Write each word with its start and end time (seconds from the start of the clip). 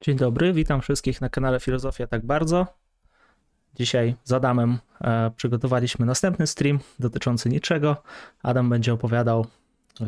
Dzień 0.00 0.16
dobry, 0.16 0.52
witam 0.52 0.80
wszystkich 0.80 1.20
na 1.20 1.28
kanale 1.28 1.60
Filozofia 1.60 2.06
Tak 2.06 2.26
Bardzo. 2.26 2.66
Dzisiaj 3.74 4.14
z 4.24 4.32
Adamem 4.32 4.78
e, 5.00 5.30
przygotowaliśmy 5.36 6.06
następny 6.06 6.46
stream 6.46 6.78
dotyczący 6.98 7.48
niczego. 7.48 8.02
Adam 8.42 8.70
będzie 8.70 8.92
opowiadał, 8.92 9.46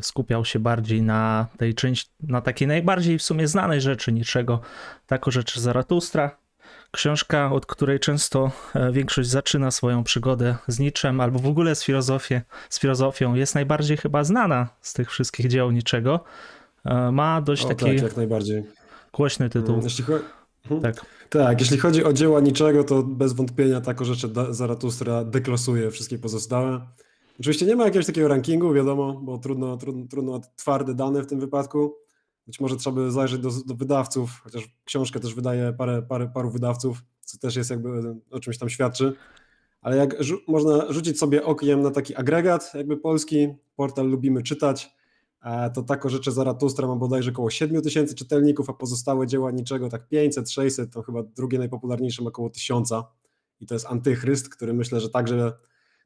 skupiał 0.00 0.44
się 0.44 0.58
bardziej 0.58 1.02
na 1.02 1.46
tej 1.56 1.74
części, 1.74 2.10
na 2.22 2.40
takiej 2.40 2.68
najbardziej 2.68 3.18
w 3.18 3.22
sumie 3.22 3.48
znanej 3.48 3.80
rzeczy 3.80 4.12
niczego, 4.12 4.60
tak 5.06 5.28
o 5.28 5.30
rzeczy 5.30 5.60
Zaratustra. 5.60 6.36
Książka, 6.90 7.52
od 7.52 7.66
której 7.66 8.00
często 8.00 8.50
e, 8.74 8.92
większość 8.92 9.28
zaczyna 9.28 9.70
swoją 9.70 10.04
przygodę 10.04 10.56
z 10.68 10.78
niczem 10.78 11.20
albo 11.20 11.38
w 11.38 11.46
ogóle 11.46 11.74
z, 11.74 11.84
filozofię, 11.84 12.42
z 12.68 12.80
filozofią, 12.80 13.34
jest 13.34 13.54
najbardziej 13.54 13.96
chyba 13.96 14.24
znana 14.24 14.68
z 14.80 14.92
tych 14.92 15.10
wszystkich 15.10 15.48
dzieł 15.48 15.70
niczego. 15.70 16.24
E, 16.84 17.12
ma 17.12 17.40
dość 17.40 17.64
o, 17.64 17.68
taki 17.68 17.84
tak, 17.84 18.02
jak 18.02 18.16
najbardziej. 18.16 18.79
Głośny 19.12 19.50
tytuł. 19.50 19.70
Mm, 19.74 19.84
Jeśli 19.84 20.04
cho- 20.04 20.20
Mhm. 20.70 20.80
Tak. 20.82 21.06
Tak, 21.30 21.60
jeśli 21.60 21.78
chodzi 21.78 22.04
o 22.04 22.12
dzieła 22.12 22.40
niczego, 22.40 22.84
to 22.84 23.02
bez 23.02 23.32
wątpienia 23.32 23.80
tako 23.80 24.04
rzeczy 24.04 24.28
Zaratustra 24.50 25.24
deklasuje 25.24 25.90
wszystkie 25.90 26.18
pozostałe. 26.18 26.80
Oczywiście 27.40 27.66
nie 27.66 27.76
ma 27.76 27.84
jakiegoś 27.84 28.06
takiego 28.06 28.28
rankingu, 28.28 28.72
wiadomo, 28.72 29.12
bo 29.22 29.38
trudno, 29.38 29.76
trudno, 29.76 30.06
trudno 30.10 30.40
twarde 30.56 30.94
dane 30.94 31.22
w 31.22 31.26
tym 31.26 31.40
wypadku. 31.40 31.94
Być 32.46 32.60
może 32.60 32.76
trzeba 32.76 32.96
by 32.96 33.10
zajrzeć 33.10 33.40
do, 33.40 33.50
do 33.66 33.74
wydawców, 33.74 34.30
chociaż 34.44 34.68
książkę 34.84 35.20
też 35.20 35.34
wydaje 35.34 35.72
parę, 35.72 36.02
parę, 36.02 36.30
paru 36.34 36.50
wydawców, 36.50 37.02
co 37.24 37.38
też 37.38 37.56
jest 37.56 37.70
jakby 37.70 38.14
o 38.30 38.40
czymś 38.40 38.58
tam 38.58 38.68
świadczy. 38.68 39.12
Ale 39.82 39.96
jak 39.96 40.20
rzu- 40.20 40.38
można 40.48 40.92
rzucić 40.92 41.18
sobie 41.18 41.44
okiem 41.44 41.82
na 41.82 41.90
taki 41.90 42.16
agregat, 42.16 42.72
jakby 42.74 42.96
polski, 42.96 43.48
portal 43.76 44.08
Lubimy 44.08 44.42
Czytać, 44.42 44.90
to 45.74 45.82
tako 45.82 46.08
rzeczy 46.08 46.32
Zaratustra 46.32 46.88
ma 46.88 46.96
bodajże 46.96 47.30
około 47.30 47.50
7 47.50 47.82
tysięcy 47.82 48.14
czytelników, 48.14 48.70
a 48.70 48.72
pozostałe 48.72 49.26
dzieła 49.26 49.50
niczego 49.50 49.88
tak 49.88 50.08
500, 50.08 50.50
600, 50.50 50.92
to 50.92 51.02
chyba 51.02 51.22
drugie 51.22 51.58
najpopularniejsze 51.58 52.22
ma 52.22 52.28
około 52.28 52.50
1000 52.50 52.90
i 53.60 53.66
to 53.66 53.74
jest 53.74 53.86
Antychryst, 53.86 54.48
który 54.48 54.74
myślę, 54.74 55.00
że 55.00 55.10
także, 55.10 55.52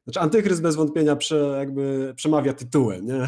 znaczy 0.03 0.19
Antychryst 0.19 0.61
bez 0.61 0.75
wątpienia 0.75 1.15
prze, 1.15 1.55
jakby 1.59 2.13
przemawia 2.15 2.53
tytułem, 2.53 3.05
nie? 3.05 3.27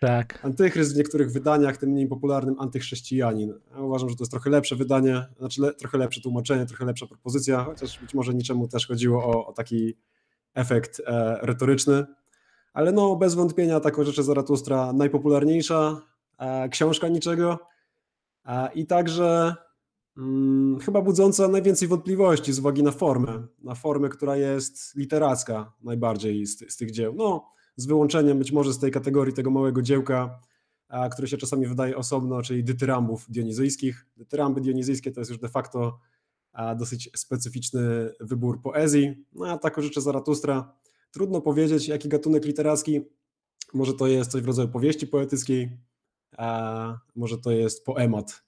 Tak. 0.00 0.44
Antychryst 0.44 0.94
w 0.94 0.96
niektórych 0.96 1.32
wydaniach, 1.32 1.76
tym 1.76 1.90
mniej 1.90 2.08
popularnym 2.08 2.54
Antychrześcijanin. 2.58 3.54
Ja 3.70 3.80
uważam, 3.80 4.08
że 4.08 4.16
to 4.16 4.22
jest 4.22 4.30
trochę 4.30 4.50
lepsze 4.50 4.76
wydanie, 4.76 5.26
znaczy 5.38 5.62
le, 5.62 5.74
trochę 5.74 5.98
lepsze 5.98 6.20
tłumaczenie, 6.20 6.66
trochę 6.66 6.84
lepsza 6.84 7.06
propozycja, 7.06 7.64
chociaż 7.64 7.98
być 8.00 8.14
może 8.14 8.34
niczemu 8.34 8.68
też 8.68 8.86
chodziło 8.86 9.24
o, 9.24 9.46
o 9.46 9.52
taki 9.52 9.96
efekt 10.54 11.02
e, 11.06 11.38
retoryczny. 11.42 12.06
Ale 12.78 12.92
no, 12.92 13.16
bez 13.16 13.34
wątpienia 13.34 13.80
taką 13.80 14.04
rzeczy 14.04 14.22
Zaratustra 14.22 14.92
najpopularniejsza 14.92 16.00
e, 16.38 16.68
książka 16.68 17.08
niczego 17.08 17.58
e, 18.46 18.72
i 18.72 18.86
także 18.86 19.54
mm, 20.16 20.78
chyba 20.80 21.02
budząca 21.02 21.48
najwięcej 21.48 21.88
wątpliwości 21.88 22.52
z 22.52 22.58
uwagi 22.58 22.82
na 22.82 22.90
formę, 22.90 23.46
na 23.62 23.74
formę, 23.74 24.08
która 24.08 24.36
jest 24.36 24.96
literacka 24.96 25.72
najbardziej 25.82 26.46
z, 26.46 26.72
z 26.72 26.76
tych 26.76 26.90
dzieł. 26.90 27.14
No, 27.16 27.44
z 27.76 27.86
wyłączeniem 27.86 28.38
być 28.38 28.52
może 28.52 28.72
z 28.72 28.78
tej 28.78 28.90
kategorii 28.90 29.34
tego 29.34 29.50
małego 29.50 29.82
dziełka, 29.82 30.40
a, 30.88 31.08
które 31.08 31.28
się 31.28 31.36
czasami 31.36 31.66
wydaje 31.66 31.96
osobno, 31.96 32.42
czyli 32.42 32.64
dytyrambów 32.64 33.26
dionizyjskich. 33.30 34.06
Dytyramby 34.16 34.60
dionizyjskie 34.60 35.12
to 35.12 35.20
jest 35.20 35.30
już 35.30 35.40
de 35.40 35.48
facto 35.48 35.98
a, 36.52 36.74
dosyć 36.74 37.10
specyficzny 37.16 38.10
wybór 38.20 38.62
poezji. 38.62 39.24
No 39.32 39.46
a 39.46 39.58
tako 39.58 39.82
rzeczy 39.82 40.00
Zaratustra. 40.00 40.74
Trudno 41.10 41.40
powiedzieć, 41.40 41.88
jaki 41.88 42.08
gatunek 42.08 42.44
literacki. 42.44 43.00
Może 43.74 43.94
to 43.94 44.06
jest 44.06 44.30
coś 44.30 44.42
w 44.42 44.46
rodzaju 44.46 44.68
powieści 44.68 45.06
poetyckiej, 45.06 45.78
a 46.38 46.98
może 47.16 47.38
to 47.38 47.50
jest 47.50 47.84
poemat. 47.84 48.42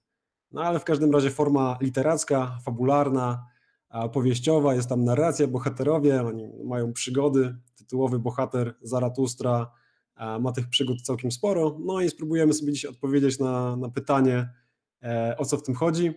No 0.53 0.63
ale 0.63 0.79
w 0.79 0.85
każdym 0.85 1.11
razie 1.11 1.31
forma 1.31 1.79
literacka, 1.81 2.59
fabularna, 2.65 3.47
powieściowa, 4.13 4.75
jest 4.75 4.89
tam 4.89 5.05
narracja, 5.05 5.47
bohaterowie, 5.47 6.23
oni 6.23 6.49
mają 6.65 6.93
przygody, 6.93 7.57
tytułowy 7.77 8.19
bohater 8.19 8.75
Zaratustra 8.83 9.71
ma 10.41 10.53
tych 10.53 10.69
przygód 10.69 11.03
całkiem 11.03 11.31
sporo, 11.31 11.79
no 11.81 12.01
i 12.01 12.11
spróbujemy 12.11 12.53
sobie 12.53 12.73
dzisiaj 12.73 12.91
odpowiedzieć 12.91 13.39
na, 13.39 13.77
na 13.77 13.89
pytanie, 13.89 14.49
e, 15.03 15.35
o 15.39 15.45
co 15.45 15.57
w 15.57 15.63
tym 15.63 15.75
chodzi 15.75 16.13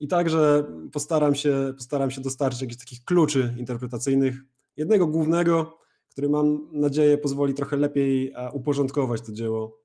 i 0.00 0.08
także 0.08 0.64
postaram 0.92 1.34
się, 1.34 1.72
postaram 1.76 2.10
się 2.10 2.20
dostarczyć 2.20 2.60
jakichś 2.60 2.78
takich 2.78 3.04
kluczy 3.04 3.54
interpretacyjnych, 3.56 4.36
jednego 4.76 5.06
głównego, 5.06 5.78
który 6.18 6.28
mam 6.28 6.68
nadzieję 6.72 7.18
pozwoli 7.18 7.54
trochę 7.54 7.76
lepiej 7.76 8.32
e, 8.34 8.50
uporządkować 8.52 9.20
to 9.20 9.32
dzieło. 9.32 9.78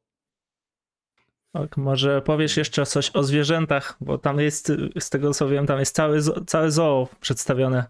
Tak, 1.52 1.78
może 1.78 2.22
powiesz 2.22 2.58
jeszcze 2.58 2.86
coś 2.86 3.12
o 3.16 3.24
zwierzętach, 3.24 3.98
bo 4.02 4.18
tam 4.18 4.40
jest, 4.40 4.72
z 5.00 5.10
tego 5.10 5.34
co 5.34 5.48
wiem, 5.48 5.68
tam 5.68 5.80
jest 5.80 5.96
cały, 5.96 6.20
całe 6.48 6.72
zoo 6.72 7.08
przedstawione. 7.20 7.86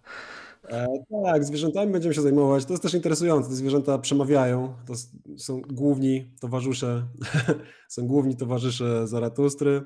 E, 0.69 0.87
tak, 1.25 1.43
zwierzętami 1.43 1.91
będziemy 1.91 2.15
się 2.15 2.21
zajmować. 2.21 2.65
To 2.65 2.73
jest 2.73 2.83
też 2.83 2.93
interesujące. 2.93 3.49
Te 3.49 3.55
zwierzęta 3.55 3.97
przemawiają. 3.97 4.73
To 4.87 4.93
są 5.37 5.61
główni 5.61 6.31
towarzysze, 6.41 7.07
są 7.95 8.07
główni 8.07 8.35
towarzysze 8.35 9.07
Zaratustry. 9.07 9.81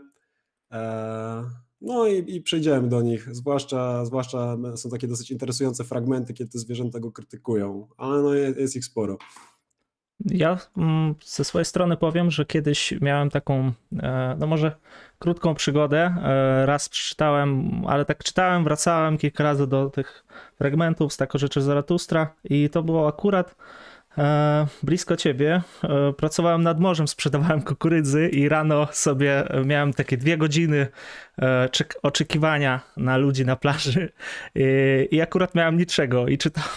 E, 0.72 1.44
no 1.82 2.08
i, 2.08 2.36
i 2.36 2.42
przejdziemy 2.42 2.88
do 2.88 3.02
nich. 3.02 3.36
Zwłaszcza, 3.36 4.06
zwłaszcza 4.06 4.58
są 4.76 4.90
takie 4.90 5.08
dosyć 5.08 5.32
interesujące 5.32 5.84
fragmenty, 5.84 6.34
kiedy 6.34 6.52
te 6.52 6.60
zwierzęta 6.60 7.00
go 7.00 7.12
krytykują, 7.12 7.88
ale 7.98 8.22
no 8.22 8.34
jest, 8.34 8.60
jest 8.60 8.76
ich 8.76 8.86
sporo. 8.86 9.18
Ja 10.26 10.58
mm, 10.78 11.16
ze 11.26 11.44
swojej 11.44 11.66
strony 11.66 11.98
powiem, 11.98 12.32
że 12.32 12.46
kiedyś 12.46 12.94
miałem 13.02 13.30
taką, 13.30 13.72
e, 14.00 14.36
no 14.40 14.48
może 14.48 14.76
krótką 15.20 15.56
przygodę. 15.56 16.16
E, 16.24 16.66
Raz 16.66 16.90
przeczytałem, 16.90 17.82
ale 17.88 18.06
tak 18.06 18.24
czytałem, 18.24 18.64
wracałem 18.64 19.18
kilka 19.18 19.44
razy 19.44 19.68
do 19.68 19.90
tych 19.90 20.26
fragmentów 20.56 21.14
z 21.14 21.18
Tako 21.18 21.38
Rzeczy 21.38 21.62
Zaratustra 21.62 22.34
i 22.44 22.70
to 22.70 22.84
było 22.84 23.08
akurat 23.08 23.56
blisko 24.84 25.18
ciebie. 25.18 25.62
E, 25.84 26.14
Pracowałem 26.14 26.64
nad 26.64 26.80
morzem, 26.80 27.08
sprzedawałem 27.08 27.62
kukurydzy 27.62 28.30
i 28.30 28.50
rano 28.50 28.88
sobie 28.92 29.44
miałem 29.66 29.94
takie 29.94 30.18
dwie 30.18 30.38
godziny 30.38 30.88
e, 31.38 31.70
czek- 31.70 31.96
oczekiwania 32.04 32.82
na 32.98 33.18
ludzi 33.18 33.46
na 33.46 33.56
plaży 33.56 34.12
i, 35.12 35.22
akurat 35.22 35.56
miałem 35.56 35.78
niczego 35.78 36.28
i 36.28 36.38
czytałem, 36.38 36.70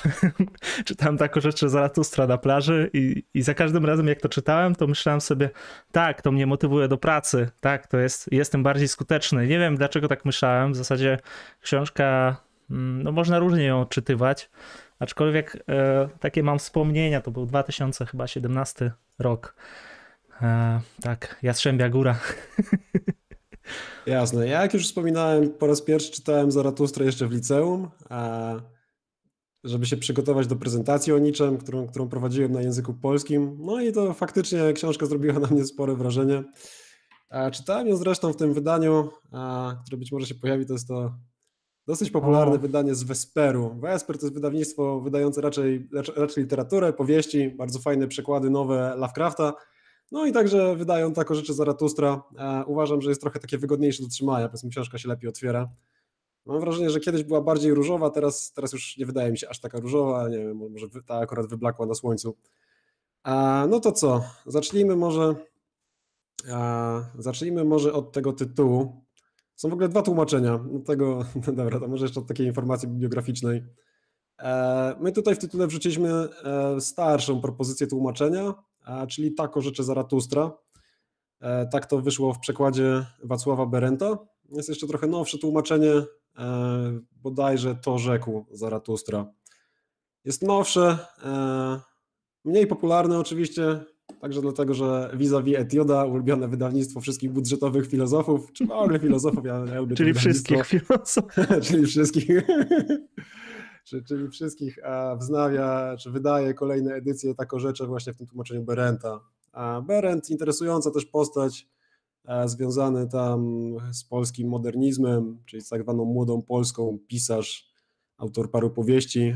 czytałem 0.84 1.18
Tako 1.18 1.40
Rzeczy 1.40 1.68
Zaratustra 1.68 2.26
na 2.26 2.38
plaży 2.38 2.90
i, 2.92 3.24
i 3.34 3.42
za 3.42 3.54
każdym 3.54 3.86
razem 3.86 4.06
jak 4.06 4.20
to 4.20 4.28
czytałem, 4.28 4.74
to 4.74 4.86
myślałem 4.86 5.20
sobie, 5.20 5.50
tak, 5.92 6.22
to 6.22 6.32
mnie 6.32 6.46
motywuje 6.46 6.88
do 6.88 6.98
pracy, 6.98 7.50
tak, 7.60 7.86
to 7.86 7.98
jest, 7.98 8.32
jestem 8.32 8.62
bardziej 8.62 8.88
skuteczny. 8.88 9.46
Nie 9.46 9.58
wiem 9.58 9.76
dlaczego 9.76 10.08
tak 10.08 10.24
myślałem, 10.24 10.72
w 10.72 10.76
zasadzie 10.76 11.18
książka, 11.60 12.36
mm, 12.70 13.02
no 13.02 13.12
można 13.12 13.38
różnie 13.38 13.64
ją 13.64 13.80
odczytywać, 13.80 14.50
aczkolwiek 15.00 15.64
e, 15.68 16.08
takie 16.20 16.42
mam 16.42 16.58
wspomnienia, 16.58 17.20
to 17.20 17.30
był 17.30 17.46
2017 17.46 18.92
rok. 19.18 19.54
E, 20.42 20.80
tak, 21.02 21.38
Jastrzębia 21.42 21.88
Góra. 21.88 22.18
Jasne. 24.06 24.48
Ja 24.48 24.62
jak 24.62 24.74
już 24.74 24.86
wspominałem, 24.86 25.50
po 25.50 25.66
raz 25.66 25.82
pierwszy 25.82 26.12
czytałem 26.12 26.50
Zaratustrę 26.50 27.04
jeszcze 27.04 27.26
w 27.26 27.32
liceum, 27.32 27.90
a 28.08 28.54
żeby 29.64 29.86
się 29.86 29.96
przygotować 29.96 30.46
do 30.46 30.56
prezentacji 30.56 31.12
o 31.12 31.18
niczym, 31.18 31.58
którą, 31.58 31.86
którą 31.86 32.08
prowadziłem 32.08 32.52
na 32.52 32.62
języku 32.62 32.94
polskim. 32.94 33.56
No 33.60 33.80
i 33.80 33.92
to 33.92 34.14
faktycznie 34.14 34.72
książka 34.72 35.06
zrobiła 35.06 35.38
na 35.38 35.48
mnie 35.48 35.64
spore 35.64 35.94
wrażenie. 35.94 36.44
A 37.30 37.50
czytałem 37.50 37.88
ją 37.88 37.96
zresztą 37.96 38.32
w 38.32 38.36
tym 38.36 38.54
wydaniu, 38.54 39.10
a, 39.32 39.74
które 39.86 39.98
być 39.98 40.12
może 40.12 40.26
się 40.26 40.34
pojawi, 40.34 40.66
to 40.66 40.72
jest 40.72 40.88
to 40.88 41.14
dosyć 41.90 42.10
popularne 42.10 42.54
O. 42.54 42.58
wydanie 42.58 42.94
z 42.94 43.02
Vesperu. 43.02 43.74
Vesper 43.80 44.18
to 44.18 44.26
jest 44.26 44.34
wydawnictwo 44.34 45.00
wydające 45.00 45.40
raczej, 45.40 45.88
raczej, 46.16 46.42
literaturę, 46.44 46.92
powieści, 46.92 47.50
bardzo 47.50 47.78
fajne 47.78 48.08
przekłady 48.08 48.50
nowe 48.50 48.94
Lovecrafta. 48.96 49.52
No 50.12 50.26
i 50.26 50.32
także 50.32 50.76
wydają 50.76 51.12
tako 51.12 51.34
rzeczy 51.34 51.54
Zaratustra. 51.54 52.22
E, 52.38 52.64
uważam, 52.66 53.02
że 53.02 53.08
jest 53.08 53.20
trochę 53.20 53.40
takie 53.40 53.58
wygodniejsze 53.58 54.02
do 54.02 54.08
trzymania, 54.08 54.48
powiedzmy 54.48 54.70
książka 54.70 54.98
się 54.98 55.08
lepiej 55.08 55.28
otwiera. 55.28 55.68
Mam 56.46 56.60
wrażenie, 56.60 56.90
że 56.90 57.00
kiedyś 57.00 57.24
była 57.24 57.40
bardziej 57.40 57.74
różowa, 57.74 58.10
teraz, 58.10 58.52
teraz 58.52 58.72
już 58.72 58.96
nie 58.96 59.06
wydaje 59.06 59.30
mi 59.30 59.38
się 59.38 59.48
aż 59.48 59.60
taka 59.60 59.80
różowa, 59.80 60.28
nie 60.28 60.38
wiem, 60.38 60.56
może 60.70 60.86
ta 61.06 61.14
akurat 61.14 61.46
wyblakła 61.46 61.86
na 61.86 61.94
słońcu. 61.94 62.36
A, 63.22 63.66
no 63.70 63.80
to 63.80 63.92
co, 63.92 64.24
zacznijmy 64.46 64.96
może, 64.96 65.34
a, 66.52 67.00
zacznijmy 67.18 67.64
może 67.64 67.92
od 67.92 68.12
tego 68.12 68.32
tytułu. 68.32 69.04
Są 69.60 69.68
w 69.68 69.72
ogóle 69.72 69.88
dwa 69.88 70.02
tłumaczenia, 70.02 70.60
tego, 70.86 71.24
dobra, 71.52 71.80
to 71.80 71.88
może 71.88 72.04
jeszcze 72.04 72.20
od 72.20 72.26
takiej 72.26 72.46
informacji 72.46 72.88
bibliograficznej. 72.88 73.64
E, 74.38 74.96
My 75.00 75.12
tutaj 75.12 75.34
w 75.34 75.38
tytule 75.38 75.66
wrzuciliśmy 75.66 76.10
e, 76.12 76.80
starszą 76.80 77.40
propozycję 77.40 77.86
tłumaczenia, 77.86 78.54
a, 78.84 79.06
czyli 79.06 79.34
tako 79.34 79.60
rzeczy 79.60 79.84
Zaratustra. 79.84 80.52
E, 81.40 81.66
Tak 81.66 81.86
to 81.86 82.00
wyszło 82.00 82.34
w 82.34 82.38
przekładzie 82.38 83.06
Wacława 83.24 83.66
Berenta. 83.66 84.18
Jest 84.52 84.68
jeszcze 84.68 84.86
trochę 84.86 85.06
nowsze 85.06 85.38
tłumaczenie, 85.38 85.92
e, 85.92 86.06
bodajże 87.12 87.74
to 87.74 87.98
rzekł 87.98 88.46
Zaratustra. 88.52 89.32
Jest 90.24 90.42
nowsze, 90.42 90.98
e, 91.24 91.80
mniej 92.44 92.66
popularne 92.66 93.18
oczywiście, 93.18 93.80
Także 94.20 94.40
dlatego, 94.40 94.74
że 94.74 95.10
vis-a-vis 95.16 95.56
Etioda, 95.56 96.04
ulubione 96.04 96.48
wydawnictwo 96.48 97.00
wszystkich 97.00 97.30
budżetowych 97.30 97.86
filozofów, 97.86 98.52
czy 98.52 98.66
w 98.66 98.70
ogóle 98.70 98.98
filozofów, 98.98 99.44
ja, 99.44 99.64
ja 99.74 99.80
lubię 99.80 99.96
Czyli 100.00 100.14
wszystkich 100.14 100.66
filozofów. 100.70 101.34
czyli 101.62 101.86
wszystkich, 101.86 102.28
czyli 104.06 104.28
wszystkich 104.28 104.78
wznawia, 105.18 105.96
czy 105.96 106.10
wydaje 106.10 106.54
kolejne 106.54 106.94
edycje 106.94 107.34
rzeczy 107.56 107.86
właśnie 107.86 108.12
w 108.12 108.16
tym 108.16 108.26
tłumaczeniu 108.26 108.62
Berenta. 108.62 109.20
A 109.52 109.80
Berent, 109.80 110.30
interesująca 110.30 110.90
też 110.90 111.06
postać, 111.06 111.68
związany 112.46 113.08
tam 113.08 113.70
z 113.92 114.04
polskim 114.04 114.48
modernizmem, 114.48 115.38
czyli 115.46 115.62
z 115.62 115.68
tak 115.68 115.82
zwaną 115.82 116.04
młodą 116.04 116.42
polską, 116.42 116.98
pisarz, 117.08 117.70
autor 118.16 118.50
paru 118.50 118.70
powieści, 118.70 119.34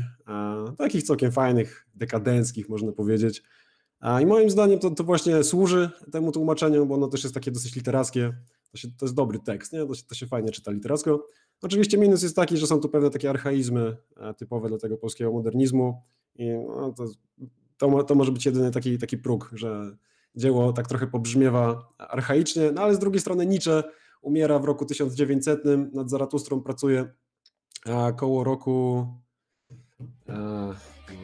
takich 0.77 1.03
całkiem 1.03 1.31
fajnych, 1.31 1.87
dekadenckich 1.95 2.69
można 2.69 2.91
powiedzieć. 2.91 3.43
I 4.21 4.25
moim 4.25 4.49
zdaniem 4.49 4.79
to, 4.79 4.89
to 4.91 5.03
właśnie 5.03 5.43
służy 5.43 5.89
temu 6.11 6.31
tłumaczeniu, 6.31 6.85
bo 6.85 6.95
ono 6.95 7.07
też 7.07 7.23
jest 7.23 7.33
takie 7.33 7.51
dosyć 7.51 7.75
literackie. 7.75 8.33
To, 8.71 8.77
się, 8.77 8.87
to 8.97 9.05
jest 9.05 9.15
dobry 9.15 9.39
tekst, 9.39 9.73
nie? 9.73 9.85
To, 9.85 9.95
się, 9.95 10.03
to 10.03 10.15
się 10.15 10.27
fajnie 10.27 10.51
czyta 10.51 10.71
literacko. 10.71 11.27
Oczywiście 11.61 11.97
minus 11.97 12.23
jest 12.23 12.35
taki, 12.35 12.57
że 12.57 12.67
są 12.67 12.79
tu 12.79 12.89
pewne 12.89 13.09
takie 13.09 13.29
archaizmy 13.29 13.97
e, 14.17 14.33
typowe 14.33 14.69
dla 14.69 14.77
tego 14.77 14.97
polskiego 14.97 15.31
modernizmu 15.31 16.01
i 16.35 16.49
no, 16.67 16.93
to, 16.93 17.05
to, 17.77 18.03
to, 18.03 18.15
może 18.15 18.31
być 18.31 18.45
jedyny 18.45 18.71
taki, 18.71 18.97
taki 18.97 19.17
próg, 19.17 19.49
że 19.53 19.97
dzieło 20.35 20.73
tak 20.73 20.87
trochę 20.87 21.07
pobrzmiewa 21.07 21.93
archaicznie, 21.97 22.71
no 22.71 22.81
ale 22.81 22.95
z 22.95 22.99
drugiej 22.99 23.21
strony 23.21 23.45
Nietzsche 23.45 23.83
umiera 24.21 24.59
w 24.59 24.65
roku 24.65 24.85
1900, 24.85 25.63
nad 25.93 26.09
Zaratustrą 26.09 26.61
pracuje 26.61 27.13
koło 28.17 28.43
roku 28.43 29.07
e, 30.29 30.73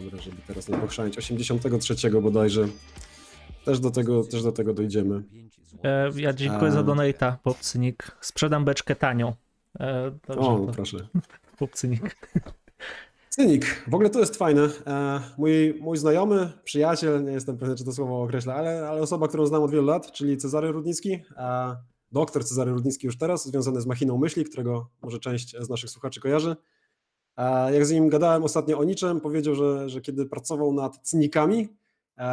Dobra, 0.04 0.20
żeby 0.22 0.38
teraz 0.48 0.70
nie 0.70 0.78
pochrzanić. 0.78 1.18
83 1.18 2.22
bodajże. 2.22 2.68
Też 3.66 3.80
do 3.80 3.92
tego, 3.92 4.24
też 4.24 4.44
do 4.44 4.52
tego 4.52 4.74
dojdziemy. 4.74 5.24
E, 5.84 6.12
ja 6.16 6.34
dziękuję 6.34 6.72
za 6.72 6.84
donata, 6.84 7.38
Popcynik. 7.44 8.18
Sprzedam 8.22 8.66
beczkę 8.66 8.96
tanio. 8.96 9.34
E, 9.80 10.12
dobrze, 10.28 10.50
o, 10.50 10.68
proszę. 10.76 10.98
Popcynik. 11.60 12.18
Cynik. 13.30 13.84
W 13.88 13.94
ogóle 13.94 14.10
to 14.10 14.20
jest 14.20 14.36
fajne. 14.36 14.70
E, 14.88 15.22
mój, 15.38 15.78
mój 15.82 15.98
znajomy, 15.98 16.52
przyjaciel, 16.64 17.24
nie 17.24 17.32
jestem 17.32 17.58
pewien, 17.58 17.76
czy 17.76 17.86
to 17.86 17.94
słowo 17.94 18.24
określa, 18.24 18.56
ale, 18.56 18.90
ale 18.90 19.02
osoba, 19.02 19.28
którą 19.28 19.46
znam 19.46 19.64
od 19.64 19.72
wielu 19.72 19.86
lat, 19.86 20.12
czyli 20.12 20.38
Cezary 20.38 20.72
Rudnicki, 20.72 21.20
e, 21.38 21.76
doktor 22.12 22.46
Cezary 22.46 22.72
Rudnicki 22.72 23.06
już 23.08 23.18
teraz, 23.18 23.48
związany 23.48 23.82
z 23.82 23.86
machiną 23.86 24.18
myśli, 24.18 24.46
którego 24.46 24.90
może 25.02 25.20
część 25.20 25.56
z 25.60 25.70
naszych 25.70 25.90
słuchaczy 25.90 26.22
kojarzy. 26.22 26.56
Jak 27.74 27.86
z 27.86 27.92
nim 27.92 28.10
gadałem 28.10 28.44
ostatnio 28.44 28.80
o 28.80 28.84
niczym, 28.84 29.22
powiedział, 29.22 29.56
że, 29.56 29.90
że 29.90 30.02
kiedy 30.02 30.26
pracował 30.26 30.74
nad 30.74 31.00
cynikami, 31.04 31.68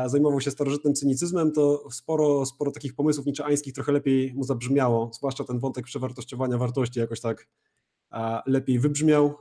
zajmował 0.06 0.40
się 0.40 0.50
starożytnym 0.50 0.94
cynicyzmem, 0.94 1.52
to 1.52 1.90
sporo, 1.90 2.46
sporo 2.46 2.70
takich 2.70 2.94
pomysłów 2.94 3.26
niczeańskich 3.26 3.74
trochę 3.74 3.92
lepiej 3.92 4.34
mu 4.34 4.44
zabrzmiało, 4.44 5.10
zwłaszcza 5.14 5.44
ten 5.44 5.58
wątek 5.58 5.84
przewartościowania 5.84 6.58
wartości 6.58 7.00
jakoś 7.00 7.20
tak 7.20 7.48
lepiej 8.46 8.78
wybrzmiał. 8.78 9.34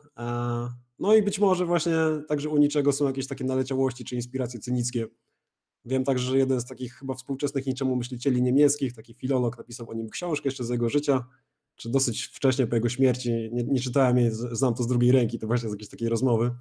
No 1.00 1.16
i 1.16 1.24
być 1.24 1.40
może 1.40 1.66
właśnie 1.66 1.96
także 2.28 2.50
u 2.50 2.58
niczego 2.58 2.92
są 2.92 3.06
jakieś 3.08 3.28
takie 3.28 3.44
naleciałości 3.44 4.06
czy 4.06 4.16
inspiracje 4.16 4.60
cynickie. 4.60 5.08
Wiem 5.86 6.04
także, 6.04 6.32
że 6.32 6.38
jeden 6.38 6.62
z 6.62 6.66
takich 6.66 6.94
chyba 6.94 7.14
współczesnych 7.14 7.66
niczemu 7.66 7.96
myślicieli 7.96 8.42
niemieckich, 8.42 8.94
taki 8.94 9.14
filolog, 9.14 9.58
napisał 9.58 9.90
o 9.90 9.94
nim 9.94 10.10
książkę 10.10 10.48
jeszcze 10.48 10.64
z 10.64 10.70
jego 10.70 10.90
życia, 10.90 11.26
czy 11.78 11.90
dosyć 11.90 12.24
wcześnie 12.24 12.68
po 12.68 12.76
jego 12.76 12.90
śmierci, 12.90 13.50
nie, 13.54 13.64
nie 13.64 13.80
czytałem 13.80 14.18
jej, 14.18 14.32
znam 14.32 14.74
to 14.74 14.84
z 14.84 14.88
drugiej 14.88 15.12
ręki, 15.12 15.40
to 15.40 15.48
właśnie 15.48 15.70
z 15.70 15.72
jakiejś 15.72 15.90
takiej 15.90 16.10
rozmowy, 16.10 16.56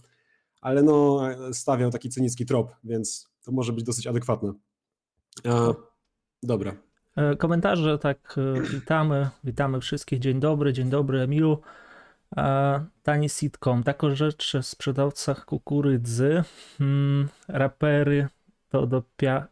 ale 0.60 0.82
no 0.82 1.20
stawiał 1.52 1.90
taki 1.90 2.08
cynicki 2.08 2.46
trop, 2.46 2.76
więc 2.84 3.28
to 3.44 3.52
może 3.52 3.72
być 3.72 3.84
dosyć 3.84 4.06
adekwatne. 4.06 4.52
E, 5.46 5.74
dobra. 6.42 6.76
Komentarze, 7.38 7.98
tak, 7.98 8.36
e, 8.38 8.60
witamy, 8.60 9.28
witamy 9.44 9.80
wszystkich, 9.80 10.18
dzień 10.18 10.40
dobry, 10.40 10.72
dzień 10.72 10.90
dobry 10.90 11.20
Emilu. 11.20 11.60
E, 12.36 12.84
tani 13.02 13.28
sitcom, 13.28 13.82
taką 13.82 14.14
rzecz 14.14 14.56
w 14.62 14.66
sprzedawcach 14.66 15.44
kukurydzy, 15.44 16.42
hmm, 16.78 17.28
rapery 17.48 18.28
to 18.68 18.86
do 18.86 19.02
pia, 19.16 19.48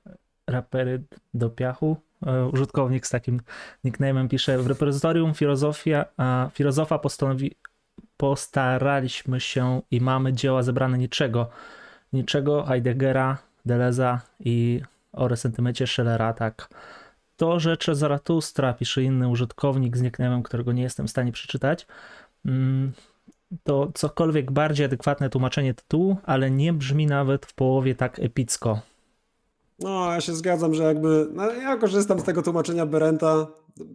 rapery 0.47 1.05
do 1.35 1.51
piachu, 1.51 1.97
E, 2.14 2.14
użytkownik 2.53 3.07
z 3.07 3.11
takim 3.11 3.41
nickname'em 3.85 4.29
pisze, 4.29 4.59
w 4.59 4.67
repozytorium 4.67 5.35
filozofia, 5.35 6.05
filozofa 6.53 6.99
postanowi, 6.99 7.57
postaraliśmy 8.17 9.41
się 9.41 9.83
i 9.91 10.01
mamy 10.01 10.33
dzieła 10.33 10.63
zebrane 10.63 10.99
niczego. 10.99 11.51
Niczego 12.13 12.65
Heideggera, 12.65 13.39
Deleza 13.67 14.21
i 14.41 14.83
o 15.13 15.29
resentymencie 15.29 15.87
Schellera, 15.87 16.33
tak. 16.33 16.69
To 17.37 17.61
rzeczy 17.61 17.95
Zaratustra, 17.95 18.73
pisze 18.73 19.03
inny 19.03 19.29
użytkownik 19.29 19.97
z 19.97 20.03
nickname'em, 20.03 20.43
którego 20.43 20.73
nie 20.73 20.83
jestem 20.83 21.07
w 21.07 21.11
stanie 21.11 21.33
przeczytać. 21.33 21.87
Mm, 22.47 22.93
to 23.63 23.91
cokolwiek 23.95 24.53
bardziej 24.53 24.87
adekwatne 24.87 25.31
tłumaczenie 25.31 25.75
tytułu, 25.75 26.17
ale 26.25 26.51
nie 26.51 26.73
brzmi 26.73 27.07
nawet 27.07 27.47
w 27.47 27.55
połowie 27.55 27.95
tak 27.95 28.19
epicko. 28.19 28.81
No, 29.79 30.13
ja 30.13 30.21
się 30.21 30.35
zgadzam, 30.35 30.75
że 30.75 30.83
jakby, 30.83 31.29
no, 31.33 31.53
ja 31.53 31.77
korzystam 31.77 32.21
z 32.21 32.25
tego 32.25 32.43
tłumaczenia 32.43 32.87
Berenta. 32.87 33.47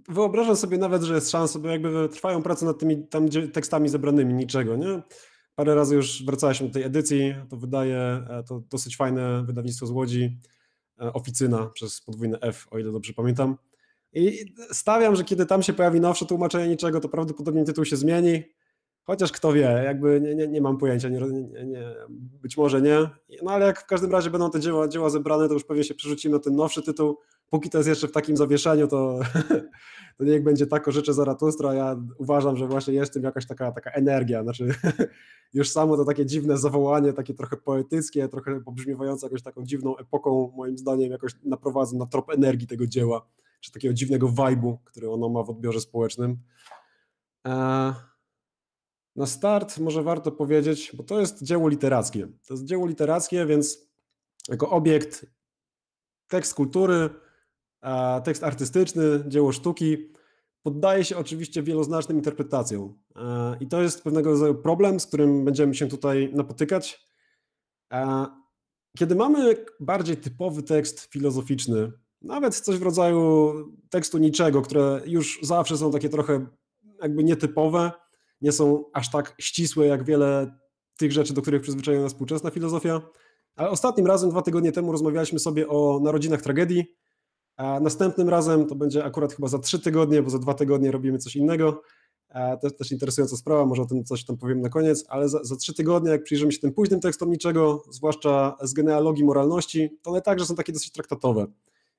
Wyobrażam 0.07 0.55
sobie 0.55 0.77
nawet, 0.77 1.03
że 1.03 1.15
jest 1.15 1.31
szansa, 1.31 1.59
bo 1.59 1.67
jakby 1.67 2.09
trwają 2.09 2.43
prace 2.43 2.65
nad 2.65 2.79
tymi 2.79 3.07
tam 3.07 3.29
tekstami 3.53 3.89
zebranymi, 3.89 4.33
niczego, 4.33 4.75
nie? 4.75 5.01
Parę 5.55 5.75
razy 5.75 5.95
już 5.95 6.25
wracaliśmy 6.25 6.67
do 6.67 6.73
tej 6.73 6.83
edycji, 6.83 7.35
to 7.49 7.57
wydaje 7.57 7.97
e, 7.97 8.43
to 8.47 8.59
dosyć 8.69 8.97
fajne 8.97 9.43
wydawnictwo 9.45 9.85
z 9.85 9.91
Łodzi, 9.91 10.37
e, 11.01 11.13
Oficyna 11.13 11.65
przez 11.65 12.01
podwójne 12.01 12.39
F, 12.41 12.67
o 12.71 12.79
ile 12.79 12.91
dobrze 12.91 13.13
pamiętam. 13.13 13.57
I 14.13 14.53
stawiam, 14.71 15.15
że 15.15 15.23
kiedy 15.23 15.45
tam 15.45 15.63
się 15.63 15.73
pojawi 15.73 15.99
nowsze 15.99 16.25
tłumaczenie 16.25 16.67
niczego, 16.67 16.99
to 16.99 17.09
prawdopodobnie 17.09 17.63
tytuł 17.63 17.85
się 17.85 17.97
zmieni, 17.97 18.43
Chociaż 19.09 19.31
kto 19.31 19.53
wie, 19.53 19.81
jakby 19.85 20.21
nie, 20.21 20.35
nie, 20.35 20.47
nie 20.47 20.61
mam 20.61 20.77
pojęcia, 20.77 21.09
nie, 21.09 21.19
nie, 21.65 21.95
być 22.41 22.57
może 22.57 22.81
nie. 22.81 22.97
No 23.43 23.51
ale 23.51 23.65
jak 23.65 23.79
w 23.79 23.85
każdym 23.85 24.11
razie 24.11 24.29
będą 24.29 24.49
te 24.49 24.59
dzieła, 24.59 24.87
dzieła 24.87 25.09
zebrane, 25.09 25.47
to 25.47 25.53
już 25.53 25.63
pewnie 25.63 25.83
się 25.83 25.93
przerzucimy 25.93 26.33
na 26.33 26.39
ten 26.39 26.55
nowszy 26.55 26.83
tytuł. 26.83 27.17
Póki 27.49 27.69
to 27.69 27.77
jest 27.77 27.89
jeszcze 27.89 28.07
w 28.07 28.11
takim 28.11 28.37
zawieszeniu, 28.37 28.87
to, 28.87 29.19
to 30.17 30.23
niech 30.23 30.43
będzie 30.43 30.67
tak 30.67 30.87
o 30.87 30.91
rzeczy 30.91 31.13
Zaratustra. 31.13 31.73
Ja 31.73 31.95
uważam, 32.17 32.57
że 32.57 32.67
właśnie 32.67 32.93
jest 32.93 33.11
w 33.11 33.13
tym 33.13 33.23
jakaś 33.23 33.47
taka, 33.47 33.71
taka 33.71 33.91
energia. 33.91 34.43
Znaczy, 34.43 34.67
już 35.53 35.69
samo 35.69 35.97
to 35.97 36.05
takie 36.05 36.25
dziwne 36.25 36.57
zawołanie, 36.57 37.13
takie 37.13 37.33
trochę 37.33 37.57
poetyckie, 37.57 38.27
trochę 38.27 38.61
pobrzmiewające 38.61 39.25
jakąś 39.25 39.41
taką 39.41 39.63
dziwną 39.65 39.97
epoką, 39.97 40.51
moim 40.55 40.77
zdaniem, 40.77 41.11
jakoś 41.11 41.31
naprowadza 41.43 41.97
na 41.97 42.05
trop 42.05 42.29
energii 42.29 42.67
tego 42.67 42.87
dzieła, 42.87 43.27
czy 43.61 43.71
takiego 43.71 43.93
dziwnego 43.93 44.27
vibe'u, 44.27 44.77
który 44.85 45.11
ono 45.11 45.29
ma 45.29 45.43
w 45.43 45.49
odbiorze 45.49 45.81
społecznym. 45.81 46.37
Eee, 47.45 47.93
na 49.19 49.25
start 49.25 49.77
może 49.77 50.03
warto 50.03 50.31
powiedzieć, 50.31 50.91
bo 50.93 51.03
to 51.03 51.19
jest 51.19 51.43
dzieło 51.43 51.69
literackie. 51.69 52.27
To 52.47 52.53
jest 52.53 52.65
dzieło 52.65 52.87
literackie, 52.87 53.45
więc 53.45 53.89
jako 54.49 54.69
obiekt 54.69 55.25
tekst 56.27 56.53
kultury, 56.53 57.09
tekst 58.23 58.43
artystyczny, 58.43 59.23
dzieło 59.27 59.51
sztuki 59.51 60.11
poddaje 60.63 61.05
się 61.05 61.17
oczywiście 61.17 61.63
wieloznacznym 61.63 62.17
interpretacjom. 62.17 62.99
I 63.59 63.67
to 63.67 63.81
jest 63.81 64.03
pewnego 64.03 64.31
rodzaju 64.31 64.55
problem, 64.55 64.99
z 64.99 65.05
którym 65.07 65.45
będziemy 65.45 65.75
się 65.75 65.87
tutaj 65.87 66.31
napotykać. 66.33 67.07
Kiedy 68.97 69.15
mamy 69.15 69.65
bardziej 69.79 70.17
typowy 70.17 70.63
tekst 70.63 70.99
filozoficzny, 70.99 71.91
nawet 72.21 72.55
coś 72.55 72.77
w 72.77 72.83
rodzaju 72.83 73.53
tekstu 73.89 74.17
niczego, 74.17 74.61
które 74.61 75.01
już 75.05 75.39
zawsze 75.41 75.77
są 75.77 75.91
takie 75.91 76.09
trochę 76.09 76.45
jakby 77.01 77.23
nietypowe, 77.23 77.91
nie 78.41 78.51
są 78.51 78.83
aż 78.93 79.11
tak 79.11 79.35
ścisłe 79.39 79.87
jak 79.87 80.03
wiele 80.03 80.57
tych 80.97 81.11
rzeczy, 81.11 81.33
do 81.33 81.41
których 81.41 81.61
przyzwyczaja 81.61 82.01
nas 82.01 82.11
współczesna 82.11 82.49
filozofia. 82.49 83.01
Ale 83.55 83.69
ostatnim 83.69 84.07
razem, 84.07 84.29
dwa 84.29 84.41
tygodnie 84.41 84.71
temu, 84.71 84.91
rozmawialiśmy 84.91 85.39
sobie 85.39 85.67
o 85.67 85.99
narodzinach 86.03 86.41
tragedii, 86.41 86.95
a 87.57 87.79
następnym 87.79 88.29
razem 88.29 88.67
to 88.67 88.75
będzie 88.75 89.03
akurat 89.03 89.33
chyba 89.33 89.47
za 89.47 89.59
trzy 89.59 89.79
tygodnie, 89.79 90.21
bo 90.21 90.29
za 90.29 90.39
dwa 90.39 90.53
tygodnie 90.53 90.91
robimy 90.91 91.17
coś 91.17 91.35
innego. 91.35 91.81
To 92.33 92.59
jest 92.63 92.77
też 92.77 92.91
interesująca 92.91 93.37
sprawa, 93.37 93.65
może 93.65 93.81
o 93.81 93.85
tym 93.85 94.03
coś 94.03 94.25
tam 94.25 94.37
powiem 94.37 94.61
na 94.61 94.69
koniec, 94.69 95.05
ale 95.07 95.29
za, 95.29 95.43
za 95.43 95.55
trzy 95.55 95.73
tygodnie, 95.73 96.11
jak 96.11 96.23
przyjrzymy 96.23 96.51
się 96.51 96.59
tym 96.59 96.73
późnym 96.73 96.99
tekstom 96.99 97.29
niczego, 97.29 97.83
zwłaszcza 97.89 98.57
z 98.61 98.73
genealogii 98.73 99.23
moralności, 99.23 99.89
to 100.01 100.11
one 100.11 100.21
także 100.21 100.45
są 100.45 100.55
takie 100.55 100.73
dosyć 100.73 100.91
traktatowe. 100.91 101.47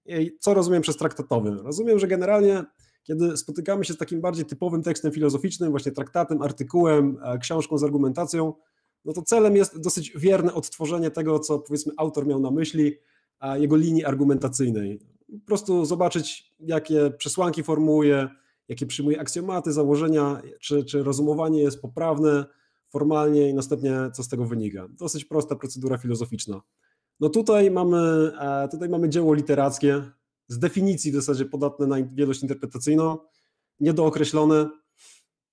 I 0.07 0.37
co 0.41 0.55
rozumiem 0.55 0.83
przez 0.83 0.97
traktatowy? 0.97 1.51
Rozumiem, 1.63 1.99
że 1.99 2.07
generalnie 2.07 2.65
kiedy 3.11 3.37
spotykamy 3.37 3.85
się 3.85 3.93
z 3.93 3.97
takim 3.97 4.21
bardziej 4.21 4.45
typowym 4.45 4.83
tekstem 4.83 5.13
filozoficznym, 5.13 5.71
właśnie 5.71 5.93
traktatem, 5.93 6.43
artykułem, 6.43 7.19
e, 7.23 7.39
książką 7.39 7.79
z 7.79 7.85
argumentacją, 7.85 8.53
no 9.05 9.13
to 9.13 9.23
celem 9.23 9.57
jest 9.57 9.81
dosyć 9.81 10.13
wierne 10.17 10.55
odtworzenie 10.55 11.11
tego, 11.11 11.39
co 11.39 11.59
powiedzmy 11.59 11.93
autor 11.97 12.27
miał 12.27 12.41
na 12.41 12.51
myśli, 12.51 12.97
a 13.39 13.57
jego 13.57 13.77
linii 13.77 14.05
argumentacyjnej. 14.05 15.01
Po 15.41 15.47
prostu 15.47 15.85
zobaczyć, 15.85 16.55
jakie 16.61 17.11
przesłanki 17.11 17.63
formułuje, 17.63 18.29
jakie 18.69 18.87
przyjmuje 18.87 19.21
aksjomaty, 19.21 19.73
założenia, 19.73 20.43
czy, 20.61 20.85
czy 20.85 21.03
rozumowanie 21.03 21.63
jest 21.63 21.83
poprawne 21.83 22.45
formalnie 22.89 23.49
i 23.49 23.55
następnie 23.55 23.93
co 24.13 24.23
z 24.23 24.29
tego 24.29 24.45
wynika. 24.45 24.89
Dosyć 24.89 25.25
prosta 25.25 25.57
procedura 25.57 25.99
filozoficzna. 25.99 26.61
No 27.21 27.29
tutaj 27.29 27.71
mamy, 27.71 28.33
e, 28.41 28.69
tutaj 28.71 28.89
mamy 28.89 29.09
dzieło 29.09 29.35
literackie, 29.35 30.03
z 30.51 30.59
definicji 30.59 31.13
w 31.13 31.15
zasadzie 31.15 31.45
podatne 31.45 31.87
na 31.87 31.97
wielość 32.15 32.43
interpretacyjną, 32.43 33.19
niedookreślone, 33.81 34.71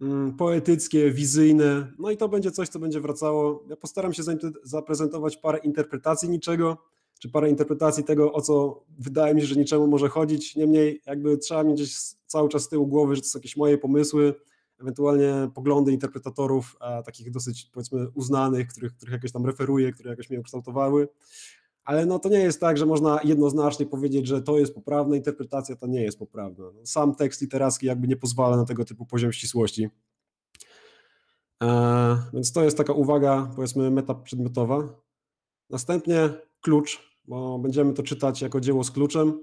mm, 0.01 0.37
poetyckie, 0.37 1.11
wizyjne, 1.11 1.93
no 1.99 2.11
i 2.11 2.17
to 2.17 2.29
będzie 2.29 2.51
coś, 2.51 2.69
co 2.69 2.79
będzie 2.79 3.01
wracało. 3.01 3.63
Ja 3.69 3.75
postaram 3.75 4.13
się 4.13 4.23
zaprezentować 4.63 5.37
parę 5.37 5.57
interpretacji 5.57 6.29
niczego, 6.29 6.77
czy 7.19 7.29
parę 7.29 7.49
interpretacji 7.49 8.03
tego, 8.03 8.33
o 8.33 8.41
co 8.41 8.83
wydaje 8.99 9.35
mi 9.35 9.41
się, 9.41 9.47
że 9.47 9.55
niczemu 9.55 9.87
może 9.87 10.09
chodzić. 10.09 10.55
Niemniej, 10.55 11.01
jakby 11.05 11.37
trzeba 11.37 11.63
mieć 11.63 11.75
gdzieś 11.75 11.95
cały 12.27 12.49
czas 12.49 12.63
z 12.63 12.69
tyłu 12.69 12.87
głowy, 12.87 13.15
że 13.15 13.21
to 13.21 13.27
są 13.27 13.39
jakieś 13.39 13.57
moje 13.57 13.77
pomysły, 13.77 14.33
ewentualnie 14.79 15.49
poglądy 15.55 15.91
interpretatorów, 15.91 16.75
a 16.79 17.03
takich 17.03 17.31
dosyć 17.31 17.69
powiedzmy 17.73 18.07
uznanych, 18.09 18.67
których, 18.67 18.93
których 18.93 19.13
jakoś 19.13 19.31
tam 19.31 19.45
referuję, 19.45 19.91
które 19.91 20.09
jakoś 20.09 20.29
mnie 20.29 20.39
ukształtowały. 20.39 21.07
Ale 21.88 22.06
no 22.06 22.20
to 22.20 22.29
nie 22.29 22.39
jest 22.39 22.60
tak, 22.60 22.77
że 22.77 22.86
można 22.86 23.20
jednoznacznie 23.24 23.86
powiedzieć, 23.86 24.27
że 24.27 24.41
to 24.41 24.58
jest 24.60 24.75
poprawna 24.75 25.15
interpretacja, 25.15 25.75
to 25.75 25.88
nie 25.88 26.01
jest 26.01 26.20
poprawna. 26.20 26.65
No, 26.75 26.86
sam 26.86 27.15
tekst 27.15 27.41
literacki 27.41 27.86
jakby 27.86 28.08
nie 28.08 28.15
pozwala 28.15 28.58
na 28.58 28.65
tego 28.65 28.86
typu 28.86 29.06
poziom 29.06 29.32
ścisłości. 29.32 29.89
E, 31.63 32.17
więc 32.34 32.51
to 32.51 32.63
jest 32.63 32.77
taka 32.77 32.94
uwaga, 32.94 33.51
powiedzmy, 33.56 33.91
metaprzedmiotowa. 33.91 34.84
Następnie 35.70 36.29
klucz, 36.62 37.17
bo 37.25 37.60
będziemy 37.60 37.94
to 37.94 38.03
czytać 38.03 38.41
jako 38.41 38.60
dzieło 38.60 38.84
z 38.84 38.91
kluczem. 38.91 39.39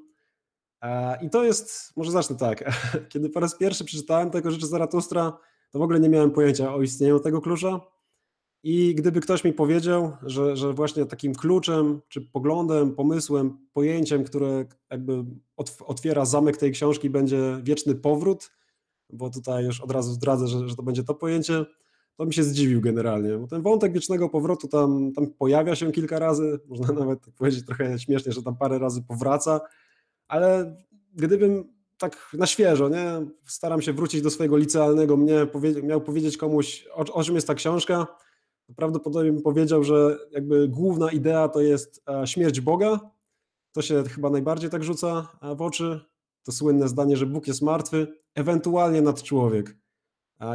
E, 0.82 1.18
I 1.22 1.30
to 1.30 1.44
jest, 1.44 1.96
może 1.96 2.10
zacznę 2.10 2.36
tak, 2.36 2.64
kiedy 3.12 3.30
po 3.30 3.40
raz 3.40 3.56
pierwszy 3.56 3.84
przeczytałem 3.84 4.30
tego 4.30 4.50
rzeczy 4.50 4.66
Zaratustra, 4.66 5.38
to 5.70 5.78
w 5.78 5.82
ogóle 5.82 6.00
nie 6.00 6.08
miałem 6.08 6.30
pojęcia 6.30 6.74
o 6.74 6.82
istnieniu 6.82 7.20
tego 7.20 7.40
klucza. 7.40 7.93
I 8.66 8.94
gdyby 8.94 9.20
ktoś 9.20 9.44
mi 9.44 9.52
powiedział, 9.52 10.16
że, 10.22 10.56
że 10.56 10.72
właśnie 10.72 11.06
takim 11.06 11.34
kluczem, 11.34 12.00
czy 12.08 12.20
poglądem, 12.20 12.94
pomysłem, 12.94 13.58
pojęciem, 13.72 14.24
które 14.24 14.64
jakby 14.90 15.24
otwiera 15.86 16.24
zamek 16.24 16.56
tej 16.56 16.72
książki, 16.72 17.10
będzie 17.10 17.60
wieczny 17.62 17.94
powrót, 17.94 18.50
bo 19.10 19.30
tutaj 19.30 19.64
już 19.64 19.80
od 19.80 19.90
razu 19.90 20.12
zdradzę, 20.12 20.48
że, 20.48 20.68
że 20.68 20.76
to 20.76 20.82
będzie 20.82 21.04
to 21.04 21.14
pojęcie, 21.14 21.64
to 22.16 22.26
mi 22.26 22.34
się 22.34 22.44
zdziwił 22.44 22.80
generalnie, 22.80 23.38
bo 23.38 23.46
ten 23.46 23.62
wątek 23.62 23.92
wiecznego 23.92 24.28
powrotu 24.28 24.68
tam, 24.68 25.12
tam 25.12 25.26
pojawia 25.26 25.74
się 25.74 25.92
kilka 25.92 26.18
razy, 26.18 26.60
można 26.68 26.92
nawet 27.00 27.20
tak 27.24 27.34
powiedzieć 27.34 27.66
trochę 27.66 27.98
śmiesznie, 27.98 28.32
że 28.32 28.42
tam 28.42 28.56
parę 28.56 28.78
razy 28.78 29.02
powraca, 29.02 29.60
ale 30.28 30.76
gdybym 31.14 31.74
tak 31.98 32.30
na 32.38 32.46
świeżo, 32.46 32.88
nie, 32.88 33.26
staram 33.46 33.82
się 33.82 33.92
wrócić 33.92 34.22
do 34.22 34.30
swojego 34.30 34.56
licealnego 34.56 35.16
mnie, 35.16 35.46
powie, 35.46 35.82
miał 35.82 36.00
powiedzieć 36.00 36.36
komuś, 36.36 36.86
o, 36.92 37.14
o 37.14 37.24
czym 37.24 37.34
jest 37.34 37.46
ta 37.46 37.54
książka, 37.54 38.06
prawdopodobnie 38.76 39.32
bym 39.32 39.42
powiedział, 39.42 39.84
że 39.84 40.18
jakby 40.30 40.68
główna 40.68 41.10
idea 41.10 41.48
to 41.48 41.60
jest 41.60 42.02
e, 42.08 42.26
śmierć 42.26 42.60
Boga, 42.60 43.00
to 43.72 43.82
się 43.82 44.04
chyba 44.04 44.30
najbardziej 44.30 44.70
tak 44.70 44.84
rzuca 44.84 45.28
e, 45.42 45.54
w 45.54 45.62
oczy, 45.62 46.00
to 46.42 46.52
słynne 46.52 46.88
zdanie, 46.88 47.16
że 47.16 47.26
Bóg 47.26 47.46
jest 47.46 47.62
martwy, 47.62 48.06
ewentualnie 48.34 49.02
nad 49.02 49.22
człowiek 49.22 49.76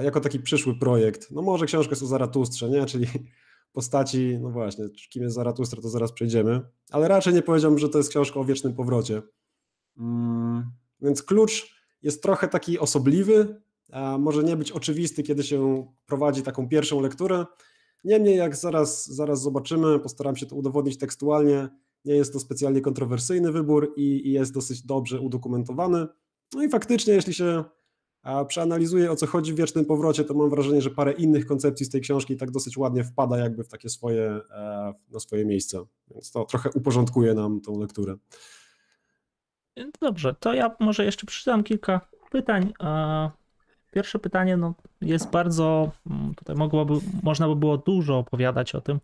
jako 0.01 0.21
taki 0.21 0.39
przyszły 0.39 0.75
projekt. 0.79 1.31
No 1.31 1.41
może 1.41 1.65
książkę 1.65 1.91
o 1.91 2.05
Zaratustrze, 2.07 2.69
nie? 2.69 2.85
czyli 2.85 3.07
postaci, 3.73 4.37
no 4.41 4.49
właśnie, 4.49 4.85
kim 5.09 5.23
jest 5.23 5.35
Zaratustra, 5.35 5.81
to 5.81 5.89
zaraz 5.89 6.11
przejdziemy, 6.11 6.61
ale 6.91 7.07
raczej 7.07 7.33
nie 7.33 7.41
powiedziałbym, 7.41 7.79
że 7.79 7.89
to 7.89 7.97
jest 7.97 8.09
książka 8.09 8.39
o 8.39 8.45
wiecznym 8.45 8.73
powrocie. 8.73 9.21
Mm, 9.97 10.71
więc 11.01 11.23
klucz 11.23 11.75
jest 12.01 12.23
trochę 12.23 12.47
taki 12.47 12.79
osobliwy, 12.79 13.61
może 14.19 14.43
nie 14.43 14.55
być 14.55 14.71
oczywisty, 14.71 15.23
kiedy 15.23 15.43
się 15.43 15.87
prowadzi 16.05 16.41
taką 16.41 16.69
pierwszą 16.69 17.01
lekturę. 17.01 17.45
Niemniej, 18.03 18.37
jak 18.37 18.55
zaraz, 18.55 19.07
zaraz 19.07 19.41
zobaczymy, 19.41 19.99
postaram 19.99 20.35
się 20.35 20.45
to 20.45 20.55
udowodnić 20.55 20.97
tekstualnie, 20.97 21.69
nie 22.05 22.15
jest 22.15 22.33
to 22.33 22.39
specjalnie 22.39 22.81
kontrowersyjny 22.81 23.51
wybór 23.51 23.93
i, 23.95 24.27
i 24.27 24.31
jest 24.31 24.53
dosyć 24.53 24.81
dobrze 24.81 25.19
udokumentowany. 25.19 26.07
No 26.53 26.63
i 26.63 26.69
faktycznie, 26.69 27.13
jeśli 27.13 27.33
się 27.33 27.63
przeanalizuję 28.47 29.11
o 29.11 29.15
co 29.15 29.27
chodzi 29.27 29.53
w 29.53 29.55
Wiecznym 29.55 29.85
Powrocie, 29.85 30.23
to 30.23 30.33
mam 30.33 30.49
wrażenie, 30.49 30.81
że 30.81 30.89
parę 30.89 31.11
innych 31.11 31.45
koncepcji 31.45 31.85
z 31.85 31.89
tej 31.89 32.01
książki 32.01 32.37
tak 32.37 32.51
dosyć 32.51 32.77
ładnie 32.77 33.03
wpada 33.03 33.37
jakby 33.37 33.63
w 33.63 33.67
takie 33.67 33.89
swoje, 33.89 34.41
e, 34.51 34.93
na 35.09 35.19
swoje 35.19 35.45
miejsce, 35.45 35.85
więc 36.11 36.31
to 36.31 36.45
trochę 36.45 36.69
uporządkuje 36.75 37.33
nam 37.33 37.61
tą 37.61 37.79
lekturę. 37.79 38.15
Dobrze, 40.01 40.35
to 40.39 40.53
ja 40.53 40.75
może 40.79 41.05
jeszcze 41.05 41.25
przeczytam 41.25 41.63
kilka 41.63 42.01
pytań. 42.31 42.73
Pierwsze 43.91 44.19
pytanie 44.19 44.57
no, 44.57 44.73
jest 45.01 45.31
bardzo, 45.31 45.91
mm, 46.09 46.35
tutaj 46.35 46.55
mogłoby, 46.55 46.93
można 47.23 47.47
by 47.47 47.55
było 47.55 47.77
dużo 47.77 48.17
opowiadać 48.17 48.75
o 48.75 48.81
tym. 48.81 48.99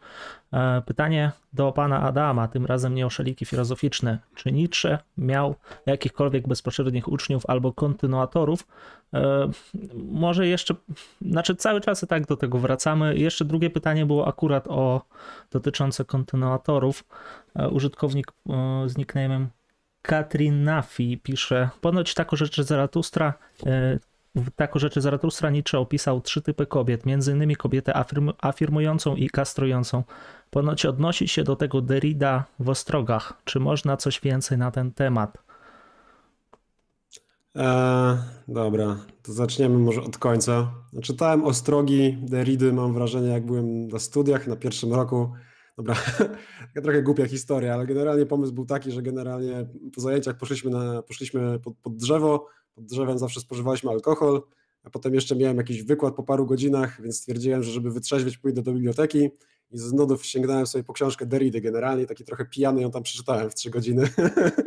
E, 0.54 0.82
pytanie 0.86 1.32
do 1.54 1.72
pana 1.72 2.02
Adama, 2.02 2.48
tym 2.48 2.66
razem 2.66 2.96
nie 2.96 3.06
o 3.06 3.10
szaliki 3.10 3.46
filozoficzne. 3.46 4.20
Czy 4.36 4.52
Nietzsche 4.52 4.98
miał 5.18 5.56
jakichkolwiek 5.86 6.48
bezpośrednich 6.48 7.08
uczniów 7.08 7.44
albo 7.48 7.74
kontynuatorów? 7.74 8.68
E, 9.14 9.50
może 9.96 10.48
jeszcze, 10.48 10.76
znaczy 11.22 11.56
cały 11.56 11.82
czas 11.82 12.06
tak 12.10 12.28
do 12.28 12.38
tego 12.38 12.60
wracamy. 12.60 13.18
Jeszcze 13.18 13.46
drugie 13.46 13.70
pytanie 13.70 14.06
było 14.06 14.28
akurat 14.28 14.68
o 14.68 15.02
dotyczące 15.52 16.06
kontynuatorów. 16.06 17.04
E, 17.56 17.70
użytkownik 17.70 18.32
z 18.86 18.98
nickname'em 18.98 19.46
Katrin 20.02 20.64
Nafi 20.64 21.18
pisze, 21.18 21.70
ponoć 21.82 22.14
tako 22.14 22.36
rzeczy 22.36 22.64
Zaratustra 22.64 23.34
tak 24.56 24.76
o 24.76 24.80
rzeczy 24.80 25.02
Zaratustra 25.02 25.50
Nietzsche 25.50 25.80
opisał 25.80 26.22
trzy 26.22 26.42
typy 26.42 26.66
kobiet, 26.66 27.04
innymi 27.28 27.56
kobietę 27.56 27.98
afirm 27.98 28.32
afirmującą 28.42 29.16
i 29.16 29.30
kastrującą. 29.30 30.04
Ponoć 30.50 30.86
odnosi 30.86 31.28
się 31.28 31.44
do 31.44 31.56
tego 31.56 31.82
Derrida 31.82 32.46
w 32.60 32.70
Ostrogach. 32.70 33.34
Czy 33.46 33.60
można 33.60 33.98
coś 33.98 34.22
więcej 34.22 34.58
na 34.58 34.72
ten 34.72 34.92
temat? 34.92 35.38
Eee, 37.56 38.18
dobra, 38.48 38.98
to 39.24 39.34
zaczniemy 39.34 39.78
może 39.78 40.02
od 40.02 40.18
końca. 40.18 40.72
Czytałem 41.04 41.44
Ostrogi 41.44 42.18
Derridy, 42.22 42.74
mam 42.74 42.94
wrażenie, 42.94 43.28
jak 43.28 43.46
byłem 43.46 43.88
na 43.88 44.00
studiach 44.00 44.48
na 44.48 44.56
pierwszym 44.56 44.94
roku. 44.94 45.32
Dobra, 45.78 45.96
taka 46.68 46.82
trochę 46.82 47.04
głupia 47.04 47.26
historia, 47.26 47.74
ale 47.74 47.86
generalnie 47.86 48.26
pomysł 48.26 48.54
był 48.54 48.66
taki, 48.66 48.92
że 48.92 49.02
generalnie 49.02 49.66
po 49.96 50.02
zajęciach 50.02 50.38
poszliśmy, 50.38 50.72
na, 50.72 51.02
poszliśmy 51.02 51.60
pod, 51.60 51.78
pod 51.78 51.96
drzewo, 51.96 52.48
pod 52.76 52.86
drzewem 52.86 53.18
zawsze 53.18 53.40
spożywaliśmy 53.40 53.92
alkohol, 53.92 54.42
a 54.84 54.90
potem 54.90 55.14
jeszcze 55.14 55.36
miałem 55.36 55.58
jakiś 55.58 55.84
wykład 55.84 56.16
po 56.16 56.24
paru 56.24 56.46
godzinach, 56.46 57.02
więc 57.02 57.18
stwierdziłem, 57.18 57.64
że 57.64 57.72
żeby 57.72 57.92
wytrzeźwieć 57.92 58.38
pójdę 58.38 58.62
do 58.62 58.74
biblioteki 58.74 59.30
i 59.72 59.78
z 59.78 59.94
nudów 59.94 60.26
sięgnąłem 60.26 60.68
sobie 60.68 60.84
po 60.84 60.94
książkę 60.94 61.26
Derrida 61.26 61.60
generalnie, 61.60 62.06
taki 62.06 62.24
trochę 62.26 62.46
pijany 62.46 62.82
ją 62.82 62.92
tam 62.92 63.04
przeczytałem 63.04 63.50
w 63.50 63.56
trzy 63.56 63.70
godziny. 63.70 64.10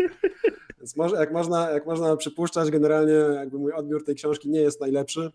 więc 0.79 0.97
może, 0.97 1.17
jak, 1.17 1.33
można, 1.33 1.71
jak 1.71 1.87
można 1.87 2.17
przypuszczać, 2.17 2.71
generalnie 2.71 3.13
jakby 3.13 3.59
mój 3.59 3.73
odbiór 3.73 4.05
tej 4.05 4.15
książki 4.15 4.49
nie 4.49 4.61
jest 4.61 4.81
najlepszy, 4.81 5.33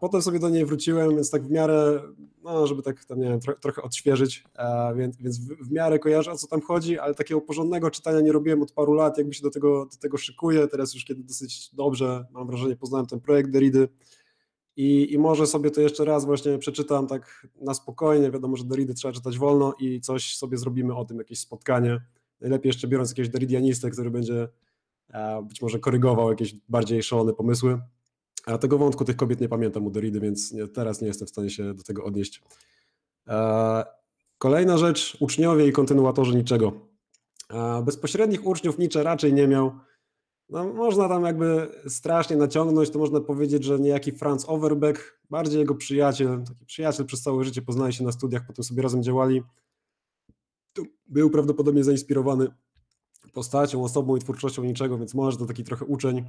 potem 0.00 0.22
sobie 0.22 0.38
do 0.38 0.48
niej 0.48 0.66
wróciłem, 0.66 1.10
więc 1.10 1.30
tak 1.30 1.42
w 1.42 1.50
miarę, 1.50 2.02
no 2.42 2.66
żeby 2.66 2.82
tak 2.82 3.04
tam, 3.04 3.20
nie 3.20 3.28
wiem, 3.28 3.40
tro, 3.40 3.54
trochę 3.54 3.82
odświeżyć, 3.82 4.44
e, 4.58 4.94
więc, 4.96 5.16
więc 5.16 5.38
w, 5.38 5.68
w, 5.68 5.72
miarę 5.72 5.98
kojarzę 5.98 6.32
o 6.32 6.36
co 6.36 6.46
tam 6.46 6.60
chodzi, 6.60 6.98
ale 6.98 7.14
takiego 7.14 7.40
porządnego 7.40 7.90
czytania 7.90 8.20
nie 8.20 8.32
robiłem 8.32 8.62
od 8.62 8.72
paru 8.72 8.94
lat, 8.94 9.18
jakby 9.18 9.34
się 9.34 9.42
do 9.42 9.50
tego, 9.50 9.86
do 9.86 9.96
tego 9.96 10.18
szykuję, 10.18 10.68
teraz 10.68 10.94
już 10.94 11.04
kiedy 11.04 11.22
dosyć 11.22 11.74
dobrze, 11.74 12.26
mam 12.30 12.46
wrażenie, 12.46 12.76
poznałem 12.76 13.06
ten 13.06 13.20
projekt 13.20 13.50
Derrida 13.50 13.78
i, 14.76 15.12
i 15.12 15.18
może 15.18 15.46
sobie 15.46 15.70
to 15.70 15.80
jeszcze 15.80 16.04
raz 16.04 16.24
właśnie 16.24 16.58
przeczytam 16.58 17.06
tak 17.06 17.46
na 17.60 17.74
spokojnie, 17.74 18.30
wiadomo, 18.30 18.56
że 18.56 18.64
Derrida 18.64 18.94
trzeba 18.94 19.12
czytać 19.12 19.38
wolno 19.38 19.74
i 19.78 20.00
coś 20.00 20.36
sobie 20.36 20.58
zrobimy 20.58 20.94
o 20.96 21.04
tym, 21.04 21.18
jakieś 21.18 21.38
spotkanie, 21.38 22.00
najlepiej 22.40 22.68
jeszcze 22.68 22.88
biorąc 22.88 23.10
jakiegoś 23.10 23.28
Derridianistę, 23.28 23.90
który 23.90 24.10
będzie 24.10 24.48
e, 25.08 25.42
być 25.42 25.62
może 25.62 25.78
korygował 25.78 26.30
jakieś 26.30 26.54
bardziej 26.68 27.02
szalone 27.02 27.32
pomysły, 27.32 27.80
a 28.46 28.58
tego 28.58 28.78
wątku 28.78 29.04
tych 29.04 29.16
kobiet 29.16 29.40
nie 29.40 29.48
pamiętam 29.48 29.86
u 29.86 29.90
Doridy, 29.90 30.20
więc 30.20 30.52
nie, 30.52 30.68
teraz 30.68 31.00
nie 31.00 31.08
jestem 31.08 31.26
w 31.26 31.30
stanie 31.30 31.50
się 31.50 31.74
do 31.74 31.82
tego 31.82 32.04
odnieść. 32.04 32.42
E, 33.28 33.84
kolejna 34.38 34.78
rzecz, 34.78 35.16
uczniowie 35.20 35.66
i 35.68 35.72
kontynuatorzy 35.72 36.36
niczego. 36.36 36.72
E, 37.50 37.82
bezpośrednich 37.82 38.46
uczniów 38.46 38.78
Nietzsche 38.78 39.02
raczej 39.02 39.32
nie 39.32 39.48
miał. 39.48 39.72
No, 40.48 40.72
można 40.72 41.08
tam 41.08 41.24
jakby 41.24 41.68
strasznie 41.88 42.36
naciągnąć, 42.36 42.90
to 42.90 42.98
można 42.98 43.20
powiedzieć, 43.20 43.64
że 43.64 43.80
niejaki 43.80 44.12
Franz 44.12 44.44
Overbeck, 44.48 45.20
bardziej 45.30 45.58
jego 45.58 45.74
przyjaciel, 45.74 46.44
taki 46.48 46.64
przyjaciel 46.64 47.06
przez 47.06 47.22
całe 47.22 47.44
życie, 47.44 47.62
poznali 47.62 47.92
się 47.92 48.04
na 48.04 48.12
studiach, 48.12 48.46
potem 48.46 48.64
sobie 48.64 48.82
razem 48.82 49.02
działali. 49.02 49.42
Był 51.06 51.30
prawdopodobnie 51.30 51.84
zainspirowany 51.84 52.48
postacią, 53.32 53.84
osobą 53.84 54.16
i 54.16 54.20
twórczością 54.20 54.64
niczego, 54.64 54.98
więc 54.98 55.14
może 55.14 55.36
to 55.36 55.46
taki 55.46 55.64
trochę 55.64 55.84
uczeń. 55.84 56.24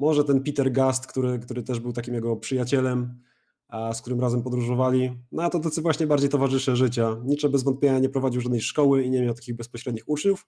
Może 0.00 0.24
ten 0.24 0.42
Peter 0.42 0.72
Gast, 0.72 1.06
który, 1.06 1.38
który 1.38 1.62
też 1.62 1.80
był 1.80 1.92
takim 1.92 2.14
jego 2.14 2.36
przyjacielem, 2.36 3.20
a 3.68 3.94
z 3.94 4.00
którym 4.00 4.20
razem 4.20 4.42
podróżowali. 4.42 5.18
No 5.32 5.42
a 5.42 5.50
to 5.50 5.60
tacy 5.60 5.82
właśnie 5.82 6.06
bardziej 6.06 6.28
towarzysze 6.28 6.76
życia. 6.76 7.16
Nietzsche 7.24 7.48
bez 7.48 7.62
wątpienia 7.62 7.98
nie 7.98 8.08
prowadził 8.08 8.40
żadnej 8.40 8.60
szkoły 8.60 9.02
i 9.02 9.10
nie 9.10 9.22
miał 9.22 9.34
takich 9.34 9.56
bezpośrednich 9.56 10.08
uczniów. 10.08 10.46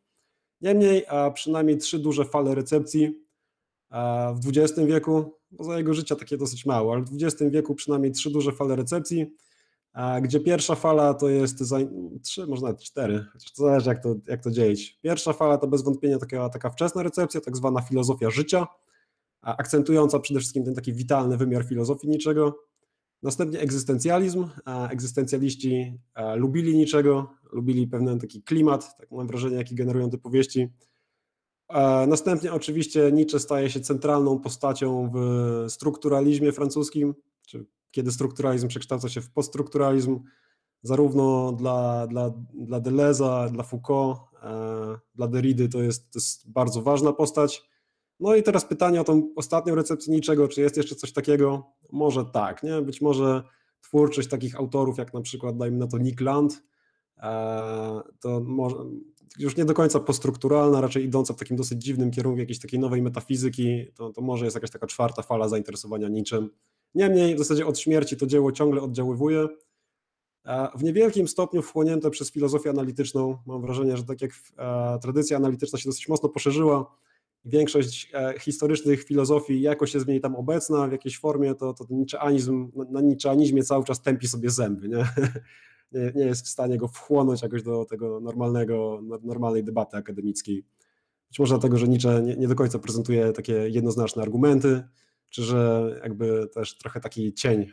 Niemniej, 0.60 1.06
a 1.08 1.30
przynajmniej 1.30 1.78
trzy 1.78 1.98
duże 1.98 2.24
fale 2.24 2.54
recepcji 2.54 3.24
w 4.34 4.48
XX 4.48 4.88
wieku, 4.88 5.34
bo 5.50 5.64
za 5.64 5.78
jego 5.78 5.94
życia 5.94 6.16
takie 6.16 6.36
dosyć 6.36 6.66
mało, 6.66 6.92
ale 6.92 7.02
w 7.02 7.10
XX 7.22 7.52
wieku 7.52 7.74
przynajmniej 7.74 8.12
trzy 8.12 8.30
duże 8.30 8.52
fale 8.52 8.76
recepcji. 8.76 9.36
gdzie 10.22 10.40
pierwsza 10.40 10.74
fala 10.74 11.14
to 11.14 11.28
jest 11.28 11.58
za, 11.58 11.78
trzy, 12.22 12.46
może 12.46 12.62
nawet 12.62 12.82
cztery, 12.82 13.24
chociaż 13.32 13.52
to 13.52 13.62
zależy 13.62 13.88
jak 13.88 14.02
to, 14.02 14.14
jak 14.28 14.42
to 14.42 14.50
dzielić. 14.50 14.98
Pierwsza 15.02 15.32
fala 15.32 15.58
to 15.58 15.66
bez 15.66 15.82
wątpienia 15.82 16.18
taka, 16.18 16.48
taka 16.48 16.70
wczesna 16.70 17.02
recepcja, 17.02 17.40
tak 17.40 17.56
zwana 17.56 17.80
filozofia 17.80 18.30
życia, 18.30 18.66
akcentująca 19.42 20.18
przede 20.18 20.40
wszystkim 20.40 20.64
ten 20.64 20.74
taki 20.74 20.92
witalny 20.92 21.36
wymiar 21.36 21.64
filozofii 21.64 22.08
niczego. 22.08 22.58
Następnie 23.22 23.60
egzystencjalizm. 23.60 24.48
Egzystencjaliści 24.90 25.98
lubili 26.36 26.76
niczego, 26.76 27.34
lubili 27.52 27.86
pewien 27.86 28.18
taki 28.18 28.42
klimat, 28.42 28.96
tak 28.96 29.10
mam 29.10 29.26
wrażenie, 29.26 29.56
jaki 29.56 29.74
generują 29.74 30.10
te 30.10 30.18
powieści. 30.18 30.68
Następnie 32.08 32.52
oczywiście 32.52 33.12
Nietzsche 33.12 33.38
staje 33.38 33.70
się 33.70 33.80
centralną 33.80 34.38
postacią 34.38 35.10
w 35.14 35.64
strukturalizmie 35.68 36.52
francuskim, 36.52 37.14
czy 37.46 37.66
kiedy 37.90 38.12
strukturalizm 38.12 38.68
przekształca 38.68 39.08
się 39.08 39.20
w 39.20 39.30
poststrukturalizm, 39.30 40.20
zarówno 40.82 41.52
dla, 41.52 42.06
dla, 42.06 42.30
dla 42.54 42.80
Deleuze'a, 42.80 43.50
dla 43.50 43.62
Foucault, 43.62 44.18
e, 44.42 44.98
dla 45.14 45.28
Derrida 45.28 45.68
to 45.68 45.82
jest, 45.82 46.12
to 46.12 46.18
jest 46.18 46.50
bardzo 46.50 46.82
ważna 46.82 47.12
postać. 47.12 47.71
No 48.20 48.34
i 48.34 48.42
teraz 48.42 48.64
pytanie 48.64 49.00
o 49.00 49.04
tą 49.04 49.32
ostatnią 49.36 49.74
recepcję 49.74 50.14
niczego, 50.14 50.48
czy 50.48 50.60
jest 50.60 50.76
jeszcze 50.76 50.94
coś 50.94 51.12
takiego? 51.12 51.72
Może 51.92 52.24
tak, 52.24 52.62
nie? 52.62 52.82
Być 52.82 53.00
może 53.00 53.42
twórczość 53.80 54.28
takich 54.28 54.56
autorów, 54.56 54.98
jak 54.98 55.14
na 55.14 55.20
przykład, 55.20 55.56
dajmy 55.56 55.78
na 55.78 55.86
to 55.86 55.98
Nick 55.98 56.20
Land, 56.20 56.62
e, 57.18 58.00
to 58.20 58.40
może, 58.40 58.76
już 59.38 59.56
nie 59.56 59.64
do 59.64 59.74
końca 59.74 60.00
postrukturalna, 60.00 60.80
raczej 60.80 61.04
idąca 61.04 61.34
w 61.34 61.36
takim 61.36 61.56
dosyć 61.56 61.82
dziwnym 61.82 62.10
kierunku 62.10 62.40
jakiejś 62.40 62.58
takiej 62.58 62.80
nowej 62.80 63.02
metafizyki, 63.02 63.86
to, 63.94 64.12
to 64.12 64.20
może 64.20 64.44
jest 64.44 64.54
jakaś 64.54 64.70
taka 64.70 64.86
czwarta 64.86 65.22
fala 65.22 65.48
zainteresowania 65.48 66.08
niczym. 66.08 66.50
Niemniej 66.94 67.34
w 67.34 67.38
zasadzie 67.38 67.66
od 67.66 67.78
śmierci 67.78 68.16
to 68.16 68.26
dzieło 68.26 68.52
ciągle 68.52 68.82
oddziaływuje. 68.82 69.48
W 70.74 70.82
niewielkim 70.82 71.28
stopniu 71.28 71.62
wchłonięte 71.62 72.10
przez 72.10 72.30
filozofię 72.32 72.70
analityczną. 72.70 73.38
Mam 73.46 73.62
wrażenie, 73.62 73.96
że 73.96 74.04
tak 74.04 74.22
jak 74.22 74.30
e, 74.58 74.98
tradycja 75.02 75.36
analityczna 75.36 75.78
się 75.78 75.88
dosyć 75.88 76.08
mocno 76.08 76.28
poszerzyła, 76.28 76.96
większość 77.44 78.10
e, 78.14 78.34
historycznych 78.38 79.04
filozofii 79.04 79.60
jakoś 79.60 79.94
jest 79.94 80.06
w 80.06 80.08
niej 80.08 80.20
tam 80.20 80.36
obecna 80.36 80.88
w 80.88 80.92
jakiejś 80.92 81.18
formie, 81.18 81.54
to, 81.54 81.74
to 81.74 81.86
niczeanizm, 81.90 82.72
na 82.90 83.00
niczeanizmie 83.00 83.62
cały 83.62 83.84
czas 83.84 84.02
tępi 84.02 84.28
sobie 84.28 84.50
zęby. 84.50 84.88
Nie? 84.88 85.04
Nie, 85.92 86.12
nie 86.14 86.24
jest 86.24 86.46
w 86.46 86.48
stanie 86.48 86.78
go 86.78 86.88
wchłonąć 86.88 87.42
jakoś 87.42 87.62
do 87.62 87.84
tego 87.84 88.20
normalnego, 88.20 89.00
normalnej 89.22 89.64
debaty 89.64 89.96
akademickiej. 89.96 90.64
Być 91.28 91.38
może 91.38 91.54
dlatego, 91.54 91.78
że 91.78 91.88
Nietzsche 91.88 92.22
nie, 92.22 92.36
nie 92.36 92.48
do 92.48 92.54
końca 92.54 92.78
prezentuje 92.78 93.32
takie 93.32 93.52
jednoznaczne 93.52 94.22
argumenty, 94.22 94.82
czy 95.28 95.42
że 95.42 95.90
jakby 96.02 96.48
też 96.48 96.78
trochę 96.78 97.00
taki 97.00 97.34
cień 97.34 97.66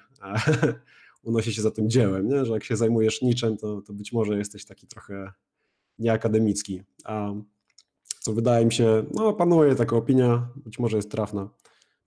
unosi 1.23 1.53
się 1.53 1.61
za 1.61 1.71
tym 1.71 1.89
dziełem, 1.89 2.27
nie? 2.27 2.45
że 2.45 2.53
jak 2.53 2.63
się 2.63 2.75
zajmujesz 2.75 3.21
niczym, 3.21 3.57
to, 3.57 3.81
to 3.81 3.93
być 3.93 4.13
może 4.13 4.37
jesteś 4.37 4.65
taki 4.65 4.87
trochę 4.87 5.31
nieakademicki. 5.99 6.83
A 7.03 7.33
co 8.19 8.33
wydaje 8.33 8.65
mi 8.65 8.73
się, 8.73 9.03
no 9.13 9.33
panuje 9.33 9.75
taka 9.75 9.95
opinia, 9.95 10.47
być 10.55 10.79
może 10.79 10.97
jest 10.97 11.11
trafna. 11.11 11.49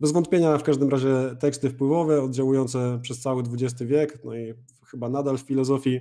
Bez 0.00 0.12
wątpienia 0.12 0.58
w 0.58 0.62
każdym 0.62 0.88
razie 0.88 1.36
teksty 1.40 1.70
wpływowe, 1.70 2.22
oddziałujące 2.22 2.98
przez 3.02 3.20
cały 3.20 3.42
XX 3.42 3.82
wiek, 3.82 4.24
no 4.24 4.34
i 4.34 4.54
chyba 4.86 5.08
nadal 5.08 5.38
w 5.38 5.40
filozofii, 5.40 6.00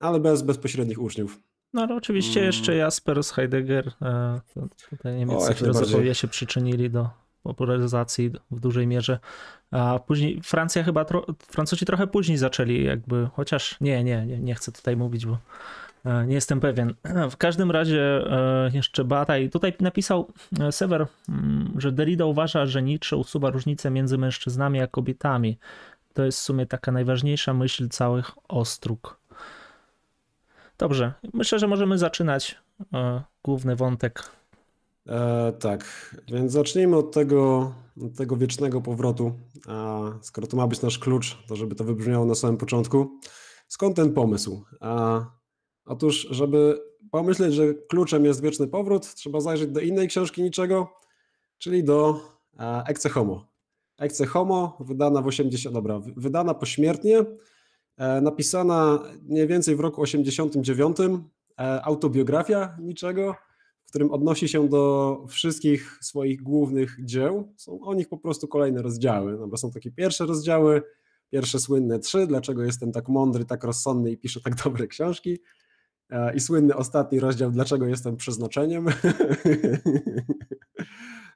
ale 0.00 0.20
bez 0.20 0.42
bezpośrednich 0.42 1.02
uczniów. 1.02 1.40
No 1.72 1.82
ale 1.82 1.94
oczywiście 1.94 2.40
mm. 2.40 2.46
jeszcze 2.46 2.76
Jaspers, 2.76 3.30
Heidegger, 3.30 3.92
e, 4.02 4.40
tutaj 4.90 5.16
niemieccy 5.16 5.54
filozofowie 5.54 6.14
się 6.14 6.28
przyczynili 6.28 6.90
do 6.90 7.08
popularyzacji 7.42 8.30
w 8.50 8.60
dużej 8.60 8.86
mierze. 8.86 9.18
A 9.70 9.98
później 9.98 10.40
Francja 10.42 10.82
chyba, 10.82 11.04
tro, 11.04 11.26
Francuzi 11.38 11.86
trochę 11.86 12.06
później 12.06 12.38
zaczęli 12.38 12.84
jakby, 12.84 13.28
chociaż 13.32 13.80
nie, 13.80 14.04
nie, 14.04 14.26
nie, 14.26 14.38
nie 14.38 14.54
chcę 14.54 14.72
tutaj 14.72 14.96
mówić, 14.96 15.26
bo 15.26 15.38
nie 16.26 16.34
jestem 16.34 16.60
pewien. 16.60 16.94
W 17.30 17.36
każdym 17.36 17.70
razie 17.70 18.02
e, 18.02 18.70
jeszcze 18.74 19.04
Bataille 19.04 19.48
tutaj 19.48 19.72
napisał 19.80 20.32
e, 20.60 20.72
Sever, 20.72 21.06
mm, 21.28 21.74
że 21.78 21.92
Derrida 21.92 22.24
uważa, 22.24 22.66
że 22.66 22.82
Nietzsche 22.82 23.16
usuwa 23.16 23.50
różnicę 23.50 23.90
między 23.90 24.18
mężczyznami 24.18 24.80
a 24.80 24.86
kobietami. 24.86 25.58
To 26.14 26.24
jest 26.24 26.38
w 26.38 26.42
sumie 26.42 26.66
taka 26.66 26.92
najważniejsza 26.92 27.54
myśl 27.54 27.88
całych 27.88 28.30
ostróg. 28.48 29.20
Dobrze, 30.78 31.12
myślę, 31.34 31.58
że 31.58 31.68
możemy 31.68 31.98
zaczynać 31.98 32.58
główny 33.42 33.76
wątek 33.76 34.30
E, 35.08 35.52
tak, 35.52 35.84
więc 36.28 36.52
zacznijmy 36.52 36.96
od 36.96 37.12
tego, 37.12 37.72
od 38.04 38.16
tego 38.16 38.36
wiecznego 38.36 38.80
powrotu. 38.80 39.32
A 39.68 40.00
skoro 40.22 40.46
to 40.46 40.56
ma 40.56 40.66
być 40.66 40.82
nasz 40.82 40.98
klucz, 40.98 41.38
to 41.48 41.56
żeby 41.56 41.74
to 41.74 41.84
wybrzmiało 41.84 42.26
na 42.26 42.34
samym 42.34 42.56
początku. 42.56 43.20
Skąd 43.68 43.96
ten 43.96 44.12
pomysł? 44.12 44.64
A, 44.80 45.20
otóż, 45.86 46.26
żeby 46.30 46.80
pomyśleć, 47.10 47.54
że 47.54 47.74
kluczem 47.74 48.24
jest 48.24 48.42
wieczny 48.42 48.68
powrót, 48.68 49.14
trzeba 49.14 49.40
zajrzeć 49.40 49.70
do 49.70 49.80
innej 49.80 50.08
książki 50.08 50.42
niczego, 50.42 50.88
czyli 51.58 51.84
do 51.84 52.20
Ecce 52.86 53.08
Homo. 53.08 53.46
Ecce 53.98 54.26
Homo, 54.26 54.76
wydana 54.80 55.22
w 55.22 55.26
80, 55.26 55.74
dobra, 55.74 56.00
wydana 56.16 56.54
pośmiertnie, 56.54 57.24
e, 57.96 58.20
napisana 58.20 58.98
mniej 59.22 59.46
więcej 59.46 59.76
w 59.76 59.80
roku 59.80 60.02
89, 60.02 60.96
e, 61.58 61.82
autobiografia 61.84 62.76
niczego, 62.80 63.34
w 63.84 63.88
którym 63.88 64.10
odnosi 64.10 64.48
się 64.48 64.68
do 64.68 65.24
wszystkich 65.28 65.98
swoich 66.00 66.42
głównych 66.42 66.96
dzieł. 67.04 67.52
Są 67.56 67.80
o 67.80 67.94
nich 67.94 68.08
po 68.08 68.18
prostu 68.18 68.48
kolejne 68.48 68.82
rozdziały, 68.82 69.36
no 69.38 69.48
bo 69.48 69.56
są 69.56 69.70
takie 69.70 69.90
pierwsze 69.90 70.26
rozdziały, 70.26 70.82
pierwsze 71.30 71.60
słynne 71.60 71.98
trzy, 71.98 72.26
dlaczego 72.26 72.62
jestem 72.62 72.92
tak 72.92 73.08
mądry, 73.08 73.44
tak 73.44 73.64
rozsądny 73.64 74.10
i 74.10 74.18
piszę 74.18 74.40
tak 74.40 74.54
dobre 74.64 74.86
książki. 74.86 75.38
E, 76.10 76.34
I 76.34 76.40
słynny 76.40 76.76
ostatni 76.76 77.20
rozdział, 77.20 77.50
dlaczego 77.50 77.86
jestem 77.86 78.16
przeznaczeniem. 78.16 78.86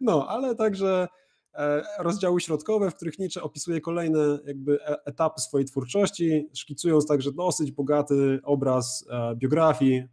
No, 0.03 0.29
ale 0.29 0.55
także 0.55 1.09
e, 1.55 1.83
rozdziały 1.99 2.41
środkowe, 2.41 2.91
w 2.91 2.95
których 2.95 3.19
Nietzsche 3.19 3.43
opisuje 3.43 3.81
kolejne 3.81 4.39
jakby 4.47 4.83
e, 4.83 5.05
etapy 5.05 5.41
swojej 5.41 5.67
twórczości, 5.67 6.49
szkicując 6.55 7.07
także 7.07 7.33
dosyć 7.33 7.73
bogaty 7.73 8.41
obraz 8.43 9.05
biografii 9.37 10.05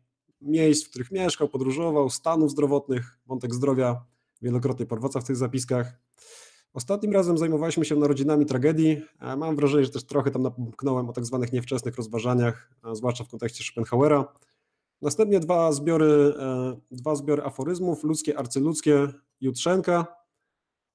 miejsc, 0.41 0.85
w 0.85 0.89
których 0.89 1.11
mieszkał, 1.11 1.49
podróżował, 1.49 2.09
stanów 2.09 2.51
zdrowotnych, 2.51 3.19
wątek 3.25 3.55
zdrowia 3.55 4.05
wielokrotnie 4.41 4.85
powraca 4.85 5.21
w 5.21 5.23
tych 5.23 5.35
zapiskach. 5.35 5.99
Ostatnim 6.73 7.13
razem 7.13 7.37
zajmowaliśmy 7.37 7.85
się 7.85 7.95
narodzinami 7.95 8.45
tragedii. 8.45 9.01
Mam 9.37 9.55
wrażenie, 9.55 9.85
że 9.85 9.91
też 9.91 10.03
trochę 10.03 10.31
tam 10.31 10.41
napomknąłem 10.41 11.09
o 11.09 11.13
tak 11.13 11.25
zwanych 11.25 11.53
niewczesnych 11.53 11.95
rozważaniach, 11.95 12.69
zwłaszcza 12.93 13.23
w 13.23 13.29
kontekście 13.29 13.63
Schopenhauera. 13.63 14.33
Następnie 15.01 15.39
dwa 15.39 15.71
zbiory, 15.71 16.33
e, 16.39 16.77
dwa 16.91 17.15
zbiory 17.15 17.43
aforyzmów, 17.43 18.03
ludzkie, 18.03 18.39
arcyludzkie 18.39 19.07
Jutrzenka, 19.41 20.05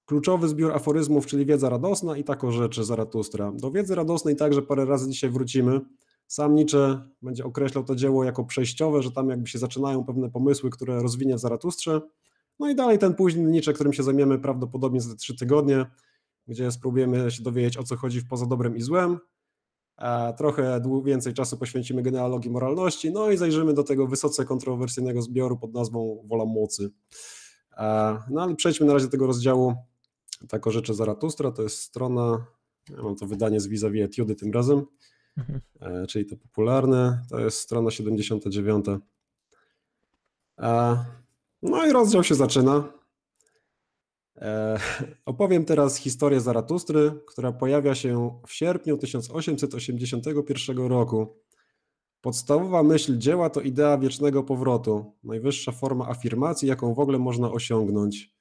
kluczowy 0.05 0.49
zbiór 0.49 0.73
aforyzmów, 0.73 1.27
czyli 1.27 1.47
wiedza 1.47 1.69
radosna 1.69 2.17
i 2.17 2.25
tako 2.25 2.53
rzeczy 2.53 2.85
Zaratustra. 2.85 3.53
Do 3.53 3.71
wiedzy 3.71 3.95
radosnej 3.95 4.37
także 4.37 4.63
parę 4.63 4.85
razy 4.85 5.11
dzisiaj 5.11 5.31
wrócimy. 5.31 5.81
Sam 6.27 6.55
Nietzsche 6.55 7.01
będzie 7.23 7.45
określał 7.45 7.85
to 7.85 7.97
dzieło 7.97 8.25
jako 8.25 8.45
przejściowe, 8.45 9.03
że 9.03 9.11
tam 9.11 9.29
jakby 9.29 9.49
się 9.49 9.59
zaczynają 9.59 10.05
pewne 10.05 10.31
pomysły, 10.31 10.71
które 10.71 11.03
rozwinie 11.03 11.37
w 11.37 11.39
Zaratustrze. 11.39 12.01
No 12.59 12.71
i 12.71 12.75
dalej 12.75 12.99
ten 12.99 13.15
późny 13.15 13.43
Nietzsche, 13.51 13.73
którym 13.73 13.93
się 13.93 14.03
zajmiemy 14.03 14.39
prawdopodobnie 14.39 15.01
za 15.01 15.15
trzy 15.15 15.37
tygodnie, 15.37 15.87
gdzie 16.47 16.73
spróbujemy 16.73 17.31
się 17.31 17.43
dowiedzieć 17.43 17.77
o 17.77 17.83
co 17.83 17.97
chodzi 17.97 18.21
w 18.21 18.29
poza 18.29 18.47
dobrem 18.47 18.77
i 18.77 18.83
złem. 18.83 19.19
Trochę 20.37 20.81
więcej 21.05 21.35
czasu 21.35 21.57
poświęcimy 21.57 22.03
genealogii 22.03 22.51
moralności, 22.51 23.13
no 23.13 23.31
i 23.31 23.37
zajrzymy 23.37 23.75
do 23.75 23.83
tego 23.83 24.07
wysoce 24.07 24.45
kontrowersyjnego 24.45 25.23
zbioru 25.23 25.59
pod 25.59 25.75
nazwą 25.75 26.25
Wola 26.29 26.45
Mocy. 26.45 26.91
No 28.31 28.43
ale 28.43 28.55
przejdźmy 28.55 28.87
na 28.87 28.93
razie 28.93 29.07
do 29.07 29.11
tego 29.11 29.27
rozdziału 29.27 29.75
Tak 30.49 30.67
o 30.67 30.71
rzeczy 30.71 30.95
Zaratustra, 30.95 31.53
to 31.53 31.63
jest 31.63 31.79
strona, 31.79 32.47
ja 32.91 33.03
mam 33.03 33.17
to 33.17 33.27
wydanie 33.27 33.61
z 33.61 33.67
vis-a-vis 33.67 34.05
Etiudy 34.05 34.35
tym 34.35 34.53
razem, 34.53 34.83
mhm. 35.37 35.61
E, 35.81 36.07
czyli 36.07 36.27
to 36.27 36.37
popularne, 36.37 37.23
to 37.31 37.41
jest 37.41 37.59
strona 37.59 37.91
79. 37.91 38.87
E, 40.59 41.05
no 41.63 41.87
i 41.87 41.93
rozdział 41.93 42.25
się 42.25 42.35
zaczyna. 42.35 43.02
E, 44.43 44.79
opowiem 45.27 45.65
teraz 45.65 45.97
historię 45.97 46.41
Zaratustry, 46.41 47.13
która 47.27 47.53
pojawia 47.53 47.95
się 47.95 48.41
w 48.47 48.53
sierpniu 48.53 48.99
1881 48.99 50.79
roku. 50.79 51.37
Podstawowa 52.21 52.83
myśl 52.83 53.19
dzieła 53.19 53.51
to 53.51 53.61
idea 53.61 53.99
wiecznego 53.99 54.43
powrotu, 54.43 55.13
najwyższa 55.25 55.73
forma 55.73 56.09
afirmacji, 56.09 56.69
jaką 56.69 56.95
w 56.95 56.99
ogóle 56.99 57.19
można 57.19 57.53
osiągnąć. 57.53 58.35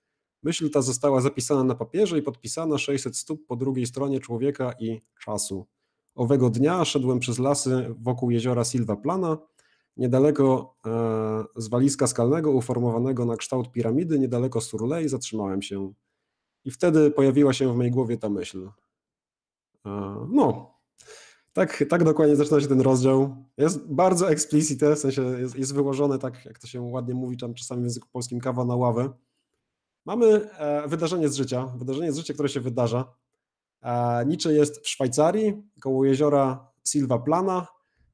Myśl 0.44 0.70
ta 0.70 0.82
została 0.82 1.22
zapisana 1.22 1.64
na 1.64 1.76
papierze 1.76 2.18
i 2.18 2.22
podpisana 2.22 2.78
600 2.78 3.18
stóp 3.18 3.48
po 3.48 3.56
drugiej 3.56 3.86
stronie 3.86 4.20
człowieka 4.20 4.74
i 4.80 5.02
czasu. 5.24 5.68
Owego 6.16 6.50
dnia 6.50 6.86
szedłem 6.86 7.20
przez 7.20 7.40
lasy 7.40 7.96
wokół 8.00 8.32
jeziora 8.32 8.64
Silva 8.64 8.96
Plana, 8.96 9.38
niedaleko 9.98 10.76
e, 10.86 11.62
z 11.62 11.68
walizka 11.68 12.08
skalnego 12.08 12.52
uformowanego 12.52 13.26
na 13.26 13.38
kształt 13.38 13.72
piramidy, 13.72 14.20
niedaleko 14.20 14.62
Surley, 14.62 15.10
zatrzymałem 15.10 15.62
się. 15.62 15.94
I 16.66 16.72
wtedy 16.72 17.12
pojawiła 17.12 17.54
się 17.54 17.74
w 17.74 17.76
mojej 17.76 17.92
głowie 17.92 18.18
ta 18.18 18.30
myśl. 18.30 18.70
E, 19.86 20.28
no, 20.30 20.72
Tak, 21.54 21.84
tak 21.90 22.04
dokładnie 22.04 22.36
zaczyna 22.36 22.62
się 22.62 22.68
ten 22.68 22.82
rozdział. 22.82 23.36
Jest 23.58 23.94
bardzo 23.94 24.32
explicite, 24.32 24.96
w 24.96 25.00
sensie 25.00 25.22
jest, 25.22 25.56
jest 25.56 25.74
wyłożone 25.74 26.20
tak, 26.20 26.46
jak 26.46 26.60
to 26.60 26.68
się 26.68 26.82
ładnie 26.82 27.14
mówi 27.14 27.38
tam 27.38 27.54
czasami 27.54 27.82
w 27.82 27.84
języku 27.84 28.08
polskim, 28.12 28.40
kawa 28.40 28.66
na 28.66 28.76
ławę. 28.76 29.10
Mamy 30.06 30.52
e, 30.52 30.88
wydarzenie 30.88 31.30
z 31.30 31.36
życia, 31.36 31.66
wydarzenie 31.66 32.12
z 32.12 32.18
życia, 32.18 32.34
które 32.34 32.50
się 32.50 32.60
wydarza. 32.60 33.14
E, 33.84 34.54
jest 34.54 34.86
w 34.86 34.90
Szwajcarii, 34.90 35.64
koło 35.82 36.06
jeziora 36.06 36.72
Silva 36.88 37.20
Plana, 37.20 37.68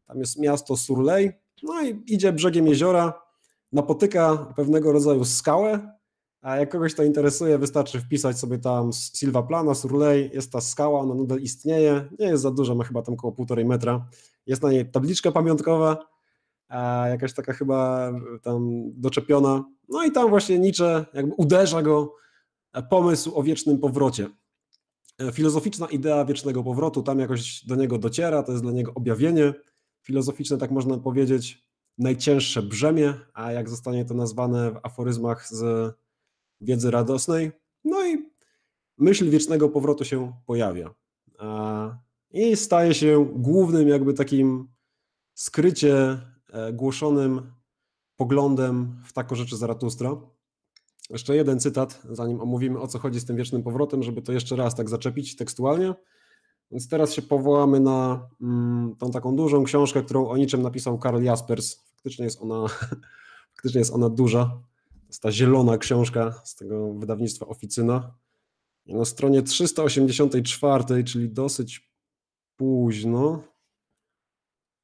tam 0.08 0.20
jest 0.20 0.40
miasto 0.40 0.78
Surley, 0.78 1.32
no 1.64 1.82
i 1.82 2.04
idzie 2.08 2.34
brzegiem 2.34 2.68
jeziora, 2.68 3.22
napotyka 3.72 4.54
pewnego 4.56 4.92
rodzaju 4.92 5.26
skałę, 5.26 5.98
a 6.42 6.58
jak 6.58 6.70
kogoś 6.70 6.96
to 6.96 7.04
interesuje, 7.04 7.58
wystarczy 7.58 8.00
wpisać 8.00 8.40
sobie 8.40 8.60
tam 8.60 8.94
Silva 8.94 9.44
Plana, 9.44 9.74
Surley, 9.74 10.32
jest 10.34 10.52
ta 10.52 10.62
skała, 10.62 11.00
ona 11.00 11.16
nadal 11.16 11.40
istnieje, 11.40 12.10
nie 12.20 12.26
jest 12.26 12.44
za 12.44 12.52
duża, 12.52 12.76
ma 12.76 12.84
chyba 12.84 13.02
tam 13.02 13.14
około 13.14 13.34
półtorej 13.34 13.66
metra, 13.66 14.08
jest 14.46 14.62
na 14.62 14.72
niej 14.72 14.92
tabliczka 14.92 15.32
pamiątkowa, 15.32 15.98
a 16.68 17.06
jakaś 17.10 17.34
taka 17.34 17.54
chyba 17.54 18.12
tam 18.42 18.84
doczepiona, 18.94 19.64
no 19.90 20.04
i 20.04 20.12
tam 20.12 20.30
właśnie 20.30 20.60
Nietzsche 20.60 21.06
jakby 21.14 21.34
uderza 21.38 21.82
go 21.82 22.16
pomysł 22.90 23.36
o 23.36 23.44
wiecznym 23.44 23.80
powrocie. 23.80 24.30
Filozoficzna 25.34 25.88
idea 25.88 26.26
wiecznego 26.26 26.64
powrotu 26.64 27.04
tam 27.04 27.20
jakoś 27.20 27.66
do 27.66 27.76
niego 27.76 27.98
dociera, 27.98 28.44
to 28.44 28.52
jest 28.52 28.64
dla 28.64 28.72
niego 28.72 28.92
objawienie 28.96 29.54
filozoficzne, 30.08 30.58
tak 30.58 30.72
można 30.72 30.98
powiedzieć, 30.98 31.68
najcięższe 31.98 32.62
brzemię, 32.62 33.14
a 33.34 33.52
jak 33.52 33.70
zostanie 33.70 34.06
to 34.06 34.14
nazwane 34.14 34.72
w 34.72 34.80
aforyzmach 34.84 35.48
z 35.48 35.94
wiedzy 36.62 36.92
radosnej. 36.92 37.52
No 37.84 38.08
i 38.08 38.30
myśl 38.98 39.30
wiecznego 39.30 39.70
powrotu 39.70 40.06
się 40.06 40.34
pojawia. 40.46 40.94
I 42.32 42.56
staje 42.56 42.94
się 42.94 43.30
głównym 43.36 43.88
jakby 43.88 44.14
takim 44.14 44.68
skrycie 45.34 46.20
e, 46.50 46.74
głoszonym 46.74 47.52
poglądem 48.16 49.02
w 49.06 49.14
tako 49.14 49.36
rzeczy 49.36 49.58
Zaratustra. 49.58 50.18
Jeszcze 51.10 51.36
jeden 51.36 51.60
cytat, 51.60 52.02
zanim 52.12 52.42
omówimy 52.42 52.80
o 52.80 52.88
co 52.88 53.00
chodzi 53.00 53.20
z 53.20 53.26
tym 53.26 53.36
wiecznym 53.36 53.64
powrotem, 53.64 54.04
żeby 54.04 54.22
to 54.22 54.34
jeszcze 54.34 54.56
raz 54.56 54.76
tak 54.76 54.90
zaczepić 54.90 55.36
tekstualnie. 55.36 55.94
Więc 56.72 56.90
teraz 56.90 57.14
się 57.14 57.22
powołamy 57.22 57.80
na 57.80 58.30
mm, 58.42 58.96
tą 58.96 59.12
taką 59.12 59.36
dużą 59.36 59.64
książkę, 59.64 60.04
którą 60.04 60.28
o 60.28 60.38
niczym 60.38 60.62
napisał 60.62 60.98
Karl 60.98 61.24
Jaspers. 61.24 61.76
Faktycznie 61.96 62.26
jest 62.26 62.42
ona, 62.42 62.68
faktycznie 63.56 63.80
jest 63.80 63.94
ona 63.94 64.10
duża. 64.10 64.46
To 64.90 65.08
jest 65.08 65.22
ta 65.22 65.32
zielona 65.32 65.78
książka 65.78 66.42
z 66.44 66.56
tego 66.56 66.94
wydawnictwa 66.94 67.46
Oficyna. 67.46 68.12
I 68.86 68.96
na 68.96 69.06
stronie 69.06 69.42
384, 69.42 71.04
czyli 71.04 71.30
dosyć 71.30 71.90
późno. 72.56 73.44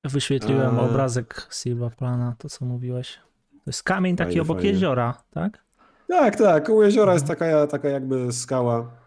Wyświetliłem 0.03 0.79
A... 0.79 0.81
obrazek 0.81 1.47
Silva 1.51 1.89
Plana, 1.89 2.35
to 2.37 2.49
co 2.49 2.65
mówiłeś. 2.65 3.19
To 3.51 3.69
jest 3.69 3.83
kamień 3.83 4.15
taki 4.15 4.27
fajnie, 4.27 4.41
obok 4.41 4.57
fajnie. 4.57 4.71
jeziora, 4.71 5.23
tak? 5.31 5.63
Tak, 6.07 6.35
tak. 6.35 6.69
U 6.69 6.83
jeziora 6.83 7.13
jest 7.13 7.25
taka, 7.25 7.67
taka 7.67 7.89
jakby 7.89 8.33
skała. 8.33 9.02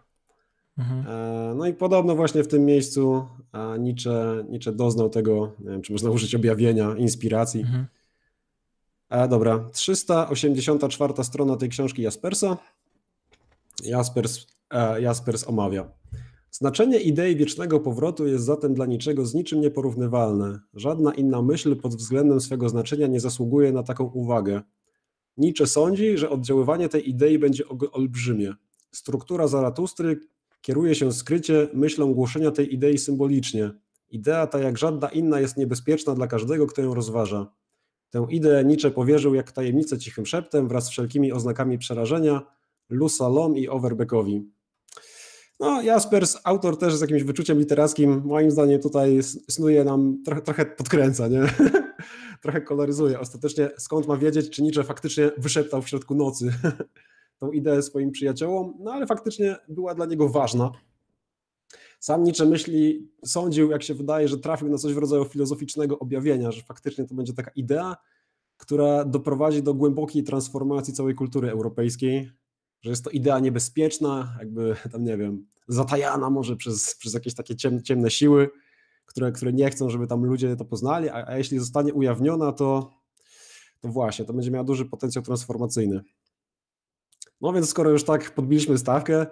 Mhm. 0.79 1.07
E, 1.09 1.55
no 1.55 1.67
i 1.67 1.75
podobno 1.75 2.17
właśnie 2.17 2.45
w 2.45 2.49
tym 2.49 2.65
miejscu 2.65 3.27
Nietzsche, 3.79 4.45
Nietzsche 4.49 4.73
doznał 4.73 5.11
tego, 5.11 5.53
nie 5.59 5.71
wiem, 5.71 5.83
czy 5.83 5.93
można 5.93 6.11
użyć 6.11 6.35
objawienia, 6.35 6.95
inspiracji. 6.97 7.61
Mhm. 7.61 7.87
A 9.09 9.29
dobra, 9.29 9.69
384 9.73 11.25
strona 11.25 11.57
tej 11.57 11.69
książki 11.69 12.03
Jaspersa. 12.03 12.57
Jaspers, 13.85 14.47
e, 14.71 15.01
Jaspers 15.01 15.49
omawia. 15.49 15.91
Znaczenie 16.51 17.01
idei 17.01 17.37
wiecznego 17.37 17.81
powrotu 17.81 18.27
jest 18.27 18.45
zatem 18.45 18.75
dla 18.75 18.87
niczego 18.87 19.27
z 19.27 19.35
niczym 19.35 19.61
nieporównywalne. 19.61 20.61
Żadna 20.75 21.15
inna 21.15 21.43
myśl 21.43 21.77
pod 21.77 21.95
względem 21.95 22.41
swego 22.41 22.69
znaczenia 22.69 23.07
nie 23.07 23.21
zasługuje 23.21 23.73
na 23.73 23.83
taką 23.83 24.05
uwagę. 24.05 24.63
Nietzsche 25.37 25.67
sądzi, 25.67 26.19
że 26.19 26.31
oddziaływanie 26.31 26.89
tej 26.89 27.11
idei 27.11 27.39
będzie 27.39 27.65
olbrzymie. 27.93 28.55
Struktura 28.91 29.49
Zaratustry 29.49 30.21
kieruje 30.61 30.95
się 30.95 31.13
skrycie 31.13 31.69
myślą 31.75 32.15
głoszenia 32.15 32.51
tej 32.51 32.75
idei 32.75 32.99
symbolicznie. 32.99 33.71
Idea 34.11 34.47
ta 34.47 34.59
jak 34.59 34.79
żadna 34.79 35.09
inna 35.09 35.41
jest 35.41 35.57
niebezpieczna 35.57 36.15
dla 36.15 36.27
każdego, 36.27 36.67
kto 36.67 36.83
ją 36.83 36.95
rozważa. 36.95 37.53
Tę 38.11 38.27
ideę 38.31 38.65
Nietzsche 38.65 38.91
powierzył 38.91 39.35
jak 39.35 39.53
tajemnicę 39.53 39.99
cichym 39.99 40.27
szeptem 40.27 40.69
wraz 40.69 40.87
z 40.87 40.91
wszelkimi 40.91 41.33
oznakami 41.33 41.79
przerażenia 41.79 42.43
Lusalom 42.91 43.57
i 43.57 43.69
Overbeckowi. 43.69 44.51
No, 45.61 45.83
Jaspers, 45.83 46.37
autor 46.45 46.79
też 46.79 46.95
z 46.95 47.01
jakimś 47.01 47.23
wyczuciem 47.23 47.59
literackim, 47.59 48.23
moim 48.25 48.51
zdaniem 48.51 48.81
tutaj 48.81 49.23
snuje 49.23 49.85
nam, 49.85 50.23
trochę, 50.25 50.43
trochę 50.43 50.67
podkręca, 50.67 51.29
nie? 51.29 51.43
trochę 52.43 52.61
koloryzuje. 52.61 53.21
Ostatecznie 53.21 53.71
skąd 53.79 54.07
ma 54.07 54.17
wiedzieć, 54.17 54.51
czy 54.51 54.63
Nietzsche 54.63 54.85
faktycznie 54.85 55.31
wyszeptał 55.39 55.83
w 55.83 55.89
środku 55.89 56.15
nocy 56.15 56.53
tą 57.39 57.51
ideę 57.51 57.83
swoim 57.83 58.11
przyjaciołom, 58.11 58.75
no 58.79 58.93
ale 58.93 59.07
faktycznie 59.07 59.57
była 59.69 59.95
dla 59.95 60.07
niego 60.07 60.29
ważna. 60.29 60.73
Sam 62.01 62.25
Nietzsche 62.25 62.47
myśli, 62.47 63.11
sądził, 63.25 63.71
jak 63.71 63.83
się 63.83 63.95
wydaje, 63.95 64.29
że 64.29 64.39
trafił 64.39 64.69
na 64.69 64.79
coś 64.79 64.95
w 64.95 64.99
rodzaju 64.99 65.25
filozoficznego 65.25 65.99
objawienia, 65.99 66.51
że 66.51 66.63
faktycznie 66.63 67.05
to 67.05 67.15
będzie 67.15 67.33
taka 67.33 67.51
idea, 67.51 67.97
która 68.57 69.05
doprowadzi 69.05 69.63
do 69.63 69.75
głębokiej 69.75 70.25
transformacji 70.25 70.95
całej 70.95 71.15
kultury 71.15 71.51
europejskiej, 71.51 72.31
że 72.83 72.91
jest 72.91 73.05
to 73.05 73.11
idea 73.11 73.39
niebezpieczna, 73.39 74.37
jakby 74.39 74.77
tam 74.93 75.05
nie 75.05 75.17
wiem, 75.17 75.47
zatajana 75.69 76.31
może 76.31 76.57
przez, 76.57 76.95
przez 76.95 77.15
jakieś 77.15 77.35
takie 77.35 77.57
ciemne, 77.57 77.83
ciemne 77.83 78.11
siły, 78.11 78.49
które, 79.07 79.33
które 79.33 79.53
nie 79.53 79.71
chcą, 79.71 79.91
żeby 79.91 80.07
tam 80.07 80.25
ludzie 80.25 80.57
to 80.57 80.65
poznali, 80.65 81.09
a, 81.09 81.27
a 81.27 81.37
jeśli 81.37 81.59
zostanie 81.59 81.95
ujawniona, 81.95 82.53
to, 82.53 82.91
to 83.81 83.89
właśnie, 83.89 84.25
to 84.25 84.33
będzie 84.33 84.51
miała 84.51 84.65
duży 84.65 84.85
potencjał 84.85 85.25
transformacyjny. 85.25 86.01
No 87.41 87.53
więc 87.53 87.69
skoro 87.69 87.91
już 87.91 88.05
tak 88.05 88.35
podbiliśmy 88.35 88.79
stawkę, 88.79 89.27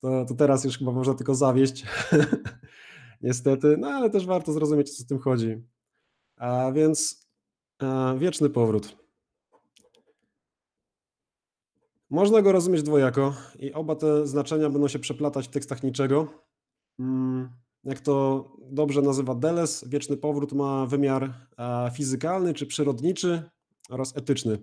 to, 0.00 0.24
to 0.24 0.34
teraz 0.34 0.64
już 0.64 0.78
chyba 0.78 0.92
można 0.92 1.14
tylko 1.14 1.34
zawieść. 1.34 1.84
Niestety, 3.22 3.76
no 3.78 3.88
ale 3.88 4.10
też 4.10 4.26
warto 4.26 4.52
zrozumieć, 4.52 4.96
co 4.96 5.02
z 5.02 5.06
tym 5.06 5.18
chodzi. 5.18 5.62
A 6.36 6.72
więc 6.72 7.28
a, 7.78 8.14
wieczny 8.18 8.50
powrót. 8.50 8.96
Można 12.10 12.42
go 12.42 12.52
rozumieć 12.52 12.82
dwojako 12.82 13.34
i 13.58 13.72
oba 13.72 13.96
te 13.96 14.26
znaczenia 14.26 14.70
będą 14.70 14.88
się 14.88 14.98
przeplatać 14.98 15.48
w 15.48 15.50
tekstach 15.50 15.82
niczego. 15.82 16.28
Mm, 16.98 17.50
jak 17.84 18.00
to 18.00 18.44
dobrze 18.70 19.02
nazywa 19.02 19.34
Deles, 19.34 19.88
wieczny 19.88 20.16
powrót 20.16 20.52
ma 20.52 20.86
wymiar 20.86 21.34
fizykalny 21.92 22.54
czy 22.54 22.66
przyrodniczy 22.66 23.42
oraz 23.90 24.16
etyczny. 24.16 24.58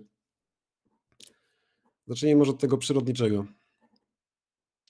Zacznijmy 2.06 2.38
może 2.38 2.50
od 2.50 2.58
tego 2.58 2.78
przyrodniczego. 2.78 3.46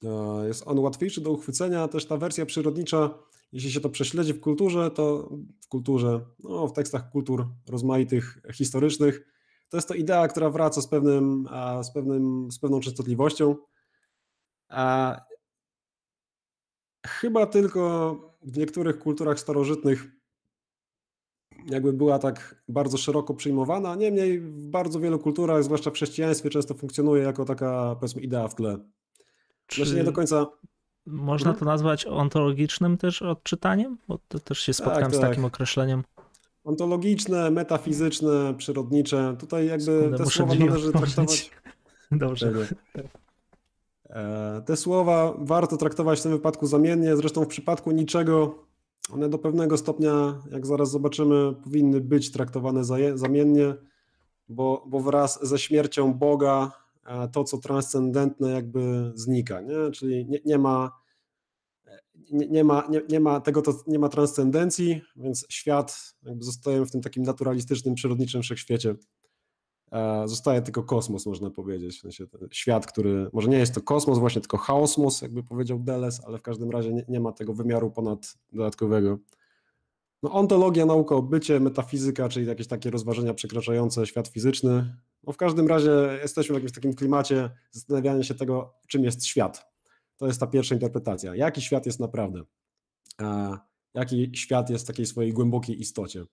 E, 0.04 0.46
jest 0.46 0.62
on 0.66 0.78
łatwiejszy 0.78 1.20
do 1.20 1.30
uchwycenia, 1.30 1.88
też 1.88 2.06
ta 2.06 2.16
wersja 2.16 2.46
przyrodnicza, 2.46 3.18
jeśli 3.52 3.72
się 3.72 3.80
to 3.80 3.88
prześledzi 3.88 4.32
w 4.32 4.40
kulturze, 4.40 4.90
to 4.90 5.30
w 5.60 5.68
kulturze, 5.68 6.20
no, 6.38 6.68
w 6.68 6.72
tekstach 6.72 7.10
kultur 7.10 7.48
rozmaitych, 7.68 8.38
historycznych, 8.54 9.32
to 9.68 9.76
jest 9.76 9.88
to 9.88 9.94
idea, 9.94 10.28
która 10.28 10.50
wraca 10.50 10.80
z, 10.80 10.88
pewnym, 10.88 11.48
z, 11.82 11.90
pewnym, 11.90 12.52
z 12.52 12.58
pewną 12.58 12.80
częstotliwością. 12.80 13.56
A 14.68 15.16
chyba 17.06 17.46
tylko 17.46 18.16
w 18.42 18.58
niektórych 18.58 18.98
kulturach 18.98 19.40
starożytnych 19.40 20.21
jakby 21.70 21.92
była 21.92 22.18
tak 22.18 22.62
bardzo 22.68 22.98
szeroko 22.98 23.34
przyjmowana. 23.34 23.94
Niemniej 23.94 24.40
w 24.40 24.68
bardzo 24.68 25.00
wielu 25.00 25.18
kulturach, 25.18 25.64
zwłaszcza 25.64 25.90
w 25.90 25.94
chrześcijaństwie, 25.94 26.50
często 26.50 26.74
funkcjonuje 26.74 27.22
jako 27.22 27.44
taka, 27.44 27.96
powiedzmy, 28.00 28.22
idea 28.22 28.48
w 28.48 28.54
tle. 28.54 28.78
Czy 29.66 29.84
znaczy 29.84 29.96
nie 29.96 30.04
do 30.04 30.12
końca. 30.12 30.46
Można 31.06 31.50
mhm. 31.50 31.58
to 31.58 31.64
nazwać 31.64 32.06
ontologicznym 32.06 32.98
też 32.98 33.22
odczytaniem? 33.22 33.98
Bo 34.08 34.18
to 34.28 34.38
też 34.38 34.60
się 34.60 34.72
spotkałem 34.72 35.10
tak, 35.10 35.14
z 35.14 35.20
takim 35.20 35.44
określeniem. 35.44 36.02
Ontologiczne, 36.64 37.50
metafizyczne, 37.50 38.54
przyrodnicze. 38.58 39.36
Tutaj 39.38 39.66
jakby 39.66 39.84
Sekundę, 39.84 40.18
te 40.18 40.26
słowa 40.26 40.54
należy 40.54 40.92
traktować. 40.92 41.50
Dobrze. 42.12 42.52
E, 44.10 44.62
te 44.66 44.76
słowa 44.76 45.34
warto 45.38 45.76
traktować 45.76 46.20
w 46.20 46.22
tym 46.22 46.32
wypadku 46.32 46.66
zamiennie. 46.66 47.16
Zresztą 47.16 47.44
w 47.44 47.48
przypadku 47.48 47.90
niczego 47.90 48.54
one 49.10 49.28
do 49.28 49.38
pewnego 49.38 49.78
stopnia, 49.78 50.42
jak 50.50 50.66
zaraz 50.66 50.90
zobaczymy, 50.90 51.54
powinny 51.64 52.00
być 52.00 52.32
traktowane 52.32 52.84
zamiennie, 53.14 53.74
bo, 54.48 54.84
bo 54.86 55.00
wraz 55.00 55.48
ze 55.48 55.58
śmiercią 55.58 56.14
Boga 56.14 56.72
e, 57.06 57.28
to, 57.28 57.44
co 57.44 57.58
transcendentne, 57.58 58.50
jakby 58.50 59.12
znika. 59.14 59.60
Nie? 59.60 59.90
Czyli 59.92 60.26
nie, 60.26 60.38
nie 60.44 60.58
ma. 60.58 61.02
Nie, 62.30 62.48
nie, 62.48 62.64
ma, 62.64 62.86
nie, 62.90 63.02
nie 63.08 63.20
ma 63.20 63.40
tego, 63.40 63.62
to 63.62 63.74
nie 63.86 63.98
ma 63.98 64.08
transcendencji, 64.08 65.02
więc 65.16 65.46
świat 65.48 66.14
jakby 66.22 66.44
zostaje 66.44 66.86
w 66.86 66.90
tym 66.90 67.00
takim 67.00 67.22
naturalistycznym, 67.22 67.94
przyrodniczym 67.94 68.42
wszechświecie. 68.42 68.94
E, 69.92 70.28
zostaje 70.28 70.62
tylko 70.62 70.82
kosmos, 70.82 71.26
można 71.26 71.50
powiedzieć. 71.50 71.98
W 71.98 72.00
sensie 72.00 72.26
świat, 72.50 72.86
który 72.86 73.30
może 73.32 73.48
nie 73.48 73.58
jest 73.58 73.74
to 73.74 73.80
kosmos, 73.80 74.18
właśnie 74.18 74.40
tylko 74.40 74.56
chaosmos, 74.56 75.22
jakby 75.22 75.42
powiedział 75.42 75.78
Deles, 75.78 76.20
ale 76.26 76.38
w 76.38 76.42
każdym 76.42 76.70
razie 76.70 76.92
nie, 76.92 77.04
nie 77.08 77.20
ma 77.20 77.32
tego 77.32 77.54
wymiaru 77.54 77.90
ponad 77.90 78.34
dodatkowego. 78.52 79.18
No, 80.22 80.32
ontologia, 80.32 80.86
nauka 80.86 81.14
o 81.14 81.22
bycie, 81.22 81.60
metafizyka, 81.60 82.28
czyli 82.28 82.46
jakieś 82.46 82.66
takie 82.66 82.90
rozważenia 82.90 83.34
przekraczające 83.34 84.06
świat 84.06 84.28
fizyczny. 84.28 84.96
No, 85.22 85.32
w 85.32 85.36
każdym 85.36 85.66
razie 85.66 86.18
jesteśmy 86.22 86.52
w 86.52 86.56
jakimś 86.56 86.72
takim 86.72 86.94
klimacie 86.94 87.50
zastanawiania 87.70 88.22
się 88.22 88.34
tego, 88.34 88.74
czym 88.88 89.04
jest 89.04 89.26
świat. 89.26 89.66
To 90.16 90.26
jest 90.26 90.40
ta 90.40 90.46
pierwsza 90.46 90.74
interpretacja. 90.74 91.36
Jaki 91.36 91.60
świat 91.60 91.86
jest 91.86 92.00
naprawdę? 92.00 92.42
A 93.18 93.58
jaki 93.94 94.30
świat 94.36 94.70
jest 94.70 94.84
w 94.84 94.86
takiej 94.86 95.06
swojej 95.06 95.32
głębokiej 95.32 95.80
istocie? 95.80 96.24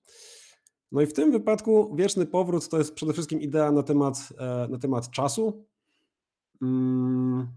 No 0.92 1.02
i 1.02 1.06
w 1.06 1.14
tym 1.14 1.32
wypadku 1.32 1.96
wieczny 1.96 2.26
powrót 2.26 2.70
to 2.70 2.78
jest 2.78 2.94
przede 2.94 3.14
wszystkim 3.14 3.42
idea 3.42 3.72
na 3.72 3.84
temat, 3.84 4.34
e, 4.38 4.68
na 4.68 4.78
temat 4.78 5.10
czasu, 5.10 5.66
mm, 6.62 7.48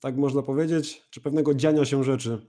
tak 0.00 0.16
można 0.16 0.42
powiedzieć, 0.42 1.02
czy 1.10 1.20
pewnego 1.20 1.54
dziania 1.54 1.84
się 1.84 2.04
rzeczy. 2.04 2.46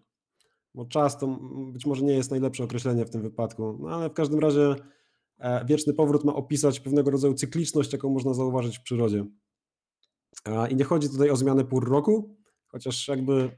Bo 0.76 0.86
czas 0.86 1.18
to 1.18 1.28
być 1.72 1.86
może 1.86 2.04
nie 2.04 2.14
jest 2.14 2.32
najlepsze 2.32 2.64
określenie 2.64 3.06
w 3.06 3.10
tym 3.10 3.22
wypadku, 3.22 3.78
no 3.82 3.90
ale 3.90 4.10
w 4.10 4.14
każdym 4.14 4.40
razie 4.40 4.76
e, 5.40 5.66
wieczny 5.66 5.94
powrót 5.94 6.24
ma 6.24 6.36
opisać 6.36 6.80
pewnego 6.80 7.12
rodzaju 7.12 7.34
cykliczność, 7.34 7.94
jaką 7.94 8.10
można 8.10 8.34
zauważyć 8.34 8.78
w 8.78 8.84
przyrodzie. 8.84 9.26
I 10.70 10.76
nie 10.76 10.84
chodzi 10.84 11.10
tutaj 11.10 11.30
o 11.30 11.36
zmianę 11.36 11.66
pór 11.66 11.90
roku, 11.90 12.36
chociaż 12.68 13.08
jakby 13.08 13.58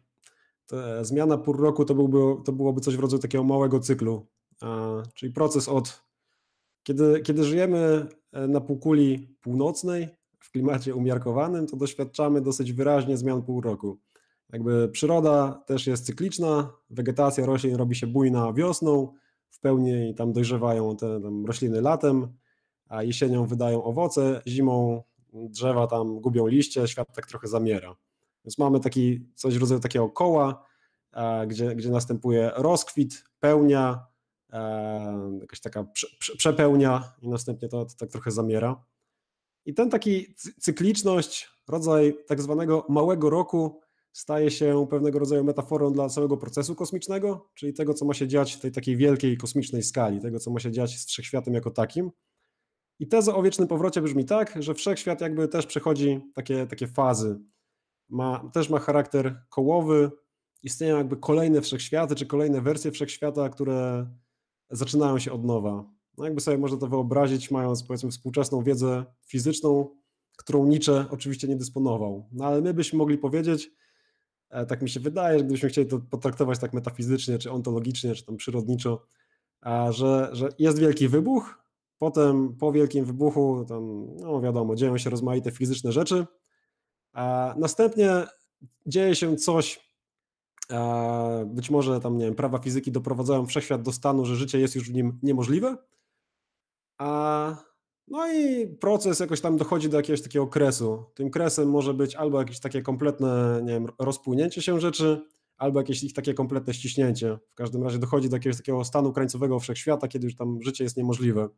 zmiana 1.02 1.38
pór 1.38 1.60
roku 1.60 1.86
to, 1.86 1.96
byłby, 1.96 2.44
to 2.44 2.52
byłoby 2.52 2.82
coś 2.82 2.98
w 2.98 3.00
rodzaju 3.00 3.22
takiego 3.22 3.44
małego 3.44 3.80
cyklu, 3.80 4.28
czyli 5.14 5.34
proces 5.34 5.70
od 5.70 6.05
kiedy, 6.86 7.21
kiedy 7.21 7.43
żyjemy 7.43 8.08
e, 8.32 8.48
na 8.48 8.62
półkuli 8.62 9.38
północnej, 9.41 10.08
w 10.39 10.52
klimacie 10.52 10.95
umiarkowanym, 10.95 11.67
to 11.67 11.78
doświadczamy 11.78 12.41
dosyć 12.41 12.74
wyraźnie 12.74 13.17
zmian 13.17 13.41
pół 13.41 13.62
roku. 13.62 13.98
Jakby 14.54 14.89
przyroda 14.89 15.63
też 15.65 15.88
jest 15.88 16.06
cykliczna, 16.06 16.74
wegetacja 16.89 17.45
roślin 17.45 17.76
robi 17.76 17.95
się 17.95 18.08
bujna 18.08 18.54
wiosną, 18.54 19.13
w 19.50 19.60
pełni 19.60 20.15
tam 20.15 20.34
dojrzewają 20.34 20.95
te 20.95 21.21
tam 21.21 21.45
rośliny 21.45 21.82
latem, 21.82 22.28
a 22.88 23.04
jesienią 23.04 23.45
wydają 23.45 23.84
owoce, 23.84 24.41
zimą 24.48 25.04
drzewa 25.34 25.88
tam 25.88 26.19
gubią 26.19 26.48
liście, 26.48 26.88
świat 26.88 27.15
tak 27.15 27.28
trochę 27.28 27.48
zamiera. 27.48 27.95
Więc 28.45 28.58
mamy 28.58 28.80
taki 28.80 29.30
coś 29.36 29.58
w 29.58 29.62
rodzaju 29.62 29.80
takiego 29.80 30.10
koła, 30.10 30.65
gdzie, 31.48 31.76
gdzie 31.76 31.89
następuje 31.89 32.52
rozkwit, 32.56 33.24
pełnia, 33.39 34.06
jakaś 35.41 35.60
taka 35.62 35.84
prze, 35.84 36.08
prze, 36.20 36.36
przepełnia 36.36 37.13
i 37.22 37.30
następnie 37.30 37.70
to, 37.70 37.86
to 37.86 37.96
tak 38.00 38.10
trochę 38.10 38.32
zamiera. 38.32 38.86
I 39.65 39.74
ten 39.74 39.89
taki 39.89 40.36
cykliczność, 40.60 41.50
rodzaj 41.68 42.18
tak 42.28 42.41
zwanego 42.41 42.86
małego 42.89 43.30
roku 43.30 43.82
staje 44.12 44.52
się 44.52 44.88
pewnego 44.89 45.20
rodzaju 45.20 45.44
metaforą 45.44 45.94
dla 45.94 46.10
całego 46.10 46.38
procesu 46.38 46.76
kosmicznego, 46.76 47.50
czyli 47.54 47.74
tego, 47.74 47.94
co 47.94 48.06
ma 48.06 48.13
się 48.13 48.28
dziać 48.28 48.54
w 48.54 48.60
tej 48.60 48.72
takiej 48.72 48.98
wielkiej 48.98 49.38
kosmicznej 49.38 49.84
skali, 49.84 50.20
tego, 50.20 50.39
co 50.39 50.52
ma 50.52 50.60
się 50.60 50.72
dziać 50.72 51.00
z 51.00 51.06
wszechświatem 51.06 51.54
jako 51.54 51.72
takim. 51.72 52.12
I 53.00 53.08
teza 53.08 53.36
o 53.36 53.41
wiecznym 53.41 53.68
powrocie 53.68 54.02
brzmi 54.02 54.26
tak, 54.26 54.63
że 54.63 54.74
wszechświat 54.74 55.22
jakby 55.22 55.48
też 55.48 55.65
przechodzi 55.65 56.22
takie, 56.34 56.68
takie 56.68 56.88
fazy. 56.88 57.39
Ma, 58.10 58.50
też 58.54 58.70
ma 58.70 58.80
charakter 58.80 59.41
kołowy, 59.50 60.12
istnieją 60.63 60.98
jakby 60.98 61.18
kolejne 61.18 61.62
wszechświaty, 61.62 62.15
czy 62.15 62.26
kolejne 62.26 62.62
wersje 62.62 62.91
wszechświata, 62.91 63.50
które 63.50 64.08
zaczynają 64.69 65.19
się 65.19 65.32
od 65.32 65.45
nowa. 65.45 65.86
No 66.17 66.25
jakby 66.25 66.41
sobie 66.41 66.58
można 66.58 66.78
to 66.78 66.88
wyobrazić, 66.88 67.51
mając 67.51 67.84
powiedzmy 67.84 68.12
współczesną 68.12 68.63
wiedzę 68.63 69.06
fizyczną, 69.25 69.89
którą 70.38 70.65
Nietzsche 70.65 71.06
oczywiście 71.10 71.47
nie 71.47 71.56
dysponował. 71.56 72.30
No 72.32 72.45
ale 72.45 72.62
my 72.62 72.73
byśmy 72.73 72.97
mogli 72.97 73.17
powiedzieć, 73.17 73.71
e, 74.49 74.65
tak 74.65 74.82
mi 74.82 74.89
się 74.89 74.99
wydaje, 74.99 75.38
że 75.38 75.43
gdybyśmy 75.43 75.69
chcieli 75.69 75.88
to 75.88 75.99
potraktować 75.99 76.60
tak 76.60 76.73
metafizycznie, 76.73 77.38
czy 77.38 77.51
ontologicznie, 77.51 78.15
czy 78.15 78.25
tam 78.25 78.38
przyrodniczo, 78.38 79.06
że, 79.89 80.30
że 80.32 80.49
jest 80.60 80.80
wielki 80.80 81.08
wybuch, 81.08 81.65
potem 81.97 82.56
po 82.58 82.71
wielkim 82.71 83.06
wybuchu, 83.06 83.65
tam, 83.67 84.08
no 84.17 84.41
wiadomo, 84.41 84.75
dzieją 84.75 84.97
się 84.97 85.10
rozmaite 85.10 85.51
fizyczne 85.51 85.91
rzeczy, 85.91 86.25
a 87.13 87.56
następnie 87.58 88.10
dzieje 88.86 89.15
się 89.15 89.36
coś 89.36 89.85
być 91.45 91.69
może 91.69 91.99
tam, 91.99 92.17
nie 92.17 92.25
wiem, 92.25 92.36
prawa 92.36 92.60
fizyki 92.60 92.91
doprowadzają 92.91 93.45
wszechświat 93.45 93.82
do 93.82 93.91
stanu, 93.91 94.25
że 94.25 94.36
życie 94.36 94.60
jest 94.60 94.75
już 94.75 94.89
w 94.89 94.93
nim 94.93 95.19
niemożliwe. 95.23 95.78
A, 96.97 97.56
no 98.08 98.34
i 98.34 98.67
proces 98.67 99.19
jakoś 99.19 99.41
tam 99.41 99.58
dochodzi 99.58 99.89
do 99.89 99.97
jakiegoś 99.97 100.21
takiego 100.21 100.47
kresu. 100.47 101.04
Tym 101.15 101.30
kresem 101.30 101.69
może 101.69 101.93
być 101.93 102.15
albo 102.15 102.39
jakieś 102.39 102.60
takie 102.60 102.82
kompletne, 102.82 103.62
nie 103.63 103.73
wiem, 103.73 103.88
rozpłynięcie 103.99 104.62
się 104.62 104.80
rzeczy, 104.80 105.21
albo 105.58 105.80
jakieś 105.80 106.04
ich 106.04 106.13
takie 106.13 106.34
kompletne 106.34 106.73
ściśnięcie. 106.73 107.38
W 107.51 107.56
każdym 107.56 107.84
razie 107.84 107.99
dochodzi 107.99 108.30
do 108.30 108.36
jakiegoś 108.36 108.58
takiego 108.58 108.84
stanu 108.84 109.13
krańcowego 109.13 109.60
wszechświata, 109.60 110.08
kiedy 110.08 110.25
już 110.25 110.36
tam 110.36 110.62
życie 110.62 110.84
jest 110.84 110.97
niemożliwe. 110.97 111.49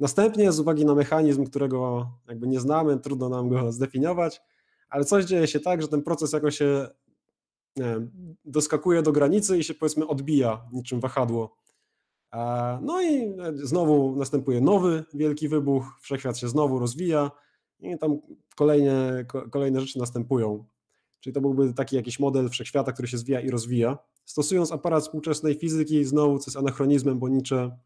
Następnie 0.00 0.52
z 0.52 0.60
uwagi 0.60 0.84
na 0.84 0.94
mechanizm, 0.94 1.44
którego 1.44 2.08
jakby 2.28 2.46
nie 2.46 2.60
znamy, 2.60 3.00
trudno 3.00 3.28
nam 3.28 3.48
go 3.48 3.72
zdefiniować, 3.72 4.40
ale 4.88 5.04
coś 5.04 5.24
dzieje 5.24 5.46
się 5.46 5.60
tak, 5.60 5.82
że 5.82 5.88
ten 5.88 6.02
proces 6.02 6.32
jakoś 6.32 6.58
się 6.58 6.88
doskakuje 8.44 9.02
do 9.02 9.12
granicy 9.12 9.58
i 9.58 9.64
się 9.64 9.74
powiedzmy 9.74 10.06
odbija 10.06 10.68
niczym 10.72 11.00
wahadło. 11.00 11.56
No 12.82 13.02
i 13.02 13.36
znowu 13.54 14.16
następuje 14.16 14.60
nowy 14.60 15.04
wielki 15.14 15.48
wybuch, 15.48 15.84
wszechświat 16.00 16.38
się 16.38 16.48
znowu 16.48 16.78
rozwija 16.78 17.30
i 17.80 17.98
tam 17.98 18.18
kolejne, 18.56 19.24
kolejne 19.50 19.80
rzeczy 19.80 19.98
następują. 19.98 20.64
Czyli 21.20 21.34
to 21.34 21.40
byłby 21.40 21.74
taki 21.74 21.96
jakiś 21.96 22.20
model 22.20 22.48
wszechświata, 22.48 22.92
który 22.92 23.08
się 23.08 23.18
zwija 23.18 23.40
i 23.40 23.50
rozwija. 23.50 23.98
Stosując 24.24 24.72
aparat 24.72 25.02
współczesnej 25.02 25.54
fizyki, 25.54 26.04
znowu 26.04 26.38
co 26.38 26.50
jest 26.50 26.56
anachronizmem, 26.56 27.18
bo 27.18 27.28
Nietzsche, 27.28 27.78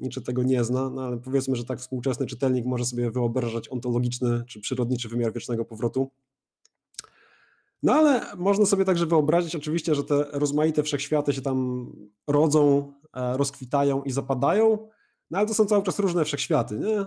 Nietzsche 0.00 0.20
tego 0.20 0.42
nie 0.42 0.64
zna, 0.64 0.90
no 0.90 1.02
ale 1.02 1.18
powiedzmy, 1.18 1.56
że 1.56 1.64
tak 1.64 1.78
współczesny 1.78 2.26
czytelnik 2.26 2.66
może 2.66 2.84
sobie 2.84 3.10
wyobrażać 3.10 3.68
ontologiczny 3.68 4.44
czy 4.46 4.60
przyrodniczy 4.60 5.08
wymiar 5.08 5.32
wiecznego 5.32 5.64
powrotu. 5.64 6.10
No 7.84 7.92
ale 7.92 8.36
można 8.36 8.66
sobie 8.66 8.84
także 8.84 9.06
wyobrazić 9.06 9.56
oczywiście, 9.56 9.94
że 9.94 10.04
te 10.04 10.24
rozmaite 10.32 10.82
wszechświaty 10.82 11.32
się 11.32 11.42
tam 11.42 11.86
rodzą, 12.26 12.92
e, 13.14 13.36
rozkwitają 13.36 14.02
i 14.02 14.10
zapadają, 14.10 14.88
no 15.30 15.38
ale 15.38 15.48
to 15.48 15.54
są 15.54 15.66
cały 15.66 15.82
czas 15.82 15.98
różne 15.98 16.24
wszechświaty, 16.24 16.78
nie? 16.78 17.06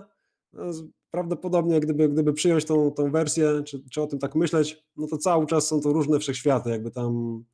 No, 0.52 0.72
prawdopodobnie 1.10 1.80
gdyby, 1.80 2.08
gdyby 2.08 2.32
przyjąć 2.32 2.64
tą, 2.64 2.90
tą 2.90 3.10
wersję, 3.10 3.62
czy, 3.64 3.82
czy 3.90 4.02
o 4.02 4.06
tym 4.06 4.18
tak 4.18 4.34
myśleć, 4.34 4.84
no 4.96 5.06
to 5.06 5.18
cały 5.18 5.46
czas 5.46 5.66
są 5.66 5.80
to 5.80 5.92
różne 5.92 6.18
wszechświaty, 6.18 6.70
jakby 6.70 6.90
tam 6.90 7.44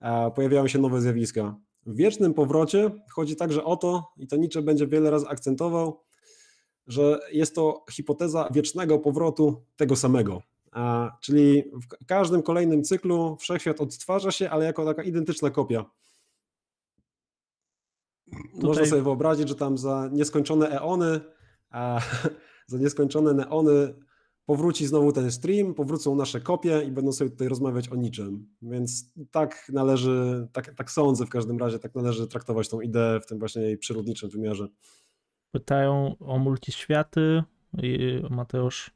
e, 0.00 0.30
pojawiają 0.30 0.68
się 0.68 0.78
nowe 0.78 1.00
zjawiska. 1.00 1.56
W 1.86 1.96
wiecznym 1.96 2.34
powrocie 2.34 2.90
chodzi 3.10 3.36
także 3.36 3.64
o 3.64 3.76
to, 3.76 4.12
i 4.16 4.26
to 4.26 4.36
Nietzsche 4.36 4.62
będzie 4.62 4.86
wiele 4.86 5.10
razy 5.10 5.28
akcentował, 5.28 6.00
że 6.86 7.20
jest 7.32 7.54
to 7.54 7.84
hipoteza 7.90 8.48
wiecznego 8.52 8.98
powrotu 8.98 9.62
tego 9.76 9.96
samego. 9.96 10.42
Czyli 11.20 11.62
w 12.02 12.06
każdym 12.06 12.42
kolejnym 12.42 12.84
cyklu 12.84 13.36
wszechświat 13.40 13.80
odtwarza 13.80 14.30
się, 14.30 14.50
ale 14.50 14.64
jako 14.64 14.84
taka 14.84 15.02
identyczna 15.02 15.50
kopia. 15.50 15.84
Tutaj... 18.30 18.62
Można 18.62 18.86
sobie 18.86 19.02
wyobrazić, 19.02 19.48
że 19.48 19.54
tam 19.54 19.78
za 19.78 20.08
nieskończone 20.12 20.68
eony, 20.68 21.20
a, 21.70 22.00
za 22.66 22.78
nieskończone 22.78 23.34
neony 23.34 23.94
powróci 24.46 24.86
znowu 24.86 25.12
ten 25.12 25.30
stream, 25.30 25.74
powrócą 25.74 26.14
nasze 26.14 26.40
kopie 26.40 26.82
i 26.86 26.92
będą 26.92 27.12
sobie 27.12 27.30
tutaj 27.30 27.48
rozmawiać 27.48 27.88
o 27.88 27.96
niczym. 27.96 28.48
Więc 28.62 29.12
tak 29.30 29.68
należy, 29.72 30.48
tak, 30.52 30.74
tak 30.74 30.90
sądzę 30.90 31.26
w 31.26 31.30
każdym 31.30 31.58
razie, 31.58 31.78
tak 31.78 31.94
należy 31.94 32.26
traktować 32.26 32.68
tą 32.68 32.80
ideę 32.80 33.20
w 33.20 33.26
tym 33.26 33.38
właśnie 33.38 33.62
jej 33.62 33.78
przyrodniczym 33.78 34.30
wymiarze. 34.30 34.68
Pytają 35.50 36.16
o 36.18 36.38
multiświaty. 36.38 37.42
Mateusz 38.30 38.90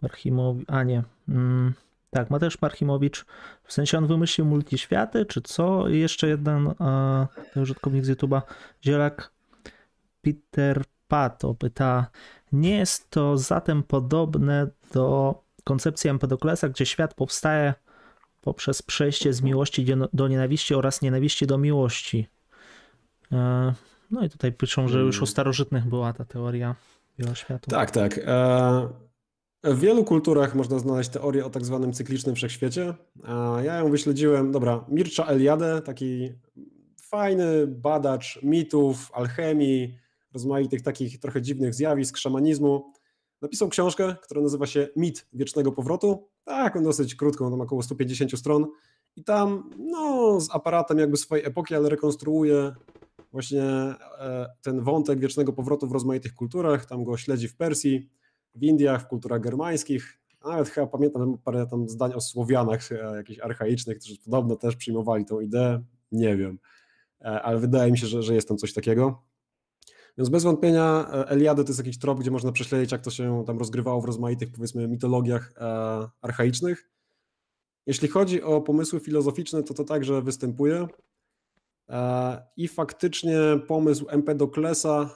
Parchimowicz, 0.00 0.70
a 0.70 0.82
nie. 0.82 1.02
Mm, 1.28 1.74
tak, 2.10 2.30
Mateusz 2.30 2.56
Parchimowicz, 2.56 3.24
w 3.64 3.72
sensie 3.72 3.98
on 3.98 4.06
wymyślił 4.06 4.46
multiświaty, 4.46 5.26
czy 5.26 5.42
co? 5.42 5.88
I 5.88 5.98
jeszcze 5.98 6.28
jeden 6.28 6.66
e, 6.80 7.26
użytkownik 7.56 8.04
z 8.04 8.10
YouTube'a, 8.10 8.42
Zielak 8.84 9.30
Peter 10.22 10.84
Pato 11.08 11.54
pyta, 11.54 12.06
nie 12.52 12.78
jest 12.78 13.10
to 13.10 13.38
zatem 13.38 13.82
podobne 13.82 14.66
do 14.92 15.34
koncepcji 15.64 16.10
Empedoklesa, 16.10 16.68
gdzie 16.68 16.86
świat 16.86 17.14
powstaje 17.14 17.74
poprzez 18.40 18.82
przejście 18.82 19.32
z 19.32 19.42
miłości 19.42 19.86
do 20.12 20.28
nienawiści 20.28 20.74
oraz 20.74 21.02
nienawiści 21.02 21.46
do 21.46 21.58
miłości. 21.58 22.28
E, 23.32 23.74
no 24.10 24.24
i 24.24 24.30
tutaj 24.30 24.52
piszą, 24.52 24.88
że 24.88 24.98
już 24.98 25.22
u 25.22 25.26
starożytnych 25.26 25.86
była 25.86 26.12
ta 26.12 26.24
teoria 26.24 26.74
wieloświatu. 27.18 27.70
Tak, 27.70 27.90
tak. 27.90 28.20
E, 28.26 28.88
w 29.64 29.80
wielu 29.80 30.04
kulturach 30.04 30.54
można 30.54 30.78
znaleźć 30.78 31.10
teorię 31.10 31.44
o 31.44 31.50
tak 31.50 31.64
zwanym 31.64 31.92
cyklicznym 31.92 32.34
wszechświecie. 32.34 32.94
Ja 33.62 33.76
ją 33.76 33.90
wyśledziłem, 33.90 34.52
dobra, 34.52 34.84
Mircea 34.88 35.26
Eliade, 35.26 35.82
taki 35.82 36.32
fajny 37.02 37.66
badacz 37.66 38.42
mitów, 38.42 39.10
alchemii, 39.14 39.98
rozmaitych 40.32 40.82
takich 40.82 41.18
trochę 41.18 41.42
dziwnych 41.42 41.74
zjawisk, 41.74 42.16
szamanizmu. 42.16 42.92
Napisał 43.42 43.68
książkę, 43.68 44.16
która 44.22 44.40
nazywa 44.40 44.66
się 44.66 44.88
Mit 44.96 45.26
Wiecznego 45.32 45.72
Powrotu. 45.72 46.28
Tak, 46.44 46.76
on 46.76 46.84
dosyć 46.84 47.14
krótką, 47.14 47.50
tam 47.50 47.60
około 47.60 47.82
150 47.82 48.38
stron. 48.38 48.66
I 49.16 49.24
tam, 49.24 49.70
no, 49.78 50.40
z 50.40 50.54
aparatem 50.54 50.98
jakby 50.98 51.16
swojej 51.16 51.46
epoki, 51.46 51.74
ale 51.74 51.88
rekonstruuje 51.88 52.72
właśnie 53.32 53.62
e, 53.62 54.46
ten 54.62 54.80
wątek 54.80 55.20
wiecznego 55.20 55.52
powrotu 55.52 55.86
w 55.86 55.92
rozmaitych 55.92 56.34
kulturach, 56.34 56.86
tam 56.86 57.04
go 57.04 57.16
śledzi 57.16 57.48
w 57.48 57.56
Persji, 57.56 58.08
w 58.54 58.62
Indiach, 58.62 59.02
w 59.02 59.06
kulturach 59.06 59.40
germańskich, 59.40 60.20
nawet 60.44 60.68
chyba 60.68 60.86
pamiętam 60.86 61.38
parę 61.44 61.66
tam 61.66 61.88
zdań 61.88 62.12
o 62.12 62.20
Słowianach 62.20 62.92
e, 62.92 63.16
jakichś 63.16 63.40
archaicznych, 63.40 63.98
którzy 63.98 64.18
podobno 64.18 64.56
też 64.56 64.76
przyjmowali 64.76 65.24
tą 65.24 65.40
ideę, 65.40 65.82
nie 66.12 66.36
wiem, 66.36 66.58
ale 67.20 67.58
wydaje 67.58 67.92
mi 67.92 67.98
się, 67.98 68.06
że, 68.06 68.22
że 68.22 68.34
jest 68.34 68.48
tam 68.48 68.56
coś 68.56 68.72
takiego. 68.72 69.22
Więc 70.18 70.28
bez 70.28 70.44
wątpienia 70.44 71.10
Eliady 71.10 71.64
to 71.64 71.70
jest 71.70 71.78
jakiś 71.78 71.98
trop, 71.98 72.20
gdzie 72.20 72.30
można 72.30 72.52
prześledzić, 72.52 72.92
jak 72.92 73.00
to 73.00 73.10
się 73.10 73.44
tam 73.46 73.58
rozgrywało 73.58 74.00
w 74.00 74.04
rozmaitych, 74.04 74.52
powiedzmy, 74.52 74.88
mitologiach 74.88 75.52
archaicznych. 76.20 76.90
Jeśli 77.86 78.08
chodzi 78.08 78.42
o 78.42 78.60
pomysły 78.60 79.00
filozoficzne, 79.00 79.62
to 79.62 79.74
to 79.74 79.84
także 79.84 80.22
występuje. 80.22 80.88
E, 81.88 82.42
I 82.56 82.68
faktycznie 82.68 83.38
pomysł 83.68 84.06
Empedoklesa 84.08 85.10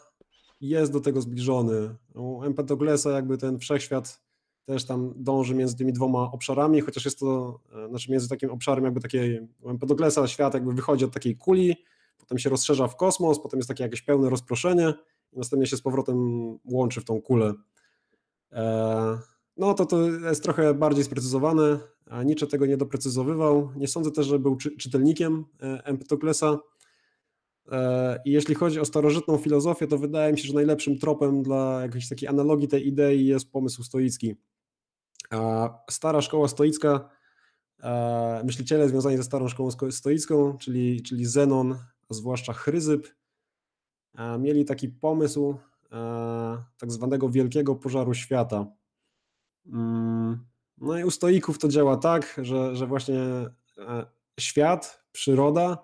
jest 0.69 0.93
do 0.93 1.01
tego 1.01 1.21
zbliżony. 1.21 1.95
U 2.15 2.43
Empedoklesa 2.43 3.11
jakby 3.11 3.39
ten 3.39 3.59
wszechświat 3.59 4.25
też 4.65 4.85
tam 4.85 5.13
dąży 5.17 5.55
między 5.55 5.77
tymi 5.77 5.93
dwoma 5.93 6.33
obszarami, 6.33 6.81
chociaż 6.81 7.05
jest 7.05 7.19
to, 7.19 7.61
e, 7.85 7.89
znaczy 7.89 8.13
między 8.13 8.29
takim 8.29 8.51
obszarem 8.51 8.85
jakby 8.85 9.01
takiej, 9.01 9.49
u 9.63 9.71
Empedoklesa 9.71 10.27
świat 10.27 10.55
jakby 10.55 10.73
wychodzi 10.73 11.05
od 11.05 11.13
takiej 11.13 11.37
kuli, 11.37 11.77
potem 12.19 12.39
się 12.39 12.51
rozszerza 12.51 12.89
w 12.89 12.97
kosmos, 12.97 13.41
potem 13.41 13.59
jest 13.59 13.69
takie 13.69 13.85
jakieś 13.85 14.03
pełne 14.03 14.31
rozproszenie 14.31 14.95
i 15.33 15.39
następnie 15.39 15.67
się 15.67 15.77
z 15.77 15.83
powrotem 15.83 16.19
łączy 16.65 17.01
w 17.01 17.05
tą 17.05 17.23
kulę. 17.23 17.55
E, 18.53 19.19
no 19.57 19.75
to 19.75 19.87
to 19.87 20.11
jest 20.11 20.43
trochę 20.43 20.75
bardziej 20.75 21.05
sprecyzowane, 21.05 21.79
a 22.07 22.23
Nietzsche 22.23 22.47
tego 22.47 22.67
nie 22.67 22.77
doprecyzowywał. 22.77 23.71
Nie 23.77 23.89
sądzę 23.89 24.11
też, 24.11 24.27
że 24.27 24.39
był 24.39 24.57
czy, 24.57 24.77
czytelnikiem 24.77 25.45
e, 25.63 25.85
Empetoklesa. 25.85 26.59
E, 27.73 28.21
I 28.25 28.31
jeśli 28.31 28.55
chodzi 28.55 28.81
o 28.81 28.85
starożytną 28.85 29.39
filozofię, 29.39 29.87
to 29.87 29.99
wydaje 29.99 30.33
mi 30.33 30.39
się, 30.39 30.49
że 30.49 30.55
najlepszym 30.55 30.99
tropem 30.99 31.43
dla 31.43 31.83
jakiejś 31.83 32.09
takiej 32.09 32.29
analogii 32.29 32.69
tej 32.69 32.89
idei 32.89 33.27
jest 33.27 33.51
pomysł 33.51 33.83
stoicki. 33.83 34.37
Stara 35.91 36.21
szkoła 36.21 36.49
stoicka, 36.49 37.11
e, 37.83 38.43
myśliciele 38.45 38.89
związani 38.89 39.17
ze 39.17 39.23
starą 39.23 39.49
szkołą 39.49 39.71
stoicką, 39.91 40.59
czyli, 40.59 41.03
czyli 41.03 41.27
Zenon, 41.27 41.79
a 42.11 42.15
zwłaszcza 42.15 42.53
Chryzyp, 42.53 43.15
mieli 44.39 44.65
taki 44.65 44.89
pomysł 44.89 45.59
tak 46.79 46.93
zwanego 46.93 47.29
wielkiego 47.29 47.75
pożaru 47.75 48.15
świata. 48.15 48.67
Mm, 49.67 50.47
no 50.79 50.99
i 50.99 51.05
u 51.05 51.11
stoików 51.11 51.59
to 51.59 51.69
działa 51.69 51.97
tak, 51.97 52.41
że, 52.43 52.77
że 52.77 52.87
właśnie 52.87 53.21
e, 53.79 54.07
świat, 54.41 55.05
przyroda 55.13 55.79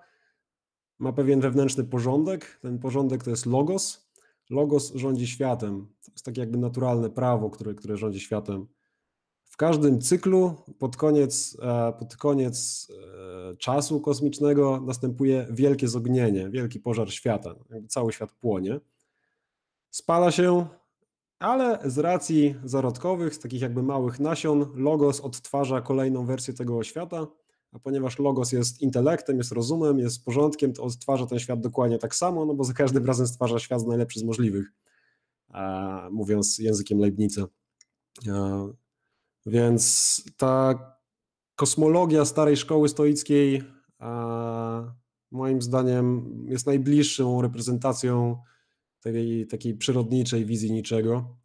ma 1.01 1.13
pewien 1.13 1.41
wewnętrzny 1.41 1.85
porządek. 1.85 2.59
Ten 2.63 2.79
porządek 2.79 3.25
to 3.25 3.31
jest 3.31 3.47
logos. 3.47 4.11
Logos 4.51 4.95
rządzi 4.95 5.27
światem. 5.27 5.87
To 6.05 6.13
jest 6.13 6.25
takie 6.25 6.41
jakby 6.41 6.59
naturalne 6.59 7.11
prawo, 7.11 7.51
które, 7.51 7.75
które 7.75 7.97
rządzi 7.97 8.21
światem. 8.21 8.67
W 9.45 9.57
każdym 9.57 10.01
cyklu 10.01 10.55
pod 10.79 10.97
koniec, 10.97 11.57
e, 11.63 11.93
pod 11.99 12.17
koniec 12.17 12.89
e, 13.53 13.57
czasu 13.57 14.01
kosmicznego 14.01 14.81
następuje 14.87 15.47
wielkie 15.51 15.89
zognienie, 15.89 16.51
wielki 16.51 16.81
pożar 16.81 17.11
świata. 17.11 17.55
Jakby 17.71 17.89
cały 17.89 18.13
świat 18.13 18.33
płonie. 18.33 18.81
Spala 19.91 20.31
się, 20.31 20.67
ale 21.39 21.79
z 21.85 21.99
racji 21.99 22.55
zarodkowych, 22.65 23.35
z 23.35 23.39
takich 23.39 23.63
jakby 23.63 23.83
małych 23.83 24.21
nasion, 24.21 24.67
Logos 24.75 25.21
odtwarza 25.21 25.81
kolejną 25.81 26.27
wersję 26.27 26.55
tego 26.55 26.83
świata, 26.83 27.27
a 27.73 27.79
ponieważ 27.79 28.19
Logos 28.19 28.53
jest 28.53 28.83
intelektem, 28.83 29.39
jest 29.39 29.53
rozumem, 29.53 29.99
jest 29.99 30.25
porządkiem, 30.25 30.73
to 30.73 30.83
odtwarza 30.83 31.27
ten 31.27 31.39
świat 31.39 31.61
dokładnie 31.61 31.99
tak 31.99 32.15
samo, 32.15 32.45
no 32.45 32.55
bo 32.55 32.65
za 32.65 32.73
każdym 32.73 33.07
razem 33.07 33.27
stwarza 33.27 33.59
świat 33.59 33.87
najlepszy 33.87 34.21
z 34.21 34.23
możliwych, 34.23 34.73
mówiąc 36.11 36.59
językiem 36.59 36.99
Leibnica. 36.99 37.47
Więc 39.47 40.23
ta 40.37 40.79
kosmologia 41.57 42.25
starej 42.25 42.57
szkoły 42.57 42.89
stoickiej 42.89 43.63
moim 45.31 45.63
zdaniem 45.63 46.33
jest 46.49 46.67
najbliższą 46.67 47.43
reprezentacją 47.43 48.37
tej 49.01 49.47
takiej 49.47 49.75
przyrodniczej 49.75 50.45
wizji 50.45 50.73
niczego. 50.73 51.37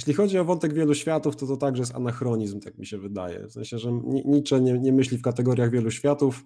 Jeśli 0.00 0.14
chodzi 0.14 0.38
o 0.38 0.44
wątek 0.44 0.74
wielu 0.74 0.94
światów, 0.94 1.36
to 1.36 1.46
to 1.46 1.56
także 1.56 1.82
jest 1.82 1.94
anachronizm, 1.94 2.60
tak 2.60 2.78
mi 2.78 2.86
się 2.86 2.98
wydaje. 2.98 3.46
W 3.46 3.52
sensie, 3.52 3.78
że 3.78 3.92
Nietzsche 4.24 4.60
nie, 4.60 4.78
nie 4.78 4.92
myśli 4.92 5.18
w 5.18 5.22
kategoriach 5.22 5.70
wielu 5.70 5.90
światów. 5.90 6.44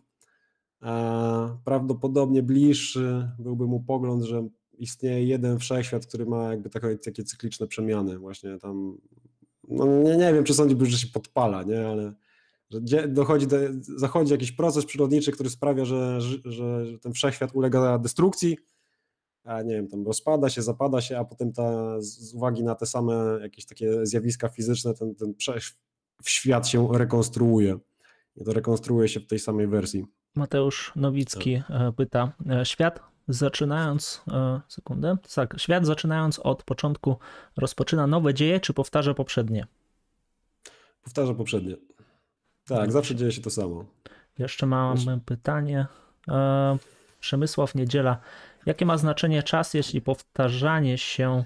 Prawdopodobnie 1.64 2.42
bliższy 2.42 3.28
byłby 3.38 3.66
mu 3.66 3.80
pogląd, 3.80 4.22
że 4.24 4.48
istnieje 4.78 5.26
jeden 5.26 5.58
wszechświat, 5.58 6.06
który 6.06 6.26
ma 6.26 6.50
jakby 6.50 6.70
takie, 6.70 6.98
takie 6.98 7.24
cykliczne 7.24 7.66
przemiany. 7.66 8.18
Właśnie 8.18 8.58
tam, 8.58 8.98
no 9.68 9.86
nie, 9.86 10.16
nie 10.16 10.34
wiem, 10.34 10.44
czy 10.44 10.54
sądziłby, 10.54 10.86
że 10.86 10.98
się 10.98 11.08
podpala, 11.12 11.62
nie, 11.62 11.88
ale 11.88 12.14
że 12.70 13.08
dochodzi 13.08 13.46
do, 13.46 13.56
zachodzi 13.96 14.32
jakiś 14.32 14.52
proces 14.52 14.84
przyrodniczy, 14.84 15.32
który 15.32 15.50
sprawia, 15.50 15.84
że, 15.84 16.20
że, 16.20 16.86
że 16.86 16.98
ten 16.98 17.12
wszechświat 17.12 17.54
ulega 17.54 17.98
destrukcji, 17.98 18.58
nie 19.64 19.74
wiem, 19.74 19.88
tam 19.88 20.06
rozpada 20.06 20.50
się, 20.50 20.62
zapada 20.62 21.00
się, 21.00 21.18
a 21.18 21.24
potem 21.24 21.52
ta, 21.52 22.00
z 22.00 22.34
uwagi 22.34 22.64
na 22.64 22.74
te 22.74 22.86
same 22.86 23.38
jakieś 23.42 23.66
takie 23.66 24.06
zjawiska 24.06 24.48
fizyczne, 24.48 24.94
ten, 24.94 25.14
ten 25.14 25.34
świat 26.24 26.68
się 26.68 26.88
rekonstruuje. 26.92 27.78
I 28.36 28.44
to 28.44 28.52
rekonstruuje 28.52 29.08
się 29.08 29.20
w 29.20 29.26
tej 29.26 29.38
samej 29.38 29.66
wersji. 29.66 30.06
Mateusz 30.34 30.92
Nowicki 30.96 31.62
tak. 31.68 31.80
E, 31.80 31.92
pyta, 31.92 32.32
e, 32.50 32.66
świat 32.66 33.00
zaczynając, 33.28 34.22
e, 34.28 34.60
sekundę, 34.68 35.16
tak, 35.34 35.60
świat 35.60 35.86
zaczynając 35.86 36.38
od 36.38 36.62
początku 36.62 37.16
rozpoczyna 37.56 38.06
nowe 38.06 38.34
dzieje, 38.34 38.60
czy 38.60 38.72
powtarza 38.74 39.14
poprzednie? 39.14 39.66
Powtarza 41.02 41.34
poprzednie. 41.34 41.76
Tak, 42.66 42.92
zawsze 42.92 43.14
dzieje 43.14 43.32
się 43.32 43.40
to 43.40 43.50
samo. 43.50 43.84
Jeszcze 44.38 44.66
mam 44.66 44.96
Wiesz? 44.96 45.06
pytanie. 45.24 45.86
Przemysław 47.20 47.74
Niedziela. 47.74 48.20
Jakie 48.66 48.86
ma 48.86 48.98
znaczenie 48.98 49.42
czas, 49.42 49.74
jeśli 49.74 50.00
powtarzanie 50.00 50.98
się 50.98 51.44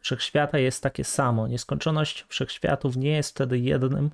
wszechświata 0.00 0.58
jest 0.58 0.82
takie 0.82 1.04
samo? 1.04 1.48
Nieskończoność 1.48 2.24
wszechświatów 2.28 2.96
nie 2.96 3.10
jest 3.10 3.30
wtedy 3.30 3.58
jednym? 3.58 4.10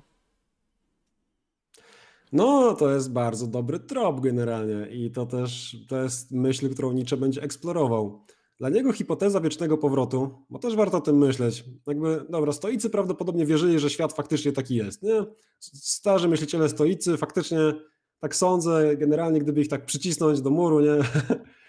No, 2.31 2.73
to 2.73 2.93
jest 2.93 3.11
bardzo 3.11 3.47
dobry 3.47 3.79
trop 3.79 4.21
generalnie 4.21 4.87
i 4.91 5.11
to 5.11 5.25
też 5.25 5.77
to 5.89 6.03
jest 6.03 6.31
myśl, 6.31 6.69
którą 6.69 6.91
Nietzsche 6.91 7.17
będzie 7.17 7.41
eksplorował. 7.41 8.25
Dla 8.59 8.69
niego 8.69 8.93
hipoteza 8.93 9.41
wiecznego 9.41 9.77
powrotu, 9.77 10.45
bo 10.49 10.59
też 10.59 10.75
warto 10.75 10.97
o 10.97 11.01
tym 11.01 11.17
myśleć. 11.17 11.63
Jakby, 11.87 12.25
dobra, 12.29 12.51
stoicy 12.51 12.89
prawdopodobnie 12.89 13.45
wierzyli, 13.45 13.79
że 13.79 13.89
świat 13.89 14.13
faktycznie 14.13 14.51
taki 14.51 14.75
jest, 14.75 15.03
nie? 15.03 15.25
Starzy 15.59 16.27
myśliciele 16.27 16.69
stoicy, 16.69 17.17
faktycznie 17.17 17.57
tak 18.19 18.35
sądzę, 18.35 18.97
generalnie 18.97 19.39
gdyby 19.39 19.61
ich 19.61 19.67
tak 19.67 19.85
przycisnąć 19.85 20.41
do 20.41 20.49
muru, 20.49 20.79
nie? 20.79 20.95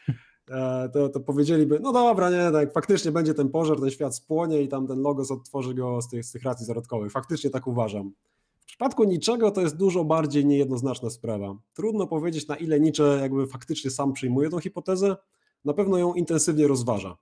E, 0.51 0.89
to, 0.93 1.09
to 1.09 1.21
powiedzieliby, 1.21 1.81
no 1.81 1.93
dobra, 1.93 2.31
nie, 2.31 2.53
tak, 2.53 2.73
faktycznie 2.73 3.13
będzie 3.13 3.35
ten 3.35 3.49
pożar, 3.49 3.81
ten 3.81 3.91
świat 3.91 4.17
spłonie 4.17 4.63
i 4.63 4.69
tam 4.69 4.87
ten 4.87 5.01
logos 5.01 5.31
odtworzy 5.31 5.75
go 5.75 6.03
z 6.03 6.09
tych, 6.09 6.25
z 6.25 6.33
tych 6.33 6.43
racji 6.43 6.67
zarodkowych. 6.67 7.13
Faktycznie 7.13 7.51
tak 7.51 7.67
uważam. 7.67 8.13
W 8.61 8.65
przypadku 8.67 9.05
niczego 9.05 9.51
to 9.51 9.61
jest 9.61 9.77
dużo 9.77 10.05
bardziej 10.05 10.47
niejednoznaczna 10.47 11.11
sprawa. 11.11 11.57
Trudno 11.75 12.07
powiedzieć, 12.07 12.49
na 12.49 12.57
ile 12.57 12.81
Nietzsche 12.81 13.19
jakby 13.21 13.47
faktycznie 13.47 13.91
sam 13.91 14.13
przyjmuje 14.13 14.51
tą 14.51 14.61
hipotezę, 14.61 15.17
na 15.65 15.75
pewno 15.75 15.99
ją 15.99 16.15
intensywnie 16.15 16.69
rozważa. 16.69 17.17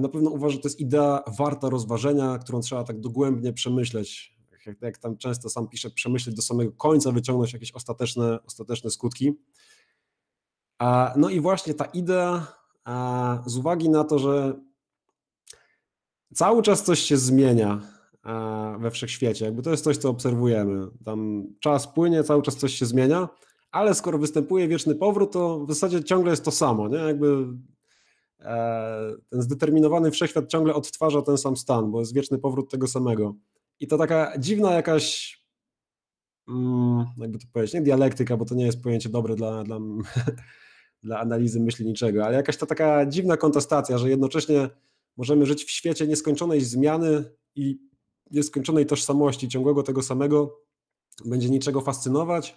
Na 0.00 0.08
pewno 0.08 0.30
uważa, 0.30 0.52
że 0.54 0.60
to 0.60 0.68
jest 0.68 0.80
idea 0.80 1.22
warta 1.38 1.68
rozważenia, 1.68 2.38
którą 2.38 2.60
trzeba 2.60 2.84
tak 2.84 3.00
dogłębnie 3.00 3.52
przemyśleć, 3.52 4.36
jak, 4.66 4.82
jak 4.82 4.98
tam 4.98 5.16
często 5.16 5.50
sam 5.50 5.68
pisze, 5.68 5.90
przemyśleć 5.90 6.36
do 6.36 6.42
samego 6.42 6.72
końca, 6.72 7.12
wyciągnąć 7.12 7.52
jakieś 7.52 7.72
ostateczne, 7.72 8.38
ostateczne 8.46 8.90
skutki. 8.90 9.32
No 11.16 11.28
i 11.30 11.40
właśnie 11.40 11.74
ta 11.74 11.84
idea, 11.84 12.46
z 13.46 13.56
uwagi 13.56 13.88
na 13.88 14.04
to, 14.04 14.18
że 14.18 14.60
cały 16.34 16.62
czas 16.62 16.82
coś 16.82 17.00
się 17.00 17.16
zmienia 17.16 17.80
we 18.78 18.90
wszechświecie, 18.90 19.44
jakby 19.44 19.62
to 19.62 19.70
jest 19.70 19.84
coś, 19.84 19.96
co 19.96 20.10
obserwujemy. 20.10 20.86
Tam 21.04 21.46
czas 21.60 21.86
płynie, 21.94 22.24
cały 22.24 22.42
czas 22.42 22.56
coś 22.56 22.74
się 22.74 22.86
zmienia, 22.86 23.28
ale 23.70 23.94
skoro 23.94 24.18
występuje 24.18 24.68
wieczny 24.68 24.94
powrót, 24.94 25.32
to 25.32 25.64
w 25.66 25.68
zasadzie 25.68 26.04
ciągle 26.04 26.30
jest 26.30 26.44
to 26.44 26.50
samo, 26.50 26.88
nie? 26.88 26.98
Jakby 26.98 27.46
e, 28.40 29.12
ten 29.28 29.42
zdeterminowany 29.42 30.10
wszechświat 30.10 30.48
ciągle 30.48 30.74
odtwarza 30.74 31.22
ten 31.22 31.38
sam 31.38 31.56
stan, 31.56 31.90
bo 31.90 32.00
jest 32.00 32.14
wieczny 32.14 32.38
powrót 32.38 32.70
tego 32.70 32.86
samego. 32.86 33.34
I 33.80 33.86
to 33.86 33.98
taka 33.98 34.38
dziwna 34.38 34.72
jakaś, 34.72 35.36
mm, 36.48 37.04
jakby 37.18 37.38
to 37.38 37.46
powiedzieć, 37.52 37.74
nie 37.74 37.82
dialektyka, 37.82 38.36
bo 38.36 38.44
to 38.44 38.54
nie 38.54 38.66
jest 38.66 38.82
pojęcie 38.82 39.08
dobre 39.08 39.34
dla, 39.34 39.64
dla 39.64 39.78
dla 41.02 41.20
analizy 41.20 41.60
myśli 41.60 41.86
niczego, 41.86 42.24
ale 42.26 42.36
jakaś 42.36 42.56
ta 42.56 42.66
taka 42.66 43.06
dziwna 43.06 43.36
kontestacja, 43.36 43.98
że 43.98 44.10
jednocześnie 44.10 44.70
możemy 45.16 45.46
żyć 45.46 45.64
w 45.64 45.70
świecie 45.70 46.06
nieskończonej 46.06 46.60
zmiany 46.60 47.24
i 47.54 47.78
nieskończonej 48.30 48.86
tożsamości, 48.86 49.48
ciągłego 49.48 49.82
tego 49.82 50.02
samego, 50.02 50.60
będzie 51.24 51.50
niczego 51.50 51.80
fascynować. 51.80 52.56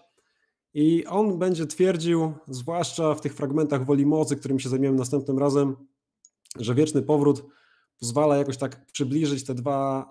I 0.73 1.05
on 1.05 1.39
będzie 1.39 1.65
twierdził, 1.67 2.33
zwłaszcza 2.47 3.15
w 3.15 3.21
tych 3.21 3.33
fragmentach 3.33 3.85
woli 3.85 4.05
mocy, 4.05 4.35
którym 4.35 4.59
się 4.59 4.69
zajmiemy 4.69 4.97
następnym 4.97 5.39
razem, 5.39 5.75
że 6.59 6.75
wieczny 6.75 7.01
powrót 7.01 7.43
pozwala 7.99 8.37
jakoś 8.37 8.57
tak 8.57 8.85
przybliżyć 8.85 9.45
te 9.45 9.55
dwa 9.55 10.09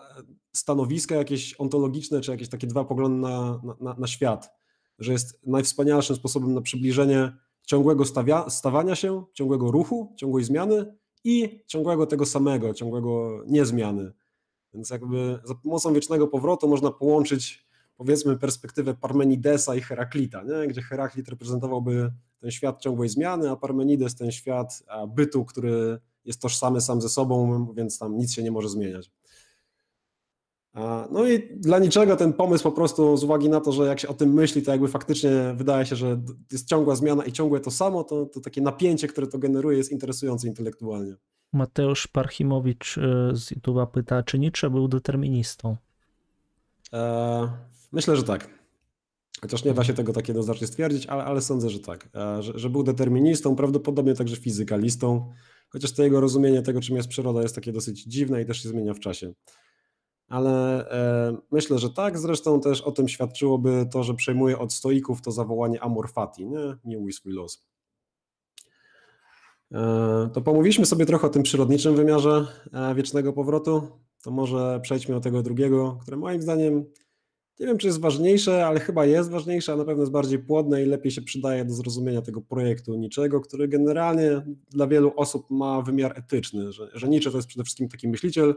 stanowiska 0.53 1.15
jakieś 1.15 1.55
ontologiczne, 1.55 2.21
czy 2.21 2.31
jakieś 2.31 2.49
takie 2.49 2.67
dwa 2.67 2.85
poglądy 2.85 3.29
na, 3.29 3.61
na, 3.81 3.95
na 3.99 4.07
świat, 4.07 4.51
że 4.99 5.13
jest 5.13 5.47
najwspanialszym 5.47 6.17
sposobem 6.17 6.55
na 6.55 6.61
przybliżenie 6.61 7.33
ciągłego 7.67 8.05
stawia, 8.05 8.51
stawania 8.51 8.95
się, 8.95 9.25
ciągłego 9.33 9.71
ruchu, 9.71 10.15
ciągłej 10.17 10.45
zmiany 10.45 10.95
i 11.25 11.65
ciągłego 11.67 12.07
tego 12.07 12.27
samego, 12.27 12.75
ciągłego 12.75 13.43
niezmiany. 13.47 14.13
Więc 14.75 14.91
jakby 14.91 15.39
za 15.45 15.55
pomocą 15.55 15.95
wiecznego 15.95 16.29
powrotu 16.29 16.69
można 16.69 16.91
połączyć 16.91 17.67
powiedzmy 17.97 18.39
perspektywę 18.39 18.95
Parmenidesa 18.95 19.75
i 19.75 19.81
Heraklita, 19.81 20.43
nie? 20.43 20.69
gdzie 20.69 20.83
Heraklit 20.83 21.29
reprezentowałby 21.29 22.13
ten 22.39 22.51
świat 22.51 22.81
ciągłej 22.81 23.09
zmiany, 23.09 23.51
a 23.51 23.57
Parmenides 23.57 24.15
ten 24.15 24.33
świat 24.33 24.83
bytu, 25.09 25.45
który 25.45 25.99
jest 26.25 26.43
tożsamy 26.43 26.81
sam 26.81 27.01
ze 27.01 27.09
sobą, 27.09 27.67
więc 27.75 27.99
tam 27.99 28.17
nic 28.17 28.33
się 28.33 28.43
nie 28.43 28.51
może 28.51 28.69
zmieniać. 28.69 29.11
No 31.11 31.29
i 31.29 31.49
dla 31.57 31.79
niczego 31.79 32.17
ten 32.17 32.33
pomysł 32.33 32.65
po 32.65 32.73
prostu 32.73 33.17
z 33.17 33.25
uwagi 33.25 33.49
na 33.49 33.61
to, 33.61 33.73
że 33.73 33.87
jak 33.87 34.01
się 34.01 34.09
o 34.09 34.15
tym 34.15 34.33
myśli, 34.33 34.63
to 34.63 34.71
jakby 34.71 34.89
faktycznie 34.89 35.31
wydaje 35.57 35.87
się, 35.87 35.97
że 35.97 36.21
jest 36.53 36.69
ciągła 36.69 36.97
zmiana 36.97 37.25
i 37.25 37.33
ciągłe 37.33 37.61
to 37.61 37.71
samo, 37.71 38.05
to, 38.05 38.27
to 38.27 38.41
takie 38.41 38.61
napięcie, 38.61 39.09
które 39.09 39.27
to 39.27 39.39
generuje 39.39 39.79
jest 39.79 39.93
interesujące 39.93 40.49
intelektualnie. 40.49 41.17
Mateusz 41.53 42.07
Parchimowicz 42.07 42.99
y, 42.99 43.01
z 43.33 43.53
YouTube'a 43.53 43.87
pyta, 43.87 44.23
czy 44.23 44.39
Nietzsche 44.39 44.71
był 44.71 44.89
deterministą? 44.89 45.77
Eee, 46.93 47.49
myślę, 47.93 48.17
że 48.17 48.23
tak. 48.23 48.49
Chociaż 49.41 49.65
nie 49.65 49.75
da 49.75 49.85
się 49.85 49.95
tego 49.95 50.13
tak 50.13 50.29
jednoznacznie 50.29 50.67
stwierdzić, 50.67 51.07
ale, 51.07 51.25
ale 51.25 51.41
sądzę, 51.41 51.71
że 51.71 51.81
tak. 51.81 52.09
Eee, 52.15 52.43
że, 52.43 52.59
że 52.59 52.71
był 52.71 52.83
deterministą, 52.83 53.57
prawdopodobnie 53.57 54.15
także 54.15 54.37
fizykalistą, 54.37 55.33
chociaż 55.69 55.93
to 55.93 56.03
jego 56.03 56.21
rozumienie 56.21 56.63
tego, 56.63 56.81
czym 56.81 56.97
jest 56.97 57.09
przyroda, 57.09 57.43
jest 57.43 57.55
takie 57.55 57.73
dosyć 57.73 58.05
dziwne 58.05 58.43
i 58.43 58.47
też 58.47 58.63
się 58.63 58.69
zmienia 58.69 58.95
w 58.95 59.01
czasie 59.01 59.33
ale 60.33 60.89
e, 60.91 61.37
myślę, 61.51 61.79
że 61.79 61.91
tak. 61.91 62.19
Zresztą 62.19 62.61
też 62.61 62.81
o 62.81 62.93
tym 62.93 63.09
świadczyłoby 63.09 63.87
to, 63.93 64.03
że 64.05 64.15
przejmuje 64.15 64.59
od 64.59 64.73
stoików 64.73 65.23
to 65.23 65.33
zawołanie 65.33 65.83
amor 65.83 66.13
fati, 66.13 66.47
nie? 66.47 66.77
Miłuj 66.85 67.13
swój 67.13 67.33
los. 67.33 67.67
E, 69.73 70.31
to 70.33 70.41
pomówiliśmy 70.41 70.87
sobie 70.87 71.07
trochę 71.07 71.27
o 71.27 71.31
tym 71.31 71.43
przyrodniczym 71.43 71.97
wymiarze 71.97 72.47
e, 72.73 72.95
wiecznego 72.95 73.33
powrotu. 73.33 73.89
To 74.23 74.31
może 74.31 74.81
przejdźmy 74.83 75.15
do 75.15 75.21
tego 75.21 75.43
drugiego, 75.43 75.99
które 76.03 76.17
moim 76.17 76.43
zdaniem 76.43 76.85
nie 77.61 77.67
wiem, 77.67 77.79
czy 77.79 77.87
jest 77.87 78.01
ważniejsze, 78.01 78.67
ale 78.67 78.81
chyba 78.81 79.07
jest 79.07 79.31
ważniejsze, 79.31 79.73
a 79.73 79.77
na 79.77 79.85
pewno 79.85 80.03
jest 80.03 80.13
bardziej 80.13 80.39
płodne 80.39 80.83
i 80.83 80.87
lepiej 80.87 81.13
się 81.13 81.23
przydaje 81.23 81.65
do 81.65 81.75
zrozumienia 81.75 82.23
tego 82.23 82.41
projektu 82.41 82.95
niczego, 82.95 83.41
który 83.41 83.69
generalnie 83.69 84.43
dla 84.71 84.87
wielu 84.87 85.13
osób 85.17 85.51
ma 85.51 85.83
wymiar 85.83 86.19
etyczny, 86.19 86.73
że, 86.73 86.91
że 86.95 87.09
Nietzsche 87.09 87.31
to 87.31 87.39
jest 87.39 87.49
przede 87.49 87.65
wszystkim 87.65 87.89
taki 87.89 88.09
myśliciel, 88.09 88.55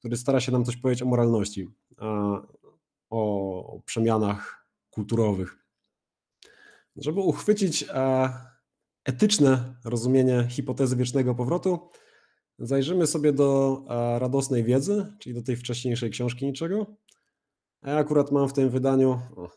który 0.00 0.16
stara 0.16 0.40
się 0.40 0.52
nam 0.52 0.64
coś 0.64 0.76
powiedzieć 0.76 1.02
o 1.02 1.06
moralności, 1.06 1.68
o 3.10 3.80
przemianach 3.84 4.66
kulturowych. 4.90 5.56
Żeby 6.96 7.20
uchwycić 7.20 7.86
etyczne 9.04 9.74
rozumienie 9.84 10.46
hipotezy 10.50 10.96
wiecznego 10.96 11.34
powrotu, 11.34 11.88
zajrzymy 12.58 13.06
sobie 13.06 13.32
do 13.32 13.82
radosnej 14.18 14.64
wiedzy, 14.64 15.06
czyli 15.18 15.34
do 15.34 15.42
tej 15.42 15.56
wcześniejszej 15.56 16.10
książki 16.10 16.46
niczego. 16.46 16.86
A 17.82 17.90
ja 17.90 17.96
akurat 17.96 18.32
mam 18.32 18.48
w 18.48 18.52
tym 18.52 18.70
wydaniu, 18.70 19.20
o, 19.36 19.50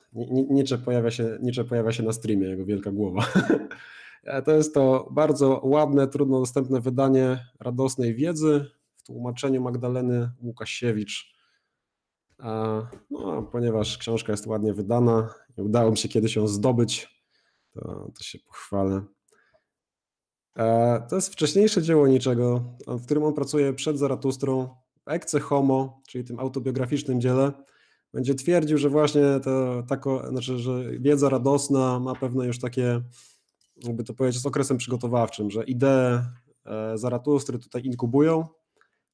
Nietzsche, 0.49 0.77
pojawia 0.77 1.11
się, 1.11 1.37
Nietzsche 1.41 1.63
pojawia 1.63 1.91
się 1.91 2.03
na 2.03 2.13
streamie, 2.13 2.47
jego 2.47 2.65
wielka 2.65 2.91
głowa. 2.91 3.25
To 4.45 4.51
jest 4.51 4.73
to 4.73 5.07
bardzo 5.11 5.61
ładne, 5.63 6.07
trudno 6.07 6.39
dostępne 6.39 6.81
wydanie 6.81 7.45
radosnej 7.59 8.15
wiedzy, 8.15 8.65
w 9.03 9.05
tłumaczeniu 9.05 9.61
Magdaleny 9.61 10.31
Łukasiewicz. 10.41 11.33
No, 13.09 13.43
ponieważ 13.51 13.97
książka 13.97 14.33
jest 14.33 14.47
ładnie 14.47 14.73
wydana 14.73 15.33
i 15.57 15.61
udało 15.61 15.91
mi 15.91 15.97
się 15.97 16.09
kiedyś 16.09 16.35
ją 16.35 16.47
zdobyć, 16.47 17.23
to, 17.73 18.11
to 18.17 18.23
się 18.23 18.39
pochwalę. 18.39 19.01
To 21.09 21.15
jest 21.15 21.33
wcześniejsze 21.33 21.81
dzieło 21.81 22.07
niczego, 22.07 22.75
w 22.87 23.05
którym 23.05 23.23
on 23.23 23.33
pracuje 23.33 23.73
przed 23.73 23.97
Zaratustrą, 23.97 24.69
w 25.33 25.39
Homo, 25.39 26.01
czyli 26.07 26.23
tym 26.23 26.39
autobiograficznym 26.39 27.21
dziele. 27.21 27.51
Będzie 28.13 28.35
twierdził, 28.35 28.77
że 28.77 28.89
właśnie 28.89 29.21
to, 29.43 29.83
tako, 29.87 30.27
znaczy, 30.29 30.59
że 30.59 30.99
wiedza 30.99 31.29
radosna 31.29 31.99
ma 31.99 32.15
pewne 32.15 32.45
już 32.45 32.59
takie, 32.59 33.01
jakby 33.75 34.03
to 34.03 34.13
powiedzieć, 34.13 34.41
z 34.41 34.45
okresem 34.45 34.77
przygotowawczym, 34.77 35.51
że 35.51 35.63
idee 35.63 36.19
e, 36.65 36.97
Zaratustry 36.97 37.59
tutaj 37.59 37.85
inkubują, 37.85 38.47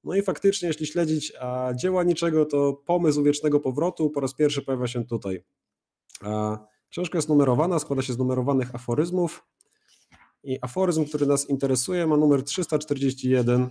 no 0.03 0.15
i 0.15 0.21
faktycznie, 0.21 0.67
jeśli 0.67 0.85
śledzić 0.85 1.33
dzieła 1.75 2.03
niczego, 2.03 2.45
to 2.45 2.73
pomysł 2.73 3.23
wiecznego 3.23 3.59
powrotu 3.59 4.09
po 4.09 4.19
raz 4.19 4.33
pierwszy 4.33 4.61
pojawia 4.61 4.87
się 4.87 5.05
tutaj. 5.05 5.43
Książka 6.89 7.17
jest 7.17 7.29
numerowana, 7.29 7.79
składa 7.79 8.01
się 8.01 8.13
z 8.13 8.17
numerowanych 8.17 8.75
aforyzmów 8.75 9.45
i 10.43 10.57
aforyzm, 10.61 11.05
który 11.05 11.25
nas 11.25 11.49
interesuje 11.49 12.07
ma 12.07 12.17
numer 12.17 12.43
341, 12.43 13.69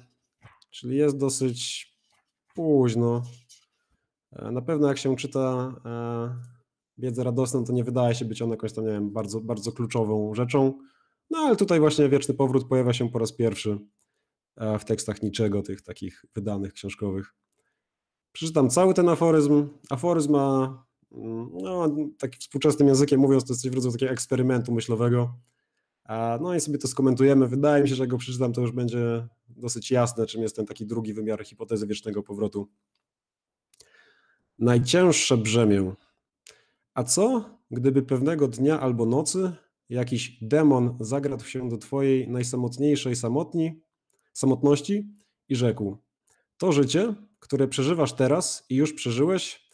czyli 0.70 0.96
jest 0.96 1.16
dosyć 1.16 1.88
późno. 2.54 3.22
E, 4.32 4.50
na 4.50 4.62
pewno 4.62 4.88
jak 4.88 4.98
się 4.98 5.16
czyta 5.16 5.74
e, 5.84 6.30
wiedzę 6.98 7.24
radosną, 7.24 7.64
to 7.64 7.72
nie 7.72 7.84
wydaje 7.84 8.14
się 8.14 8.24
być 8.24 8.42
ona 8.42 8.50
jakąś 8.50 8.72
tam, 8.72 8.84
nie 8.84 8.92
wiem, 8.92 9.10
bardzo, 9.10 9.40
bardzo 9.40 9.72
kluczową 9.72 10.34
rzeczą. 10.34 10.78
No 11.30 11.38
ale 11.38 11.56
tutaj 11.56 11.80
właśnie 11.80 12.08
wieczny 12.08 12.34
powrót 12.34 12.68
pojawia 12.68 12.92
się 12.92 13.10
po 13.10 13.18
raz 13.18 13.32
pierwszy 13.32 13.78
w 14.78 14.84
tekstach 14.84 15.22
niczego, 15.22 15.62
tych 15.62 15.82
takich 15.82 16.24
wydanych 16.34 16.72
książkowych. 16.72 17.34
Przeczytam 18.32 18.70
cały 18.70 18.94
ten 18.94 19.08
aforyzm. 19.08 19.68
Aforyzm 19.90 20.32
ma, 20.32 20.84
mm, 21.12 21.50
no, 21.52 21.96
taki 22.18 22.38
współczesnym 22.38 22.88
językiem 22.88 23.20
mówiąc, 23.20 23.44
to 23.44 23.52
jest 23.52 23.62
coś 23.62 23.70
w 23.70 23.74
rodzaju 23.74 23.92
takiego 23.92 24.12
eksperymentu 24.12 24.72
myślowego. 24.72 25.34
No 26.40 26.54
i 26.54 26.60
sobie 26.60 26.78
to 26.78 26.88
skomentujemy. 26.88 27.48
Wydaje 27.48 27.82
mi 27.82 27.88
się, 27.88 27.94
że 27.94 28.02
jak 28.02 28.10
go 28.10 28.18
przeczytam, 28.18 28.52
to 28.52 28.60
już 28.60 28.72
będzie 28.72 29.28
dosyć 29.48 29.90
jasne, 29.90 30.26
czym 30.26 30.42
jest 30.42 30.56
ten 30.56 30.66
taki 30.66 30.86
drugi 30.86 31.14
wymiar 31.14 31.44
hipotezy 31.44 31.86
wiecznego 31.86 32.22
powrotu. 32.22 32.68
Najcięższe 34.58 35.36
brzemię. 35.36 35.92
A 36.94 37.04
co, 37.04 37.44
gdyby 37.70 38.02
pewnego 38.02 38.48
dnia 38.48 38.80
albo 38.80 39.06
nocy 39.06 39.52
jakiś 39.88 40.38
demon 40.42 40.96
zagradł 41.00 41.44
się 41.44 41.68
do 41.68 41.78
twojej 41.78 42.28
najsamotniejszej 42.28 43.16
samotni 43.16 43.80
samotności 44.38 45.08
i 45.48 45.56
rzekł: 45.56 45.96
To 46.58 46.72
życie, 46.72 47.14
które 47.38 47.68
przeżywasz 47.68 48.12
teraz 48.12 48.64
i 48.70 48.76
już 48.76 48.92
przeżyłeś, 48.92 49.68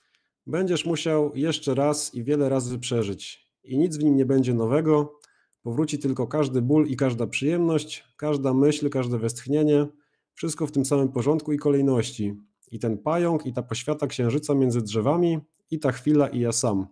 będziesz 0.47 0.87
musiał 0.87 1.33
jeszcze 1.35 1.75
raz 1.75 2.15
i 2.15 2.25
wiele 2.25 2.49
razy 2.49 2.79
przeżyć. 2.79 3.51
I 3.65 3.79
nic 3.79 3.97
w 3.97 4.05
nim 4.05 4.17
nie 4.17 4.27
będzie 4.27 4.55
nowego, 4.55 5.19
powróci 5.63 5.99
tylko 5.99 6.27
każdy 6.27 6.63
ból 6.63 6.87
i 6.87 6.97
każda 6.97 7.27
przyjemność, 7.27 8.05
każda 8.17 8.55
myśl, 8.55 8.91
każde 8.91 9.19
westchnienie, 9.19 9.87
wszystko 10.35 10.67
w 10.67 10.73
tym 10.73 10.85
samym 10.85 11.09
porządku 11.13 11.53
i 11.53 11.59
kolejności. 11.59 12.35
I 12.71 12.79
ten 12.79 12.99
pająk, 12.99 13.47
i 13.47 13.53
ta 13.53 13.63
poświata 13.63 14.07
księżyca 14.07 14.55
między 14.55 14.83
drzewami, 14.83 15.39
i 15.71 15.79
ta 15.79 15.93
chwila, 15.93 16.29
i 16.29 16.41
ja 16.41 16.53
sam. 16.53 16.87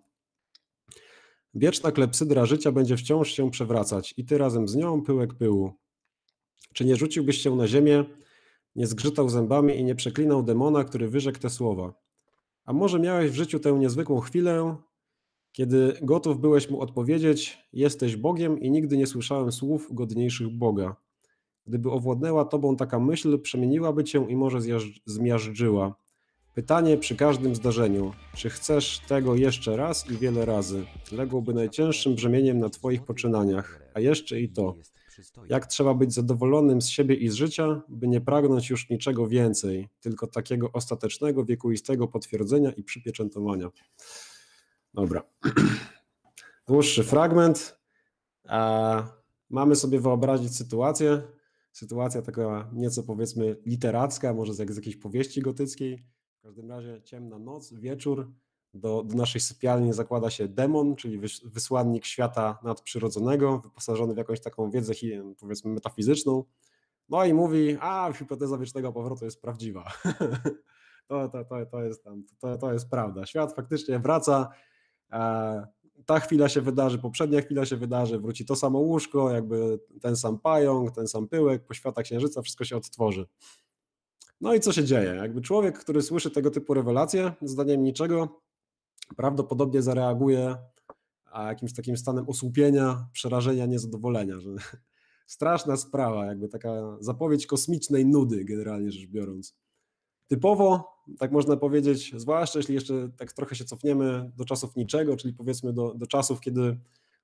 Wieczna 1.55 1.93
klepsydra 1.93 2.47
życia 2.47 2.73
będzie 2.73 2.97
wciąż 2.97 3.33
się 3.33 3.51
przewracać, 3.51 4.15
i 4.17 4.25
ty 4.25 4.39
razem 4.39 4.69
z 4.69 4.77
nią 4.77 5.03
pyłek 5.03 5.35
pyłu. 5.35 5.82
Czy 6.73 6.85
nie 6.85 6.97
rzuciłbyś 6.97 7.39
się 7.39 7.57
na 7.57 7.67
ziemię, 7.67 8.05
nie 8.77 8.87
zgrzytał 8.87 9.29
zębami 9.29 9.77
i 9.77 9.85
nie 9.85 9.95
przeklinał 9.95 10.43
demona, 10.43 10.85
który 10.85 11.09
wyrzekł 11.09 11.39
te 11.39 11.51
słowa? 11.51 11.95
A 12.65 12.73
może 12.73 12.99
miałeś 12.99 13.31
w 13.31 13.35
życiu 13.35 13.59
tę 13.59 13.73
niezwykłą 13.73 14.21
chwilę, 14.21 14.77
kiedy 15.53 15.97
gotów 16.03 16.41
byłeś 16.41 16.71
mu 16.71 16.81
odpowiedzieć: 16.81 17.59
Jesteś 17.73 18.17
Bogiem 18.17 18.61
i 18.61 18.71
nigdy 18.71 18.97
nie 18.97 19.07
słyszałem 19.07 19.53
słów 19.53 19.89
godniejszych 19.91 20.49
Boga. 20.49 20.97
Gdyby 21.67 21.91
owładnęła 21.91 22.45
tobą 22.45 22.77
taka 22.77 22.99
myśl, 22.99 23.39
przemieniłaby 23.39 24.05
cię 24.05 24.27
i 24.29 24.37
może 24.37 24.59
zmiażdżyła. 25.07 25.95
Pytanie 26.55 26.97
przy 26.97 27.17
każdym 27.17 27.55
zdarzeniu: 27.55 28.13
czy 28.37 28.51
chcesz 28.51 29.01
tego 29.09 29.35
jeszcze 29.35 29.77
raz 29.77 30.11
i 30.11 30.17
wiele 30.17 30.45
razy? 30.45 30.85
Ległoby 31.13 31.55
najcięższym 31.55 32.15
brzemieniem 32.15 32.59
na 32.59 32.69
twoich 32.69 33.03
poczynaniach, 33.03 33.83
a 33.95 34.01
jeszcze 34.01 34.41
i 34.41 34.49
to. 34.49 34.75
Jak 35.49 35.67
trzeba 35.67 35.95
być 35.95 36.15
zadowolonym 36.15 36.83
z 36.83 36.89
siebie 36.89 37.15
i 37.15 37.29
z 37.29 37.35
życia, 37.35 37.83
by 37.89 38.09
nie 38.09 38.21
pragnąć 38.21 38.71
już 38.71 38.91
niczego 38.91 39.29
więcej, 39.29 39.89
tylko 40.01 40.27
takiego 40.27 40.73
ostatecznego, 40.73 41.45
wiekuistego 41.45 42.09
potwierdzenia 42.09 42.71
i 42.71 42.83
przypieczętowania. 42.83 43.71
Dobra. 44.95 45.23
Dłuższy 46.69 47.05
fragment. 47.05 47.79
Mamy 49.51 49.77
sobie 49.77 50.01
wyobrazić 50.01 50.57
sytuację. 50.57 51.23
Sytuacja 51.73 52.23
taka 52.23 52.71
nieco 52.73 53.03
powiedzmy 53.03 53.57
literacka, 53.67 54.35
może 54.35 54.53
jak 54.59 54.73
z 54.73 54.77
jakiejś 54.77 54.97
powieści 54.97 55.43
gotyckiej. 55.43 56.05
W 56.39 56.43
każdym 56.43 56.71
razie 56.71 57.03
ciemna 57.05 57.39
noc, 57.39 57.73
wieczór. 57.73 58.33
Do, 58.75 59.03
do 59.03 59.17
naszej 59.17 59.41
sypialni 59.41 59.93
zakłada 59.93 60.31
się 60.31 60.49
demon, 60.49 60.97
czyli 60.97 61.21
wysłannik 61.45 62.05
świata 62.05 62.59
nadprzyrodzonego, 62.65 63.59
wyposażony 63.59 64.15
w 64.15 64.17
jakąś 64.17 64.41
taką 64.41 64.71
wiedzę, 64.71 64.93
powiedzmy, 65.41 65.73
metafizyczną. 65.73 66.45
No 67.09 67.25
i 67.25 67.35
mówi, 67.35 67.77
a 67.81 68.13
hipoteza 68.19 68.59
wiecznego 68.59 68.93
powrotu 68.93 69.25
jest 69.25 69.43
prawdziwa. 69.43 69.93
to, 71.09 71.29
to, 71.29 71.45
to, 71.45 71.67
to, 71.67 71.83
jest 71.83 72.05
tam, 72.05 72.25
to, 72.39 72.59
to 72.59 72.73
jest 72.73 72.91
prawda. 72.91 73.27
Świat 73.27 73.55
faktycznie 73.55 73.99
wraca, 73.99 74.49
e, 75.13 75.67
ta 76.07 76.21
chwila 76.21 76.49
się 76.49 76.61
wydarzy, 76.61 76.99
poprzednia 76.99 77.41
chwila 77.41 77.67
się 77.67 77.77
wydarzy, 77.77 78.19
wróci 78.19 78.45
to 78.47 78.57
samo 78.57 78.79
łóżko, 78.79 79.31
jakby 79.31 79.81
ten 80.01 80.17
sam 80.17 80.39
pająk, 80.39 80.91
ten 80.91 81.09
sam 81.09 81.29
pyłek, 81.29 81.67
poświata 81.67 82.03
księżyca, 82.03 82.43
wszystko 82.43 82.65
się 82.65 82.77
odtworzy. 82.77 83.27
No 84.41 84.55
i 84.55 84.61
co 84.61 84.73
się 84.73 84.85
dzieje? 84.85 85.15
Jakby 85.15 85.41
człowiek, 85.41 85.79
który 85.79 86.03
słyszy 86.03 86.31
tego 86.31 86.51
typu 86.51 86.75
rewelacje, 86.75 87.33
zdaniem 87.43 87.83
niczego, 87.85 88.41
prawdopodobnie 89.15 89.83
zareaguje 89.83 90.57
jakimś 91.35 91.73
takim 91.73 91.97
stanem 91.97 92.29
osłupienia, 92.29 93.07
przerażenia, 93.13 93.67
niezadowolenia. 93.67 94.41
Że 94.41 94.51
straszna 95.27 95.77
sprawa, 95.77 96.27
jakby 96.27 96.49
taka 96.49 96.97
zapowiedź 97.01 97.47
kosmicznej 97.47 98.07
nudy, 98.07 98.45
generalnie 98.45 98.93
rzecz 98.93 99.07
biorąc. 99.07 99.57
Typowo, 100.29 100.93
tak 101.19 101.33
można 101.33 101.57
powiedzieć, 101.57 102.13
zwłaszcza 102.17 102.59
jeśli 102.59 102.75
jeszcze 102.75 103.09
tak 103.17 103.33
trochę 103.33 103.55
się 103.55 103.65
cofniemy 103.65 104.33
do 104.37 104.45
czasów 104.45 104.77
niczego, 104.77 105.17
czyli 105.17 105.35
powiedzmy 105.35 105.73
do, 105.73 105.95
do 105.95 106.07
czasów, 106.07 106.41
kiedy 106.41 106.79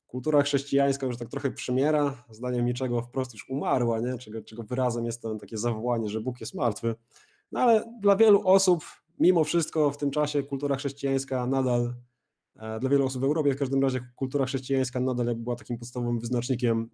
kultura 0.07 0.43
chrześcijańska 0.43 1.07
już 1.07 1.17
tak 1.17 1.29
trochę 1.29 1.51
przymiera, 1.51 2.25
zdaniem 2.31 2.67
niczego 2.67 3.03
wprost 3.03 3.33
już 3.33 3.51
umarła, 3.51 4.01
nie? 4.01 4.19
Czego, 4.19 4.43
czego 4.43 4.63
wyrazem 4.63 5.05
jest 5.05 5.23
to 5.23 5.35
takie 5.35 5.59
zawołanie, 5.59 6.09
że 6.09 6.21
Bóg 6.21 6.41
jest 6.41 6.55
martwy. 6.55 6.95
No 7.53 7.61
ale 7.61 7.99
dla 8.01 8.17
wielu 8.17 8.49
osób, 8.49 8.85
mimo 9.21 9.45
wszystko 9.45 9.91
w 9.91 9.97
tym 9.97 10.11
czasie 10.11 10.43
kultura 10.43 10.77
chrześcijańska 10.77 11.47
nadal, 11.47 11.95
e, 12.57 12.81
dla 12.81 12.91
wielu 12.91 13.07
osób 13.07 13.23
w 13.23 13.25
Europie 13.25 13.55
w 13.55 13.59
każdym 13.59 13.83
razie 13.83 14.01
kultura 14.17 14.47
chrześcijańska 14.47 15.01
nadal 15.01 15.35
była 15.37 15.57
takim 15.57 15.79
podstawowym 15.79 16.21
wyznacznikiem 16.21 16.91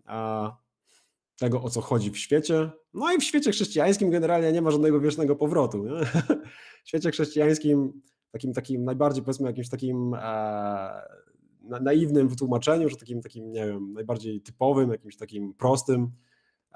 tego, 1.39 1.63
o 1.63 1.71
co 1.71 1.81
chodzi 1.81 2.11
w 2.11 2.19
świecie. 2.19 2.71
No 2.95 3.13
i 3.13 3.19
w 3.19 3.25
świecie 3.25 3.51
chrześcijańskim 3.51 4.11
generalnie 4.11 4.53
nie 4.53 4.63
ma 4.63 4.71
żadnego 4.71 5.01
wiecznego 5.01 5.37
powrotu. 5.37 5.85
Nie? 5.85 5.91
W 6.85 6.89
świecie 6.89 7.11
chrześcijańskim, 7.11 8.03
takim, 8.31 8.53
takim 8.53 8.85
najbardziej 8.85 9.23
powiedzmy 9.23 9.47
jakimś 9.47 9.69
takim 9.69 10.15
e, 10.15 11.03
naiwnym 11.81 12.29
wytłumaczeniu, 12.29 12.89
że 12.89 12.97
takim, 12.97 13.23
takim, 13.23 13.53
nie 13.53 13.67
wiem, 13.67 13.93
najbardziej 13.93 14.41
typowym, 14.41 14.91
jakimś 14.91 15.17
takim 15.17 15.55
prostym, 15.55 16.11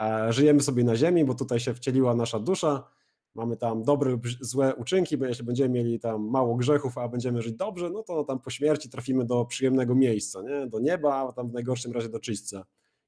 e, 0.01 0.33
żyjemy 0.33 0.61
sobie 0.61 0.85
na 0.85 0.97
ziemi, 0.97 1.25
bo 1.25 1.35
tutaj 1.35 1.61
się 1.61 1.75
wcieliła 1.75 2.15
nasza 2.15 2.39
dusza, 2.39 2.91
mamy 3.39 3.57
tam 3.57 3.83
dobre 3.83 4.11
lub 4.11 4.29
złe 4.41 4.75
uczynki, 4.75 5.17
bo 5.17 5.27
jeśli 5.27 5.45
będziemy 5.45 5.69
mieli 5.69 6.01
tam 6.01 6.31
mało 6.31 6.57
grzechów, 6.57 6.99
a 6.99 7.09
będziemy 7.09 7.43
żyć 7.43 7.55
dobrze, 7.55 7.91
no 7.91 8.03
to 8.03 8.25
tam 8.25 8.41
po 8.41 8.51
śmierci 8.51 8.89
trafimy 8.89 9.25
do 9.25 9.45
przyjemnego 9.45 9.95
miejsca, 9.95 10.43
nie? 10.43 10.67
do 10.67 10.81
nieba, 10.81 11.15
a 11.15 11.33
tam 11.33 11.51
w 11.51 11.53
najgorszym 11.53 11.93
razie 11.93 12.09
do 12.09 12.21
czyśćca 12.21 12.65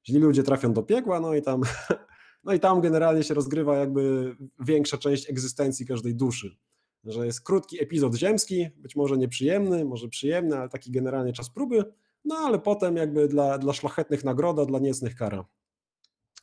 źli 0.07 0.19
ludzie 0.19 0.43
trafią 0.43 0.73
do 0.73 0.83
piekła, 0.83 1.19
no 1.19 1.35
i 1.35 1.41
tam, 1.41 1.61
no 2.43 2.53
i 2.53 2.59
tam 2.59 2.81
generalnie 2.81 3.23
się 3.23 3.33
rozgrywa 3.33 3.77
jakby 3.77 4.35
większa 4.59 4.97
część 4.97 5.29
egzystencji 5.29 5.85
każdej 5.85 6.15
duszy. 6.15 6.57
Że 7.03 7.25
jest 7.25 7.41
krótki 7.41 7.83
epizod 7.83 8.15
ziemski, 8.15 8.69
być 8.77 8.95
może 8.95 9.17
nieprzyjemny, 9.17 9.85
może 9.85 10.07
przyjemny, 10.07 10.57
ale 10.57 10.69
taki 10.69 10.91
generalnie 10.91 11.33
czas 11.33 11.49
próby, 11.49 11.83
no 12.25 12.35
ale 12.35 12.59
potem 12.59 12.97
jakby 12.97 13.27
dla, 13.27 13.57
dla 13.57 13.73
szlachetnych 13.73 14.23
nagroda, 14.23 14.65
dla 14.65 14.79
niecnych 14.79 15.15
kara. 15.15 15.45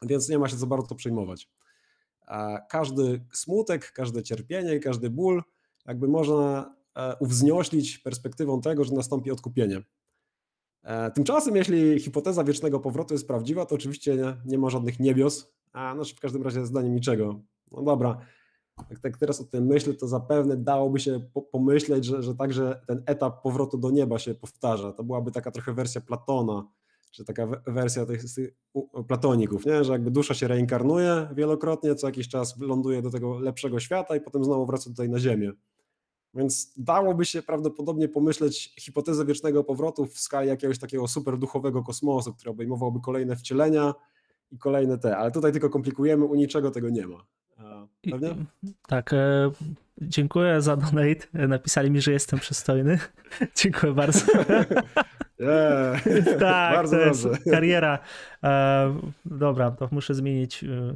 Więc 0.03 0.28
nie 0.28 0.39
ma 0.39 0.49
się 0.49 0.57
za 0.57 0.66
bardzo 0.66 0.95
przejmować. 0.95 1.51
Każdy 2.68 3.24
smutek, 3.33 3.93
każde 3.93 4.22
cierpienie, 4.22 4.81
każdy 4.81 5.11
ból 5.11 5.43
jakby 5.89 6.09
można 6.09 6.74
e, 6.97 7.16
uwznioślić 7.16 7.99
perspektywą 7.99 8.61
tego, 8.61 8.85
że 8.85 8.95
nastąpi 8.95 9.31
odkupienie. 9.31 9.83
E, 10.83 11.11
tymczasem, 11.11 11.57
jeśli 11.57 12.01
hipoteza 12.01 12.45
wiecznego 12.45 12.81
powrotu 12.81 13.14
jest 13.14 13.26
prawdziwa, 13.26 13.66
to 13.66 13.74
oczywiście 13.74 14.16
nie, 14.16 14.37
nie 14.45 14.59
ma 14.59 14.70
żadnych 14.70 15.01
niebios, 15.01 15.53
a 15.72 15.95
znaczy 15.95 16.14
w 16.14 16.20
każdym 16.20 16.43
razie 16.43 16.66
zdaniem 16.66 16.95
niczego. 16.95 17.41
No 17.72 17.83
dobra, 17.83 18.18
jak 18.91 18.99
tak 19.01 19.18
teraz 19.18 19.41
o 19.41 19.45
tym 19.45 19.66
myślę, 19.66 19.95
to 19.95 20.09
zapewne 20.09 20.57
dałoby 20.57 21.01
się 21.01 21.20
po, 21.35 21.43
pomyśleć, 21.43 22.05
że, 22.05 22.22
że 22.22 22.35
także 22.35 22.81
ten 22.87 23.03
etap 23.07 23.43
powrotu 23.43 23.79
do 23.79 23.91
nieba 23.91 24.18
się 24.18 24.35
powtarza. 24.35 24.93
To 24.93 25.05
byłaby 25.05 25.31
taka 25.31 25.51
trochę 25.51 25.72
wersja 25.72 26.01
Platona, 26.01 26.68
czy 27.11 27.25
taka 27.25 27.47
wersja 27.67 28.07
tych, 28.07 28.35
tych 28.35 28.55
platoników, 29.09 29.67
nie? 29.67 29.85
że 29.85 29.93
jakby 29.93 30.11
dusza 30.11 30.35
się 30.35 30.49
reinkarnuje 30.49 31.29
wielokrotnie, 31.35 31.95
co 31.95 32.07
jakiś 32.07 32.29
czas 32.29 32.61
ląduje 32.61 33.03
do 33.03 33.11
tego 33.11 33.39
lepszego 33.39 33.81
świata 33.81 34.17
i 34.17 34.21
potem 34.21 34.45
znowu 34.45 34.67
wraca 34.67 34.91
tutaj 34.91 35.09
na 35.09 35.19
ziemię. 35.19 35.53
Więc 36.35 36.73
dałoby 36.77 37.25
się 37.25 37.43
prawdopodobnie 37.43 38.09
pomyśleć 38.09 38.75
hipotezę 38.81 39.25
wiecznego 39.25 39.65
powrotu 39.65 40.07
w 40.07 40.19
skali 40.19 40.49
jakiegoś 40.49 40.79
takiego 40.79 41.09
super 41.09 41.39
duchowego 41.39 41.83
kosmosu, 41.83 42.35
który 42.35 42.51
obejmowałby 42.51 43.01
kolejne 43.01 43.37
wcielenia 43.37 43.95
i 44.51 44.59
kolejne 44.59 44.99
te, 44.99 45.17
ale 45.17 45.31
tutaj 45.31 45.53
tylko 45.53 45.71
komplikujemy, 45.71 46.25
u 46.25 46.35
niczego 46.35 46.71
tego 46.71 46.91
nie 46.91 47.07
ma. 47.07 47.27
Pewnie? 48.11 48.35
Tak. 48.87 49.13
E, 49.13 49.51
dziękuję 50.03 50.63
za 50.63 50.77
donate. 50.77 51.49
Napisali 51.49 51.91
mi, 51.91 52.01
że 52.01 52.13
jestem 52.13 52.39
przystojny. 52.39 52.99
dziękuję 53.63 53.93
bardzo. 53.93 54.21
Yeah. 55.39 56.05
tak, 56.41 56.74
bardzo 56.74 56.97
to 56.97 57.03
jest 57.03 57.24
dobrze. 57.24 57.41
kariera. 57.51 57.99
E, 58.45 59.01
dobra, 59.24 59.70
to 59.70 59.89
muszę 59.93 60.14
zmienić, 60.14 60.64
e, 60.64 60.95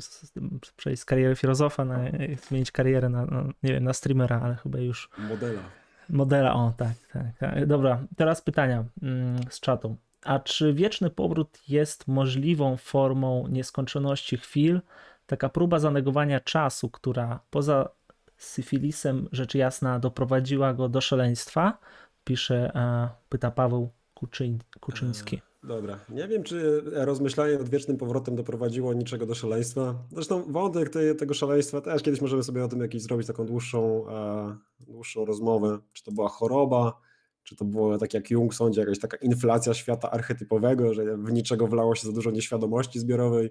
przejść 0.76 1.02
z 1.02 1.04
kariery 1.04 1.36
filozofa 1.36 1.84
na 1.84 2.00
zmienić 2.48 2.72
karierę 2.72 3.08
na, 3.08 3.26
na, 3.26 3.44
nie 3.62 3.72
wiem, 3.72 3.84
na 3.84 3.92
streamera, 3.92 4.40
ale 4.40 4.54
chyba 4.54 4.78
już. 4.78 5.10
Modela. 5.18 5.62
Modela, 6.08 6.54
o 6.54 6.72
tak, 6.76 6.94
tak. 7.12 7.38
tak. 7.38 7.66
Dobra, 7.66 8.00
teraz 8.16 8.40
pytania 8.40 8.84
mm, 9.02 9.36
z 9.50 9.60
czatu. 9.60 9.96
A 10.24 10.38
czy 10.38 10.74
wieczny 10.74 11.10
powrót 11.10 11.58
jest 11.68 12.08
możliwą 12.08 12.76
formą 12.76 13.46
nieskończoności 13.48 14.36
chwil? 14.36 14.80
Taka 15.26 15.48
próba 15.48 15.78
zanegowania 15.78 16.40
czasu, 16.40 16.90
która 16.90 17.40
poza 17.50 17.88
syfilisem 18.36 19.28
rzecz 19.32 19.54
jasna 19.54 19.98
doprowadziła 19.98 20.74
go 20.74 20.88
do 20.88 21.00
szaleństwa, 21.00 21.78
pisze, 22.24 22.72
e, 22.74 23.08
pyta 23.28 23.50
Paweł 23.50 23.90
Kuczyń, 24.22 24.58
Kuczyński. 24.80 25.36
E, 25.36 25.66
dobra, 25.66 25.98
nie 26.08 26.28
wiem, 26.28 26.42
czy 26.42 26.82
rozmyślanie 26.84 27.58
nad 27.58 27.68
wiecznym 27.68 27.96
powrotem 27.96 28.36
doprowadziło 28.36 28.94
niczego 28.94 29.26
do 29.26 29.34
szaleństwa. 29.34 29.94
Zresztą 30.12 30.52
wątek 30.52 30.88
tej, 30.88 31.16
tego 31.16 31.34
szaleństwa 31.34 31.80
też 31.80 32.02
kiedyś 32.02 32.20
możemy 32.20 32.42
sobie 32.42 32.64
o 32.64 32.68
tym 32.68 32.80
jakiś 32.80 33.02
zrobić 33.02 33.26
taką 33.26 33.46
dłuższą, 33.46 34.08
e, 34.08 34.56
dłuższą 34.80 35.24
rozmowę. 35.24 35.78
Czy 35.92 36.04
to 36.04 36.12
była 36.12 36.28
choroba, 36.28 37.00
czy 37.42 37.56
to 37.56 37.64
było 37.64 37.98
tak 37.98 38.14
jak 38.14 38.30
Jung 38.30 38.54
sądzi, 38.54 38.80
jakaś 38.80 38.98
taka 38.98 39.16
inflacja 39.16 39.74
świata 39.74 40.10
archetypowego, 40.10 40.94
że 40.94 41.16
w 41.16 41.32
niczego 41.32 41.66
wlało 41.66 41.94
się 41.94 42.06
za 42.06 42.12
dużo 42.12 42.30
nieświadomości 42.30 43.00
zbiorowej 43.00 43.50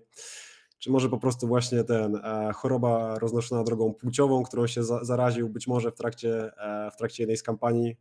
czy 0.82 0.92
może 0.92 1.10
po 1.10 1.18
prostu 1.18 1.48
właśnie 1.48 1.84
ten 1.84 2.16
e, 2.16 2.52
choroba 2.54 3.20
roznoszona 3.20 3.64
drogą 3.64 3.94
płciową, 3.94 4.44
którą 4.44 4.68
się 4.68 4.84
za, 4.84 5.04
zaraził 5.04 5.50
być 5.50 5.68
może 5.68 5.92
w 5.92 5.96
trakcie, 5.96 6.52
e, 6.58 6.92
w 6.92 6.96
trakcie 6.96 7.24
jednej 7.24 7.38
z 7.38 7.44
kampanii. 7.44 7.98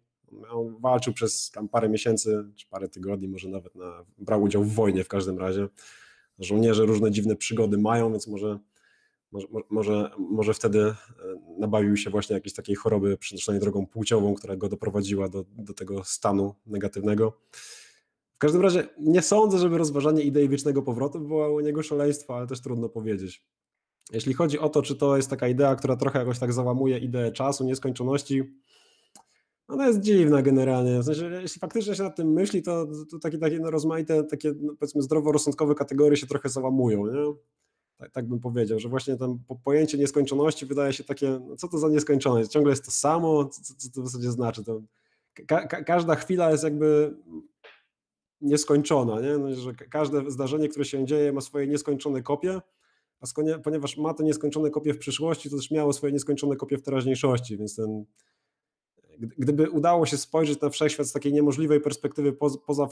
On 0.51 0.77
walczył 0.81 1.13
przez 1.13 1.51
tam 1.51 1.69
parę 1.69 1.89
miesięcy, 1.89 2.45
czy 2.57 2.69
parę 2.69 2.89
tygodni, 2.89 3.29
może 3.29 3.49
nawet 3.49 3.75
na, 3.75 4.05
brał 4.19 4.43
udział 4.43 4.65
w 4.65 4.75
wojnie 4.75 5.05
w 5.05 5.09
każdym 5.09 5.39
razie. 5.39 5.69
Żołnierze 6.39 6.87
różne 6.87 7.11
dziwne 7.11 7.37
przygody 7.37 7.79
mają, 7.79 8.11
więc 8.11 8.27
może, 8.27 8.59
może, 9.33 9.47
może, 9.71 10.11
może 10.19 10.55
wtedy 10.55 10.81
e, 10.81 10.95
nabawił 11.59 11.97
się 11.97 12.11
właśnie 12.11 12.35
jakiejś 12.35 12.55
takiej 12.55 12.77
choroby 12.77 13.17
przenoszonej 13.17 13.61
drogą 13.61 13.87
płciową, 13.87 14.35
która 14.35 14.57
go 14.57 14.69
doprowadziła 14.69 15.29
do, 15.29 15.45
do 15.59 15.75
tego 15.75 16.05
stanu 16.05 16.55
negatywnego. 16.67 17.33
W 18.35 18.39
każdym 18.39 18.63
razie 18.63 18.89
nie 18.99 19.23
sądzę, 19.23 19.59
żeby 19.59 19.79
rozważanie 19.79 20.23
idei 20.23 20.49
wiecznego 20.49 20.83
powrotu 20.83 21.21
było 21.21 21.53
u 21.53 21.61
niego 21.61 21.83
szaleństwo, 21.83 22.37
ale 22.37 22.47
też 22.47 22.61
trudno 22.61 22.89
powiedzieć. 22.89 23.45
Jeśli 24.13 24.35
chodzi 24.35 24.59
o 24.59 24.69
to, 24.69 24.83
czy 24.83 24.97
to 24.97 25.17
jest 25.17 25.31
taka 25.31 25.49
idea, 25.49 25.77
która 25.77 25.97
trochę 25.97 26.19
jakoś 26.19 26.39
tak 26.39 26.53
załamuje 26.53 26.99
ideę 26.99 27.33
czasu, 27.33 27.65
nieskończoności, 27.65 28.43
ona 29.71 29.87
jest 29.87 30.01
dziwna 30.01 30.43
generalnie. 30.43 30.99
W 30.99 31.05
sensie, 31.05 31.31
jeśli 31.43 31.61
faktycznie 31.61 31.95
się 31.95 32.03
nad 32.03 32.17
tym 32.17 32.33
myśli, 32.33 32.63
to, 32.63 32.87
to 33.11 33.19
takie, 33.19 33.39
takie 33.39 33.59
no 33.59 33.71
rozmaite, 33.71 34.25
takie 34.25 34.53
no 34.61 34.75
powiedzmy 34.79 35.03
zdroworozsądkowe 35.03 35.75
kategorie 35.75 36.17
się 36.17 36.27
trochę 36.27 36.49
załamują. 36.49 37.07
Nie? 37.07 37.35
Tak, 37.97 38.11
tak, 38.11 38.29
bym 38.29 38.41
powiedział, 38.41 38.79
że 38.79 38.89
właśnie 38.89 39.17
tam 39.17 39.39
pojęcie 39.65 39.99
nieskończoności 39.99 40.67
wydaje 40.67 40.93
się 40.93 41.05
takie, 41.05 41.41
no 41.49 41.57
co 41.57 41.69
to 41.69 41.79
za 41.79 41.89
nieskończoność? 41.89 42.51
Ciągle 42.51 42.73
jest 42.73 42.85
to 42.85 42.91
samo, 42.91 43.45
co, 43.45 43.63
co 43.63 43.91
to 43.95 44.03
w 44.03 44.07
zasadzie 44.07 44.31
znaczy? 44.31 44.65
To 44.65 44.83
ka 45.47 45.67
każda 45.67 46.15
chwila 46.15 46.51
jest 46.51 46.65
jakby 46.65 47.17
nieskończona, 48.41 49.21
nie? 49.21 49.39
No, 49.39 49.55
że 49.55 49.75
każde 49.75 50.31
zdarzenie, 50.31 50.69
które 50.69 50.85
się 50.85 51.07
dzieje, 51.07 51.33
ma 51.33 51.41
swoje 51.41 51.67
nieskończone 51.67 52.23
kopie, 52.23 52.61
a 53.21 53.27
ponieważ 53.65 53.97
ma 53.97 54.15
te 54.15 54.25
nieskończone 54.25 54.71
kopie 54.71 54.95
w 54.95 54.99
przyszłości, 54.99 55.51
to 55.51 55.57
też 55.57 55.71
miało 55.71 55.93
swoje 55.93 56.13
nieskończone 56.13 56.57
kopie 56.57 56.79
w 56.79 56.83
teraźniejszości, 56.83 57.57
więc 57.57 57.77
ten, 57.77 58.05
gdyby 59.21 59.71
udało 59.71 60.07
się 60.07 60.17
spojrzeć 60.17 60.61
na 60.61 60.71
wszechświat 60.71 61.07
z 61.07 61.13
takiej 61.13 61.33
niemożliwej 61.33 61.81
perspektywy 61.81 62.33
poza, 62.67 62.89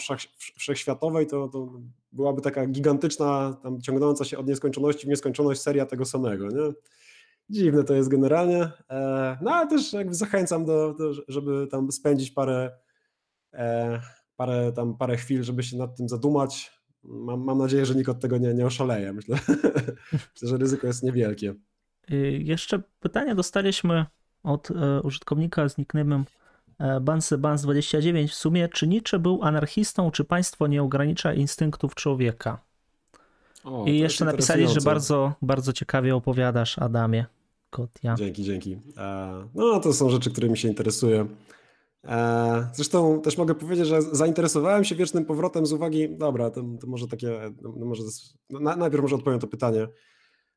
wszechświatowej, 0.56 1.26
to, 1.26 1.48
to 1.48 1.80
byłaby 2.12 2.42
taka 2.42 2.66
gigantyczna, 2.66 3.56
tam 3.62 3.80
ciągnąca 3.80 4.24
się 4.24 4.38
od 4.38 4.46
nieskończoności 4.46 5.06
w 5.06 5.10
nieskończoność 5.10 5.60
seria 5.60 5.86
tego 5.86 6.04
samego. 6.04 6.48
Nie? 6.48 6.72
dziwne 7.50 7.84
to 7.84 7.94
jest 7.94 8.08
generalnie. 8.08 8.70
E, 8.90 9.38
no 9.42 9.50
ale 9.50 9.68
też 9.68 9.92
jakby 9.92 10.14
zachęcam 10.14 10.64
do, 10.64 10.94
do 10.94 11.12
żeby 11.28 11.66
tam 11.66 11.92
spędzić 11.92 12.30
parę, 12.30 12.70
e, 13.54 14.00
parę, 14.36 14.72
tam 14.72 14.96
parę 14.96 15.16
chwil, 15.16 15.42
żeby 15.42 15.62
się 15.62 15.76
nad 15.76 15.96
tym 15.96 16.08
zadumać. 16.08 16.78
Mam, 17.02 17.44
mam 17.44 17.58
nadzieję, 17.58 17.86
że 17.86 17.94
nikt 17.94 18.08
od 18.08 18.20
tego 18.20 18.38
nie, 18.38 18.54
nie 18.54 18.66
oszaleje. 18.66 19.12
Myślę, 19.12 19.38
Myślę, 20.12 20.48
że 20.48 20.56
ryzyko 20.56 20.86
jest 20.86 21.02
niewielkie. 21.02 21.54
Y, 22.10 22.40
jeszcze 22.44 22.82
pytanie 23.00 23.34
dostaliśmy 23.34 24.06
od 24.48 24.70
e, 24.70 25.02
użytkownika 25.02 25.68
z 25.68 25.78
nickname'em 25.78 26.22
Bansebans29 27.00 28.28
w 28.28 28.34
sumie, 28.34 28.68
czy 28.68 28.86
Nietzsche 28.86 29.18
był 29.18 29.42
anarchistą, 29.42 30.10
czy 30.10 30.24
państwo 30.24 30.66
nie 30.66 30.82
ogranicza 30.82 31.34
instynktów 31.34 31.94
człowieka? 31.94 32.60
O, 33.64 33.84
I 33.86 33.98
jeszcze 33.98 34.24
napisali, 34.24 34.68
że 34.68 34.80
bardzo, 34.80 35.32
bardzo 35.42 35.72
ciekawie 35.72 36.16
opowiadasz, 36.16 36.78
Adamie. 36.78 37.26
Kotia. 37.70 38.14
Dzięki, 38.18 38.44
dzięki. 38.44 38.78
E, 38.96 39.48
no, 39.54 39.80
to 39.80 39.92
są 39.92 40.10
rzeczy, 40.10 40.30
którymi 40.30 40.56
się 40.56 40.68
interesuję. 40.68 41.26
E, 42.04 42.68
zresztą 42.74 43.20
też 43.20 43.38
mogę 43.38 43.54
powiedzieć, 43.54 43.86
że 43.86 44.02
zainteresowałem 44.02 44.84
się 44.84 44.94
wiecznym 44.94 45.24
powrotem 45.24 45.66
z 45.66 45.72
uwagi, 45.72 46.08
dobra, 46.16 46.50
to, 46.50 46.62
to 46.80 46.86
może 46.86 47.08
takie, 47.08 47.40
no 47.62 47.86
może, 47.86 48.02
no 48.50 48.76
najpierw 48.76 49.02
może 49.02 49.16
odpowiem 49.16 49.40
to 49.40 49.46
pytanie. 49.46 49.88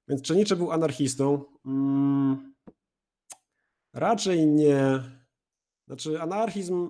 Więc 0.07 0.21
czy 0.21 0.35
Nietzsche 0.35 0.55
był 0.55 0.71
anarchistą? 0.71 1.43
Hmm, 1.63 2.50
raczej 3.93 4.47
nie. 4.47 5.03
Znaczy 5.87 6.21
anarchizm, 6.21 6.89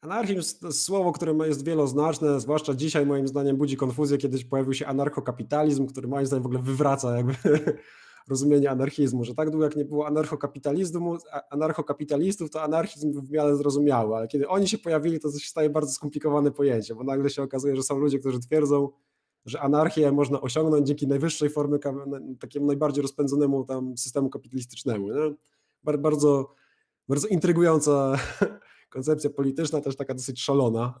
anarchizm 0.00 0.58
to 0.60 0.72
słowo, 0.72 1.12
które 1.12 1.34
jest 1.46 1.64
wieloznaczne, 1.64 2.40
zwłaszcza 2.40 2.74
dzisiaj 2.74 3.06
moim 3.06 3.28
zdaniem 3.28 3.56
budzi 3.56 3.76
konfuzję, 3.76 4.18
kiedyś 4.18 4.44
pojawił 4.44 4.74
się 4.74 4.86
anarchokapitalizm, 4.86 5.86
który 5.86 6.08
moim 6.08 6.26
zdaniem 6.26 6.42
w 6.42 6.46
ogóle 6.46 6.62
wywraca 6.62 7.16
jakby 7.16 7.34
rozumienie 8.28 8.70
anarchizmu, 8.70 9.24
że 9.24 9.34
tak 9.34 9.50
długo 9.50 9.64
jak 9.64 9.76
nie 9.76 9.84
było 9.84 10.06
anarchokapitalizmu, 10.06 11.16
anarchokapitalistów, 11.50 12.50
to 12.50 12.62
anarchizm 12.62 13.20
w 13.20 13.30
miarę 13.30 13.56
zrozumiały, 13.56 14.16
ale 14.16 14.28
kiedy 14.28 14.48
oni 14.48 14.68
się 14.68 14.78
pojawili, 14.78 15.20
to 15.20 15.30
się 15.30 15.48
staje 15.48 15.70
bardzo 15.70 15.92
skomplikowane 15.92 16.50
pojęcie, 16.50 16.94
bo 16.94 17.04
nagle 17.04 17.30
się 17.30 17.42
okazuje, 17.42 17.76
że 17.76 17.82
są 17.82 17.98
ludzie, 17.98 18.18
którzy 18.18 18.40
twierdzą, 18.40 18.88
że 19.44 19.60
anarchię 19.60 20.12
można 20.12 20.40
osiągnąć 20.40 20.86
dzięki 20.86 21.06
najwyższej 21.06 21.50
formie, 21.50 21.78
takiemu 22.40 22.66
najbardziej 22.66 23.02
rozpędzonemu 23.02 23.64
tam 23.64 23.98
systemu 23.98 24.30
kapitalistycznemu. 24.30 25.08
Nie? 25.08 25.34
Bardzo, 25.84 26.54
bardzo 27.08 27.28
intrygująca 27.28 28.16
koncepcja 28.90 29.30
polityczna, 29.30 29.80
też 29.80 29.96
taka 29.96 30.14
dosyć 30.14 30.42
szalona. 30.42 31.00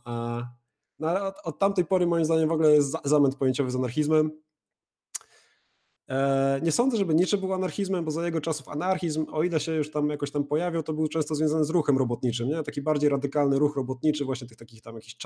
No 0.98 1.08
ale 1.08 1.22
od, 1.22 1.34
od 1.44 1.58
tamtej 1.58 1.84
pory 1.84 2.06
moim 2.06 2.24
zdaniem 2.24 2.48
w 2.48 2.52
ogóle 2.52 2.74
jest 2.74 2.96
zamęt 3.04 3.36
pojęciowy 3.36 3.70
z 3.70 3.76
anarchizmem. 3.76 4.30
E, 6.08 6.60
nie 6.62 6.72
sądzę, 6.72 6.96
żeby 6.96 7.14
Nietzsche 7.14 7.38
był 7.38 7.52
anarchizmem, 7.52 8.04
bo 8.04 8.10
za 8.10 8.24
jego 8.24 8.40
czasów 8.40 8.68
anarchizm, 8.68 9.26
o 9.30 9.42
ile 9.42 9.60
się 9.60 9.72
już 9.72 9.90
tam 9.90 10.08
jakoś 10.08 10.30
tam 10.30 10.44
pojawiał, 10.44 10.82
to 10.82 10.92
był 10.92 11.08
często 11.08 11.34
związany 11.34 11.64
z 11.64 11.70
ruchem 11.70 11.98
robotniczym, 11.98 12.48
nie? 12.48 12.62
taki 12.62 12.82
bardziej 12.82 13.10
radykalny 13.10 13.58
ruch 13.58 13.76
robotniczy, 13.76 14.24
właśnie 14.24 14.48
tych 14.48 14.58
takich 14.58 14.82
tam 14.82 14.94
jakichś 14.94 15.16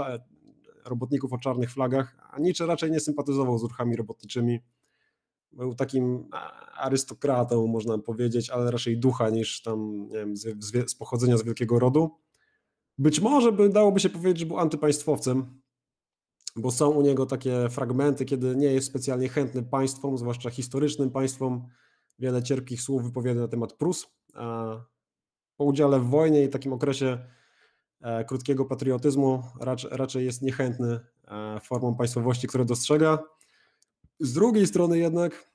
robotników 0.85 1.33
o 1.33 1.39
czarnych 1.39 1.73
flagach, 1.73 2.17
a 2.31 2.41
Nietzsche 2.41 2.67
raczej 2.67 2.91
nie 2.91 3.01
sympatyzował 3.01 3.59
z 3.59 3.63
ruchami 3.63 3.97
robotniczymi. 3.97 4.61
Był 5.53 5.75
takim 5.75 6.29
arystokratą, 6.77 7.67
można 7.67 7.99
powiedzieć, 7.99 8.51
ale 8.51 8.71
raczej 8.71 8.99
ducha 8.99 9.31
niż 9.31 9.63
tam, 9.63 10.09
nie 10.09 10.17
wiem, 10.17 10.37
z, 10.37 10.65
z 10.91 10.95
pochodzenia 10.95 11.37
z 11.37 11.43
wielkiego 11.43 11.79
rodu. 11.79 12.11
Być 12.99 13.21
może 13.21 13.53
by 13.53 13.69
dałoby 13.69 14.01
się 14.01 14.11
powiedzieć, 14.11 14.39
że 14.39 14.47
był 14.47 14.59
antypaństwowcem, 14.59 15.61
bo 16.57 16.71
są 16.71 16.91
u 16.91 17.03
niego 17.03 17.27
takie 17.27 17.69
fragmenty, 17.69 18.25
kiedy 18.25 18.57
nie 18.57 18.67
jest 18.67 18.87
specjalnie 18.87 19.29
chętny 19.29 19.63
państwom, 19.63 20.19
zwłaszcza 20.19 20.51
historycznym 20.51 21.11
państwom. 21.11 21.69
Wiele 22.19 22.43
cierpkich 22.43 22.83
słów 22.83 23.03
wypowiada 23.03 23.41
na 23.41 23.49
temat 23.49 23.73
Prus. 23.73 24.07
A 24.35 24.77
po 25.57 25.65
udziale 25.65 26.01
w 26.01 26.07
wojnie 26.07 26.45
i 26.45 26.49
takim 26.49 26.73
okresie 26.73 27.19
e, 28.01 28.25
krótkiego 28.25 28.65
patriotyzmu 28.65 29.43
raczej, 29.61 29.91
raczej 29.93 30.25
jest 30.25 30.43
niechętny 30.43 31.01
e, 31.29 31.61
formą 31.61 31.97
państwowości, 31.97 32.49
które 32.49 32.65
dostrzega. 32.65 33.19
Z 34.23 34.33
drugiej 34.33 34.67
strony 34.67 34.99
jednak 34.99 35.53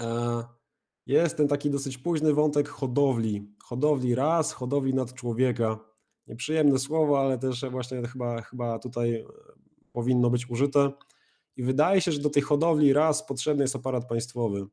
e, 0.00 0.44
jest 1.06 1.36
ten 1.36 1.48
taki 1.48 1.70
dosyć 1.70 1.98
późny 1.98 2.34
wątek 2.34 2.68
hodowli. 2.68 3.54
Hodowli 3.64 4.14
ras, 4.14 4.52
hodowli 4.52 4.94
nad 4.94 5.14
człowieka. 5.14 5.78
Nieprzyjemne 6.26 6.78
słowo, 6.78 7.20
ale 7.20 7.38
też 7.38 7.64
właśnie 7.70 8.02
chyba, 8.06 8.42
chyba 8.42 8.78
tutaj 8.78 9.24
powinno 9.92 10.30
być 10.30 10.50
użyte. 10.50 10.92
I 11.56 11.62
wydaje 11.62 12.00
się, 12.00 12.12
że 12.12 12.20
do 12.20 12.30
tej 12.30 12.42
hodowli 12.42 12.92
ras 12.92 13.26
potrzebny 13.26 13.64
jest 13.64 13.76
aparat 13.76 14.08
państwowy. 14.08 14.66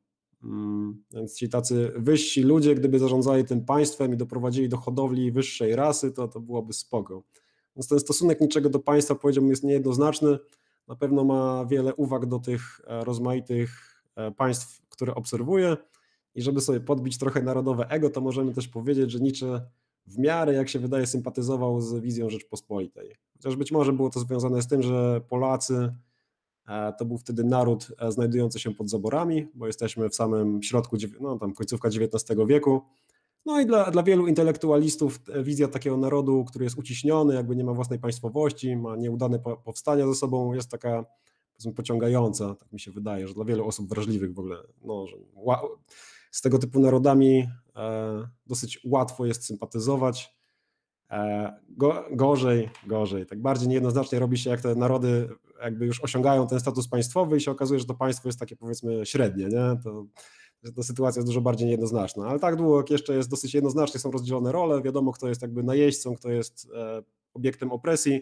Mm, 0.43 1.03
więc 1.11 1.35
ci 1.35 1.49
tacy 1.49 1.91
wyżsi 1.95 2.43
ludzie, 2.43 2.75
gdyby 2.75 2.99
zarządzali 2.99 3.45
tym 3.45 3.65
państwem 3.65 4.13
i 4.13 4.17
doprowadzili 4.17 4.69
do 4.69 4.77
hodowli 4.77 5.31
wyższej 5.31 5.75
rasy, 5.75 6.11
to, 6.11 6.27
to 6.27 6.39
byłoby 6.39 6.73
spoko. 6.73 7.23
Więc 7.75 7.87
ten 7.87 7.99
stosunek 7.99 8.41
niczego 8.41 8.69
do 8.69 8.79
państwa, 8.79 9.15
powiedziałbym, 9.15 9.49
jest 9.49 9.63
niejednoznaczny. 9.63 10.39
Na 10.87 10.95
pewno 10.95 11.23
ma 11.23 11.65
wiele 11.65 11.95
uwag 11.95 12.25
do 12.25 12.39
tych 12.39 12.81
e, 12.87 13.03
rozmaitych 13.03 14.01
e, 14.15 14.31
państw, 14.31 14.81
które 14.89 15.15
obserwuje. 15.15 15.77
I 16.35 16.41
żeby 16.41 16.61
sobie 16.61 16.79
podbić 16.79 17.17
trochę 17.17 17.41
narodowe 17.41 17.89
ego, 17.89 18.09
to 18.09 18.21
możemy 18.21 18.53
też 18.53 18.67
powiedzieć, 18.67 19.11
że 19.11 19.19
Nietzsche 19.19 19.61
w 20.07 20.17
miarę, 20.17 20.53
jak 20.53 20.69
się 20.69 20.79
wydaje, 20.79 21.07
sympatyzował 21.07 21.81
z 21.81 21.93
wizją 21.93 22.29
Rzeczpospolitej. 22.29 23.15
Chociaż 23.33 23.55
być 23.55 23.71
może 23.71 23.93
było 23.93 24.09
to 24.09 24.19
związane 24.19 24.61
z 24.61 24.67
tym, 24.67 24.83
że 24.83 25.21
Polacy 25.29 25.93
e, 26.67 26.93
to 26.93 27.05
był 27.05 27.17
wtedy 27.17 27.43
naród 27.43 27.87
znajdujący 28.09 28.59
się 28.59 28.73
pod 28.73 28.89
zaborami, 28.89 29.47
bo 29.53 29.67
jesteśmy 29.67 30.09
w 30.09 30.15
samym 30.15 30.63
środku, 30.63 30.97
no 31.21 31.39
tam 31.39 31.53
końcówka 31.53 31.87
XIX 31.87 32.39
wieku. 32.47 32.81
No 33.47 33.61
i 33.61 33.65
dla, 33.65 33.91
dla 33.91 34.03
wielu 34.03 34.27
intelektualistów 34.27 35.19
e, 35.33 35.43
wizja 35.43 35.67
takiego 35.67 35.97
narodu, 35.97 36.45
który 36.45 36.65
jest 36.65 36.77
uciśniony, 36.77 37.35
jakby 37.35 37.55
nie 37.55 37.63
ma 37.63 37.73
własnej 37.73 37.99
państwowości, 37.99 38.75
ma 38.75 38.95
nieudane 38.95 39.39
powstania 39.39 40.07
ze 40.07 40.15
sobą, 40.15 40.53
jest 40.53 40.71
taka 40.71 41.05
pociągająca, 41.75 42.55
tak 42.55 42.71
mi 42.71 42.79
się 42.79 42.91
wydaje, 42.91 43.27
że 43.27 43.33
dla 43.33 43.45
wielu 43.45 43.67
osób 43.67 43.89
wrażliwych 43.89 44.33
w 44.33 44.39
ogóle, 44.39 44.57
no, 44.83 45.07
że 45.07 45.15
z 46.31 46.41
tego 46.41 46.59
typu 46.59 46.79
narodami 46.79 47.47
e, 47.75 48.27
dosyć 48.47 48.79
łatwo 48.85 49.25
jest 49.25 49.45
sympatyzować. 49.45 50.37
E, 51.11 51.53
go, 51.69 52.05
gorzej, 52.11 52.69
gorzej, 52.87 53.25
tak 53.25 53.41
bardziej 53.41 53.67
niejednoznacznie 53.67 54.19
robi 54.19 54.37
się, 54.37 54.49
jak 54.49 54.61
te 54.61 54.75
narody 54.75 55.29
jakby 55.63 55.85
już 55.85 56.03
osiągają 56.03 56.47
ten 56.47 56.59
status 56.59 56.87
państwowy 56.87 57.37
i 57.37 57.41
się 57.41 57.51
okazuje, 57.51 57.79
że 57.79 57.85
to 57.85 57.93
państwo 57.93 58.29
jest 58.29 58.39
takie 58.39 58.55
powiedzmy 58.55 59.05
średnie, 59.05 59.45
nie? 59.45 59.81
To, 59.83 60.05
to 60.73 60.83
sytuacja 60.83 61.19
jest 61.19 61.27
dużo 61.27 61.41
bardziej 61.41 61.65
niejednoznaczna, 61.65 62.27
ale 62.27 62.39
tak 62.39 62.55
długo 62.55 62.77
jak 62.77 62.89
jeszcze 62.89 63.15
jest 63.15 63.29
dosyć 63.29 63.53
jednoznacznie, 63.53 63.99
są 63.99 64.11
rozdzielone 64.11 64.51
role, 64.51 64.81
wiadomo 64.81 65.11
kto 65.11 65.27
jest 65.27 65.41
jakby 65.41 65.63
najeźdźcą, 65.63 66.15
kto 66.15 66.29
jest 66.29 66.67
e, 66.75 67.03
obiektem 67.33 67.71
opresji, 67.71 68.21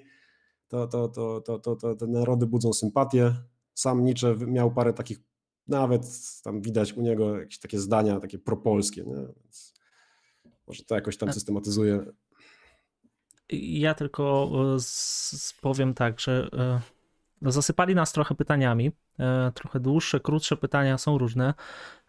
to, 0.68 0.88
to, 0.88 1.08
to, 1.08 1.42
to, 1.42 1.60
to, 1.60 1.76
to 1.76 1.96
te 1.96 2.08
narody 2.08 2.46
budzą 2.46 2.74
sympatię. 2.74 3.36
Sam 3.74 4.06
Nietzsche 4.06 4.36
miał 4.48 4.72
parę 4.72 4.94
takich 4.94 5.20
nawet 5.68 6.02
tam 6.44 6.62
widać 6.62 6.94
u 6.94 7.02
niego 7.02 7.40
jakieś 7.40 7.60
takie 7.60 7.80
zdania, 7.80 8.20
takie 8.20 8.40
propolskie, 8.40 9.04
nie? 9.04 9.16
Więc 9.16 9.74
może 10.68 10.84
to 10.84 10.96
jakoś 10.96 11.18
tam 11.18 11.34
systematyzuje. 11.34 12.06
Ja 13.50 13.94
tylko 13.94 14.52
e, 14.76 14.78
powiem 15.62 15.94
tak, 15.94 16.20
że 16.20 16.50
e, 16.54 16.82
zasypali 17.42 17.96
nas 17.96 18.14
trochę 18.14 18.36
pytaniami, 18.36 18.92
e, 19.20 19.52
trochę 19.56 19.80
dłuższe, 19.80 20.20
krótsze 20.20 20.58
pytania 20.58 20.98
są 20.98 21.18
różne. 21.18 21.54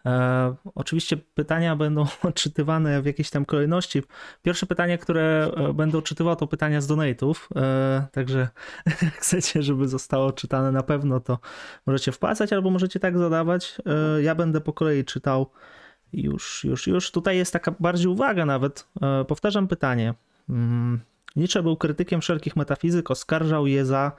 E, 0.07 0.55
oczywiście 0.74 1.16
pytania 1.16 1.77
będą 1.77 2.07
odczytywane 2.22 3.03
w 3.03 3.07
jakiejś 3.07 3.31
tam 3.31 3.45
kolejności. 3.45 4.03
Pierwsze 4.43 4.66
pytanie, 4.66 4.99
które 4.99 5.51
e, 5.57 5.72
będę 5.72 5.99
odczytywał, 5.99 6.37
to 6.37 6.47
pytania 6.47 6.81
z 6.81 6.87
donate'ów, 6.87 7.35
także 8.12 8.49
jak 9.03 9.14
chcecie, 9.14 9.62
żeby 9.62 9.89
zostało 9.89 10.33
czytane 10.33 10.72
na 10.72 10.83
pewno, 10.83 11.20
to 11.20 11.39
możecie 11.87 12.12
wpłacać 12.12 12.53
albo 12.53 12.70
możecie 12.70 13.01
tak 13.01 13.18
zadawać. 13.18 13.79
Ja 14.22 14.35
będę 14.35 14.61
po 14.61 14.72
kolei 14.72 15.05
czytał. 15.05 15.51
Już, 16.12 16.64
już, 16.64 16.87
już. 16.87 17.11
Tutaj 17.11 17.37
jest 17.37 17.53
taka 17.53 17.74
bardziej 17.81 18.07
uwaga 18.07 18.47
nawet. 18.47 18.89
Powtarzam 19.29 19.68
pytanie. 19.68 20.14
Nietzsche 21.37 21.62
był 21.62 21.76
krytykiem 21.76 22.20
wszelkich 22.20 22.57
metafizyk, 22.57 23.11
oskarżał 23.11 23.66
je 23.66 23.84
za 23.84 24.12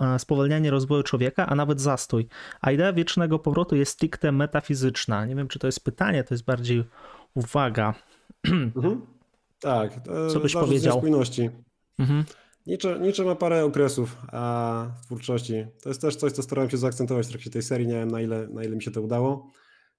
e, 0.00 0.18
spowolnianie 0.18 0.70
rozwoju 0.70 1.02
człowieka, 1.02 1.46
a 1.46 1.54
nawet 1.54 1.80
zastój. 1.80 2.28
A 2.60 2.70
idea 2.72 2.92
wiecznego 2.92 3.38
powrotu 3.38 3.76
jest 3.76 3.92
stricte 3.92 4.32
metafizyczna. 4.32 5.26
Nie 5.26 5.34
wiem, 5.36 5.48
czy 5.48 5.58
to 5.58 5.66
jest 5.66 5.84
pytanie, 5.84 6.24
to 6.24 6.34
jest 6.34 6.44
bardziej 6.44 6.84
uwaga. 7.34 7.94
Mhm. 8.76 9.00
Tak, 9.60 10.00
co 10.32 10.40
byś 10.40 10.52
powiedział? 10.52 10.98
spójności. 10.98 11.50
Mhm. 11.98 12.24
Nietzsche, 12.66 12.98
Nietzsche 13.00 13.24
ma 13.24 13.34
parę 13.34 13.64
okresów 13.64 14.16
a, 14.32 14.86
twórczości. 15.04 15.66
To 15.82 15.88
jest 15.88 16.00
też 16.00 16.16
coś, 16.16 16.32
co 16.32 16.42
starałem 16.42 16.70
się 16.70 16.76
zaakcentować 16.76 17.26
w 17.26 17.30
trakcie 17.30 17.50
tej 17.50 17.62
serii. 17.62 17.86
Nie 17.86 17.94
wiem, 17.94 18.10
na 18.10 18.20
ile, 18.20 18.48
na 18.48 18.64
ile 18.64 18.76
mi 18.76 18.82
się 18.82 18.90
to 18.90 19.02
udało. 19.02 19.50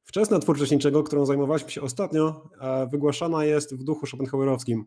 Wczesna 0.04 0.40
twórczość 0.40 0.72
niczego, 0.72 1.04
którą 1.04 1.26
zajmowaliśmy 1.26 1.72
się 1.72 1.82
ostatnio, 1.82 2.50
wygłaszana 2.92 3.46
jest 3.46 3.76
w 3.76 3.84
duchu 3.84 4.06
schopenhauerowskim. 4.06 4.86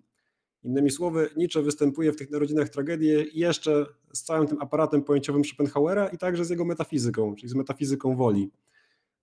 Innymi 0.65 0.91
słowy, 0.91 1.31
Nietzsche 1.37 1.63
występuje 1.63 2.13
w 2.13 2.17
tych 2.17 2.31
narodzinach 2.31 2.69
tragedii 2.69 3.39
jeszcze 3.39 3.87
z 4.13 4.23
całym 4.23 4.47
tym 4.47 4.63
aparatem 4.63 5.03
pojęciowym 5.03 5.45
Schopenhauera 5.45 6.09
i 6.09 6.19
także 6.19 6.45
z 6.45 6.51
jego 6.51 6.65
metafizyką, 6.65 7.35
czyli 7.35 7.49
z 7.49 7.55
metafizyką 7.55 8.17
woli. 8.17 8.51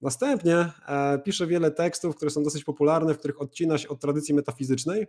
Następnie 0.02 0.72
e, 0.88 1.20
pisze 1.20 1.48
wiele 1.48 1.72
tekstów, 1.72 2.16
które 2.16 2.32
są 2.32 2.44
dosyć 2.44 2.64
popularne, 2.64 3.14
w 3.14 3.18
których 3.18 3.42
odcina 3.42 3.78
się 3.78 3.90
od 3.90 4.00
tradycji 4.00 4.34
metafizycznej. 4.34 5.08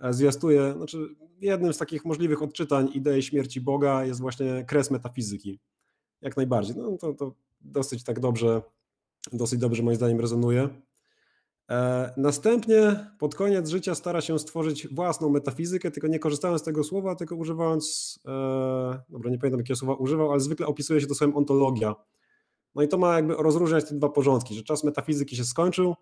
E, 0.00 0.12
zwiastuje, 0.12 0.74
znaczy 0.76 1.08
jednym 1.40 1.72
z 1.72 1.78
takich 1.78 2.04
możliwych 2.04 2.42
odczytań 2.42 2.90
idei 2.94 3.22
śmierci 3.22 3.60
Boga 3.60 4.04
jest 4.04 4.20
właśnie 4.20 4.64
kres 4.64 4.90
metafizyki. 4.90 5.60
Jak 6.20 6.36
najbardziej. 6.36 6.76
No 6.76 6.96
to, 6.96 7.14
to 7.14 7.34
dosyć 7.60 8.04
tak 8.04 8.20
dobrze, 8.20 8.62
dosyć 9.32 9.60
dobrze 9.60 9.82
moim 9.82 9.96
zdaniem 9.96 10.20
rezonuje. 10.20 10.68
E, 11.70 12.12
następnie 12.16 13.10
pod 13.18 13.34
koniec 13.34 13.68
życia 13.68 13.94
stara 13.94 14.20
się 14.20 14.38
stworzyć 14.38 14.88
własną 14.88 15.28
metafizykę, 15.28 15.90
tylko 15.90 16.08
nie 16.08 16.18
korzystając 16.18 16.60
z 16.60 16.64
tego 16.64 16.84
słowa, 16.84 17.14
tylko 17.14 17.36
używając, 17.36 18.18
e, 18.26 18.30
dobra, 19.08 19.30
nie 19.30 19.38
pamiętam 19.38 19.60
jakiego 19.60 19.76
słowa 19.76 19.94
używał, 19.94 20.30
ale 20.30 20.40
zwykle 20.40 20.66
opisuje 20.66 21.00
się 21.00 21.06
to 21.06 21.14
słowem 21.14 21.36
ontologia. 21.36 21.94
No 22.74 22.82
i 22.82 22.88
to 22.88 22.98
ma 22.98 23.14
jakby 23.14 23.34
rozróżniać 23.34 23.88
te 23.88 23.94
dwa 23.94 24.08
porządki, 24.08 24.54
że 24.54 24.62
czas 24.62 24.84
metafizyki 24.84 25.36
się 25.36 25.44
skończył, 25.44 25.94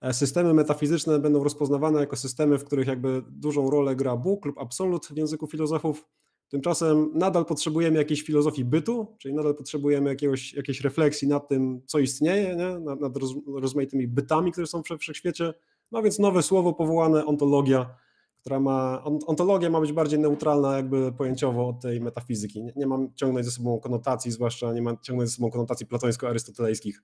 e, 0.00 0.14
systemy 0.14 0.54
metafizyczne 0.54 1.18
będą 1.18 1.44
rozpoznawane 1.44 2.00
jako 2.00 2.16
systemy, 2.16 2.58
w 2.58 2.64
których 2.64 2.86
jakby 2.86 3.22
dużą 3.30 3.70
rolę 3.70 3.96
gra 3.96 4.16
Bóg 4.16 4.44
lub 4.44 4.58
absolut 4.58 5.06
w 5.06 5.16
języku 5.16 5.46
filozofów, 5.46 6.06
Tymczasem 6.48 7.10
nadal 7.14 7.44
potrzebujemy 7.44 7.98
jakiejś 7.98 8.22
filozofii 8.22 8.64
bytu, 8.64 9.16
czyli 9.18 9.34
nadal 9.34 9.54
potrzebujemy 9.54 10.10
jakiegoś, 10.10 10.54
jakiejś 10.54 10.80
refleksji 10.80 11.28
nad 11.28 11.48
tym, 11.48 11.82
co 11.86 11.98
istnieje, 11.98 12.56
nie? 12.56 12.78
nad, 12.78 13.00
nad 13.00 13.16
roz, 13.16 13.34
rozmaitymi 13.46 14.08
bytami, 14.08 14.52
które 14.52 14.66
są 14.66 14.82
w 14.82 14.98
wszechświecie. 14.98 15.54
No 15.92 16.02
więc 16.02 16.18
nowe 16.18 16.42
słowo 16.42 16.72
powołane 16.72 17.26
ontologia, 17.26 17.94
która 18.40 18.60
ma, 18.60 19.04
ontologia 19.04 19.70
ma 19.70 19.80
być 19.80 19.92
bardziej 19.92 20.18
neutralna 20.18 20.76
jakby 20.76 21.12
pojęciowo 21.12 21.68
od 21.68 21.80
tej 21.80 22.00
metafizyki. 22.00 22.64
Nie, 22.64 22.72
nie 22.76 22.86
ma 22.86 22.98
ciągnąć 23.14 23.46
ze 23.46 23.52
sobą 23.52 23.80
konotacji, 23.80 24.30
zwłaszcza 24.30 24.72
nie 24.72 24.82
ma 24.82 24.96
ciągnąć 24.96 25.30
ze 25.30 25.36
sobą 25.36 25.50
konotacji 25.50 25.86
platońsko-arystotelejskich. 25.86 27.02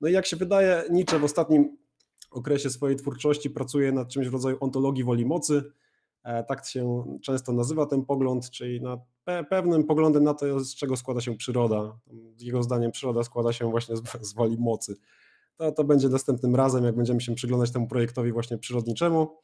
No 0.00 0.08
i 0.08 0.12
jak 0.12 0.26
się 0.26 0.36
wydaje, 0.36 0.84
Nietzsche 0.90 1.18
w 1.18 1.24
ostatnim 1.24 1.76
okresie 2.30 2.70
swojej 2.70 2.96
twórczości 2.96 3.50
pracuje 3.50 3.92
nad 3.92 4.08
czymś 4.08 4.28
w 4.28 4.32
rodzaju 4.32 4.56
ontologii 4.60 5.04
woli 5.04 5.26
mocy, 5.26 5.72
tak 6.48 6.66
się 6.66 7.04
często 7.22 7.52
nazywa 7.52 7.86
ten 7.86 8.04
pogląd, 8.04 8.50
czyli 8.50 8.80
na 8.80 8.98
pewnym 9.50 9.84
poglądem 9.84 10.24
na 10.24 10.34
to, 10.34 10.60
z 10.60 10.74
czego 10.74 10.96
składa 10.96 11.20
się 11.20 11.36
przyroda. 11.36 11.98
Jego 12.40 12.62
zdaniem 12.62 12.92
przyroda 12.92 13.22
składa 13.22 13.52
się 13.52 13.70
właśnie 13.70 13.96
z, 13.96 14.02
z 14.28 14.34
woli 14.34 14.56
mocy. 14.58 14.96
To, 15.56 15.72
to 15.72 15.84
będzie 15.84 16.08
następnym 16.08 16.56
razem, 16.56 16.84
jak 16.84 16.96
będziemy 16.96 17.20
się 17.20 17.34
przyglądać 17.34 17.70
temu 17.70 17.86
projektowi 17.86 18.32
właśnie 18.32 18.58
przyrodniczemu. 18.58 19.38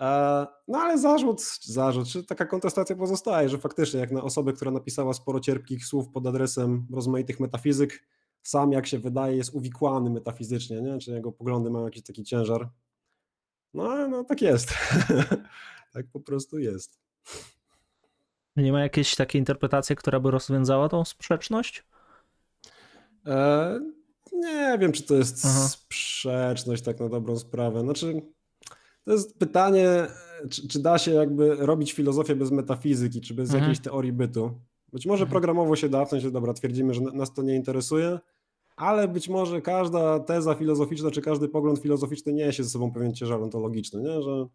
E, 0.00 0.46
no 0.68 0.78
ale 0.78 0.98
zarzut, 0.98 1.42
zarzut, 1.62 2.08
czy 2.08 2.24
taka 2.24 2.46
kontestacja 2.46 2.96
pozostaje, 2.96 3.48
że 3.48 3.58
faktycznie 3.58 4.00
jak 4.00 4.10
na 4.10 4.22
osobę, 4.22 4.52
która 4.52 4.70
napisała 4.70 5.12
sporo 5.12 5.40
cierpkich 5.40 5.86
słów 5.86 6.08
pod 6.08 6.26
adresem 6.26 6.86
rozmaitych 6.92 7.40
metafizyk, 7.40 8.06
sam 8.42 8.72
jak 8.72 8.86
się 8.86 8.98
wydaje 8.98 9.36
jest 9.36 9.54
uwikłany 9.54 10.10
metafizycznie, 10.10 10.82
nie? 10.82 10.98
czy 10.98 11.10
jego 11.10 11.32
poglądy 11.32 11.70
mają 11.70 11.84
jakiś 11.84 12.02
taki 12.02 12.24
ciężar. 12.24 12.68
No, 13.74 14.08
no 14.08 14.24
tak 14.24 14.42
jest. 14.42 14.74
tak 15.92 16.06
po 16.12 16.20
prostu 16.20 16.58
jest. 16.58 16.98
Nie 18.56 18.72
ma 18.72 18.80
jakiejś 18.80 19.14
takiej 19.14 19.38
interpretacji, 19.38 19.96
która 19.96 20.20
by 20.20 20.30
rozwiązała 20.30 20.88
tą 20.88 21.04
sprzeczność? 21.04 21.84
E, 23.26 23.80
nie 24.32 24.78
wiem, 24.80 24.92
czy 24.92 25.02
to 25.02 25.14
jest 25.14 25.46
Aha. 25.46 25.68
sprzeczność 25.68 26.82
tak 26.82 27.00
na 27.00 27.08
dobrą 27.08 27.38
sprawę. 27.38 27.80
Znaczy, 27.80 28.22
to 29.04 29.12
jest 29.12 29.38
pytanie, 29.38 30.06
czy, 30.50 30.68
czy, 30.68 30.78
da 30.78 30.98
się 30.98 31.10
jakby 31.10 31.56
robić 31.56 31.92
filozofię 31.92 32.36
bez 32.36 32.50
metafizyki, 32.50 33.20
czy 33.20 33.34
bez 33.34 33.48
mhm. 33.48 33.62
jakiejś 33.62 33.84
teorii 33.84 34.12
bytu. 34.12 34.60
Być 34.92 35.06
może 35.06 35.22
mhm. 35.22 35.30
programowo 35.30 35.76
się 35.76 35.88
da, 35.88 36.04
w 36.04 36.08
sensie, 36.08 36.30
dobra, 36.30 36.52
twierdzimy, 36.52 36.94
że 36.94 37.00
nas 37.00 37.34
to 37.34 37.42
nie 37.42 37.54
interesuje, 37.56 38.18
ale 38.76 39.08
być 39.08 39.28
może 39.28 39.62
każda 39.62 40.20
teza 40.20 40.54
filozoficzna, 40.54 41.10
czy 41.10 41.22
każdy 41.22 41.48
pogląd 41.48 41.78
filozoficzny 41.78 42.32
niesie 42.32 42.64
ze 42.64 42.70
sobą 42.70 42.92
pewien 42.92 43.14
ciężar 43.14 43.42
ontologiczny, 43.42 44.02
nie? 44.02 44.22
że 44.22 44.46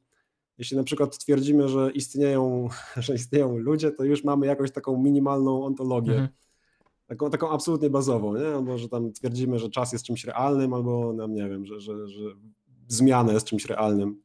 jeśli 0.57 0.77
na 0.77 0.83
przykład 0.83 1.17
twierdzimy, 1.17 1.69
że 1.69 1.91
istnieją, 1.91 2.69
że 2.97 3.15
istnieją 3.15 3.57
ludzie, 3.57 3.91
to 3.91 4.03
już 4.03 4.23
mamy 4.23 4.47
jakąś 4.47 4.71
taką 4.71 4.97
minimalną 4.97 5.63
ontologię. 5.63 6.11
Mhm. 6.11 6.29
Taką, 7.07 7.29
taką 7.29 7.49
absolutnie 7.49 7.89
bazową, 7.89 8.37
nie? 8.37 8.47
albo 8.47 8.77
że 8.77 8.89
tam 8.89 9.11
twierdzimy, 9.11 9.59
że 9.59 9.69
czas 9.69 9.93
jest 9.93 10.05
czymś 10.05 10.25
realnym, 10.25 10.73
albo 10.73 11.13
nam 11.13 11.33
nie 11.33 11.49
wiem, 11.49 11.65
że, 11.65 11.79
że, 11.79 12.07
że 12.07 12.23
zmiana 12.87 13.33
jest 13.33 13.45
czymś 13.45 13.65
realnym. 13.65 14.21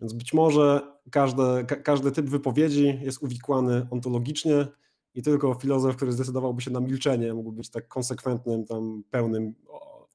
Więc 0.00 0.12
być 0.12 0.34
może 0.34 0.96
każde, 1.10 1.64
ka, 1.64 1.76
każdy 1.76 2.12
typ 2.12 2.26
wypowiedzi 2.26 2.98
jest 3.02 3.22
uwikłany 3.22 3.86
ontologicznie 3.90 4.66
i 5.14 5.22
tylko 5.22 5.54
filozof, 5.54 5.96
który 5.96 6.12
zdecydowałby 6.12 6.62
się 6.62 6.70
na 6.70 6.80
milczenie, 6.80 7.34
mógł 7.34 7.52
być 7.52 7.70
tak 7.70 7.88
konsekwentnym, 7.88 8.64
tam 8.64 9.02
pełnym 9.10 9.54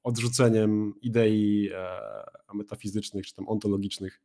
odrzuceniem 0.02 0.94
idei 1.02 1.70
e, 1.74 2.54
metafizycznych 2.54 3.26
czy 3.26 3.34
tam 3.34 3.48
ontologicznych. 3.48 4.20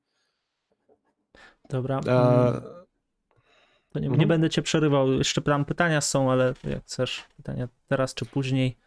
Dobra. 1.70 2.00
E... 2.08 2.48
Mm. 2.50 2.62
To 3.90 4.00
nie, 4.00 4.08
mhm. 4.08 4.20
nie, 4.20 4.28
będę 4.28 4.50
cię 4.50 4.62
przerywał. 4.62 5.12
Jeszcze 5.12 5.42
tam 5.42 5.66
pytania 5.66 6.02
są, 6.02 6.32
ale 6.32 6.54
jak 6.64 6.84
chcesz, 6.84 7.24
pytania 7.38 7.68
teraz 7.88 8.14
czy 8.14 8.26
później. 8.26 8.78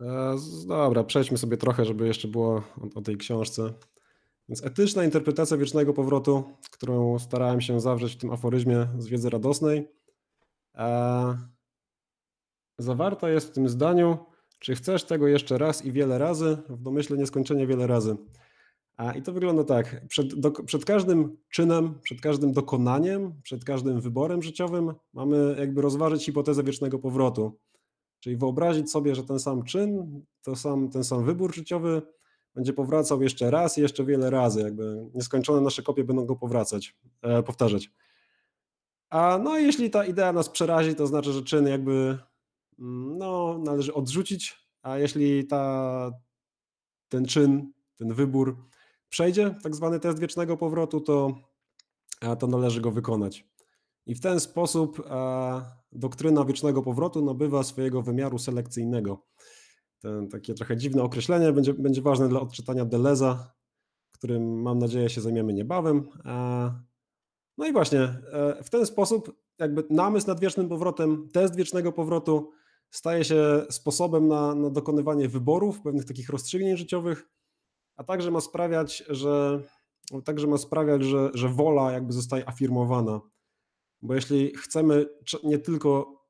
E, 0.00 0.36
dobra, 0.68 1.04
przejdźmy 1.04 1.38
sobie 1.38 1.56
trochę, 1.56 1.84
żeby 1.84 2.06
jeszcze 2.06 2.28
było 2.28 2.54
o, 2.54 2.64
o, 2.94 3.02
tej 3.02 3.16
książce. 3.16 3.72
Więc 4.48 4.64
etyczna 4.64 5.04
interpretacja 5.04 5.56
wiecznego 5.56 5.92
powrotu, 5.92 6.44
którą 6.70 7.18
starałem 7.18 7.60
się 7.60 7.80
zawrzeć 7.80 8.14
w 8.14 8.16
tym 8.16 8.30
aforyzmie 8.30 8.88
z 8.98 9.06
wiedzy 9.06 9.30
radosnej, 9.30 9.88
e, 10.74 11.36
zawarta 12.78 13.30
jest 13.30 13.48
w 13.48 13.52
tym 13.52 13.68
zdaniu, 13.68 14.18
czy 14.58 14.74
chcesz 14.74 15.04
tego 15.04 15.28
jeszcze 15.28 15.58
raz 15.58 15.84
i 15.84 15.92
wiele 15.92 16.18
razy, 16.18 16.58
w 16.68 16.82
domyśle 16.82 17.16
nieskończenie 17.16 17.66
wiele 17.66 17.86
razy. 17.86 18.16
I 19.16 19.22
to 19.22 19.32
wygląda 19.32 19.64
tak. 19.64 20.06
Przed, 20.08 20.34
do, 20.34 20.50
przed, 20.50 20.84
każdym 20.84 21.36
czynem, 21.48 21.98
przed 22.02 22.20
każdym 22.20 22.52
dokonaniem, 22.52 23.40
przed 23.42 23.64
każdym 23.64 24.00
wyborem 24.00 24.42
życiowym 24.42 24.94
mamy 25.12 25.56
jakby 25.58 25.82
rozważyć 25.82 26.24
hipotezę 26.24 26.62
wiecznego 26.62 26.98
powrotu. 26.98 27.58
Czyli 28.20 28.36
wyobrazić 28.36 28.90
sobie, 28.90 29.14
że 29.14 29.24
ten 29.24 29.38
sam 29.38 29.62
czyn, 29.62 30.20
to 30.42 30.56
sam, 30.56 30.90
ten 30.90 31.04
sam 31.04 31.24
wybór 31.24 31.54
życiowy 31.54 32.02
będzie 32.54 32.72
powracał 32.72 33.22
jeszcze 33.22 33.50
raz 33.50 33.78
i 33.78 33.80
jeszcze 33.80 34.04
wiele 34.04 34.30
razy. 34.30 34.60
Jakby 34.60 35.10
nieskończone 35.14 35.60
nasze 35.60 35.82
kopie 35.82 36.04
będą 36.04 36.26
go 36.26 36.36
powracać, 36.36 36.96
e, 37.22 37.42
powtarzać. 37.42 37.90
A 39.10 39.38
no 39.42 39.58
jeśli 39.58 39.90
ta 39.90 40.04
idea 40.04 40.32
nas 40.32 40.48
przerazi, 40.48 40.94
to 40.94 41.06
znaczy, 41.06 41.32
że 41.32 41.42
czyn 41.42 41.66
jakby 41.66 42.18
mm, 42.78 43.18
no, 43.18 43.58
należy 43.58 43.94
odrzucić, 43.94 44.56
a 44.82 44.98
jeśli 44.98 45.46
ta, 45.46 46.10
ten 47.08 47.24
czyn, 47.24 47.72
ten 47.96 48.14
wybór 48.14 48.56
przejdzie 49.12 49.54
tak 49.62 49.74
zwany 49.74 50.00
test 50.00 50.18
wiecznego 50.18 50.56
powrotu, 50.56 51.00
to, 51.00 51.34
to 52.38 52.46
należy 52.46 52.80
go 52.80 52.90
wykonać. 52.90 53.48
I 54.06 54.14
w 54.14 54.20
ten 54.20 54.40
sposób 54.40 55.02
doktryna 55.92 56.44
wiecznego 56.44 56.82
powrotu 56.82 57.24
nabywa 57.24 57.62
swojego 57.62 58.02
wymiaru 58.02 58.38
selekcyjnego. 58.38 59.26
Ten, 59.98 60.28
takie 60.28 60.54
trochę 60.54 60.76
dziwne 60.76 61.02
określenie 61.02 61.52
będzie, 61.52 61.74
będzie 61.74 62.02
ważne 62.02 62.28
dla 62.28 62.40
odczytania 62.40 62.84
Deleza, 62.84 63.52
którym 64.12 64.62
mam 64.62 64.78
nadzieję 64.78 65.08
się 65.08 65.20
zajmiemy 65.20 65.52
niebawem. 65.52 66.08
No 67.58 67.66
i 67.66 67.72
właśnie, 67.72 68.00
e, 68.00 68.62
w 68.64 68.70
ten 68.70 68.86
sposób 68.86 69.42
jakby 69.58 69.84
namysł 69.90 70.26
nad 70.26 70.40
wiecznym 70.40 70.68
powrotem, 70.68 71.28
test 71.32 71.56
wiecznego 71.56 71.92
powrotu 71.92 72.50
staje 72.90 73.24
się 73.24 73.62
sposobem 73.70 74.28
na, 74.28 74.54
na 74.54 74.70
dokonywanie 74.70 75.28
wyborów, 75.28 75.80
pewnych 75.80 76.04
takich 76.04 76.28
rozstrzygnięć 76.28 76.78
życiowych, 76.78 77.28
a 78.02 78.04
także 78.04 78.30
ma 78.30 78.40
sprawiać, 78.40 79.04
że 79.08 79.62
także 80.24 80.46
ma 80.46 80.58
sprawiać, 80.58 81.02
że, 81.02 81.30
że 81.34 81.48
wola 81.48 81.92
jakby 81.92 82.12
zostaje 82.12 82.48
afirmowana. 82.48 83.20
Bo 84.02 84.14
jeśli 84.14 84.56
chcemy 84.56 85.06
nie 85.44 85.58
tylko 85.58 86.22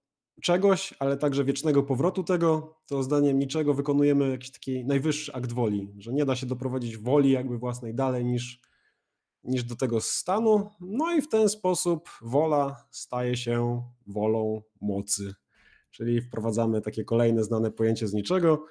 czegoś, 0.42 0.94
ale 0.98 1.16
także 1.16 1.44
wiecznego 1.44 1.82
powrotu 1.82 2.24
tego, 2.24 2.76
to 2.86 3.02
zdaniem 3.02 3.38
niczego 3.38 3.74
wykonujemy 3.74 4.30
jakiś 4.30 4.52
taki 4.52 4.84
najwyższy 4.84 5.34
akt 5.34 5.52
woli, 5.52 5.94
że 5.98 6.12
nie 6.12 6.24
da 6.24 6.36
się 6.36 6.46
doprowadzić 6.46 6.96
woli 6.96 7.30
jakby 7.30 7.58
własnej 7.58 7.94
dalej 7.94 8.24
niż, 8.24 8.60
niż 9.44 9.64
do 9.64 9.76
tego 9.76 10.00
stanu. 10.00 10.70
No 10.80 11.14
i 11.14 11.22
w 11.22 11.28
ten 11.28 11.48
sposób 11.48 12.08
wola 12.22 12.76
staje 12.90 13.36
się 13.36 13.82
wolą 14.06 14.62
mocy. 14.80 15.34
Czyli 15.90 16.20
wprowadzamy 16.20 16.80
takie 16.80 17.04
kolejne 17.04 17.44
znane 17.44 17.70
pojęcie 17.70 18.08
z 18.08 18.12
niczego, 18.12 18.64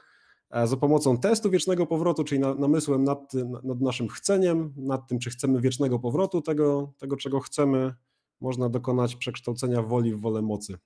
za 0.65 0.77
pomocą 0.77 1.17
testu 1.17 1.49
wiecznego 1.49 1.87
powrotu, 1.87 2.23
czyli 2.23 2.41
namysłem 2.41 3.03
nad, 3.03 3.33
nad 3.63 3.81
naszym 3.81 4.07
chceniem, 4.07 4.73
nad 4.77 5.07
tym, 5.07 5.19
czy 5.19 5.29
chcemy 5.29 5.61
wiecznego 5.61 5.99
powrotu 5.99 6.41
tego, 6.41 6.93
tego, 6.97 7.17
czego 7.17 7.39
chcemy, 7.39 7.93
można 8.41 8.69
dokonać 8.69 9.15
przekształcenia 9.15 9.81
woli 9.81 10.15
w 10.15 10.21
wolę 10.21 10.41
mocy. 10.41 10.77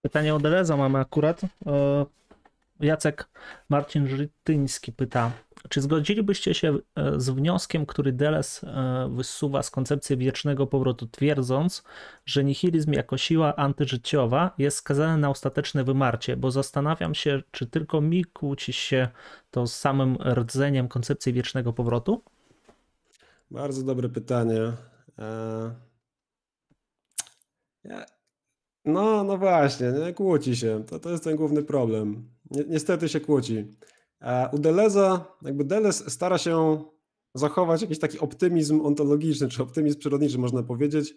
Pytanie 0.00 0.34
o 0.34 0.38
Deleza 0.38 0.76
mamy 0.76 0.98
akurat. 0.98 1.40
E, 2.80 2.86
Jacek 2.86 3.28
Marcin 3.68 4.06
Żytyński 4.06 4.92
pyta, 4.92 5.32
czy 5.68 5.80
zgodzilibyście 5.80 6.54
się 6.54 6.78
e, 6.96 7.20
z 7.20 7.30
wnioskiem, 7.30 7.86
który 7.86 8.12
Deles 8.12 8.64
e, 8.64 9.08
wysuwa 9.12 9.62
z 9.62 9.70
koncepcji 9.70 10.16
wiecznego 10.16 10.66
powrotu, 10.66 11.06
twierdząc, 11.06 11.84
że 12.26 12.44
nihilizm 12.44 12.92
jako 12.92 13.18
siła 13.18 13.56
antyżyciowa 13.56 14.54
jest 14.58 14.76
skazany 14.76 15.18
na 15.18 15.30
ostateczne 15.30 15.84
wymarcie? 15.84 16.36
Bo 16.36 16.50
zastanawiam 16.50 17.14
się, 17.14 17.42
czy 17.50 17.66
tylko 17.66 18.00
mi 18.00 18.24
kłóci 18.24 18.72
się 18.72 19.08
to 19.50 19.66
z 19.66 19.74
samym 19.74 20.16
rdzeniem 20.34 20.88
koncepcji 20.88 21.32
wiecznego 21.32 21.72
powrotu? 21.72 22.22
Bardzo 23.50 23.82
dobre 23.82 24.08
pytanie. 24.08 24.72
No, 28.84 29.24
no 29.24 29.38
właśnie, 29.38 29.86
nie? 29.92 30.14
kłóci 30.14 30.56
się. 30.56 30.84
To, 30.84 30.98
to 30.98 31.10
jest 31.10 31.24
ten 31.24 31.36
główny 31.36 31.62
problem. 31.62 32.31
Niestety 32.68 33.08
się 33.08 33.20
kłóci. 33.20 33.64
U 34.52 34.58
Deleza, 34.58 35.24
jakby 35.42 35.64
Delez 35.64 36.12
stara 36.12 36.38
się 36.38 36.84
zachować 37.34 37.82
jakiś 37.82 37.98
taki 37.98 38.18
optymizm 38.18 38.80
ontologiczny, 38.80 39.48
czy 39.48 39.62
optymizm 39.62 39.98
przyrodniczy, 39.98 40.38
można 40.38 40.62
powiedzieć. 40.62 41.14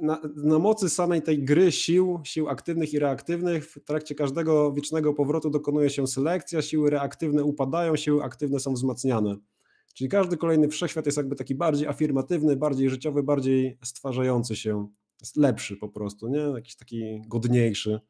Na, 0.00 0.20
na, 0.36 0.58
mocy 0.58 0.88
samej 0.88 1.22
tej 1.22 1.44
gry 1.44 1.72
sił, 1.72 2.20
sił 2.24 2.48
aktywnych 2.48 2.92
i 2.92 2.98
reaktywnych, 2.98 3.66
w 3.70 3.84
trakcie 3.84 4.14
każdego 4.14 4.72
wiecznego 4.72 5.14
powrotu 5.14 5.50
dokonuje 5.50 5.90
się 5.90 6.06
selekcja, 6.06 6.62
siły 6.62 6.90
reaktywne 6.90 7.44
upadają, 7.44 7.96
siły 7.96 8.22
aktywne 8.22 8.60
są 8.60 8.74
wzmacniane. 8.74 9.36
Czyli 9.94 10.10
każdy 10.10 10.36
kolejny 10.36 10.68
wszechświat 10.68 11.06
jest 11.06 11.18
jakby 11.18 11.36
taki 11.36 11.54
bardziej 11.54 11.88
afirmatywny, 11.88 12.56
bardziej 12.56 12.90
życiowy, 12.90 13.22
bardziej 13.22 13.78
stwarzający 13.84 14.56
się. 14.56 14.88
Jest 15.20 15.36
lepszy 15.36 15.76
po 15.76 15.88
prostu, 15.88 16.28
nie? 16.28 16.38
Jakiś 16.38 16.76
taki 16.76 17.22
godniejszy. 17.28 18.00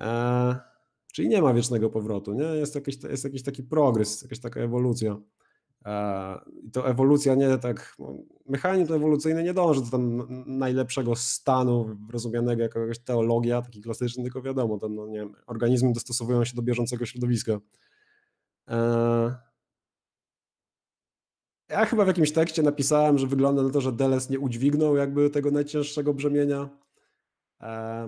Eee, 0.00 0.54
czyli 1.12 1.28
nie 1.28 1.42
ma 1.42 1.54
wiecznego 1.54 1.90
powrotu, 1.90 2.32
nie? 2.34 2.44
Jest 2.44 2.74
jakiś, 2.74 3.02
jest 3.02 3.24
jakiś 3.24 3.42
taki 3.42 3.62
progres, 3.62 4.22
jakaś 4.22 4.38
taka 4.40 4.60
ewolucja. 4.60 5.20
Eee, 5.84 6.38
I 6.64 6.70
to 6.70 6.88
ewolucja 6.88 7.34
nie 7.34 7.58
tak, 7.58 7.94
no, 7.98 8.14
mechanizm 8.46 8.94
ewolucyjny 8.94 9.42
nie 9.42 9.54
dąży 9.54 9.82
do 9.82 9.90
tam 9.90 10.26
najlepszego 10.58 11.16
stanu 11.16 11.96
rozumianego 12.12 12.62
jako 12.62 12.80
jakaś 12.80 12.98
teologia, 12.98 13.62
taki 13.62 13.80
klasyczny, 13.82 14.22
tylko 14.22 14.42
wiadomo, 14.42 14.78
tam, 14.78 14.94
no, 14.94 15.06
nie 15.06 15.26
organizmy 15.46 15.92
dostosowują 15.92 16.44
się 16.44 16.56
do 16.56 16.62
bieżącego 16.62 17.06
środowiska. 17.06 17.60
Eee, 18.68 19.32
ja 21.68 21.84
chyba 21.86 22.04
w 22.04 22.08
jakimś 22.08 22.32
tekście 22.32 22.62
napisałem, 22.62 23.18
że 23.18 23.26
wygląda 23.26 23.62
na 23.62 23.70
to, 23.70 23.80
że 23.80 23.92
Deles 23.92 24.30
nie 24.30 24.40
udźwignął 24.40 24.96
jakby 24.96 25.30
tego 25.30 25.50
najcięższego 25.50 26.14
brzemienia, 26.14 26.62
e, 26.62 26.87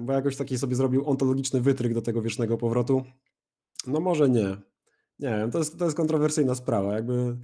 bo 0.00 0.12
jakoś 0.12 0.36
taki 0.36 0.58
sobie 0.58 0.76
zrobił 0.76 1.08
ontologiczny 1.08 1.60
wytryk 1.60 1.94
do 1.94 2.02
tego 2.02 2.22
wiecznego 2.22 2.56
powrotu. 2.56 3.02
No 3.86 4.00
może 4.00 4.28
nie. 4.28 4.56
Nie 5.18 5.28
wiem, 5.28 5.50
to 5.50 5.58
jest, 5.58 5.78
to 5.78 5.84
jest 5.84 5.96
kontrowersyjna 5.96 6.54
sprawa. 6.54 6.94
Jakby 6.94 7.36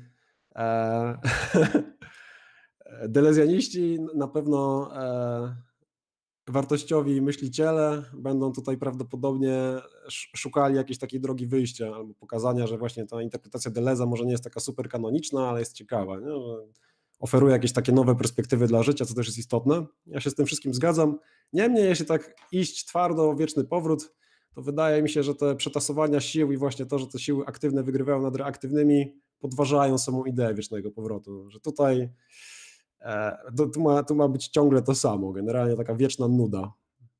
e, 0.56 1.18
Delezjaniści 3.08 3.98
na 4.14 4.28
pewno 4.28 4.90
e, 4.96 5.56
wartościowi 6.48 7.22
myśliciele 7.22 8.02
będą 8.12 8.52
tutaj 8.52 8.78
prawdopodobnie 8.78 9.58
szukali 10.36 10.76
jakiejś 10.76 10.98
takiej 10.98 11.20
drogi 11.20 11.46
wyjścia 11.46 11.94
albo 11.94 12.14
pokazania, 12.14 12.66
że 12.66 12.78
właśnie 12.78 13.06
ta 13.06 13.22
interpretacja 13.22 13.70
Deleza 13.70 14.06
może 14.06 14.24
nie 14.24 14.32
jest 14.32 14.44
taka 14.44 14.60
super 14.60 14.88
kanoniczna, 14.88 15.48
ale 15.48 15.60
jest 15.60 15.72
ciekawa, 15.72 16.20
nie? 16.20 16.26
że 16.26 16.56
oferuje 17.18 17.52
jakieś 17.52 17.72
takie 17.72 17.92
nowe 17.92 18.14
perspektywy 18.14 18.66
dla 18.66 18.82
życia, 18.82 19.04
co 19.04 19.14
też 19.14 19.26
jest 19.26 19.38
istotne. 19.38 19.86
Ja 20.06 20.20
się 20.20 20.30
z 20.30 20.34
tym 20.34 20.46
wszystkim 20.46 20.74
zgadzam. 20.74 21.18
Niemniej, 21.52 21.84
jeśli 21.84 22.06
tak 22.06 22.36
iść 22.52 22.86
twardo, 22.86 23.34
wieczny 23.34 23.64
powrót, 23.64 24.14
to 24.54 24.62
wydaje 24.62 25.02
mi 25.02 25.08
się, 25.08 25.22
że 25.22 25.34
te 25.34 25.56
przetasowania 25.56 26.20
sił 26.20 26.52
i 26.52 26.56
właśnie 26.56 26.86
to, 26.86 26.98
że 26.98 27.06
te 27.06 27.18
siły 27.18 27.46
aktywne 27.46 27.82
wygrywają 27.82 28.22
nad 28.22 28.36
reaktywnymi, 28.36 29.20
podważają 29.38 29.98
samą 29.98 30.24
ideę 30.24 30.54
wiecznego 30.54 30.90
powrotu, 30.90 31.50
że 31.50 31.60
tutaj 31.60 32.10
E, 33.00 33.38
to, 33.56 33.66
tu, 33.66 33.80
ma, 33.80 34.02
tu 34.02 34.14
ma 34.14 34.28
być 34.28 34.48
ciągle 34.48 34.82
to 34.82 34.94
samo, 34.94 35.32
generalnie 35.32 35.76
taka 35.76 35.94
wieczna 35.94 36.28
nuda. 36.28 36.72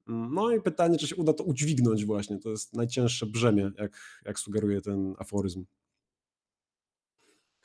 No 0.06 0.50
i 0.50 0.60
pytanie, 0.62 0.98
czy 0.98 1.06
się 1.06 1.16
uda 1.16 1.32
to 1.32 1.44
udźwignąć 1.44 2.04
właśnie, 2.04 2.38
to 2.38 2.50
jest 2.50 2.74
najcięższe 2.74 3.26
brzemię, 3.26 3.70
jak, 3.78 4.20
jak 4.24 4.38
sugeruje 4.38 4.80
ten 4.80 5.14
aforyzm. 5.18 5.64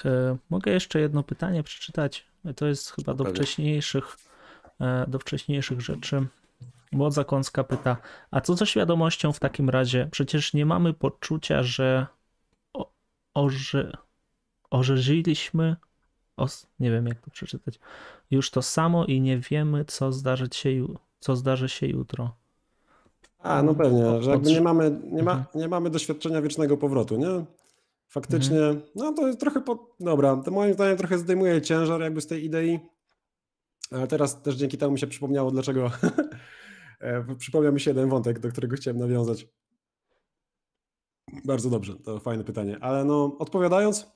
E, 0.05 0.37
mogę 0.49 0.71
jeszcze 0.71 1.01
jedno 1.01 1.23
pytanie 1.23 1.63
przeczytać? 1.63 2.25
To 2.55 2.65
jest 2.65 2.91
chyba 2.91 3.13
do 3.13 3.25
wcześniejszych, 3.25 4.17
e, 4.81 5.05
do 5.07 5.19
wcześniejszych 5.19 5.81
rzeczy. 5.81 6.25
Młodza 6.91 7.23
Kąska 7.23 7.63
pyta, 7.63 7.97
a 8.31 8.41
co 8.41 8.55
ze 8.55 8.65
świadomością 8.65 9.33
w 9.33 9.39
takim 9.39 9.69
razie? 9.69 10.07
Przecież 10.11 10.53
nie 10.53 10.65
mamy 10.65 10.93
poczucia, 10.93 11.63
że 11.63 12.07
orze, 13.33 13.97
orzeźiliśmy 14.69 15.75
os, 16.37 16.67
nie 16.79 16.91
wiem 16.91 17.07
jak 17.07 17.19
to 17.19 17.31
przeczytać, 17.31 17.79
już 18.31 18.51
to 18.51 18.61
samo 18.61 19.05
i 19.05 19.21
nie 19.21 19.39
wiemy, 19.39 19.85
co, 19.85 20.11
zdarzyć 20.11 20.55
się, 20.55 20.69
co 21.19 21.35
zdarzy 21.35 21.69
się 21.69 21.87
jutro. 21.87 22.35
A, 23.39 23.63
no 23.63 23.75
pewnie, 23.75 24.21
że 24.21 24.31
jakby 24.31 24.51
nie 24.51 24.61
mamy, 24.61 24.99
nie, 25.11 25.23
ma, 25.23 25.31
mhm. 25.31 25.45
nie 25.55 25.67
mamy 25.67 25.89
doświadczenia 25.89 26.41
wiecznego 26.41 26.77
powrotu, 26.77 27.17
nie? 27.17 27.45
Faktycznie, 28.11 28.57
mhm. 28.57 28.81
no 28.95 29.13
to 29.13 29.27
jest 29.27 29.39
trochę, 29.39 29.61
po, 29.61 29.95
dobra, 29.99 30.35
to 30.35 30.51
moim 30.51 30.73
zdaniem 30.73 30.97
trochę 30.97 31.17
zdejmuje 31.17 31.61
ciężar 31.61 32.01
jakby 32.01 32.21
z 32.21 32.27
tej 32.27 32.45
idei, 32.45 32.79
ale 33.91 34.07
teraz 34.07 34.41
też 34.41 34.55
dzięki 34.55 34.77
temu 34.77 34.91
mi 34.91 34.99
się 34.99 35.07
przypomniało, 35.07 35.51
dlaczego, 35.51 35.91
e, 36.99 37.35
przypomniał 37.35 37.73
mi 37.73 37.79
się 37.79 37.91
jeden 37.91 38.09
wątek, 38.09 38.39
do 38.39 38.49
którego 38.49 38.75
chciałem 38.75 38.99
nawiązać. 38.99 39.47
Bardzo 41.45 41.69
dobrze, 41.69 41.95
to 41.95 42.19
fajne 42.19 42.43
pytanie, 42.43 42.77
ale 42.81 43.05
no 43.05 43.35
odpowiadając, 43.39 44.11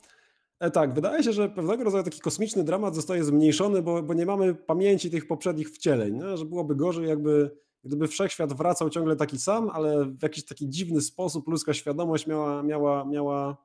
E, 0.60 0.72
tak, 0.72 0.94
wydaje 0.94 1.24
się, 1.24 1.34
że 1.34 1.50
pewnego 1.50 1.84
rodzaju 1.84 2.04
taki 2.04 2.20
kosmiczny 2.20 2.64
dramat 2.64 2.96
zostaje 2.96 3.24
zmniejszony, 3.24 3.82
bo, 3.82 4.04
bo 4.04 4.14
nie 4.14 4.26
mamy 4.26 4.56
pamięci 4.56 5.12
tych 5.12 5.28
poprzednich 5.28 5.70
wcieleń, 5.70 6.14
nie? 6.14 6.38
że 6.38 6.46
byłoby 6.46 6.76
gorzej 6.76 7.08
jakby 7.08 7.58
gdyby 7.84 8.08
wszechświat 8.08 8.54
wracał 8.54 8.90
ciągle 8.90 9.16
taki 9.16 9.40
sam, 9.40 9.70
ale 9.70 10.06
w 10.06 10.24
jakiś 10.24 10.46
taki 10.46 10.70
dziwny 10.70 11.02
sposób 11.02 11.48
ludzka 11.48 11.74
świadomość 11.74 12.28
miała, 12.28 12.64
miała, 12.64 13.06
miała 13.06 13.58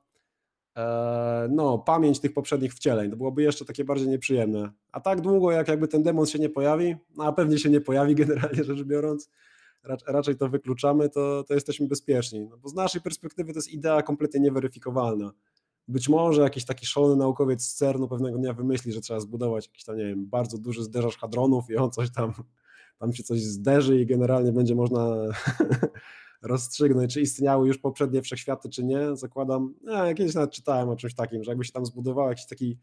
no, 1.49 1.77
pamięć 1.77 2.19
tych 2.19 2.33
poprzednich 2.33 2.73
wcieleń. 2.73 3.11
To 3.11 3.17
byłoby 3.17 3.43
jeszcze 3.43 3.65
takie 3.65 3.83
bardziej 3.85 4.07
nieprzyjemne. 4.07 4.71
A 4.91 4.99
tak 4.99 5.21
długo, 5.21 5.51
jak 5.51 5.67
jakby 5.67 5.87
ten 5.87 6.03
demon 6.03 6.25
się 6.25 6.39
nie 6.39 6.49
pojawi, 6.49 6.95
no 7.15 7.23
a 7.23 7.31
pewnie 7.31 7.59
się 7.59 7.69
nie 7.69 7.81
pojawi 7.81 8.15
generalnie 8.25 8.63
rzecz 8.63 8.83
biorąc, 8.83 9.29
raczej 10.07 10.35
to 10.35 10.49
wykluczamy, 10.49 11.09
to, 11.09 11.43
to 11.43 11.53
jesteśmy 11.53 11.87
bezpieczni. 11.87 12.47
No 12.49 12.57
bo 12.57 12.69
z 12.69 12.73
naszej 12.73 13.01
perspektywy 13.01 13.53
to 13.53 13.57
jest 13.57 13.71
idea 13.71 14.01
kompletnie 14.01 14.39
nieweryfikowalna 14.39 15.31
być 15.87 16.09
może 16.09 16.41
jakiś 16.41 16.65
taki 16.65 16.85
szalony 16.85 17.15
naukowiec 17.15 17.63
z 17.63 17.73
CERN-u 17.73 18.07
pewnego 18.07 18.37
dnia 18.37 18.53
wymyśli, 18.53 18.91
że 18.91 19.01
trzeba 19.01 19.19
zbudować 19.19 19.67
jakiś 19.67 19.83
tam, 19.83 19.97
nie 19.97 20.05
wiem, 20.05 20.27
bardzo 20.27 20.57
duży 20.57 20.83
zderzacz 20.83 21.17
hadronów 21.17 21.69
i 21.69 21.77
on 21.77 21.91
coś 21.91 22.11
tam, 22.11 22.33
tam 22.97 23.13
się 23.13 23.23
coś 23.23 23.41
zderzy 23.41 24.01
i 24.01 24.05
generalnie 24.05 24.51
będzie 24.51 24.75
można 24.75 25.15
rozstrzygnąć, 26.41 27.13
czy 27.13 27.21
istniały 27.21 27.67
już 27.67 27.77
poprzednie 27.77 28.21
wszechświaty, 28.21 28.69
czy 28.69 28.83
nie. 28.83 29.15
Zakładam, 29.15 29.73
ja 29.83 30.13
kiedyś 30.13 30.35
nawet 30.35 30.51
czytałem 30.51 30.89
o 30.89 30.95
czymś 30.95 31.15
takim, 31.15 31.43
że 31.43 31.51
jakby 31.51 31.65
się 31.65 31.71
tam 31.71 31.85
zbudował 31.85 32.29
jakiś 32.29 32.45
taki 32.45 32.77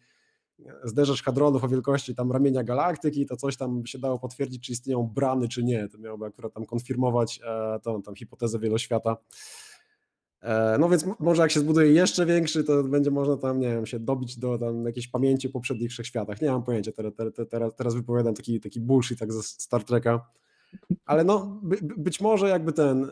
zderzacz 0.84 1.22
hadronów 1.22 1.64
o 1.64 1.68
wielkości 1.68 2.14
tam 2.14 2.32
ramienia 2.32 2.64
galaktyki, 2.64 3.26
to 3.26 3.36
coś 3.36 3.56
tam 3.56 3.86
się 3.86 3.98
dało 3.98 4.18
potwierdzić, 4.18 4.66
czy 4.66 4.72
istnieją 4.72 5.02
brany, 5.02 5.48
czy 5.48 5.64
nie. 5.64 5.88
To 5.88 5.98
miałoby 5.98 6.26
akurat 6.26 6.52
tam 6.52 6.66
konfirmować 6.66 7.40
e, 7.44 7.80
tą 7.80 8.02
tam 8.02 8.14
hipotezę 8.14 8.58
wieloświata. 8.58 9.16
E, 10.40 10.76
no 10.80 10.88
więc 10.88 11.04
może 11.18 11.42
jak 11.42 11.50
się 11.50 11.60
zbuduje 11.60 11.92
jeszcze 11.92 12.26
większy, 12.26 12.64
to 12.64 12.84
będzie 12.84 13.10
można 13.10 13.36
tam, 13.36 13.60
nie 13.60 13.68
wiem, 13.68 13.86
się 13.86 13.98
dobić 13.98 14.38
do 14.38 14.58
tam 14.58 14.84
jakiejś 14.84 15.08
pamięci 15.08 15.48
o 15.48 15.50
poprzednich 15.50 15.90
wszechświatach. 15.90 16.42
Nie 16.42 16.50
mam 16.50 16.62
pojęcia, 16.62 16.92
teraz, 16.92 17.12
teraz, 17.50 17.74
teraz 17.76 17.94
wypowiadam 17.94 18.34
taki, 18.34 18.60
taki 18.60 18.80
bullshit 18.80 19.18
tak 19.18 19.32
ze 19.32 19.42
Star 19.42 19.84
Treka. 19.84 20.30
Ale 21.06 21.24
no, 21.24 21.60
by, 21.62 21.78
być 21.82 22.20
może 22.20 22.48
jakby 22.48 22.72
ten, 22.72 23.04
e, 23.04 23.08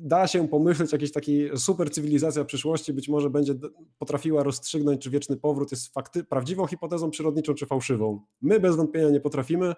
da 0.00 0.26
się 0.26 0.48
pomyśleć, 0.48 0.92
jakaś 0.92 1.12
taki 1.12 1.48
super 1.56 1.90
cywilizacja 1.90 2.44
przyszłości 2.44 2.92
być 2.92 3.08
może 3.08 3.30
będzie 3.30 3.54
potrafiła 3.98 4.42
rozstrzygnąć, 4.42 5.02
czy 5.02 5.10
wieczny 5.10 5.36
powrót 5.36 5.70
jest 5.70 5.92
fakty, 5.94 6.24
prawdziwą 6.24 6.66
hipotezą 6.66 7.10
przyrodniczą, 7.10 7.54
czy 7.54 7.66
fałszywą. 7.66 8.20
My 8.40 8.60
bez 8.60 8.76
wątpienia 8.76 9.10
nie 9.10 9.20
potrafimy 9.20 9.74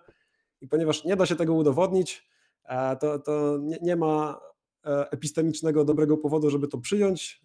i 0.61 0.69
ponieważ 0.69 1.05
nie 1.05 1.17
da 1.17 1.27
się 1.27 1.37
tego 1.37 1.55
udowodnić, 1.55 2.29
e, 2.65 2.97
to, 2.97 3.19
to 3.19 3.59
nie, 3.61 3.79
nie 3.83 3.97
ma 3.97 4.41
E, 4.87 5.11
epistemicznego 5.11 5.85
dobrego 5.85 6.17
powodu, 6.17 6.51
żeby 6.51 6.69
to 6.69 6.79
przyjąć. 6.79 7.43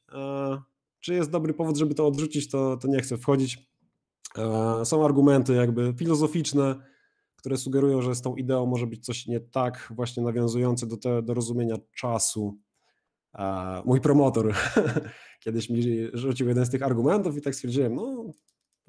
Czy 0.99 1.13
jest 1.13 1.31
dobry 1.31 1.53
powód, 1.53 1.77
żeby 1.77 1.95
to 1.95 2.07
odrzucić, 2.07 2.49
to, 2.49 2.77
to 2.77 2.87
nie 2.87 2.99
chcę 2.99 3.17
wchodzić. 3.17 3.69
Są 4.83 5.05
argumenty 5.05 5.53
jakby 5.53 5.93
filozoficzne, 5.97 6.75
które 7.45 7.57
sugerują, 7.57 8.01
że 8.01 8.15
z 8.15 8.21
tą 8.21 8.35
ideą 8.35 8.65
może 8.65 8.87
być 8.87 9.05
coś 9.05 9.27
nie 9.27 9.39
tak, 9.39 9.93
właśnie 9.95 10.23
nawiązujące 10.23 10.87
do, 10.87 10.97
te, 10.97 11.21
do 11.21 11.33
rozumienia 11.33 11.75
czasu. 11.95 12.57
Mój 13.85 14.01
promotor 14.01 14.53
kiedyś 15.43 15.69
mi 15.69 15.83
rzucił 16.13 16.47
jeden 16.47 16.65
z 16.65 16.69
tych 16.69 16.83
argumentów 16.83 17.37
i 17.37 17.41
tak 17.41 17.55
stwierdziłem, 17.55 17.95
no 17.95 18.31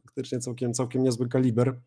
faktycznie 0.03 0.39
całkiem, 0.39 0.75
całkiem 0.75 1.03
niezły 1.03 1.29
kaliber. 1.29 1.81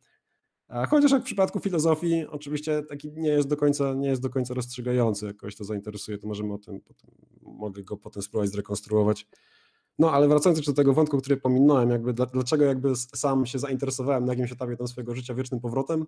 Chociaż 0.90 1.12
jak 1.12 1.22
w 1.22 1.26
przypadku 1.26 1.60
filozofii, 1.60 2.26
oczywiście 2.28 2.84
taki 2.84 3.12
nie 3.12 3.30
jest 3.30 3.48
do 3.48 3.58
końca, 3.58 3.94
nie 3.94 4.10
jest 4.10 4.22
do 4.22 4.30
końca 4.30 4.54
rozstrzygający. 4.54 5.26
Jak 5.26 5.38
kogoś 5.38 5.56
to 5.56 5.64
zainteresuje, 5.64 6.18
to 6.18 6.28
możemy 6.28 6.54
o 6.54 6.58
tym 6.58 6.82
potem 6.82 7.10
mogę 7.42 7.84
go 7.84 7.98
potem 7.98 8.24
spróbować 8.24 8.50
zrekonstruować. 8.50 9.28
No, 10.00 10.12
ale 10.12 10.28
wracając 10.28 10.66
do 10.66 10.74
tego 10.74 10.94
wątku, 10.94 11.18
który 11.18 11.38
pominąłem, 11.38 11.90
jakby 11.90 12.14
dlaczego 12.14 12.66
jakby 12.66 12.96
sam 12.96 13.46
się 13.46 13.60
zainteresowałem 13.60 14.26
na 14.26 14.34
jakimś 14.34 14.52
etapie 14.52 14.78
tam 14.78 14.88
swojego 14.88 15.16
życia 15.16 15.34
wiecznym 15.34 15.60
powrotem. 15.60 16.06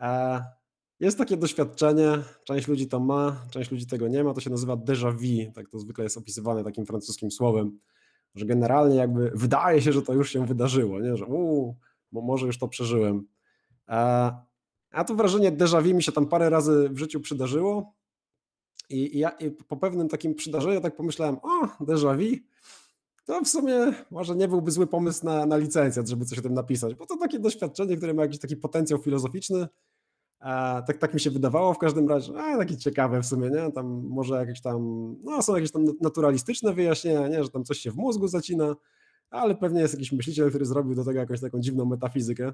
E, 0.00 0.44
jest 1.00 1.18
takie 1.18 1.36
doświadczenie, 1.36 2.18
część 2.44 2.68
ludzi 2.68 2.88
to 2.88 3.00
ma, 3.00 3.46
część 3.50 3.70
ludzi 3.70 3.86
tego 3.86 4.08
nie 4.08 4.24
ma, 4.24 4.34
to 4.34 4.40
się 4.40 4.50
nazywa 4.50 4.76
déjà 4.76 5.12
vu, 5.12 5.52
tak 5.54 5.68
to 5.68 5.78
zwykle 5.78 6.04
jest 6.04 6.16
opisywane 6.16 6.64
takim 6.64 6.86
francuskim 6.86 7.30
słowem, 7.30 7.78
że 8.34 8.46
generalnie 8.46 8.96
jakby 8.96 9.30
wydaje 9.34 9.82
się, 9.82 9.92
że 9.92 10.02
to 10.02 10.12
już 10.12 10.30
się 10.30 10.46
wydarzyło, 10.46 11.00
nie? 11.00 11.16
że 11.16 11.24
uuu, 11.24 11.76
może 12.12 12.46
już 12.46 12.58
to 12.58 12.68
przeżyłem. 12.68 13.26
E, 13.88 14.32
a 14.90 15.04
to 15.04 15.14
wrażenie 15.14 15.52
déjà 15.52 15.82
vu 15.82 15.94
mi 15.94 16.02
się 16.02 16.12
tam 16.12 16.26
parę 16.26 16.50
razy 16.50 16.88
w 16.88 16.98
życiu 16.98 17.20
przydarzyło 17.20 17.94
i, 18.90 19.16
i 19.16 19.18
ja 19.18 19.30
i 19.30 19.50
po 19.50 19.76
pewnym 19.76 20.08
takim 20.08 20.34
przydarzeniu 20.34 20.80
tak 20.80 20.96
pomyślałem, 20.96 21.36
o, 21.42 21.84
déjà 21.84 22.16
vu, 22.18 22.36
to 23.24 23.40
w 23.40 23.48
sumie 23.48 23.92
może 24.10 24.36
nie 24.36 24.48
byłby 24.48 24.70
zły 24.70 24.86
pomysł 24.86 25.24
na, 25.24 25.46
na 25.46 25.56
licencjat, 25.56 26.08
żeby 26.08 26.24
coś 26.24 26.38
o 26.38 26.42
tym 26.42 26.54
napisać, 26.54 26.94
bo 26.94 27.06
to 27.06 27.16
takie 27.16 27.38
doświadczenie, 27.38 27.96
które 27.96 28.14
ma 28.14 28.22
jakiś 28.22 28.38
taki 28.38 28.56
potencjał 28.56 28.98
filozoficzny, 28.98 29.68
a, 30.46 30.82
tak, 30.86 30.98
tak 30.98 31.14
mi 31.14 31.20
się 31.20 31.30
wydawało 31.30 31.74
w 31.74 31.78
każdym 31.78 32.08
razie, 32.08 32.32
a 32.36 32.58
takie 32.58 32.76
ciekawe 32.76 33.22
w 33.22 33.26
sumie, 33.26 33.50
nie? 33.50 33.72
Tam 33.72 33.86
może 34.08 34.34
jakieś 34.34 34.60
tam, 34.60 34.80
no 35.24 35.42
są 35.42 35.54
jakieś 35.54 35.70
tam 35.70 35.84
naturalistyczne 36.00 36.72
wyjaśnienia, 36.72 37.28
nie? 37.28 37.44
Że 37.44 37.50
tam 37.50 37.64
coś 37.64 37.78
się 37.78 37.90
w 37.90 37.96
mózgu 37.96 38.28
zacina, 38.28 38.76
ale 39.30 39.54
pewnie 39.54 39.80
jest 39.80 39.94
jakiś 39.94 40.12
myśliciel, 40.12 40.48
który 40.48 40.66
zrobił 40.66 40.94
do 40.94 41.04
tego 41.04 41.18
jakąś 41.18 41.40
taką 41.40 41.60
dziwną 41.60 41.84
metafizykę. 41.84 42.52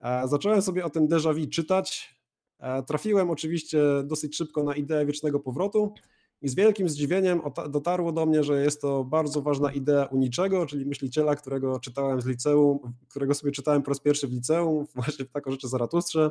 A, 0.00 0.26
zacząłem 0.26 0.62
sobie 0.62 0.84
o 0.84 0.90
tym 0.90 1.08
déjà 1.08 1.34
vu 1.34 1.50
czytać, 1.50 2.18
a, 2.58 2.82
trafiłem 2.82 3.30
oczywiście 3.30 3.82
dosyć 4.04 4.36
szybko 4.36 4.62
na 4.62 4.74
ideę 4.74 5.06
wiecznego 5.06 5.40
powrotu 5.40 5.94
i 6.42 6.48
z 6.48 6.54
wielkim 6.54 6.88
zdziwieniem 6.88 7.40
dotarło 7.70 8.12
do 8.12 8.26
mnie, 8.26 8.44
że 8.44 8.62
jest 8.62 8.80
to 8.80 9.04
bardzo 9.04 9.42
ważna 9.42 9.72
idea 9.72 10.04
u 10.04 10.18
niczego, 10.18 10.66
czyli 10.66 10.86
myśliciela, 10.86 11.36
którego 11.36 11.80
czytałem 11.80 12.20
z 12.20 12.26
liceum, 12.26 12.78
którego 13.08 13.34
sobie 13.34 13.52
czytałem 13.52 13.82
po 13.82 13.90
raz 13.90 14.00
pierwszy 14.00 14.28
w 14.28 14.32
liceum, 14.32 14.86
właśnie 14.94 15.24
w 15.24 15.30
taką 15.30 15.50
rzeczy 15.50 15.68
Zaratustrze, 15.68 16.30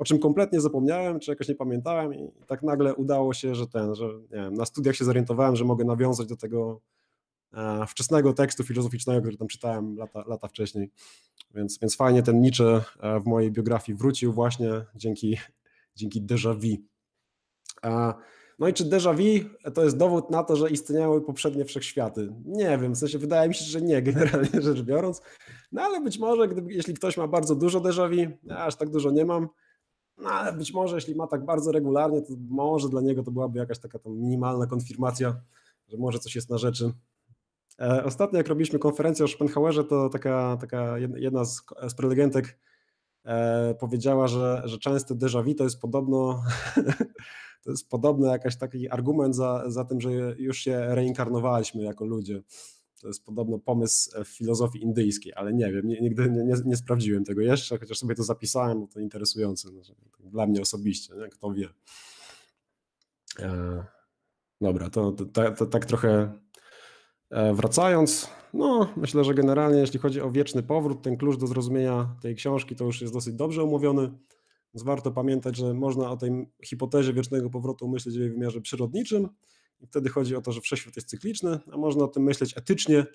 o 0.00 0.04
czym 0.04 0.18
kompletnie 0.18 0.60
zapomniałem, 0.60 1.20
czy 1.20 1.30
jakoś 1.30 1.48
nie 1.48 1.54
pamiętałem 1.54 2.14
i 2.14 2.30
tak 2.46 2.62
nagle 2.62 2.94
udało 2.94 3.34
się, 3.34 3.54
że 3.54 3.66
ten, 3.66 3.94
że 3.94 4.08
wiem, 4.30 4.54
na 4.54 4.64
studiach 4.64 4.96
się 4.96 5.04
zorientowałem, 5.04 5.56
że 5.56 5.64
mogę 5.64 5.84
nawiązać 5.84 6.26
do 6.26 6.36
tego 6.36 6.80
e, 7.54 7.86
wczesnego 7.86 8.32
tekstu 8.32 8.64
filozoficznego, 8.64 9.20
który 9.20 9.36
tam 9.36 9.48
czytałem 9.48 9.96
lata, 9.96 10.24
lata 10.26 10.48
wcześniej. 10.48 10.90
Więc, 11.54 11.78
więc 11.78 11.96
fajnie 11.96 12.22
ten 12.22 12.40
Nietzsche 12.40 12.80
e, 13.00 13.20
w 13.20 13.26
mojej 13.26 13.50
biografii 13.52 13.98
wrócił 13.98 14.32
właśnie 14.32 14.70
dzięki, 14.94 15.38
dzięki 15.96 16.22
déjà 16.22 16.54
vu. 16.54 16.76
E, 17.84 18.14
no 18.58 18.68
i 18.68 18.72
czy 18.72 18.84
déjà 18.84 19.14
vu 19.16 19.48
to 19.74 19.84
jest 19.84 19.96
dowód 19.96 20.30
na 20.30 20.44
to, 20.44 20.56
że 20.56 20.70
istniały 20.70 21.20
poprzednie 21.20 21.64
wszechświaty? 21.64 22.32
Nie 22.44 22.78
wiem, 22.78 22.94
w 22.94 22.98
sensie 22.98 23.18
wydaje 23.18 23.48
mi 23.48 23.54
się, 23.54 23.64
że 23.64 23.82
nie, 23.82 24.02
generalnie 24.02 24.62
rzecz 24.62 24.82
biorąc. 24.82 25.22
No 25.72 25.82
ale 25.82 26.00
być 26.00 26.18
może, 26.18 26.48
gdyby, 26.48 26.72
jeśli 26.72 26.94
ktoś 26.94 27.16
ma 27.16 27.28
bardzo 27.28 27.54
dużo 27.54 27.80
déjà 27.80 28.08
vu, 28.08 28.36
ja 28.44 28.58
aż 28.58 28.76
tak 28.76 28.90
dużo 28.90 29.10
nie 29.10 29.24
mam, 29.24 29.48
no 30.22 30.30
ale 30.30 30.52
być 30.52 30.72
może 30.72 30.94
jeśli 30.94 31.14
ma 31.14 31.26
tak 31.26 31.44
bardzo 31.44 31.72
regularnie, 31.72 32.22
to 32.22 32.32
może 32.48 32.88
dla 32.88 33.00
niego 33.00 33.22
to 33.22 33.30
byłaby 33.30 33.58
jakaś 33.58 33.78
taka 33.78 33.98
tam 33.98 34.12
minimalna 34.12 34.66
konfirmacja, 34.66 35.40
że 35.88 35.96
może 35.96 36.18
coś 36.18 36.34
jest 36.34 36.50
na 36.50 36.58
rzeczy. 36.58 36.92
E, 37.80 38.04
ostatnio 38.04 38.38
jak 38.38 38.48
robiliśmy 38.48 38.78
konferencję 38.78 39.24
o 39.24 39.28
Schopenhauerze, 39.28 39.84
to 39.84 40.08
taka, 40.08 40.56
taka 40.60 40.98
jedna 40.98 41.44
z, 41.44 41.62
z 41.88 41.94
prelegentek 41.94 42.58
e, 43.24 43.74
powiedziała, 43.74 44.28
że, 44.28 44.62
że 44.64 44.78
często 44.78 45.14
déjà 45.14 45.44
vu 45.44 45.54
to 45.54 45.64
jest 45.64 45.80
podobno 45.80 46.42
to 47.64 47.70
jest 47.70 47.88
podobno 47.88 48.26
jakaś 48.26 48.56
taki 48.56 48.88
argument 48.88 49.36
za, 49.36 49.70
za 49.70 49.84
tym, 49.84 50.00
że 50.00 50.10
już 50.38 50.58
się 50.58 50.94
reinkarnowaliśmy 50.94 51.82
jako 51.82 52.04
ludzie. 52.04 52.42
To 53.00 53.08
jest 53.08 53.24
podobno 53.24 53.58
pomysł 53.58 54.24
w 54.24 54.28
filozofii 54.28 54.82
indyjskiej, 54.82 55.32
ale 55.36 55.52
nie 55.52 55.72
wiem, 55.72 55.88
nigdy 55.88 56.30
nie, 56.30 56.44
nie, 56.44 56.54
nie 56.64 56.76
sprawdziłem 56.76 57.24
tego 57.24 57.40
jeszcze, 57.40 57.78
chociaż 57.78 57.98
sobie 57.98 58.14
to 58.14 58.22
zapisałem, 58.22 58.80
bo 58.80 58.86
to 58.86 59.00
interesujące 59.00 59.68
no, 59.72 59.82
dla 60.30 60.46
mnie 60.46 60.60
osobiście, 60.60 61.14
nie? 61.14 61.28
kto 61.28 61.52
wie. 61.52 61.68
E, 63.38 63.84
dobra, 64.60 64.90
to, 64.90 65.12
to, 65.12 65.24
to, 65.24 65.50
to 65.50 65.66
tak 65.66 65.86
trochę 65.86 66.32
e, 67.30 67.54
wracając, 67.54 68.30
no 68.54 68.92
myślę, 68.96 69.24
że 69.24 69.34
generalnie 69.34 69.80
jeśli 69.80 69.98
chodzi 69.98 70.20
o 70.20 70.30
wieczny 70.30 70.62
powrót, 70.62 71.02
ten 71.02 71.16
klucz 71.16 71.36
do 71.36 71.46
zrozumienia 71.46 72.16
tej 72.22 72.34
książki 72.34 72.76
to 72.76 72.84
już 72.84 73.00
jest 73.00 73.12
dosyć 73.12 73.34
dobrze 73.34 73.62
omówiony. 73.62 74.10
Więc 74.74 74.84
warto 74.84 75.10
pamiętać, 75.10 75.56
że 75.56 75.74
można 75.74 76.10
o 76.10 76.16
tej 76.16 76.48
hipotezie 76.64 77.12
wiecznego 77.12 77.50
powrotu 77.50 77.88
myśleć 77.88 78.18
w 78.18 78.20
wymiarze 78.20 78.60
przyrodniczym, 78.60 79.28
i 79.80 79.86
wtedy 79.86 80.08
chodzi 80.08 80.36
o 80.36 80.42
to, 80.42 80.52
że 80.52 80.60
wszechświat 80.60 80.96
jest 80.96 81.08
cykliczny, 81.08 81.58
a 81.72 81.76
można 81.76 82.04
o 82.04 82.08
tym 82.08 82.22
myśleć 82.22 82.58
etycznie. 82.58 83.06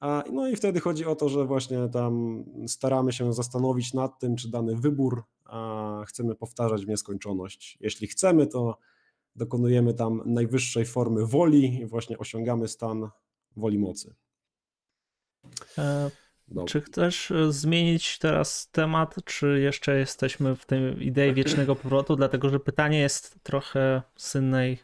A, 0.00 0.24
no 0.32 0.48
i 0.48 0.56
wtedy 0.56 0.80
chodzi 0.80 1.04
o 1.04 1.16
to, 1.16 1.28
że 1.28 1.44
właśnie 1.44 1.88
tam 1.88 2.44
staramy 2.66 3.12
się 3.12 3.32
zastanowić 3.32 3.94
nad 3.94 4.18
tym, 4.18 4.36
czy 4.36 4.50
dany 4.50 4.76
wybór 4.76 5.22
chcemy 6.06 6.34
powtarzać 6.34 6.84
w 6.84 6.88
nieskończoność. 6.88 7.78
Jeśli 7.80 8.06
chcemy, 8.06 8.46
to 8.46 8.78
dokonujemy 9.36 9.94
tam 9.94 10.22
najwyższej 10.26 10.84
formy 10.84 11.26
woli 11.26 11.80
i 11.80 11.86
właśnie 11.86 12.18
osiągamy 12.18 12.68
stan 12.68 13.08
woli 13.56 13.78
mocy. 13.78 14.14
E, 15.78 16.10
czy 16.66 16.80
chcesz 16.80 17.30
e, 17.30 17.52
zmienić 17.52 18.18
teraz 18.18 18.70
temat, 18.70 19.16
czy 19.24 19.60
jeszcze 19.60 19.98
jesteśmy 19.98 20.56
w 20.56 20.66
tej 20.66 21.06
idei 21.06 21.34
wiecznego 21.34 21.76
powrotu? 21.76 22.16
Dlatego, 22.16 22.48
że 22.48 22.60
pytanie 22.60 22.98
jest 22.98 23.38
trochę 23.42 24.02
z 24.16 24.34
innej 24.34 24.78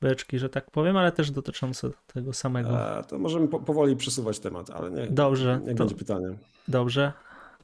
beczki, 0.00 0.38
że 0.38 0.48
tak 0.48 0.70
powiem, 0.70 0.96
ale 0.96 1.12
też 1.12 1.30
dotyczące 1.30 1.90
tego 2.06 2.32
samego. 2.32 2.98
E, 2.98 3.04
to 3.04 3.18
możemy 3.18 3.48
po, 3.48 3.60
powoli 3.60 3.96
przesuwać 3.96 4.38
temat, 4.38 4.70
ale 4.70 4.90
nie, 4.90 5.06
dobrze, 5.06 5.60
nie 5.66 5.74
będzie 5.74 5.94
pytania. 5.94 6.28
Dobrze. 6.68 7.12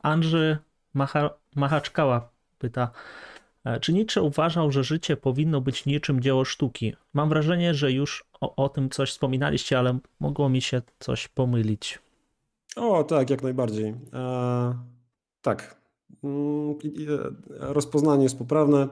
Andrzy 0.02 0.58
Macha, 0.94 1.30
Machaczkała 1.56 2.28
pyta, 2.58 2.90
e, 3.64 3.80
czy 3.80 3.92
Nietzsche 3.92 4.22
uważał, 4.22 4.72
że 4.72 4.84
życie 4.84 5.16
powinno 5.16 5.60
być 5.60 5.86
niczym 5.86 6.20
dzieło 6.20 6.44
sztuki? 6.44 6.94
Mam 7.14 7.28
wrażenie, 7.28 7.74
że 7.74 7.92
już 7.92 8.24
o, 8.40 8.64
o 8.64 8.68
tym 8.68 8.90
coś 8.90 9.10
wspominaliście, 9.10 9.78
ale 9.78 9.98
mogło 10.20 10.48
mi 10.48 10.62
się 10.62 10.82
coś 10.98 11.28
pomylić. 11.28 11.98
O, 12.76 13.04
tak, 13.04 13.30
jak 13.30 13.42
najbardziej. 13.42 13.94
E, 14.12 14.74
tak. 15.42 15.76
Mm, 16.24 16.70
e, 16.70 16.76
rozpoznanie 17.60 18.22
jest 18.22 18.38
poprawne. 18.38 18.88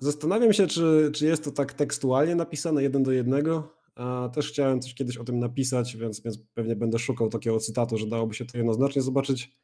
Zastanawiam 0.00 0.52
się, 0.52 0.66
czy, 0.66 1.10
czy 1.14 1.26
jest 1.26 1.44
to 1.44 1.50
tak 1.50 1.72
tekstualnie 1.72 2.34
napisane 2.34 2.82
jeden 2.82 3.02
do 3.02 3.12
jednego. 3.12 3.74
Też 4.32 4.48
chciałem 4.48 4.80
coś 4.80 4.94
kiedyś 4.94 5.16
o 5.16 5.24
tym 5.24 5.38
napisać, 5.38 5.96
więc, 5.96 6.20
więc 6.20 6.38
pewnie 6.54 6.76
będę 6.76 6.98
szukał 6.98 7.28
takiego 7.28 7.58
cytatu, 7.58 7.98
że 7.98 8.06
dałoby 8.06 8.34
się 8.34 8.44
to 8.44 8.58
jednoznacznie 8.58 9.02
zobaczyć. 9.02 9.56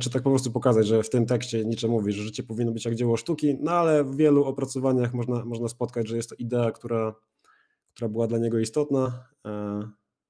Czy 0.00 0.10
tak 0.10 0.22
po 0.22 0.30
prostu 0.30 0.50
pokazać, 0.50 0.86
że 0.86 1.02
w 1.02 1.10
tym 1.10 1.26
tekście 1.26 1.64
Nietzsche 1.64 1.88
mówi, 1.88 2.12
że 2.12 2.22
życie 2.22 2.42
powinno 2.42 2.72
być 2.72 2.84
jak 2.84 2.94
dzieło 2.94 3.16
sztuki, 3.16 3.56
no 3.60 3.72
ale 3.72 4.04
w 4.04 4.16
wielu 4.16 4.44
opracowaniach 4.44 5.14
można, 5.14 5.44
można 5.44 5.68
spotkać, 5.68 6.08
że 6.08 6.16
jest 6.16 6.30
to 6.30 6.34
idea, 6.34 6.72
która, 6.72 7.14
która 7.94 8.08
była 8.08 8.26
dla 8.26 8.38
niego 8.38 8.58
istotna. 8.58 9.28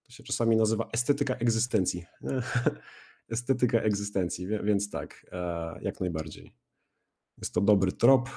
To 0.03 0.13
się 0.13 0.23
czasami 0.23 0.57
nazywa 0.57 0.89
estetyka 0.93 1.35
egzystencji. 1.35 2.05
estetyka 3.29 3.81
egzystencji, 3.81 4.47
więc 4.47 4.91
tak, 4.91 5.27
jak 5.83 6.01
najbardziej. 6.01 6.66
Jest 7.39 7.55
to 7.55 7.61
dobry 7.61 7.93
trop. 7.93 8.31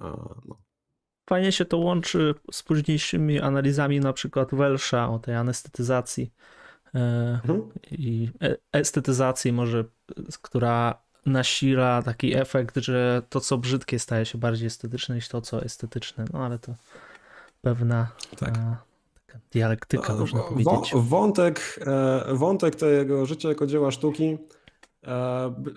No. 0.00 0.64
Fajnie 1.28 1.52
się 1.52 1.64
to 1.64 1.78
łączy 1.78 2.34
z 2.52 2.62
późniejszymi 2.62 3.40
analizami, 3.40 4.00
na 4.00 4.12
przykład 4.12 4.54
Welsza 4.54 5.08
o 5.08 5.18
tej 5.18 5.34
anestetyzacji 5.34 6.32
e, 6.94 6.98
mhm. 7.44 7.62
i 7.90 8.30
e, 8.42 8.56
estetyzacji, 8.72 9.52
może, 9.52 9.84
która 10.42 11.02
nasila 11.26 12.02
taki 12.02 12.34
efekt, 12.34 12.76
że 12.76 13.22
to, 13.28 13.40
co 13.40 13.58
brzydkie, 13.58 13.98
staje 13.98 14.26
się 14.26 14.38
bardziej 14.38 14.66
estetyczne 14.66 15.14
niż 15.14 15.28
to, 15.28 15.40
co 15.40 15.62
estetyczne. 15.62 16.24
No 16.32 16.44
ale 16.44 16.58
to 16.58 16.74
pewna 17.62 18.08
tak. 18.38 18.58
a, 18.58 18.76
taka 19.26 19.38
dialektyka, 19.50 20.14
można 20.14 20.40
powiedzieć. 20.40 20.92
Wątek, 20.94 21.80
wątek 22.32 22.74
tego 22.76 23.26
życia 23.26 23.48
jako 23.48 23.66
dzieła 23.66 23.90
sztuki 23.90 24.38
E, 24.38 24.63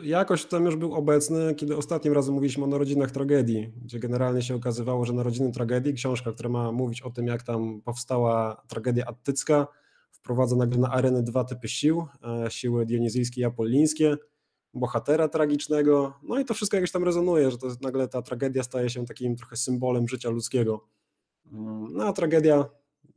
jakoś 0.04 0.46
tam 0.46 0.66
już 0.66 0.76
był 0.76 0.94
obecny, 0.94 1.56
kiedy 1.56 1.78
ostatnim 1.78 2.14
razem 2.14 2.34
mówiliśmy 2.34 2.64
o 2.64 2.68
Narodzinach 2.68 3.12
Tragedii, 3.12 3.74
gdzie 3.84 4.00
generalnie 4.00 4.42
się 4.42 4.56
okazywało, 4.56 5.06
że 5.06 5.14
Narodziny 5.14 5.52
Tragedii, 5.52 5.94
książka, 5.94 6.32
która 6.32 6.50
ma 6.50 6.72
mówić 6.72 7.02
o 7.02 7.10
tym, 7.10 7.28
jak 7.28 7.44
tam 7.44 7.82
powstała 7.82 8.64
tragedia 8.68 9.06
attycka, 9.06 9.68
wprowadza 10.12 10.56
nagle 10.56 10.78
na 10.78 10.90
arenę 10.90 11.24
dwa 11.24 11.44
typy 11.44 11.68
sił, 11.68 12.08
e, 12.46 12.52
siły 12.52 12.86
dionizyjskie 12.86 13.42
i 13.42 13.44
apollińskie, 13.44 14.18
bohatera 14.74 15.28
tragicznego, 15.28 16.14
no 16.24 16.40
i 16.40 16.46
to 16.46 16.54
wszystko 16.54 16.78
jakoś 16.78 16.92
tam 16.92 17.04
rezonuje, 17.04 17.52
że 17.52 17.58
to 17.58 17.68
nagle 17.82 18.08
ta 18.08 18.22
tragedia 18.22 18.64
staje 18.64 18.90
się 18.90 19.06
takim 19.06 19.36
trochę 19.36 19.56
symbolem 19.56 20.08
życia 20.08 20.30
ludzkiego. 20.30 20.88
Mm, 21.52 21.88
no 21.94 22.08
a 22.08 22.14
tragedia 22.14 22.66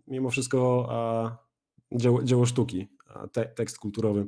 mimo 0.06 0.30
wszystko 0.30 0.88
dzieło, 1.92 2.22
dzieło 2.22 2.46
sztuki, 2.46 2.88
te, 3.32 3.46
tekst 3.46 3.78
kulturowy. 3.78 4.26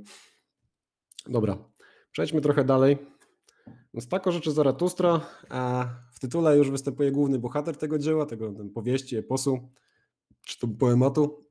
Dobra, 1.27 1.59
Przejdźmy 2.13 2.41
trochę 2.41 2.65
dalej. 2.65 2.99
Więc 3.95 4.09
tako 4.09 4.33
rzeczy 4.33 4.53
Zaratustra. 4.53 5.21
A 5.49 5.89
w 6.13 6.21
tytule 6.21 6.57
już 6.57 6.71
występuje 6.71 7.13
główny 7.13 7.39
bohater 7.39 7.77
tego 7.77 7.99
dzieła, 7.99 8.27
tego 8.27 8.53
powieści, 8.75 9.17
eposu, 9.17 9.69
czy 10.47 10.59
to 10.59 10.69
poematu. 10.69 11.47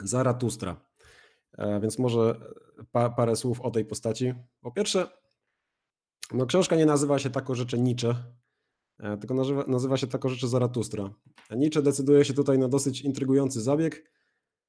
Zaratustra. 0.00 0.76
A 1.58 1.80
więc 1.80 1.98
może 1.98 2.40
pa, 2.92 3.10
parę 3.10 3.36
słów 3.36 3.60
o 3.60 3.70
tej 3.70 3.84
postaci. 3.84 4.34
Po 4.60 4.72
pierwsze, 4.72 5.08
no 6.32 6.46
książka 6.46 6.76
nie 6.76 6.86
nazywa 6.86 7.18
się 7.18 7.30
tako 7.30 7.54
rzeczy 7.54 7.78
Nietzsche, 7.78 8.14
tylko 9.20 9.34
nazywa, 9.34 9.64
nazywa 9.66 9.96
się 9.96 10.06
tako 10.06 10.28
rzeczy 10.28 10.48
Zaratustra. 10.48 11.10
Nietzsche 11.50 11.82
decyduje 11.82 12.24
się 12.24 12.34
tutaj 12.34 12.58
na 12.58 12.68
dosyć 12.68 13.00
intrygujący 13.00 13.60
zabieg. 13.60 14.12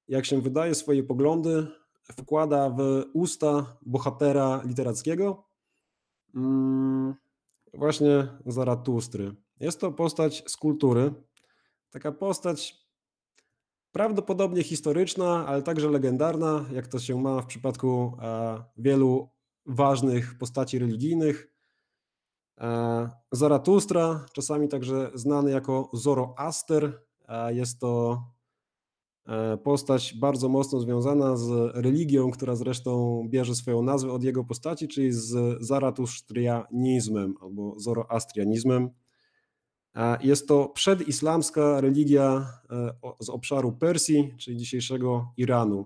Jak 0.08 0.26
się 0.26 0.42
wydaje, 0.42 0.76
swoje 0.76 1.04
poglądy 1.04 1.68
wkłada 2.12 2.70
w 2.70 3.05
usta 3.14 3.78
bohatera 3.82 4.62
literackiego, 4.66 5.43
mm, 6.36 7.16
właśnie 7.74 8.28
Zaratustry. 8.45 9.36
Jest 9.60 9.80
to 9.80 9.91
postać 9.91 10.43
z 10.47 10.57
kultury, 10.57 11.14
taka 11.89 12.12
postać 12.12 12.89
prawdopodobnie 13.91 14.64
historyczna, 14.64 15.47
ale 15.47 15.62
także 15.62 15.89
legendarna, 15.89 16.66
jak 16.72 16.88
to 16.88 16.99
się 16.99 17.22
ma 17.22 17.41
w 17.41 17.45
przypadku 17.45 18.18
e, 18.22 18.64
wielu 18.78 19.30
ważnych 19.66 20.38
postaci 20.38 20.80
religijnych. 20.80 21.53
E, 22.57 23.10
Zaratustra, 23.32 24.26
czasami 24.34 24.68
także 24.68 25.12
znany 25.14 25.51
jako 25.51 25.89
Zoroaster, 25.93 27.01
e, 27.28 27.53
jest 27.53 27.80
to 27.80 28.24
postać 29.63 30.13
bardzo 30.19 30.49
mocno 30.49 30.80
związana 30.80 31.38
z 31.38 31.75
religią, 31.75 32.32
która 32.32 32.55
zresztą 32.55 33.23
bierze 33.30 33.55
swoją 33.55 33.82
nazwę 33.82 34.11
od 34.11 34.23
jego 34.23 34.43
postaci, 34.43 34.88
czyli 34.88 35.11
z 35.11 35.57
zaratusztrianizmem 35.63 37.36
albo 37.41 37.80
zoroastrianizmem. 37.80 38.89
E, 39.95 40.17
jest 40.23 40.47
to 40.47 40.69
przedislamska 40.69 41.82
religia 41.82 42.47
e, 42.69 42.93
z 43.19 43.30
obszaru 43.30 43.71
Persji, 43.71 44.34
czyli 44.38 44.57
dzisiejszego 44.57 45.34
Iranu. 45.38 45.86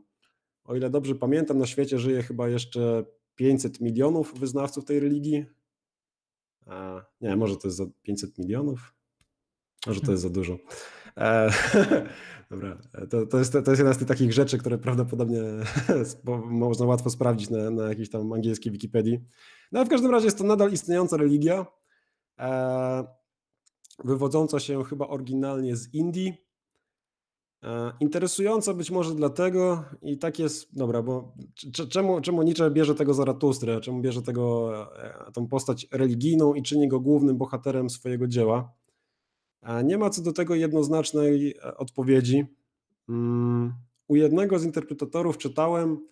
O 0.63 0.75
ile 0.75 0.89
dobrze 0.89 1.15
pamiętam, 1.15 1.57
na 1.57 1.65
świecie 1.65 1.99
żyje 1.99 2.23
chyba 2.23 2.49
jeszcze 2.49 3.05
500 3.35 3.81
milionów 3.81 4.39
wyznawców 4.39 4.85
tej 4.85 4.99
religii. 4.99 5.45
Nie, 7.21 7.35
może 7.35 7.57
to 7.57 7.67
jest 7.67 7.77
za 7.77 7.85
500 8.01 8.37
milionów? 8.37 8.93
Może 9.87 10.01
to 10.01 10.11
jest 10.11 10.23
za 10.23 10.29
dużo. 10.29 10.57
E, 11.17 11.49
dobra, 12.51 12.77
to, 13.09 13.25
to, 13.25 13.39
jest, 13.39 13.51
to 13.51 13.71
jest 13.71 13.79
jedna 13.79 13.93
z 13.93 13.97
tych 13.97 14.07
takich 14.07 14.33
rzeczy, 14.33 14.57
które 14.57 14.77
prawdopodobnie 14.77 15.41
można 16.49 16.85
łatwo 16.85 17.09
sprawdzić 17.09 17.49
na, 17.49 17.69
na 17.69 17.83
jakiejś 17.89 18.09
tam 18.09 18.33
angielskiej 18.33 18.71
Wikipedii. 18.71 19.19
No 19.71 19.79
ale 19.79 19.85
w 19.85 19.89
każdym 19.89 20.11
razie 20.11 20.25
jest 20.25 20.37
to 20.37 20.43
nadal 20.43 20.71
istniejąca 20.71 21.17
religia, 21.17 21.65
e, 22.39 23.03
wywodząca 24.03 24.59
się 24.59 24.83
chyba 24.83 25.07
oryginalnie 25.07 25.75
z 25.75 25.93
Indii. 25.93 26.33
E, 27.63 27.91
interesująca 27.99 28.73
być 28.73 28.91
może 28.91 29.15
dlatego 29.15 29.83
i 30.01 30.17
tak 30.17 30.39
jest, 30.39 30.77
dobra, 30.77 31.01
bo 31.01 31.33
czemu, 31.89 32.21
czemu 32.21 32.43
Nietzsche 32.43 32.71
bierze 32.71 32.95
tego 32.95 33.13
Zaratustrę, 33.13 33.81
czemu 33.81 34.01
bierze 34.01 34.21
tego, 34.21 34.73
e, 35.03 35.31
tą 35.31 35.47
postać 35.47 35.87
religijną 35.91 36.53
i 36.53 36.63
czyni 36.63 36.87
go 36.87 36.99
głównym 36.99 37.37
bohaterem 37.37 37.89
swojego 37.89 38.27
dzieła? 38.27 38.73
Nie 39.83 39.97
ma 39.97 40.09
co 40.09 40.21
do 40.21 40.33
tego 40.33 40.55
jednoznacznej 40.55 41.55
e, 41.57 41.77
odpowiedzi. 41.77 42.45
Mm, 43.09 43.73
u 44.07 44.15
jednego 44.15 44.59
z 44.59 44.63
interpretatorów 44.63 45.37
czytałem, 45.37 46.07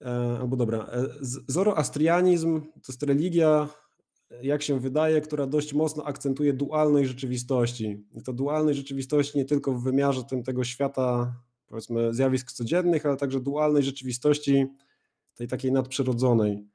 e, 0.00 0.38
albo 0.40 0.56
dobra, 0.56 0.78
e, 0.78 1.06
zoroastrianizm 1.48 2.60
to 2.60 2.92
jest 2.92 3.02
religia, 3.02 3.68
jak 4.42 4.62
się 4.62 4.80
wydaje, 4.80 5.20
która 5.20 5.46
dość 5.46 5.74
mocno 5.74 6.04
akcentuje 6.04 6.52
dualność 6.52 7.08
rzeczywistości. 7.08 8.04
I 8.14 8.22
to 8.22 8.32
dualność 8.32 8.78
rzeczywistości 8.78 9.38
nie 9.38 9.44
tylko 9.44 9.72
w 9.72 9.82
wymiarze 9.82 10.24
tym 10.24 10.42
tego 10.42 10.64
świata, 10.64 11.34
powiedzmy, 11.66 12.14
zjawisk 12.14 12.52
codziennych, 12.52 13.06
ale 13.06 13.16
także 13.16 13.40
dualność 13.40 13.86
rzeczywistości 13.86 14.66
tej 15.34 15.48
takiej 15.48 15.72
nadprzyrodzonej 15.72 16.66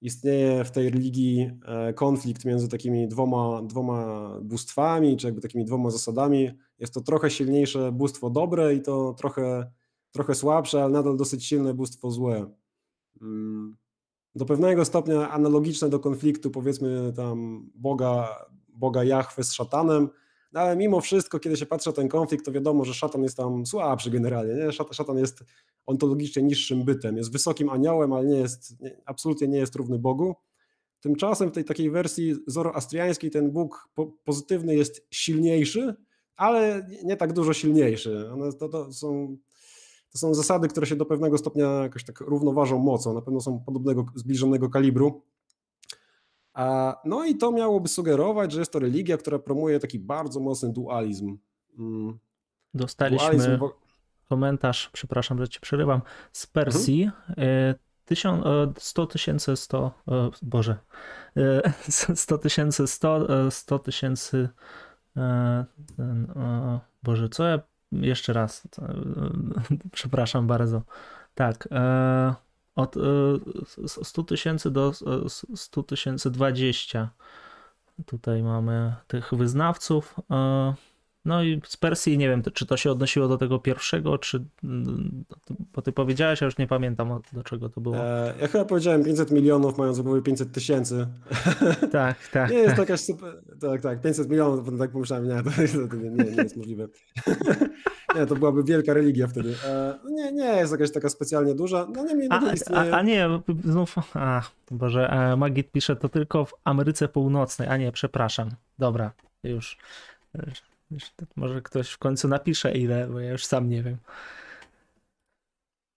istnieje 0.00 0.64
w 0.64 0.70
tej 0.70 0.90
religii 0.90 1.50
e, 1.64 1.92
konflikt 1.92 2.44
między 2.44 2.68
takimi 2.68 3.08
dwoma, 3.08 3.62
dwoma 3.62 4.30
bóstwami, 4.42 5.16
czy 5.16 5.26
jakby 5.26 5.40
takimi 5.40 5.64
dwoma 5.64 5.90
zasadami. 5.90 6.50
Jest 6.78 6.94
to 6.94 7.00
trochę 7.00 7.30
silniejsze 7.30 7.92
bóstwo 7.92 8.30
dobre 8.30 8.74
i 8.74 8.82
to 8.82 9.14
trochę, 9.18 9.70
trochę 10.12 10.34
słabsze, 10.34 10.82
ale 10.82 10.92
nadal 10.92 11.16
dosyć 11.16 11.44
silne 11.44 11.74
bóstwo 11.74 12.10
złe. 12.10 12.50
Mm. 13.20 13.76
Do 14.34 14.44
pewnego 14.44 14.84
stopnia 14.84 15.30
analogiczne 15.30 15.88
do 15.88 16.00
konfliktu, 16.00 16.50
powiedzmy 16.50 17.12
tam 17.16 17.70
Boga, 17.74 18.28
Boga 18.68 19.04
Jahwe 19.04 19.44
z 19.44 19.52
szatanem, 19.52 20.08
no 20.52 20.60
ale 20.60 20.76
mimo 20.76 21.00
wszystko, 21.00 21.38
kiedy 21.38 21.56
się 21.56 21.66
patrzy 21.66 21.88
na 21.88 21.92
ten 21.92 22.08
konflikt, 22.08 22.44
to 22.44 22.52
wiadomo, 22.52 22.84
że 22.84 22.94
szatan 22.94 23.22
jest 23.22 23.36
tam 23.36 23.66
słabszy 23.66 24.10
generalnie. 24.10 24.54
Nie? 24.54 24.72
Szatan 24.72 25.18
jest 25.18 25.44
ontologicznie 25.86 26.42
niższym 26.42 26.84
bytem, 26.84 27.16
jest 27.16 27.32
wysokim 27.32 27.68
aniołem, 27.68 28.12
ale 28.12 28.26
nie 28.26 28.36
jest, 28.36 28.80
nie, 28.80 28.96
absolutnie 29.04 29.48
nie 29.48 29.58
jest 29.58 29.74
równy 29.74 29.98
Bogu. 29.98 30.34
Tymczasem 31.00 31.48
w 31.48 31.52
tej 31.52 31.64
takiej 31.64 31.90
wersji 31.90 32.34
zoroastriańskiej 32.46 33.30
ten 33.30 33.50
Bóg 33.50 33.88
po, 33.94 34.06
pozytywny 34.06 34.74
jest 34.74 35.06
silniejszy, 35.10 35.94
ale 36.36 36.86
nie 37.04 37.16
tak 37.16 37.32
dużo 37.32 37.52
silniejszy. 37.52 38.30
One, 38.32 38.52
to, 38.52 38.68
to, 38.68 38.92
są, 38.92 39.36
to 40.12 40.18
są 40.18 40.34
zasady, 40.34 40.68
które 40.68 40.86
się 40.86 40.96
do 40.96 41.06
pewnego 41.06 41.38
stopnia 41.38 41.82
jakoś 41.82 42.04
tak 42.04 42.20
równoważą 42.20 42.78
mocą, 42.78 43.14
na 43.14 43.22
pewno 43.22 43.40
są 43.40 43.60
podobnego, 43.60 44.04
zbliżonego 44.14 44.68
kalibru. 44.68 45.22
No 47.04 47.24
i 47.24 47.36
to 47.36 47.52
miałoby 47.52 47.88
sugerować, 47.88 48.52
że 48.52 48.58
jest 48.60 48.72
to 48.72 48.78
religia, 48.78 49.16
która 49.16 49.38
promuje 49.38 49.80
taki 49.80 49.98
bardzo 49.98 50.40
mocny 50.40 50.72
dualizm. 50.72 51.38
Mm. 51.78 52.18
Dostaliśmy 52.74 53.38
dualizm... 53.38 53.58
komentarz, 54.28 54.90
przepraszam, 54.92 55.38
że 55.38 55.48
ci 55.48 55.60
przerywam, 55.60 56.02
z 56.32 56.46
Persji. 56.46 57.10
Mhm. 57.28 57.74
100 58.78 59.02
e, 59.02 59.06
tysięcy 59.06 59.56
100, 59.56 59.92
e, 60.08 60.30
Boże, 60.42 60.76
100 62.14 62.38
tysięcy 62.38 62.86
100, 62.86 63.50
100 63.50 63.78
tysięcy 63.78 64.48
Boże, 67.02 67.28
co 67.28 67.44
ja, 67.44 67.60
jeszcze 67.92 68.32
raz, 68.32 68.68
przepraszam 69.92 70.46
bardzo, 70.46 70.82
tak, 71.34 71.68
od 72.80 72.94
100 74.02 74.22
e, 74.22 74.24
tysięcy 74.24 74.70
do 74.70 74.92
100 75.54 75.80
e, 75.80 75.84
tysięcy 75.84 76.30
20. 76.30 77.10
Tutaj 78.06 78.42
mamy 78.42 78.94
tych 79.06 79.34
wyznawców. 79.34 80.14
E, 81.26 81.28
no 81.28 81.42
i 81.42 81.60
z 81.66 81.76
Persji 81.76 82.18
nie 82.18 82.28
wiem, 82.28 82.42
czy 82.54 82.66
to 82.66 82.76
się 82.76 82.90
odnosiło 82.90 83.28
do 83.28 83.38
tego 83.38 83.58
pierwszego, 83.58 84.18
czy. 84.18 84.44
Bo 85.74 85.82
ty 85.82 85.92
powiedziałeś, 85.92 86.40
ja 86.40 86.44
już 86.44 86.58
nie 86.58 86.66
pamiętam 86.66 87.20
do 87.32 87.42
czego 87.42 87.68
to 87.68 87.80
było. 87.80 87.96
ja 88.40 88.48
chyba 88.48 88.64
powiedziałem 88.64 89.04
500 89.04 89.30
milionów, 89.30 89.78
mając 89.78 89.98
oboje 89.98 90.22
500 90.22 90.52
tysięcy. 90.52 91.06
Tak, 91.92 92.28
tak. 92.28 92.50
Nie 92.50 92.58
jest 92.58 92.76
to 92.76 92.82
jakaś 92.82 93.00
super. 93.00 93.42
Tak, 93.60 93.82
tak, 93.82 94.00
500 94.00 94.30
milionów, 94.30 94.64
potem 94.64 94.78
tak 94.78 94.90
pomyślałem, 94.90 95.28
nie, 95.28 95.42
to, 95.42 95.88
to 95.88 95.96
nie, 95.96 96.10
nie, 96.10 96.24
nie 96.30 96.42
jest 96.42 96.56
możliwe. 96.56 96.88
Nie, 98.16 98.26
to 98.26 98.36
byłaby 98.36 98.64
wielka 98.64 98.94
religia 98.94 99.26
wtedy. 99.26 99.54
E, 99.66 99.98
no 100.04 100.10
nie, 100.10 100.32
nie 100.32 100.44
jest 100.44 100.72
jakaś 100.72 100.92
taka 100.92 101.08
specjalnie 101.08 101.54
duża. 101.54 101.86
No 101.96 102.04
nie, 102.04 102.14
nie 102.14 102.32
a, 102.32 102.52
istnieje... 102.52 102.94
a, 102.94 102.98
a 102.98 103.02
nie, 103.02 103.28
znów, 103.64 103.94
a, 104.14 104.42
Boże, 104.70 105.10
e, 105.10 105.36
Magit 105.36 105.72
pisze 105.72 105.96
to 105.96 106.08
tylko 106.08 106.44
w 106.44 106.54
Ameryce 106.64 107.08
Północnej. 107.08 107.68
A 107.68 107.76
nie, 107.76 107.92
przepraszam. 107.92 108.50
Dobra, 108.78 109.12
już. 109.44 109.76
Może 111.36 111.62
ktoś 111.62 111.90
w 111.90 111.98
końcu 111.98 112.28
napisze 112.28 112.72
ile, 112.72 113.06
bo 113.06 113.20
ja 113.20 113.30
już 113.30 113.44
sam 113.44 113.68
nie 113.68 113.82
wiem. 113.82 113.96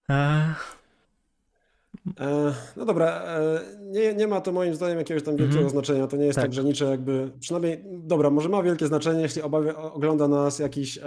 E, 0.09 0.53
E, 2.19 2.53
no 2.77 2.85
dobra, 2.85 3.07
e, 3.07 3.59
nie, 3.81 4.13
nie 4.13 4.27
ma 4.27 4.41
to 4.41 4.51
moim 4.51 4.75
zdaniem 4.75 4.97
jakiegoś 4.97 5.23
tam 5.23 5.35
wielkiego 5.35 5.59
mm 5.59 5.69
znaczenia. 5.69 6.07
To 6.07 6.17
nie 6.17 6.25
jest 6.25 6.35
tak. 6.35 6.45
tak, 6.45 6.53
że 6.53 6.63
Nietzsche 6.63 6.85
jakby, 6.85 7.31
przynajmniej, 7.39 7.83
dobra, 7.85 8.29
może 8.29 8.49
ma 8.49 8.63
wielkie 8.63 8.87
znaczenie, 8.87 9.21
jeśli 9.21 9.41
obawia, 9.41 9.75
ogląda 9.75 10.27
nas 10.27 10.59
jakiś 10.59 10.97
e, 10.97 11.03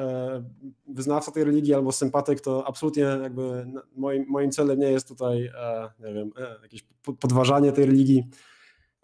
wyznawca 0.89 1.33
tej 1.33 1.45
religii 1.45 1.75
albo 1.75 1.93
sympatyk, 1.93 2.41
to 2.41 2.67
absolutnie 2.67 3.03
jakby 3.03 3.67
moim, 3.97 4.25
moim 4.29 4.51
celem 4.51 4.79
nie 4.79 4.91
jest 4.91 5.09
tutaj, 5.09 5.47
e, 5.47 5.91
nie 6.07 6.15
wiem, 6.15 6.31
e, 6.39 6.63
jakieś 6.63 6.85
podważanie 7.21 7.73
tej 7.73 7.87
religii. 7.87 8.25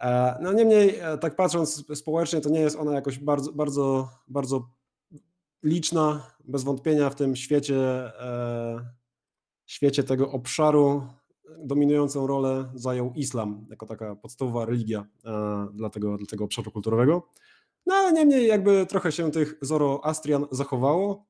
E, 0.03 0.39
no 0.41 0.53
niemniej, 0.53 0.99
tak 1.21 1.37
patrząc 1.37 1.85
społecznie, 1.99 2.41
to 2.41 2.49
nie 2.49 2.61
jest 2.61 2.77
ona 2.77 2.93
jakoś 2.93 3.19
bardzo, 3.19 3.53
bardzo, 3.53 4.09
bardzo 4.29 4.69
liczna, 5.63 6.27
bez 6.45 6.65
wątpienia 6.65 7.11
w 7.11 7.15
tym 7.15 7.37
świecie, 7.37 8.13
świecie 9.67 10.05
tego 10.05 10.31
obszaru 10.31 11.03
dominującą 11.59 12.27
rolę 12.27 12.71
zajął 12.75 13.13
islam 13.13 13.67
jako 13.71 13.87
taka 13.87 14.17
podstawowa 14.17 14.65
religia 14.65 15.07
e, 15.25 15.67
dla 15.73 15.91
tego, 15.91 16.19
dla 16.19 16.27
tego 16.27 16.45
obszaru 16.45 16.71
kulturowego. 16.71 17.29
No 17.87 17.95
ale 17.95 18.13
niemniej 18.13 18.47
jakby 18.47 18.87
trochę 18.87 19.13
się 19.13 19.31
tych 19.31 19.55
Zoroastrian 19.61 20.47
zachowało. 20.51 21.27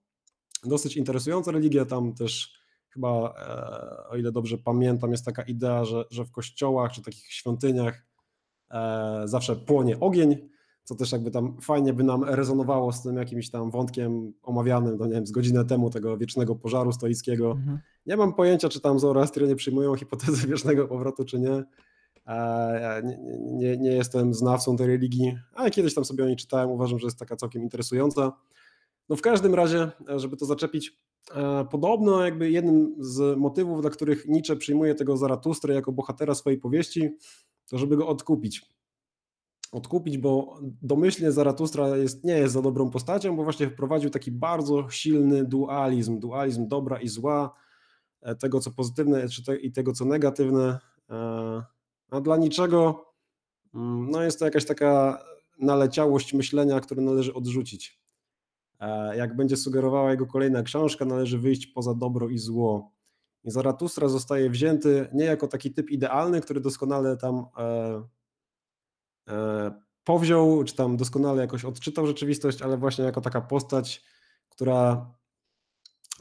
Dosyć 0.64 0.96
interesująca 0.96 1.50
religia, 1.50 1.84
tam 1.84 2.14
też 2.14 2.52
chyba, 2.88 3.08
e, 3.08 4.08
o 4.08 4.16
ile 4.16 4.32
dobrze 4.32 4.58
pamiętam, 4.58 5.10
jest 5.10 5.24
taka 5.24 5.42
idea, 5.42 5.84
że, 5.84 6.04
że 6.10 6.24
w 6.24 6.30
kościołach 6.30 6.92
czy 6.92 7.02
takich 7.02 7.32
świątyniach 7.32 7.94
e, 7.94 8.11
zawsze 9.24 9.56
płonie 9.56 10.00
ogień, 10.00 10.36
co 10.84 10.94
też 10.94 11.12
jakby 11.12 11.30
tam 11.30 11.56
fajnie 11.60 11.92
by 11.92 12.04
nam 12.04 12.24
rezonowało 12.24 12.92
z 12.92 13.02
tym 13.02 13.16
jakimś 13.16 13.50
tam 13.50 13.70
wątkiem 13.70 14.32
omawianym, 14.42 14.96
no 14.98 15.06
nie 15.06 15.12
wiem, 15.12 15.26
z 15.26 15.30
godzinę 15.30 15.64
temu 15.64 15.90
tego 15.90 16.16
wiecznego 16.16 16.54
pożaru 16.54 16.92
stoickiego. 16.92 17.50
Mhm. 17.50 17.78
Nie 18.06 18.16
mam 18.16 18.34
pojęcia, 18.34 18.68
czy 18.68 18.80
tam 18.80 18.98
Zoroastrianie 18.98 19.56
przyjmują 19.56 19.96
hipotezę 19.96 20.46
wiecznego 20.52 20.88
powrotu, 20.88 21.24
czy 21.24 21.40
nie. 21.40 21.64
E, 22.26 23.02
nie, 23.04 23.18
nie, 23.38 23.76
nie, 23.76 23.90
jestem 23.90 24.34
znawcą 24.34 24.76
tej 24.76 24.86
religii, 24.86 25.38
ale 25.54 25.70
kiedyś 25.70 25.94
tam 25.94 26.04
sobie 26.04 26.24
o 26.24 26.26
niej 26.26 26.36
czytałem, 26.36 26.70
uważam, 26.70 26.98
że 26.98 27.06
jest 27.06 27.18
taka 27.18 27.36
całkiem 27.36 27.62
interesująca. 27.62 28.32
No 29.08 29.16
w 29.16 29.22
każdym 29.22 29.54
razie, 29.54 29.90
żeby 30.16 30.36
to 30.36 30.46
zaczepić, 30.46 30.96
e, 31.34 31.64
podobno 31.70 32.24
jakby 32.24 32.50
jednym 32.50 32.94
z 32.98 33.38
motywów, 33.38 33.80
dla 33.80 33.90
których 33.90 34.28
Nietzsche 34.28 34.56
przyjmuje 34.56 34.94
tego 34.94 35.16
Zaratustrę 35.16 35.74
jako 35.74 35.92
bohatera 35.92 36.34
swojej 36.34 36.58
powieści, 36.58 37.10
to 37.72 37.78
żeby 37.78 37.96
go 37.96 38.08
odkupić. 38.08 38.66
Odkupić, 39.72 40.18
bo 40.18 40.60
domyślnie 40.82 41.32
Zaratustra 41.32 41.96
jest, 41.96 42.24
nie 42.24 42.38
jest 42.38 42.54
za 42.54 42.62
dobrą 42.62 42.90
postacią, 42.90 43.36
bo 43.36 43.44
właśnie 43.44 43.68
wprowadził 43.68 44.10
taki 44.10 44.32
bardzo 44.32 44.90
silny 44.90 45.44
dualizm, 45.44 46.20
dualizm 46.20 46.68
dobra 46.68 47.00
i 47.00 47.08
zła, 47.08 47.54
e, 48.22 48.34
tego 48.34 48.60
co 48.60 48.70
pozytywne 48.70 49.26
i 49.62 49.72
tego 49.72 49.92
co 49.92 50.04
negatywne. 50.04 50.78
A 52.10 52.20
dla 52.20 52.36
niczego 52.36 53.06
mm, 53.74 54.10
no 54.10 54.22
jest 54.22 54.38
to 54.38 54.44
jakaś 54.44 54.64
taka 54.64 55.22
naleciałość 55.58 56.34
myślenia, 56.34 56.80
które 56.80 57.02
należy 57.02 57.34
odrzucić. 57.34 58.02
Jak 59.16 59.36
będzie 59.36 59.56
sugerowała 59.56 60.10
jego 60.10 60.26
kolejna 60.26 60.62
książka, 60.62 61.04
należy 61.04 61.38
wyjść 61.38 61.66
poza 61.66 61.94
dobro 61.94 62.28
i 62.28 62.38
zło. 62.38 62.92
I 63.44 63.50
Zaratustra 63.50 64.08
zostaje 64.08 64.50
wzięty 64.50 65.08
nie 65.12 65.24
jako 65.24 65.48
taki 65.48 65.72
typ 65.72 65.90
idealny, 65.90 66.40
który 66.40 66.60
doskonale 66.60 67.16
tam 67.16 67.46
e, 67.58 68.02
e, 69.28 69.72
powziął, 70.04 70.64
czy 70.64 70.74
tam 70.74 70.96
doskonale 70.96 71.42
jakoś 71.42 71.64
odczytał 71.64 72.06
rzeczywistość, 72.06 72.62
ale 72.62 72.76
właśnie 72.76 73.04
jako 73.04 73.20
taka 73.20 73.40
postać, 73.40 74.04
która 74.48 75.10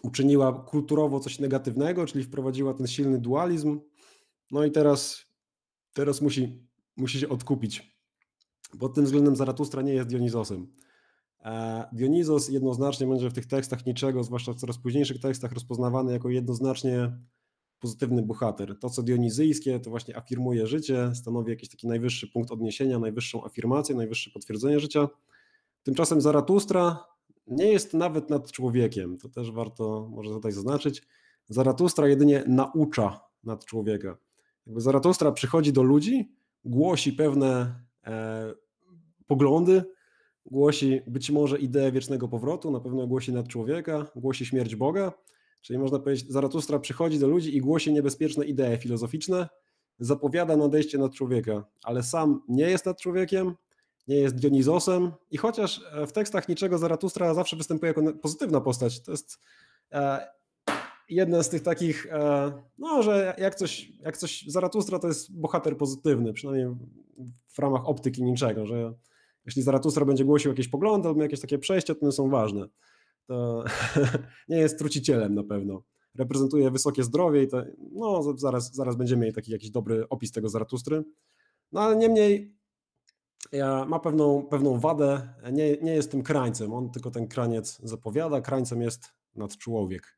uczyniła 0.03 0.53
kulturowo 0.53 1.19
coś 1.19 1.39
negatywnego, 1.39 2.05
czyli 2.05 2.23
wprowadziła 2.23 2.73
ten 2.73 2.87
silny 2.87 3.19
dualizm. 3.19 3.79
No 4.51 4.65
i 4.65 4.71
teraz 4.71 5.25
teraz 5.93 6.21
musi, 6.21 6.67
musi 6.97 7.19
się 7.19 7.29
odkupić. 7.29 7.97
Pod 8.79 8.93
tym 8.93 9.05
względem 9.05 9.35
Zaratustra 9.35 9.81
nie 9.81 9.93
jest 9.93 10.09
Dionizosem. 10.09 10.73
E, 11.45 11.85
Dionizos 11.93 12.49
jednoznacznie 12.49 13.07
będzie 13.07 13.29
w 13.29 13.33
tych 13.33 13.45
tekstach 13.45 13.85
niczego, 13.85 14.23
zwłaszcza 14.23 14.53
w 14.53 14.55
coraz 14.55 14.77
późniejszych 14.77 15.19
tekstach, 15.19 15.51
rozpoznawany 15.51 16.13
jako 16.13 16.29
jednoznacznie 16.29 17.11
pozytywny 17.79 18.21
bohater. 18.21 18.79
To, 18.79 18.89
co 18.89 19.03
dionizyjskie, 19.03 19.79
to 19.79 19.89
właśnie 19.89 20.17
afirmuje 20.17 20.67
życie, 20.67 21.11
stanowi 21.15 21.49
jakiś 21.49 21.69
taki 21.69 21.87
najwyższy 21.87 22.27
punkt 22.27 22.51
odniesienia, 22.51 22.99
najwyższą 22.99 23.45
afirmację, 23.45 23.95
najwyższe 23.95 24.31
potwierdzenie 24.31 24.79
życia. 24.79 25.07
Tymczasem 25.83 26.21
Zaratustra 26.21 27.05
nie 27.47 27.65
jest 27.65 27.93
nawet 27.93 28.29
nad 28.29 28.51
człowiekiem. 28.51 29.17
To 29.17 29.29
też 29.29 29.51
warto 29.51 30.09
może 30.11 30.29
tutaj 30.29 30.51
zaznaczyć. 30.51 31.03
Zaratustra 31.49 32.07
jedynie 32.07 32.43
naucza 32.47 33.21
nad 33.43 33.65
człowieka. 33.65 34.17
Jakby 34.65 34.81
Zaratustra 34.81 35.31
przychodzi 35.31 35.73
do 35.73 35.83
ludzi, 35.83 36.35
głosi 36.65 37.13
pewne 37.13 37.75
e, 38.05 38.53
poglądy, 39.27 39.83
głosi 40.45 41.01
być 41.07 41.31
może 41.31 41.59
ideę 41.59 41.91
wiecznego 41.91 42.27
powrotu, 42.27 42.71
na 42.71 42.79
pewno 42.79 43.07
głosi 43.07 43.33
nad 43.33 43.47
człowieka, 43.47 44.05
głosi 44.15 44.45
śmierć 44.45 44.75
Boga, 44.75 45.13
czyli 45.61 45.79
można 45.79 45.99
powiedzieć, 45.99 46.27
Zaratustra 46.29 46.79
przychodzi 46.79 47.19
do 47.19 47.27
ludzi 47.27 47.57
i 47.57 47.61
głosi 47.61 47.93
niebezpieczne 47.93 48.45
idee 48.45 48.77
filozoficzne, 48.79 49.49
zapowiada 49.99 50.57
nadejście 50.57 50.97
nad 50.97 51.13
człowieka, 51.13 51.65
ale 51.83 52.03
sam 52.03 52.41
nie 52.47 52.69
jest 52.69 52.85
nad 52.85 53.01
człowiekiem, 53.01 53.55
nie 54.07 54.15
jest 54.15 54.35
Dionizosem. 54.35 55.11
I 55.31 55.37
chociaż 55.37 55.81
w 56.07 56.11
tekstach 56.11 56.49
niczego 56.49 56.77
Zaratustra 56.77 57.33
zawsze 57.33 57.55
występuje 57.55 57.93
jako 57.97 58.13
pozytywna 58.13 58.61
postać, 58.61 59.01
to 59.01 59.11
jest 59.11 59.39
e, 59.91 60.27
jedna 61.09 61.43
z 61.43 61.49
tych 61.49 61.63
takich, 61.63 62.07
e, 62.11 62.51
no, 62.77 63.03
że 63.03 63.35
jak 63.37 63.55
coś, 63.55 63.91
jak 63.99 64.17
coś 64.17 64.43
Zaratustra 64.47 64.99
to 64.99 65.07
jest 65.07 65.39
bohater 65.39 65.77
pozytywny, 65.77 66.33
przynajmniej 66.33 66.75
w 67.47 67.59
ramach 67.59 67.87
optyki 67.87 68.23
niczego, 68.23 68.65
że 68.65 68.93
jeśli 69.45 69.61
Zaratustra 69.61 70.05
będzie 70.05 70.25
głosił 70.25 70.51
jakieś 70.51 70.67
poglądy 70.67 71.07
albo 71.07 71.23
jakieś 71.23 71.39
takie 71.39 71.57
przejścia, 71.57 71.95
to 71.95 72.01
one 72.01 72.11
są 72.11 72.29
ważne. 72.29 72.67
To 73.27 73.63
nie 74.49 74.57
jest 74.57 74.79
trucicielem 74.79 75.35
na 75.35 75.43
pewno. 75.43 75.83
Reprezentuje 76.15 76.71
wysokie 76.71 77.03
zdrowie 77.03 77.43
i 77.43 77.47
to, 77.47 77.63
no, 77.91 78.37
zaraz, 78.37 78.73
zaraz 78.73 78.95
będziemy 78.95 79.21
mieli 79.21 79.33
taki 79.35 79.51
jakiś 79.51 79.69
dobry 79.69 80.09
opis 80.09 80.31
tego 80.31 80.49
Zaratustry. 80.49 81.03
No 81.71 81.81
ale 81.81 81.95
niemniej 81.95 82.55
ja, 83.51 83.85
ma 83.85 83.99
pewną, 83.99 84.43
pewną 84.43 84.79
wadę, 84.79 85.33
nie, 85.51 85.77
nie 85.77 85.93
jest 85.93 86.11
tym 86.11 86.23
krańcem, 86.23 86.73
on 86.73 86.91
tylko 86.91 87.11
ten 87.11 87.27
kraniec 87.27 87.79
zapowiada, 87.83 88.41
krańcem 88.41 88.81
jest 88.81 89.13
nadczłowiek. 89.35 90.17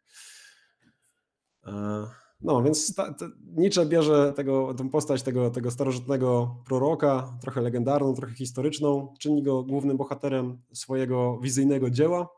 E, 1.66 2.06
no, 2.44 2.64
więc 2.64 2.96
ta, 2.96 3.14
ta, 3.14 3.26
Nietzsche 3.56 3.86
bierze 3.86 4.34
tego, 4.36 4.74
tę 4.74 4.90
postać 4.90 5.24
tego, 5.24 5.50
tego 5.50 5.72
starożytnego 5.72 6.56
proroka, 6.66 7.38
trochę 7.42 7.62
legendarną, 7.62 8.14
trochę 8.14 8.34
historyczną, 8.34 9.14
czyni 9.20 9.44
go 9.44 9.64
głównym 9.64 9.98
bohaterem 9.98 10.62
swojego 10.74 11.40
wizyjnego 11.40 11.90
dzieła, 11.90 12.30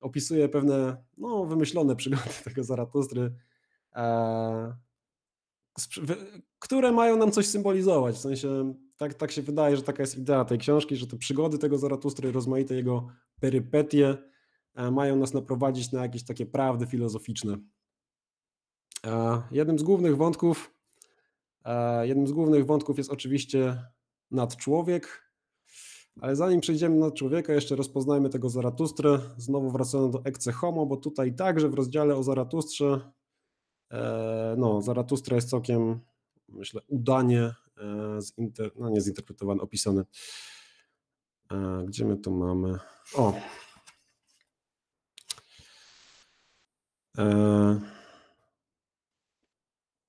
opisuje 0.00 0.48
pewne 0.48 0.96
no, 1.18 1.44
wymyślone 1.46 1.96
przygody 1.96 2.30
tego 2.44 2.64
Zaratustry, 2.64 3.34
e, 3.94 4.76
które 6.58 6.92
mają 6.92 7.16
nam 7.16 7.32
coś 7.32 7.46
symbolizować. 7.46 8.16
W 8.16 8.20
sensie 8.20 8.74
tak, 8.96 9.14
tak 9.14 9.32
się 9.32 9.42
wydaje, 9.42 9.76
że 9.76 9.82
taka 9.82 10.02
jest 10.02 10.18
idea 10.18 10.44
tej 10.44 10.58
książki, 10.58 10.96
że 10.96 11.06
te 11.06 11.16
przygody 11.16 11.58
tego 11.58 11.78
Zaratustry, 11.78 12.32
rozmaite 12.32 12.74
jego 12.74 13.06
perypetie 13.40 14.16
e, 14.74 14.90
mają 14.90 15.16
nas 15.16 15.34
naprowadzić 15.34 15.92
na 15.92 16.02
jakieś 16.02 16.24
takie 16.24 16.46
prawdy 16.46 16.86
filozoficzne. 16.86 17.58
Jednym 19.50 19.78
z 19.78 19.82
głównych 19.82 20.16
wątków, 20.16 20.74
jednym 22.02 22.26
z 22.26 22.32
głównych 22.32 22.66
wątków 22.66 22.98
jest 22.98 23.10
oczywiście 23.10 23.84
nadczłowiek, 24.30 25.32
ale 26.20 26.36
zanim 26.36 26.60
przejdziemy 26.60 26.96
na 26.96 27.10
człowieka, 27.10 27.52
jeszcze 27.52 27.76
rozpoznajmy 27.76 28.28
tego 28.28 28.48
Zaratustrę. 28.48 29.18
Znowu 29.36 29.70
wracamy 29.70 30.10
do 30.10 30.24
Ecce 30.24 30.52
Homo, 30.52 30.86
bo 30.86 30.96
tutaj 30.96 31.34
także 31.34 31.68
w 31.68 31.74
rozdziale 31.74 32.16
o 32.16 32.22
Zaratustrze, 32.22 33.12
e, 33.90 34.54
no, 34.58 34.82
Zaratustra 34.82 35.36
jest 35.36 35.50
całkiem, 35.50 36.00
myślę, 36.48 36.80
udanie, 36.88 37.54
e, 37.78 38.18
zinter, 38.20 38.70
no 38.76 38.90
nie 38.90 39.00
zinterpretowany, 39.00 39.60
opisany. 39.62 40.04
E, 41.52 41.84
gdzie 41.86 42.04
my 42.04 42.16
to 42.16 42.30
mamy? 42.30 42.78
O! 43.14 43.34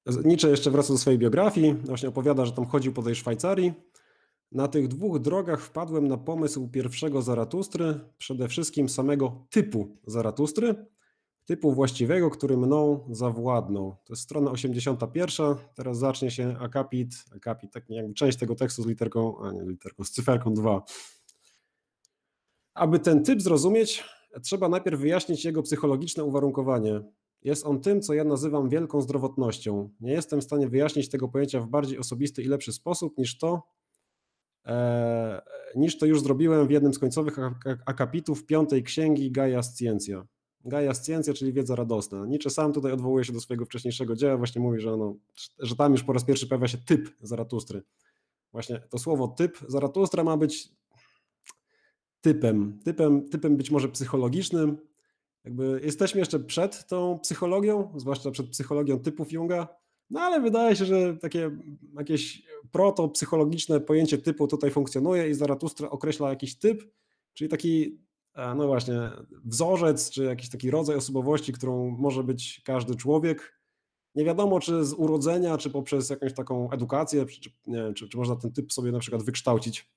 Nietzsche 0.05 0.49
jeszcze 0.49 0.71
wraca 0.71 0.93
do 0.93 0.99
swojej 0.99 1.19
biografii, 1.19 1.73
właśnie 1.73 2.09
opowiada, 2.09 2.45
że 2.45 2.51
tam 2.51 2.65
chodził 2.65 2.93
po 2.93 3.03
tej 3.03 3.15
Szwajcarii. 3.15 3.73
Na 4.51 4.67
tych 4.67 4.87
dwóch 4.87 5.19
drogach 5.19 5.61
wpadłem 5.61 6.07
na 6.07 6.17
pomysł 6.17 6.67
pierwszego 6.67 7.21
Zaratustry, 7.21 7.99
przede 8.17 8.47
wszystkim 8.47 8.89
samego 8.89 9.45
typu 9.49 9.97
Zaratustry, 10.07 10.85
typu 11.45 11.71
właściwego, 11.71 12.29
który 12.29 12.57
mną 12.57 13.07
zawładnął. 13.11 13.95
To 14.05 14.13
jest 14.13 14.21
strona 14.21 14.51
81, 14.51 15.55
teraz 15.75 15.97
zacznie 15.97 16.31
się 16.31 16.57
akapit, 16.59 17.09
akapit, 17.35 17.71
tak 17.71 17.89
jakby 17.89 18.13
część 18.13 18.37
tego 18.37 18.55
tekstu 18.55 18.83
z 18.83 18.85
literką, 18.85 19.39
a 19.43 19.51
nie 19.51 19.61
literką, 19.61 20.03
z 20.03 20.11
cyferką 20.11 20.53
2. 20.53 20.83
Aby 22.73 22.99
ten 22.99 23.23
typ 23.23 23.41
zrozumieć, 23.41 24.03
trzeba 24.43 24.69
najpierw 24.69 24.99
wyjaśnić 24.99 25.45
jego 25.45 25.63
psychologiczne 25.63 26.23
uwarunkowanie. 26.23 27.01
Jest 27.43 27.65
on 27.65 27.81
tym, 27.81 28.01
co 28.01 28.13
ja 28.13 28.23
nazywam 28.23 28.69
wielką 28.69 29.01
zdrowotnością. 29.01 29.89
Nie 30.01 30.11
jestem 30.11 30.41
w 30.41 30.43
stanie 30.43 30.67
wyjaśnić 30.67 31.09
tego 31.09 31.27
pojęcia 31.27 31.59
w 31.59 31.67
bardziej 31.67 31.99
osobisty 31.99 32.43
i 32.43 32.45
lepszy 32.45 32.73
sposób 32.73 33.17
niż 33.17 33.37
to, 33.37 33.63
e, 34.65 35.41
niż 35.75 35.97
to 35.97 36.05
już 36.05 36.21
zrobiłem 36.21 36.67
w 36.67 36.71
jednym 36.71 36.93
z 36.93 36.99
końcowych 36.99 37.37
akapitów 37.85 38.45
piątej 38.45 38.83
księgi 38.83 39.31
Gaia 39.31 39.61
Scientia. 39.63 40.27
Gaia 40.65 40.93
Scientia, 40.93 41.33
czyli 41.33 41.53
wiedza 41.53 41.75
radosna. 41.75 42.25
Nietzsche 42.25 42.49
sam 42.49 42.73
tutaj 42.73 42.91
odwołuje 42.91 43.25
się 43.25 43.33
do 43.33 43.39
swojego 43.39 43.65
wcześniejszego 43.65 44.15
dzieła, 44.15 44.37
właśnie 44.37 44.61
mówi, 44.61 44.79
że, 44.79 44.93
ono, 44.93 45.15
że 45.59 45.75
tam 45.75 45.91
już 45.91 46.03
po 46.03 46.13
raz 46.13 46.23
pierwszy 46.23 46.47
pojawia 46.47 46.67
się 46.67 46.77
typ 46.77 47.09
Zaratustry. 47.21 47.83
Właśnie 48.51 48.79
to 48.89 48.99
słowo 48.99 49.27
typ 49.27 49.57
Zaratustra 49.67 50.23
ma 50.23 50.37
być 50.37 50.69
typem, 52.21 52.79
typem, 52.85 53.29
typem 53.29 53.57
być 53.57 53.71
może 53.71 53.89
psychologicznym, 53.89 54.77
jakby 55.45 55.81
jesteśmy 55.83 56.19
jeszcze 56.19 56.39
przed 56.39 56.87
tą 56.87 57.19
psychologią, 57.19 57.93
zwłaszcza 57.95 58.31
przed 58.31 58.49
psychologią 58.49 58.99
typów 58.99 59.31
Junga, 59.31 59.67
no 60.09 60.19
ale 60.21 60.41
wydaje 60.41 60.75
się, 60.75 60.85
że 60.85 61.17
takie 61.17 61.51
jakieś 61.97 62.43
proto-psychologiczne 62.71 63.79
pojęcie 63.79 64.17
typu 64.17 64.47
tutaj 64.47 64.71
funkcjonuje 64.71 65.29
i 65.29 65.33
Zaratustra 65.33 65.89
określa 65.89 66.29
jakiś 66.29 66.59
typ, 66.59 66.93
czyli 67.33 67.49
taki, 67.49 67.99
e, 68.35 68.55
no 68.55 68.67
właśnie, 68.67 68.95
wzorzec, 69.45 70.09
czy 70.09 70.23
jakiś 70.23 70.49
taki 70.49 70.71
rodzaj 70.71 70.95
osobowości, 70.95 71.53
którą 71.53 71.89
może 71.89 72.23
być 72.23 72.61
każdy 72.65 72.95
człowiek. 72.95 73.59
Nie 74.15 74.25
wiadomo, 74.25 74.59
czy 74.59 74.85
z 74.85 74.93
urodzenia, 74.93 75.57
czy 75.57 75.69
poprzez 75.69 76.09
jakąś 76.09 76.33
taką 76.33 76.71
edukację, 76.71 77.25
czy, 77.25 77.49
nie 77.67 77.93
czy, 77.93 78.09
czy 78.09 78.17
można 78.17 78.35
ten 78.35 78.51
typ 78.51 78.73
sobie 78.73 78.91
na 78.91 78.99
przykład 78.99 79.23
wykształcić. 79.23 79.91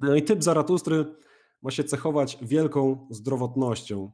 No 0.00 0.14
i 0.14 0.22
typ 0.22 0.42
Zaratustry 0.42 1.04
ma 1.62 1.70
się 1.70 1.84
cechować 1.84 2.38
wielką 2.42 3.06
zdrowotnością. 3.10 4.10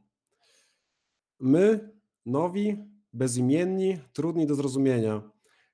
My, 1.45 1.89
nowi, 2.25 2.77
bezimienni, 3.13 3.97
trudni 4.13 4.47
do 4.47 4.55
zrozumienia. 4.55 5.21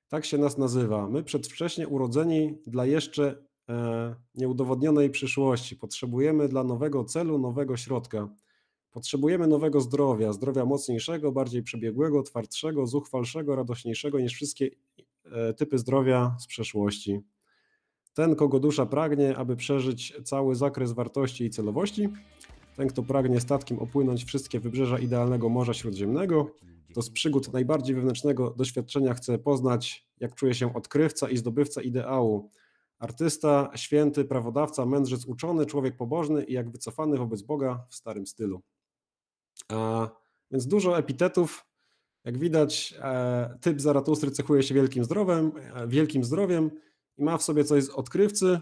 Tak 0.08 0.24
się 0.24 0.38
nas 0.38 0.58
nazywa. 0.58 1.08
My 1.08 1.22
przedwcześnie 1.22 1.88
urodzeni 1.88 2.58
dla 2.66 2.86
jeszcze 2.86 3.44
e, 3.68 4.14
nieudowodnionej 4.34 5.10
przyszłości. 5.10 5.76
Potrzebujemy 5.76 6.48
dla 6.48 6.64
nowego 6.64 7.04
celu, 7.04 7.38
nowego 7.38 7.76
środka. 7.76 8.28
Potrzebujemy 8.90 9.46
nowego 9.46 9.80
zdrowia, 9.80 10.32
zdrowia 10.32 10.64
mocniejszego, 10.64 11.32
bardziej 11.32 11.62
przebiegłego, 11.62 12.22
twardszego, 12.22 12.86
zuchwalszego, 12.86 13.56
radośniejszego 13.56 14.20
niż 14.20 14.34
wszystkie 14.34 14.70
e, 15.24 15.54
typy 15.54 15.78
zdrowia 15.78 16.36
z 16.40 16.46
przeszłości. 16.46 17.20
Ten, 18.14 18.36
kogo 18.36 18.60
dusza 18.60 18.86
pragnie, 18.86 19.36
aby 19.36 19.56
przeżyć 19.56 20.14
cały 20.24 20.54
zakres 20.54 20.92
wartości 20.92 21.44
i 21.44 21.50
celowości, 21.50 22.08
ten, 22.80 22.88
kto 22.88 23.02
pragnie 23.02 23.40
statkiem 23.40 23.78
opłynąć 23.78 24.24
wszystkie 24.24 24.60
wybrzeża 24.60 24.98
idealnego 24.98 25.48
Morza 25.48 25.74
Śródziemnego, 25.74 26.54
to 26.94 27.02
z 27.02 27.10
przygód 27.10 27.52
najbardziej 27.52 27.94
wewnętrznego 27.94 28.50
doświadczenia 28.50 29.14
chce 29.14 29.38
poznać, 29.38 30.08
jak 30.20 30.34
czuje 30.34 30.54
się 30.54 30.74
odkrywca 30.74 31.30
i 31.30 31.36
zdobywca 31.36 31.82
ideału. 31.82 32.50
Artysta, 32.98 33.70
święty, 33.74 34.24
prawodawca, 34.24 34.86
mędrzec 34.86 35.24
uczony, 35.24 35.66
człowiek 35.66 35.96
pobożny 35.96 36.44
i 36.44 36.52
jak 36.52 36.70
wycofany 36.70 37.18
wobec 37.18 37.42
Boga 37.42 37.86
w 37.88 37.94
starym 37.94 38.26
stylu. 38.26 38.60
A, 39.68 40.08
więc 40.50 40.66
dużo 40.66 40.98
epitetów. 40.98 41.66
Jak 42.24 42.38
widać, 42.38 42.94
e, 42.98 43.58
typ 43.60 43.80
Zaratustry 43.80 44.30
cechuje 44.30 44.62
się 44.62 44.74
wielkim 44.74 45.04
zdrowiem, 45.04 45.52
e, 45.74 45.88
wielkim 45.88 46.24
zdrowiem 46.24 46.70
i 47.18 47.24
ma 47.24 47.38
w 47.38 47.42
sobie 47.42 47.64
coś 47.64 47.84
z 47.84 47.90
odkrywcy, 47.90 48.60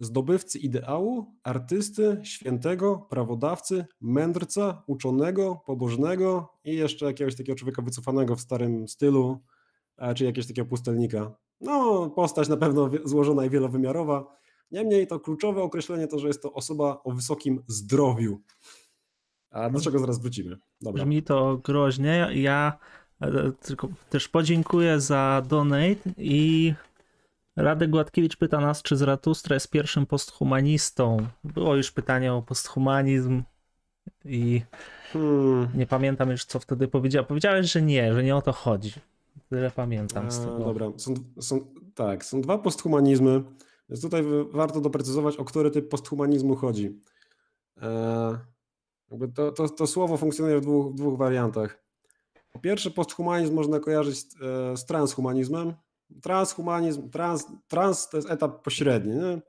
zdobywcy 0.00 0.58
ideału, 0.58 1.26
artysty, 1.42 2.20
świętego, 2.22 3.06
prawodawcy, 3.10 3.84
mędrca, 4.00 4.82
uczonego, 4.86 5.62
pobożnego 5.66 6.52
i 6.64 6.76
jeszcze 6.76 7.06
jakiegoś 7.06 7.36
takiego 7.36 7.58
człowieka 7.58 7.82
wycofanego 7.82 8.36
w 8.36 8.40
starym 8.40 8.88
stylu, 8.88 9.38
czy 10.14 10.24
jakiegoś 10.24 10.46
takiego 10.46 10.68
pustelnika. 10.68 11.34
No, 11.60 12.10
postać 12.10 12.48
na 12.48 12.56
pewno 12.56 12.90
złożona 13.04 13.44
i 13.44 13.50
wielowymiarowa. 13.50 14.36
Niemniej 14.70 15.06
to 15.06 15.20
kluczowe 15.20 15.62
określenie 15.62 16.06
to, 16.06 16.18
że 16.18 16.26
jest 16.26 16.42
to 16.42 16.52
osoba 16.52 17.00
o 17.04 17.12
wysokim 17.12 17.62
zdrowiu. 17.66 18.40
A 19.50 19.70
do 19.70 19.80
czego 19.80 19.98
zaraz 19.98 20.20
wrócimy. 20.20 20.56
Dobra. 20.80 21.04
Brzmi 21.04 21.22
to 21.22 21.60
groźnie. 21.64 22.28
Ja 22.34 22.78
e, 23.20 23.52
tylko 23.62 23.88
też 24.10 24.28
podziękuję 24.28 25.00
za 25.00 25.42
donate 25.48 26.10
i 26.16 26.74
Radek 27.62 27.90
Gładkiewicz 27.90 28.36
pyta 28.36 28.60
nas, 28.60 28.82
czy 28.82 28.96
Zaratustra 28.96 29.54
jest 29.54 29.70
pierwszym 29.70 30.06
posthumanistą. 30.06 31.26
Było 31.44 31.76
już 31.76 31.90
pytanie 31.90 32.32
o 32.32 32.42
posthumanizm 32.42 33.42
i 34.24 34.62
hmm. 35.12 35.68
nie 35.74 35.86
pamiętam 35.86 36.30
już, 36.30 36.44
co 36.44 36.60
wtedy 36.60 36.88
powiedział. 36.88 37.24
Powiedziałeś, 37.24 37.72
że 37.72 37.82
nie, 37.82 38.14
że 38.14 38.22
nie 38.22 38.36
o 38.36 38.42
to 38.42 38.52
chodzi. 38.52 38.92
Tyle 39.48 39.70
pamiętam 39.70 40.30
z 40.30 40.38
tego. 40.38 40.58
dobra, 40.58 40.86
są, 40.96 41.14
są, 41.40 41.60
tak, 41.94 42.24
są 42.24 42.40
dwa 42.40 42.58
posthumanizmy, 42.58 43.42
więc 43.88 44.02
tutaj 44.02 44.22
warto 44.52 44.80
doprecyzować, 44.80 45.36
o 45.36 45.44
który 45.44 45.70
typ 45.70 45.88
posthumanizmu 45.88 46.56
chodzi. 46.56 47.00
E, 47.82 48.38
to, 49.34 49.52
to, 49.52 49.68
to, 49.68 49.86
słowo 49.86 50.16
funkcjonuje 50.16 50.58
w 50.58 50.60
dwóch, 50.60 50.92
w 50.92 50.94
dwóch 50.94 51.18
wariantach. 51.18 51.84
Po 52.52 52.58
pierwsze, 52.58 52.90
posthumanizm 52.90 53.54
można 53.54 53.80
kojarzyć 53.80 54.18
z, 54.18 54.42
e, 54.42 54.76
z 54.76 54.84
transhumanizmem, 54.84 55.74
transhumanizm, 56.22 57.10
trans, 57.10 57.46
trans 57.68 58.08
to 58.08 58.16
jest 58.16 58.30
etap 58.30 58.62
pośredni, 58.62 59.12
nie? 59.12 59.40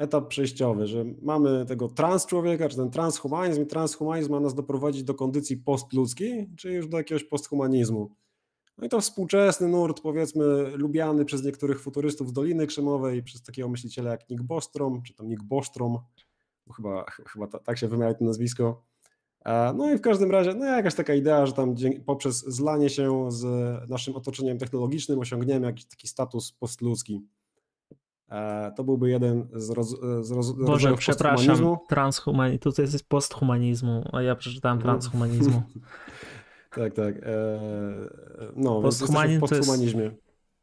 etap 0.00 0.28
przejściowy, 0.28 0.86
że 0.86 1.04
mamy 1.22 1.66
tego 1.66 1.88
trans 1.88 2.26
człowieka, 2.26 2.68
czy 2.68 2.76
ten 2.76 2.90
transhumanizm 2.90 3.62
i 3.62 3.66
transhumanizm 3.66 4.32
ma 4.32 4.40
nas 4.40 4.54
doprowadzić 4.54 5.02
do 5.02 5.14
kondycji 5.14 5.56
postludzkiej, 5.56 6.50
czy 6.56 6.72
już 6.72 6.88
do 6.88 6.98
jakiegoś 6.98 7.24
posthumanizmu. 7.24 8.10
No 8.78 8.86
i 8.86 8.88
to 8.88 9.00
współczesny 9.00 9.68
nurt, 9.68 10.00
powiedzmy, 10.00 10.76
lubiany 10.76 11.24
przez 11.24 11.44
niektórych 11.44 11.80
futurystów 11.80 12.28
z 12.28 12.32
Doliny 12.32 12.66
Krzemowej, 12.66 13.22
przez 13.22 13.42
takiego 13.42 13.68
myśliciela 13.68 14.10
jak 14.10 14.30
Nick 14.30 14.42
Bostrom, 14.42 15.02
czy 15.02 15.14
tam 15.14 15.28
Nick 15.28 15.42
Bostrom, 15.42 15.98
bo 16.66 16.74
chyba, 16.74 17.04
chyba 17.10 17.46
tak 17.46 17.78
się 17.78 17.88
wymawia 17.88 18.14
to 18.14 18.24
nazwisko, 18.24 18.82
no 19.74 19.92
i 19.92 19.98
w 19.98 20.00
każdym 20.00 20.30
razie, 20.30 20.54
no 20.54 20.64
jakaś 20.64 20.94
taka 20.94 21.14
idea, 21.14 21.46
że 21.46 21.52
tam 21.52 21.74
poprzez 22.06 22.44
zlanie 22.46 22.90
się 22.90 23.32
z 23.32 23.44
naszym 23.90 24.16
otoczeniem 24.16 24.58
technologicznym 24.58 25.18
osiągniemy 25.18 25.66
jakiś 25.66 25.84
taki 25.84 26.08
status 26.08 26.52
postludzki. 26.52 27.22
To 28.76 28.84
byłby 28.84 29.10
jeden 29.10 29.48
z, 29.52 29.70
roz, 29.70 30.00
z 30.20 30.30
roz, 30.30 30.52
Boże, 30.52 30.94
przepraszam, 30.94 31.76
transhumanizmu. 31.88 32.58
Tutaj 32.58 32.84
jest 32.84 33.08
posthumanizmu, 33.08 34.04
a 34.12 34.22
ja 34.22 34.36
przeczytałem 34.36 34.78
no. 34.78 34.82
transhumanizmu. 34.82 35.62
tak, 36.76 36.94
tak. 36.94 37.14
E, 37.16 37.60
no, 38.56 38.80
Posthumanizm 38.80 39.46
w 39.46 39.48
posthumanizmie. 39.48 40.02
Jest... 40.02 40.16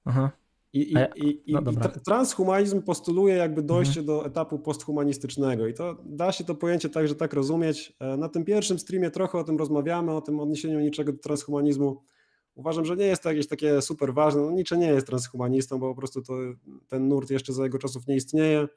Aha. 0.05 0.31
I, 0.73 0.93
i, 1.15 1.51
i, 1.51 1.53
no 1.53 1.61
transhumanizm 2.05 2.81
postuluje 2.81 3.35
jakby 3.35 3.61
dojście 3.61 3.99
mhm. 3.99 4.05
do 4.05 4.25
etapu 4.25 4.59
posthumanistycznego 4.59 5.67
i 5.67 5.73
to 5.73 5.97
da 6.05 6.31
się 6.31 6.43
to 6.43 6.55
pojęcie 6.55 6.89
także 6.89 7.15
tak 7.15 7.33
rozumieć. 7.33 7.95
E, 7.99 8.17
na 8.17 8.29
tym 8.29 8.45
pierwszym 8.45 8.79
streamie 8.79 9.11
trochę 9.11 9.37
o 9.37 9.43
tym 9.43 9.57
rozmawiamy, 9.57 10.11
o 10.11 10.21
tym 10.21 10.39
odniesieniu 10.39 10.79
niczego 10.79 11.11
do 11.11 11.19
transhumanizmu. 11.19 12.03
Uważam, 12.55 12.85
że 12.85 12.95
nie 12.95 13.05
jest 13.05 13.23
to 13.23 13.29
jakieś 13.29 13.47
takie 13.47 13.81
super 13.81 14.13
ważne. 14.13 14.41
No, 14.41 14.51
Nietzsche 14.51 14.77
nie 14.77 14.87
jest 14.87 15.07
transhumanistą, 15.07 15.79
bo 15.79 15.89
po 15.89 15.95
prostu 15.95 16.21
to, 16.21 16.33
ten 16.87 17.07
nurt 17.07 17.29
jeszcze 17.29 17.53
za 17.53 17.63
jego 17.63 17.77
czasów 17.77 18.07
nie 18.07 18.15
istnieje. 18.15 18.67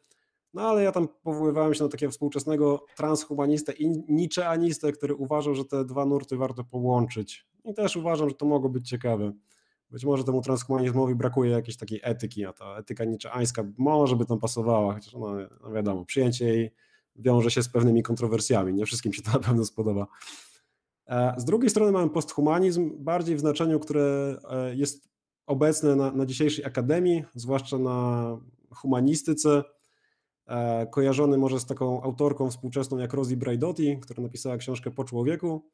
No 0.55 0.63
ale 0.63 0.83
ja 0.83 0.93
tam 0.93 1.09
powoływałem 1.23 1.75
się 1.75 1.85
na 1.85 1.91
takiego 1.91 2.13
współczesnego 2.13 2.85
transhumanistę 2.97 3.73
i 3.73 4.03
niczeanistę, 4.09 4.93
który 4.93 5.15
uważał, 5.15 5.55
że 5.55 5.65
te 5.65 5.85
dwa 5.85 6.07
nurty 6.07 6.37
warto 6.37 6.65
połączyć. 6.65 7.47
I 7.65 7.75
też 7.75 7.97
uważam, 7.97 8.29
że 8.29 8.35
to 8.35 8.47
mogło 8.47 8.71
być 8.71 8.89
ciekawe. 8.89 9.33
Być 9.91 10.05
może 10.05 10.25
temu 10.25 10.43
transhumanizmowi 10.43 11.15
brakuje 11.15 11.51
jakiejś 11.51 11.77
takiej 11.77 12.01
etyki, 12.03 12.45
a 12.45 12.53
ta 12.53 12.77
etyka 12.77 13.05
niczeańska 13.05 13.65
może 13.79 14.17
by 14.17 14.27
tam 14.27 14.39
pasowała, 14.39 14.95
chociaż 14.95 15.13
no, 15.13 15.35
no 15.63 15.73
wiadomo, 15.73 16.05
przyjęcie 16.05 16.45
jej 16.45 16.71
wiąże 17.17 17.51
się 17.51 17.63
z 17.63 17.69
pewnymi 17.69 18.03
kontrowersjami, 18.03 18.75
nie 18.75 18.87
wszystkim 18.87 19.13
się 19.13 19.23
to 19.23 19.31
na 19.33 19.39
pewno 19.39 19.65
spodoba. 19.65 20.07
E, 21.07 21.35
z 21.37 21.45
drugiej 21.45 21.71
strony 21.71 21.93
mamy 21.93 22.11
posthumanizm, 22.11 23.05
bardziej 23.05 23.37
w 23.37 23.41
znaczeniu, 23.41 23.81
które 23.81 24.37
e, 24.51 24.77
jest 24.77 25.09
obecne 25.47 25.97
na, 25.97 26.13
na 26.13 26.27
dzisiejszej 26.27 26.65
akademii, 26.65 27.25
zwłaszcza 27.35 27.79
na 27.79 28.39
humanistyce, 28.75 29.65
e, 30.47 30.87
kojarzony 30.87 31.39
może 31.39 31.61
z 31.61 31.67
taką 31.67 32.03
autorką 32.03 32.51
współczesną 32.51 32.99
jak 32.99 33.15
Rosie 33.15 33.37
Braidotti, 33.37 33.99
która 34.01 34.23
napisała 34.23 34.57
książkę 34.57 34.91
Po 34.91 35.05
człowieku, 35.05 35.71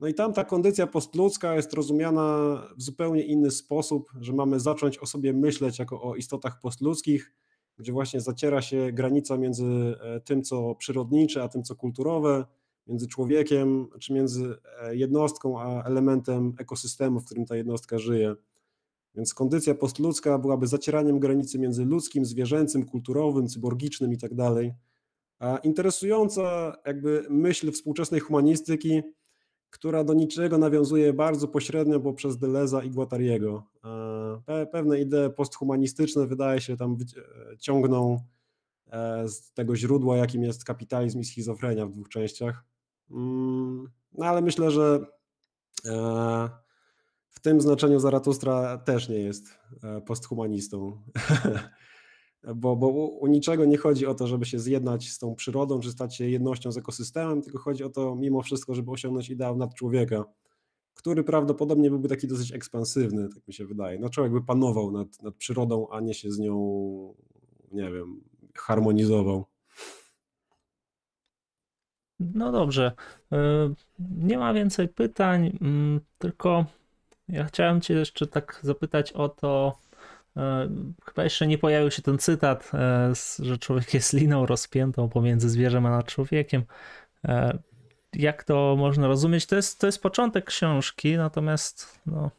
no 0.00 0.08
i 0.08 0.14
tam 0.14 0.32
ta 0.32 0.44
kondycja 0.44 0.86
postludzka 0.86 1.54
jest 1.54 1.72
rozumiana 1.72 2.58
w 2.76 2.82
zupełnie 2.82 3.22
inny 3.22 3.50
sposób, 3.50 4.12
że 4.20 4.32
mamy 4.32 4.60
zacząć 4.60 4.98
o 4.98 5.06
sobie 5.06 5.32
myśleć 5.32 5.78
jako 5.78 6.02
o 6.02 6.16
istotach 6.16 6.60
postludzkich, 6.60 7.32
gdzie 7.76 7.92
właśnie 7.92 8.20
zaciera 8.20 8.62
się 8.62 8.92
granica 8.92 9.36
między 9.36 9.96
e, 10.00 10.20
tym, 10.20 10.42
co 10.42 10.74
przyrodnicze, 10.74 11.42
a 11.42 11.48
tym, 11.48 11.62
co 11.62 11.76
kulturowe, 11.76 12.44
między 12.86 13.08
człowiekiem, 13.08 13.86
czy 14.00 14.12
między 14.12 14.56
e, 14.82 14.96
jednostką, 14.96 15.60
a 15.60 15.84
elementem 15.84 16.54
ekosystemu, 16.58 17.20
w 17.20 17.24
którym 17.24 17.46
ta 17.46 17.56
jednostka 17.56 17.98
żyje. 17.98 18.34
Więc 19.14 19.34
kondycja 19.34 19.74
postludzka 19.74 20.38
byłaby 20.38 20.66
zacieraniem 20.66 21.20
granicy 21.20 21.58
między 21.58 21.84
ludzkim, 21.84 22.24
zwierzęcym, 22.24 22.84
kulturowym, 22.84 23.48
cyborgicznym 23.48 24.12
i 24.12 24.18
tak. 24.18 24.32
A 25.38 25.56
interesująca 25.56 26.76
jakby 26.86 27.26
myśl 27.30 27.72
współczesnej 27.72 28.20
humanistyki 28.20 29.02
która 29.70 30.04
do 30.04 30.14
niczego 30.14 30.58
nawiązuje 30.58 31.12
bardzo 31.12 31.48
pośrednio 31.48 32.00
poprzez 32.00 32.38
Deleza 32.38 32.82
i 32.82 32.90
Guattariego. 32.90 33.62
E, 34.46 34.66
pewne 34.66 35.00
idee 35.00 35.30
posthumanistyczne 35.36 36.26
wydaje 36.26 36.60
się 36.60 36.76
tam 36.76 36.96
e, 37.52 37.58
ciągną 37.58 38.20
e, 38.90 39.28
z 39.28 39.52
tego 39.52 39.76
źródła, 39.76 40.16
jakim 40.16 40.42
jest 40.42 40.64
kapitalizm 40.64 41.20
i 41.20 41.24
schizofrenia 41.24 41.86
w 41.86 41.92
dwóch 41.92 42.08
częściach. 42.08 42.64
Mm, 43.10 43.88
no 44.12 44.26
ale 44.26 44.42
myślę, 44.42 44.70
że 44.70 45.00
w 47.30 47.40
tym 47.40 47.60
znaczeniu 47.60 48.00
Zaratustra 48.00 48.78
też 48.78 49.08
nie 49.08 49.18
jest 49.18 49.58
posthumanistą. 50.06 51.02
bo, 52.54 52.76
bo 52.76 52.88
u 53.08 53.26
niczego 53.26 53.64
nie 53.64 53.76
chodzi 53.76 54.06
o 54.06 54.14
to, 54.14 54.26
żeby 54.26 54.44
się 54.44 54.58
zjednać 54.58 55.08
z 55.08 55.18
tą 55.18 55.34
przyrodą, 55.34 55.80
czy 55.80 55.90
stać 55.90 56.16
się 56.16 56.28
jednością 56.28 56.72
z 56.72 56.78
ekosystemem, 56.78 57.42
tylko 57.42 57.58
chodzi 57.58 57.84
o 57.84 57.90
to 57.90 58.14
mimo 58.14 58.42
wszystko, 58.42 58.74
żeby 58.74 58.90
osiągnąć 58.90 59.30
ideał 59.30 59.56
nad 59.56 59.74
człowieka, 59.74 60.24
który 60.94 61.24
prawdopodobnie 61.24 61.90
byłby 61.90 62.08
taki 62.08 62.28
dosyć 62.28 62.52
ekspansywny, 62.52 63.28
tak 63.34 63.48
mi 63.48 63.54
się 63.54 63.66
wydaje. 63.66 63.98
No 63.98 64.08
człowiek 64.08 64.32
by 64.32 64.42
panował 64.42 64.90
nad, 64.90 65.22
nad 65.22 65.34
przyrodą, 65.34 65.88
a 65.90 66.00
nie 66.00 66.14
się 66.14 66.30
z 66.30 66.38
nią, 66.38 66.54
nie 67.72 67.92
wiem, 67.92 68.20
harmonizował. 68.54 69.44
No 72.20 72.52
dobrze. 72.52 72.92
E, 73.32 73.38
nie 73.98 74.38
ma 74.38 74.54
więcej 74.54 74.88
pytań, 74.88 75.58
mm, 75.60 76.00
tylko 76.18 76.64
Ja 77.28 77.44
chciałem 77.44 77.80
Cię 77.80 77.94
jeszcze 77.94 78.26
tak 78.26 78.60
zapytać 78.62 79.12
o 79.12 79.28
to, 79.28 79.78
chyba 81.04 81.24
jeszcze 81.24 81.46
nie 81.46 81.58
pojawił 81.58 81.90
się 81.90 82.02
ten 82.02 82.18
cytat, 82.18 82.70
e, 82.74 83.12
że 83.38 83.58
człowiek 83.58 83.94
jest 83.94 84.12
liną 84.12 84.46
rozpiętą 84.46 85.08
pomiędzy 85.08 85.48
zwierzem 85.50 85.86
a 85.86 86.02
człowiekiem. 86.02 86.62
E, 87.24 87.58
jak 88.14 88.44
to 88.44 88.76
można 88.78 89.06
rozumieć? 89.06 89.46
To 89.46 89.56
jest, 89.56 89.80
to 89.80 89.86
jest 89.86 90.02
początek 90.02 90.44
książki, 90.44 91.16
natomiast 91.16 92.00
no, 92.06 92.30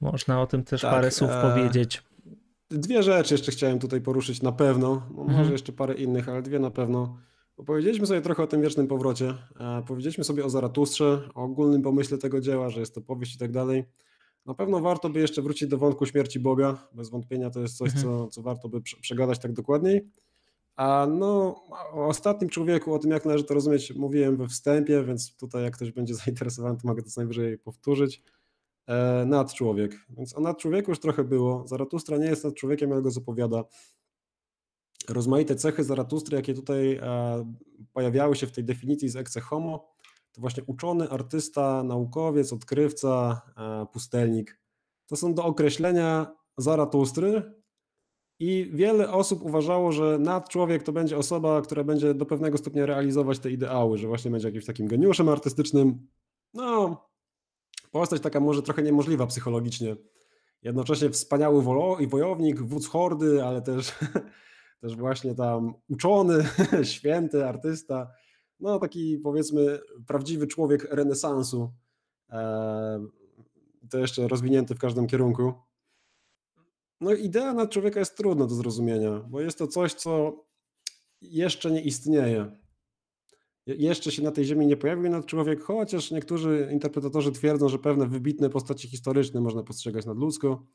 można 0.00 0.42
o 0.42 0.46
tym 0.46 0.64
też 0.64 0.80
tak, 0.80 0.90
parę 0.90 1.10
słów 1.10 1.30
e... 1.30 1.42
powiedzieć. 1.42 2.02
Dwie 2.70 3.02
rzeczy 3.02 3.34
jeszcze 3.34 3.52
chciałem 3.52 3.78
tutaj 3.78 4.00
poruszyć 4.00 4.42
na 4.42 4.52
pewno, 4.52 5.06
no, 5.14 5.20
mhm. 5.20 5.38
może 5.38 5.52
jeszcze 5.52 5.72
parę 5.72 5.94
innych, 5.94 6.28
ale 6.28 6.42
dwie 6.42 6.58
na 6.58 6.70
pewno. 6.70 7.18
Opowiedzieliśmy 7.56 8.06
sobie 8.06 8.20
trochę 8.20 8.42
o 8.42 8.46
tym 8.46 8.62
wiecznym 8.62 8.86
powrocie. 8.86 9.34
E, 9.60 9.82
powiedzieliśmy 9.86 10.24
sobie 10.24 10.44
o 10.44 10.50
Zaratustrze, 10.50 11.20
o 11.34 11.42
ogólnym 11.42 11.82
pomyśle 11.82 12.18
tego 12.18 12.40
dzieła, 12.40 12.70
że 12.70 12.80
jest 12.80 12.94
to 12.94 13.00
powieść 13.00 13.34
i 13.34 13.38
tak 13.38 13.52
dalej. 13.52 13.84
Na 14.46 14.54
pewno 14.54 14.80
warto 14.80 15.10
by 15.10 15.20
jeszcze 15.20 15.42
wrócić 15.42 15.68
do 15.68 15.78
wątku 15.78 16.06
śmierci 16.06 16.40
Boga. 16.40 16.88
Bez 16.92 17.10
wątpienia 17.10 17.50
to 17.50 17.60
jest 17.60 17.76
coś, 17.76 17.88
mhm. 17.88 18.04
co, 18.04 18.28
co 18.28 18.42
warto 18.42 18.68
by 18.68 18.80
przegadać 18.80 19.38
tak 19.38 19.52
dokładniej. 19.52 20.10
A 20.76 21.06
no, 21.10 21.62
o 21.92 22.06
ostatnim 22.06 22.50
człowieku, 22.50 22.94
o 22.94 22.98
tym 22.98 23.10
jak 23.10 23.24
należy 23.24 23.44
to 23.44 23.54
rozumieć, 23.54 23.94
mówiłem 23.94 24.36
we 24.36 24.48
wstępie, 24.48 25.04
więc 25.04 25.36
tutaj 25.36 25.64
jak 25.64 25.74
ktoś 25.74 25.92
będzie 25.92 26.14
zainteresowany, 26.24 26.78
to 26.82 26.88
mogę 26.88 27.02
to 27.02 27.10
co 27.10 27.20
najwyżej 27.20 27.58
powtórzyć. 27.58 28.22
E, 28.86 29.24
nad 29.26 29.54
człowiek. 29.54 29.96
Więc 30.10 30.36
o 30.36 30.40
nad 30.40 30.58
człowieku 30.58 30.90
już 30.90 31.00
trochę 31.00 31.24
było. 31.24 31.66
Zaratustra 31.66 32.16
nie 32.16 32.26
jest 32.26 32.44
nad 32.44 32.54
człowiekiem, 32.54 32.92
ale 32.92 33.02
go 33.02 33.10
zapowiada 33.10 33.64
rozmaite 35.08 35.56
cechy 35.56 35.84
Zaratustry, 35.84 36.36
jakie 36.36 36.54
tutaj 36.54 36.96
e, 36.96 37.54
pojawiały 37.92 38.36
się 38.36 38.46
w 38.46 38.52
tej 38.52 38.64
definicji 38.64 39.08
z 39.08 39.16
ecce 39.16 39.40
homo, 39.40 39.93
to 40.34 40.40
właśnie 40.40 40.62
uczony, 40.66 41.10
artysta, 41.10 41.82
naukowiec, 41.82 42.52
odkrywca, 42.52 43.42
e, 43.56 43.86
pustelnik. 43.92 44.60
To 45.06 45.16
są 45.16 45.34
do 45.34 45.44
określenia 45.44 46.26
Zaratustry 46.58 47.54
i 48.38 48.70
wiele 48.72 49.12
osób 49.12 49.42
uważało, 49.42 49.92
że 49.92 50.18
nadczłowiek 50.18 50.82
to 50.82 50.92
będzie 50.92 51.18
osoba, 51.18 51.62
która 51.62 51.84
będzie 51.84 52.14
do 52.14 52.26
pewnego 52.26 52.58
stopnia 52.58 52.86
realizować 52.86 53.38
te 53.38 53.50
ideały, 53.50 53.98
że 53.98 54.08
właśnie 54.08 54.30
będzie 54.30 54.48
jakimś 54.48 54.64
takim 54.64 54.88
geniuszem 54.88 55.28
artystycznym. 55.28 56.08
No, 56.54 57.04
postać 57.90 58.22
taka 58.22 58.40
może 58.40 58.62
trochę 58.62 58.82
niemożliwa 58.82 59.26
psychologicznie. 59.26 59.96
Jednocześnie 60.62 61.10
wspaniały 61.10 61.62
wojownik, 62.06 62.62
wódz 62.62 62.88
hordy, 62.88 63.44
ale 63.44 63.62
też 63.62 63.92
też 64.80 64.96
właśnie 64.96 65.34
tam 65.34 65.74
uczony, 65.88 66.44
święty, 66.94 67.48
artysta, 67.48 68.10
no 68.60 68.78
taki 68.78 69.18
powiedzmy 69.18 69.80
prawdziwy 70.06 70.46
człowiek 70.46 70.84
renesansu, 70.90 71.72
e, 72.30 73.06
to 73.90 73.98
jeszcze 73.98 74.28
rozwinięty 74.28 74.74
w 74.74 74.78
każdym 74.78 75.06
kierunku. 75.06 75.52
No 77.00 77.12
idea 77.12 77.54
nad 77.54 77.70
człowieka 77.70 78.00
jest 78.00 78.16
trudna 78.16 78.46
do 78.46 78.54
zrozumienia, 78.54 79.20
bo 79.28 79.40
jest 79.40 79.58
to 79.58 79.66
coś, 79.66 79.94
co 79.94 80.44
jeszcze 81.20 81.70
nie 81.70 81.82
istnieje. 81.82 82.64
Jeszcze 83.66 84.12
się 84.12 84.22
na 84.22 84.30
tej 84.30 84.44
ziemi 84.44 84.66
nie 84.66 84.76
pojawił 84.76 85.10
nad 85.10 85.26
człowiek, 85.26 85.62
chociaż 85.62 86.10
niektórzy 86.10 86.68
interpretatorzy 86.72 87.32
twierdzą, 87.32 87.68
że 87.68 87.78
pewne 87.78 88.06
wybitne 88.06 88.50
postaci 88.50 88.88
historyczne 88.88 89.40
można 89.40 89.62
postrzegać 89.62 90.06
nadludzko 90.06 90.66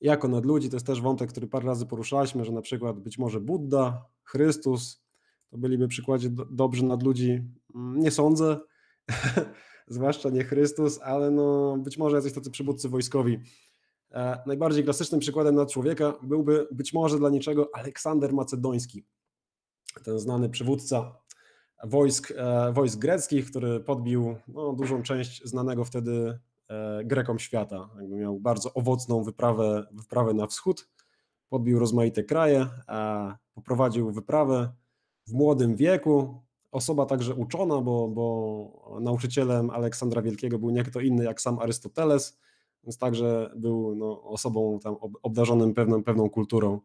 jako 0.00 0.28
nad 0.28 0.46
ludzi. 0.46 0.70
To 0.70 0.76
jest 0.76 0.86
też 0.86 1.00
wątek, 1.00 1.30
który 1.30 1.46
parę 1.46 1.66
razy 1.66 1.86
poruszaliśmy, 1.86 2.44
że 2.44 2.52
na 2.52 2.62
przykład 2.62 3.00
być 3.00 3.18
może 3.18 3.40
Buddha, 3.40 4.04
Chrystus 4.24 5.02
to 5.50 5.58
byliby 5.58 5.88
przykładzie 5.88 6.30
do, 6.30 6.44
dobrzy 6.44 6.84
nad 6.84 7.02
ludzi. 7.02 7.44
Mm, 7.74 8.00
nie 8.00 8.10
sądzę, 8.10 8.60
zwłaszcza 9.88 10.30
nie 10.30 10.44
Chrystus, 10.44 11.00
ale 11.02 11.30
no 11.30 11.76
być 11.78 11.98
może 11.98 12.16
jacyś 12.16 12.32
tacy 12.32 12.50
przywódcy 12.50 12.88
wojskowi. 12.88 13.38
E, 14.12 14.42
najbardziej 14.46 14.84
klasycznym 14.84 15.20
przykładem 15.20 15.54
nad 15.54 15.72
człowieka 15.72 16.14
byłby 16.22 16.68
być 16.72 16.92
może 16.92 17.18
dla 17.18 17.30
niczego 17.30 17.70
Aleksander 17.74 18.32
Macedoński, 18.32 19.04
ten 20.04 20.18
znany 20.18 20.48
przywódca 20.48 21.16
wojsk, 21.84 22.32
e, 22.36 22.72
wojsk 22.72 22.98
greckich, 22.98 23.50
który 23.50 23.80
podbił 23.80 24.36
no, 24.48 24.72
dużą 24.72 25.02
część 25.02 25.44
znanego 25.44 25.84
wtedy 25.84 26.38
E, 26.70 27.04
Grekom 27.04 27.38
świata. 27.38 27.88
Jakby 28.00 28.16
miał 28.16 28.40
bardzo 28.40 28.74
owocną 28.74 29.22
wyprawę, 29.22 29.86
wyprawę 29.92 30.34
na 30.34 30.46
wschód, 30.46 30.88
podbił 31.48 31.78
rozmaite 31.78 32.24
kraje, 32.24 32.66
poprowadził 33.54 34.12
wyprawę 34.12 34.72
w 35.30 35.32
młodym 35.32 35.76
wieku. 35.76 36.42
Osoba 36.72 37.06
także 37.06 37.34
uczona, 37.34 37.80
bo, 37.80 38.08
bo 38.08 38.98
nauczycielem 39.00 39.70
Aleksandra 39.70 40.22
Wielkiego 40.22 40.58
był 40.58 40.70
nie 40.70 40.82
kto 40.82 41.00
inny 41.00 41.24
jak 41.24 41.40
sam 41.40 41.58
Arystoteles, 41.58 42.38
więc 42.84 42.98
także 42.98 43.50
był 43.56 43.94
no, 43.94 44.22
osobą 44.22 44.78
tam 44.82 44.96
obdarzonym 45.22 45.74
pewną, 45.74 46.02
pewną 46.02 46.30
kulturą. 46.30 46.80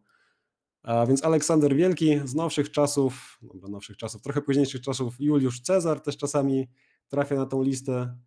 A 0.83 1.05
więc 1.05 1.23
Aleksander 1.23 1.75
Wielki 1.75 2.19
z 2.25 2.35
nowszych 2.35 2.71
czasów, 2.71 3.39
no, 3.61 3.67
nowszych 3.67 3.97
czasów, 3.97 4.21
trochę 4.21 4.41
późniejszych 4.41 4.81
czasów, 4.81 5.15
Juliusz 5.19 5.61
Cezar 5.61 5.99
też 5.99 6.17
czasami 6.17 6.67
trafia 7.07 7.35
na 7.35 7.45
tą 7.45 7.63
listę. 7.63 8.17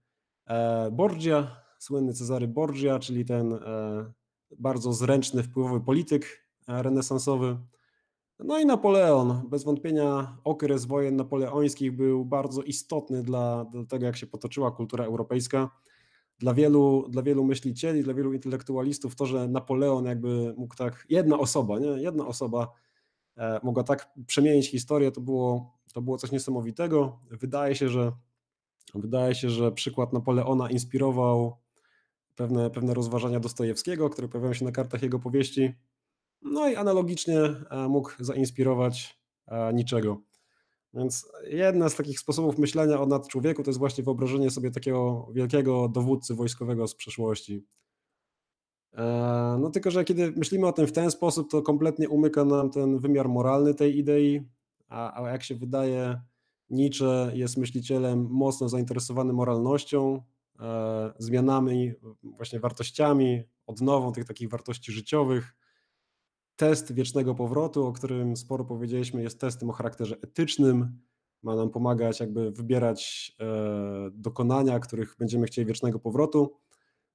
E, 0.47 0.91
Borgia, 0.91 1.57
słynny 1.79 2.15
Cezary 2.15 2.49
Borgia, 2.49 2.99
czyli 2.99 3.25
ten 3.25 3.53
e, 3.53 3.59
bardzo 4.59 4.93
zręczny, 4.93 5.43
wpływowy 5.43 5.81
polityk 5.81 6.49
e, 6.69 6.83
renesansowy. 6.83 7.57
No 8.39 8.59
i 8.59 8.67
Napoleon. 8.67 9.43
Bez 9.49 9.65
wątpienia 9.65 10.37
okres 10.45 10.85
wojen 10.85 11.17
napoleońskich 11.17 11.97
był 11.97 12.25
bardzo 12.25 12.63
istotny 12.63 13.23
dla, 13.23 13.65
dla 13.65 13.85
tego, 13.85 14.07
jak 14.07 14.17
się 14.17 14.27
potoczyła 14.27 14.71
kultura 14.71 15.05
europejska. 15.05 15.71
Dla 16.39 16.55
wielu, 16.55 17.09
dla 17.09 17.23
wielu 17.23 17.45
myślicieli, 17.45 18.03
dla 18.03 18.15
wielu 18.15 18.33
intelektualistów 18.33 19.17
to, 19.17 19.27
że 19.27 19.49
Napoleon 19.49 20.05
jakby 20.05 20.55
mógł 20.57 20.77
tak, 20.77 21.07
jedna 21.09 21.39
osoba, 21.39 21.79
nie? 21.79 21.87
jedna 21.87 22.27
osoba 22.27 22.73
mogła 23.63 23.85
tak 23.85 24.11
przemienić 24.27 24.71
historię, 24.71 25.11
to 25.11 25.21
było, 25.21 25.79
to 25.95 26.03
było 26.03 26.19
coś 26.19 26.33
niesamowitego. 26.33 27.19
Wydaje 27.31 27.75
się, 27.75 27.89
że 27.89 28.13
Wydaje 28.95 29.35
się, 29.35 29.51
że 29.51 29.73
przykład 29.73 30.13
Napoleona 30.13 30.71
inspirował 30.71 31.57
pewne, 32.37 32.71
pewne 32.71 32.95
rozważania 32.95 33.41
Dostojewskiego, 33.41 34.11
które 34.11 34.29
pojawiają 34.29 34.55
się 34.55 34.65
na 34.65 34.73
kartach 34.73 35.03
jego 35.03 35.19
powieści. 35.19 35.75
No 36.43 36.69
i 36.69 36.77
analogicznie 36.77 37.41
e, 37.41 37.89
mógł 37.89 38.11
zainspirować 38.21 39.21
e, 39.47 39.75
niczego. 39.75 40.21
Więc 40.95 41.29
jeden 41.45 41.91
z 41.91 41.95
takich 41.95 42.21
sposobów 42.21 42.59
myślenia 42.59 43.01
o 43.01 43.07
nadczłowieku 43.07 43.63
to 43.63 43.71
jest 43.71 43.79
właśnie 43.79 44.05
wyobrażenie 44.05 44.51
sobie 44.51 44.71
takiego 44.71 45.29
wielkiego 45.33 45.89
dowódcy 45.89 46.35
wojskowego 46.35 46.89
z 46.89 46.95
przeszłości. 46.95 47.65
E, 48.95 49.03
no 49.61 49.71
tylko, 49.71 49.91
że 49.91 50.05
kiedy 50.05 50.33
myślimy 50.37 50.67
o 50.67 50.73
tym 50.73 50.87
w 50.87 50.93
ten 50.93 51.11
sposób, 51.11 51.51
to 51.51 51.63
kompletnie 51.63 52.09
umyka 52.09 52.45
nam 52.45 52.71
ten 52.71 52.99
wymiar 52.99 53.29
moralny 53.29 53.75
tej 53.75 53.99
idei, 53.99 54.41
a, 54.89 55.23
a 55.23 55.31
jak 55.31 55.43
się 55.43 55.55
wydaje, 55.55 56.21
Nietzsche 56.71 57.31
jest 57.35 57.57
myślicielem 57.57 58.27
mocno 58.31 58.69
zainteresowany 58.69 59.33
moralnością, 59.33 60.23
zmianami, 61.19 61.93
właśnie 62.23 62.61
wartościami, 62.61 63.43
odnową 63.67 64.13
tych 64.13 64.25
takich 64.25 64.49
wartości 64.49 64.93
życiowych. 64.93 65.55
Test 66.59 66.93
wiecznego 66.93 67.35
powrotu, 67.35 67.87
o 67.87 67.93
którym 67.93 68.37
sporo 68.37 68.65
powiedzieliśmy, 68.65 69.23
jest 69.23 69.41
testem 69.41 69.71
o 69.71 69.73
charakterze 69.73 70.17
etycznym. 70.23 70.99
Ma 71.43 71.57
nam 71.57 71.71
pomagać 71.71 72.21
jakby 72.21 72.51
wybierać 72.51 73.33
e, 73.41 74.11
dokonania, 74.13 74.81
których 74.81 75.17
będziemy 75.19 75.47
chcieli 75.47 75.67
wiecznego 75.67 75.99
powrotu. 75.99 76.53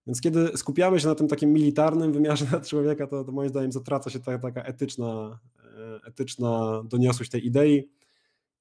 Więc 0.07 0.22
kiedy 0.22 0.57
skupiamy 0.57 0.99
się 0.99 1.07
na 1.07 1.15
tym 1.15 1.28
takim 1.28 1.53
militarnym 1.53 2.14
wymiarze 2.14 2.45
nad 2.52 2.68
człowieka, 2.70 3.07
to, 3.07 3.24
to 3.24 3.32
moim 3.32 3.49
zdaniem 3.49 3.72
zatraca 3.72 4.10
się 4.10 4.20
ta, 4.20 4.40
taka 4.40 4.64
etyczna, 4.64 5.40
e, 5.78 5.99
etyczna 6.07 6.84
doniosłość 6.86 7.32
tej 7.32 7.45
idei. 7.45 7.90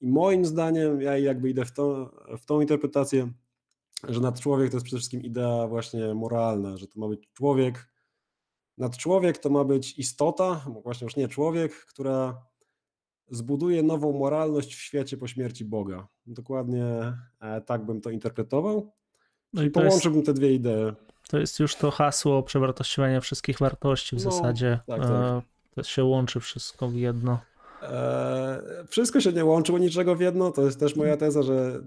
I 0.00 0.08
moim 0.08 0.44
zdaniem, 0.44 1.00
ja 1.00 1.18
jakby 1.18 1.50
idę 1.50 1.64
w, 1.64 1.72
to, 1.72 2.14
w 2.38 2.46
tą 2.46 2.60
interpretację, 2.60 3.32
że 4.08 4.20
nadczłowiek 4.20 4.70
to 4.70 4.76
jest 4.76 4.84
przede 4.84 4.98
wszystkim 4.98 5.22
idea 5.22 5.66
właśnie 5.68 6.14
moralna, 6.14 6.76
że 6.76 6.86
to 6.86 7.00
ma 7.00 7.08
być 7.08 7.28
człowiek. 7.32 7.91
Nadczłowiek 8.78 9.38
to 9.38 9.50
ma 9.50 9.64
być 9.64 9.98
istota, 9.98 10.64
właśnie 10.82 11.04
już 11.04 11.16
nie 11.16 11.28
człowiek, 11.28 11.72
która 11.86 12.42
zbuduje 13.30 13.82
nową 13.82 14.12
moralność 14.18 14.74
w 14.74 14.80
świecie 14.80 15.16
po 15.16 15.28
śmierci 15.28 15.64
Boga. 15.64 16.08
Dokładnie 16.26 16.84
e, 17.40 17.60
tak 17.60 17.86
bym 17.86 18.00
to 18.00 18.10
interpretował. 18.10 18.92
No 19.52 19.62
i 19.62 19.70
połączyłbym 19.70 20.20
jest, 20.20 20.26
te 20.26 20.32
dwie 20.34 20.54
idee. 20.54 20.92
To 21.28 21.38
jest 21.38 21.60
już 21.60 21.76
to 21.76 21.90
hasło 21.90 22.42
przewartościowania 22.42 23.20
wszystkich 23.20 23.58
wartości 23.58 24.16
w 24.16 24.24
no, 24.24 24.30
zasadzie. 24.30 24.78
Tak, 24.86 25.00
tak. 25.00 25.10
E, 25.10 25.42
to 25.74 25.82
się 25.82 26.04
łączy 26.04 26.40
wszystko 26.40 26.88
w 26.88 26.94
jedno. 26.94 27.40
E, 27.82 28.84
wszystko 28.88 29.20
się 29.20 29.32
nie 29.32 29.44
łączyło 29.44 29.78
niczego 29.78 30.16
w 30.16 30.20
jedno, 30.20 30.50
to 30.50 30.62
jest 30.62 30.80
też 30.80 30.96
moja 30.96 31.16
teza, 31.16 31.42
że 31.42 31.80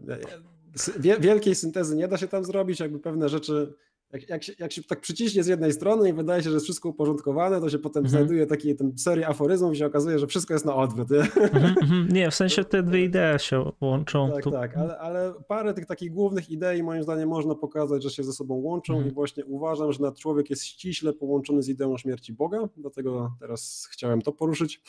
wielkiej 1.20 1.56
syntezy 1.56 1.96
nie 1.96 2.08
da 2.08 2.18
się 2.18 2.28
tam 2.28 2.46
zrobić, 2.46 2.80
jakby 2.80 3.00
pewne 3.00 3.30
rzeczy 3.30 3.74
jak, 4.16 4.30
jak, 4.30 4.44
się, 4.44 4.54
jak 4.60 4.72
się 4.72 4.84
tak 4.84 5.02
przyciśnie 5.02 5.44
z 5.44 5.48
jednej 5.48 5.74
strony 5.74 6.10
i 6.10 6.14
wydaje 6.14 6.44
się, 6.44 6.50
że 6.50 6.54
jest 6.54 6.66
wszystko 6.66 6.90
uporządkowane, 6.90 7.62
to 7.62 7.70
się 7.70 7.80
potem 7.80 8.06
mhm. 8.06 8.10
znajduje 8.10 8.46
taki 8.46 8.76
ten 8.76 8.98
serię 8.98 9.28
aforyzmów 9.28 9.74
i 9.74 9.76
się 9.76 9.86
okazuje, 9.86 10.20
że 10.20 10.28
wszystko 10.28 10.54
jest 10.54 10.66
na 10.66 10.76
odwrót. 10.76 11.10
Nie, 11.10 11.20
mhm, 11.20 11.76
mhm. 11.82 12.08
nie 12.12 12.32
w 12.32 12.36
sensie 12.36 12.64
te 12.64 12.84
dwie 12.84 13.04
idee 13.04 13.40
się 13.40 13.72
łączą. 13.82 14.32
Tak, 14.32 14.44
tu... 14.44 14.52
tak, 14.52 14.78
ale, 14.78 14.98
ale 14.98 15.34
parę 15.48 15.74
tych 15.74 15.86
takich 15.86 16.12
głównych 16.12 16.50
idei 16.50 16.84
moim 16.84 17.04
zdaniem 17.04 17.30
można 17.30 17.56
pokazać, 17.56 18.04
że 18.04 18.10
się 18.10 18.24
ze 18.24 18.34
sobą 18.34 18.56
łączą 18.56 18.94
mhm. 18.94 19.12
i 19.12 19.14
właśnie 19.14 19.46
uważam, 19.46 19.92
że 19.92 20.00
człowiek 20.20 20.50
jest 20.50 20.66
ściśle 20.66 21.14
połączony 21.14 21.64
z 21.64 21.70
ideą 21.70 21.98
śmierci 21.98 22.34
Boga, 22.34 22.70
dlatego 22.78 23.36
teraz 23.40 23.90
chciałem 23.92 24.22
to 24.22 24.32
poruszyć. 24.32 24.82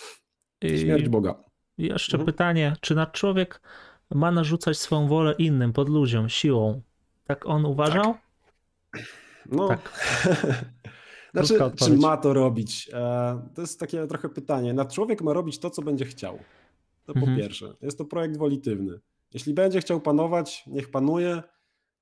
Śmierć 0.77 1.09
Boga. 1.09 1.45
I 1.79 1.87
jeszcze 1.87 2.19
pytanie, 2.19 2.77
czy 2.81 2.95
nad 2.95 3.13
człowiek 3.13 3.61
ma 4.15 4.31
narzucać 4.31 4.79
swoją 4.79 5.09
wolę 5.09 5.35
innym, 5.39 5.73
pod 5.73 5.89
ludziom, 5.89 6.29
siłą? 6.29 6.81
Tak 7.25 7.47
on 7.47 7.65
uważał? 7.65 8.05
Tak. 8.05 8.26
No, 9.53 9.69
tak. 9.69 10.11
znaczy, 11.35 11.77
czy 11.77 11.97
ma 11.97 12.17
to 12.17 12.33
robić? 12.33 12.91
E, 12.93 13.49
to 13.55 13.61
jest 13.61 13.81
takie 13.81 14.07
trochę 14.07 14.29
pytanie. 14.29 14.75
Na 14.75 14.85
człowiek 14.85 15.23
ma 15.23 15.33
robić 15.33 15.59
to, 15.59 15.71
co 15.71 15.83
będzie 15.83 16.05
chciał. 16.05 16.39
To 17.05 17.13
po 17.13 17.21
mhm. 17.21 17.39
pierwsze. 17.39 17.75
Jest 17.83 17.99
to 17.99 18.05
projekt 18.05 18.37
wolitywny. 18.37 19.01
Jeśli 19.35 19.55
będzie 19.55 19.81
chciał 19.81 20.01
panować, 20.01 20.65
niech 20.67 20.91
panuje. 20.91 21.43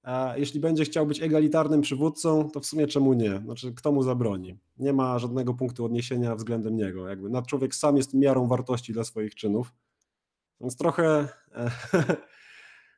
A 0.03 0.35
jeśli 0.37 0.61
będzie 0.61 0.85
chciał 0.85 1.07
być 1.07 1.23
egalitarnym 1.23 1.81
przywódcą, 1.81 2.51
to 2.51 2.61
w 2.61 2.67
sumie 2.67 2.87
czemu 2.87 3.13
nie? 3.13 3.39
Znaczy, 3.45 3.73
kto 3.73 3.93
mu 3.93 4.03
zabroni? 4.03 4.59
Nie 4.79 4.93
ma 4.93 5.19
żadnego 5.19 5.55
punktu 5.55 5.85
odniesienia 5.85 6.35
względem 6.35 6.77
niego. 6.77 7.09
Jakby 7.09 7.31
nad 7.31 7.47
człowiek 7.47 7.75
sam 7.75 7.97
jest 7.97 8.15
miarą 8.15 8.49
wartości 8.49 8.93
dla 8.93 9.05
swoich 9.05 9.35
czynów. 9.35 9.73
Więc 10.61 10.77
trochę, 10.77 11.29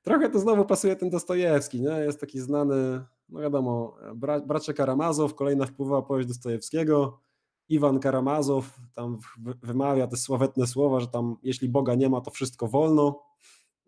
trochę 0.07 0.31
to 0.31 0.39
znowu 0.39 0.65
pasuje 0.65 0.97
ten 0.97 1.11
Dostojewski, 1.11 1.81
nie? 1.81 1.91
Jest 1.91 2.21
taki 2.21 2.41
znany 2.41 3.05
no 3.29 3.41
wiadomo, 3.41 3.97
bra, 4.15 4.41
bracia 4.41 4.73
Karamazow, 4.73 5.35
kolejna 5.35 5.67
wpływa 5.67 5.97
opowieść 5.97 6.29
Dostojewskiego, 6.29 7.21
Iwan 7.69 8.01
Karamazow 8.01 8.81
tam 8.95 9.19
wymawia 9.63 10.07
te 10.07 10.17
sławetne 10.17 10.67
słowa, 10.67 11.01
że 11.01 11.07
tam 11.07 11.37
jeśli 11.43 11.69
Boga 11.69 11.95
nie 11.95 12.09
ma, 12.09 12.21
to 12.21 12.31
wszystko 12.31 12.67
wolno. 12.67 13.23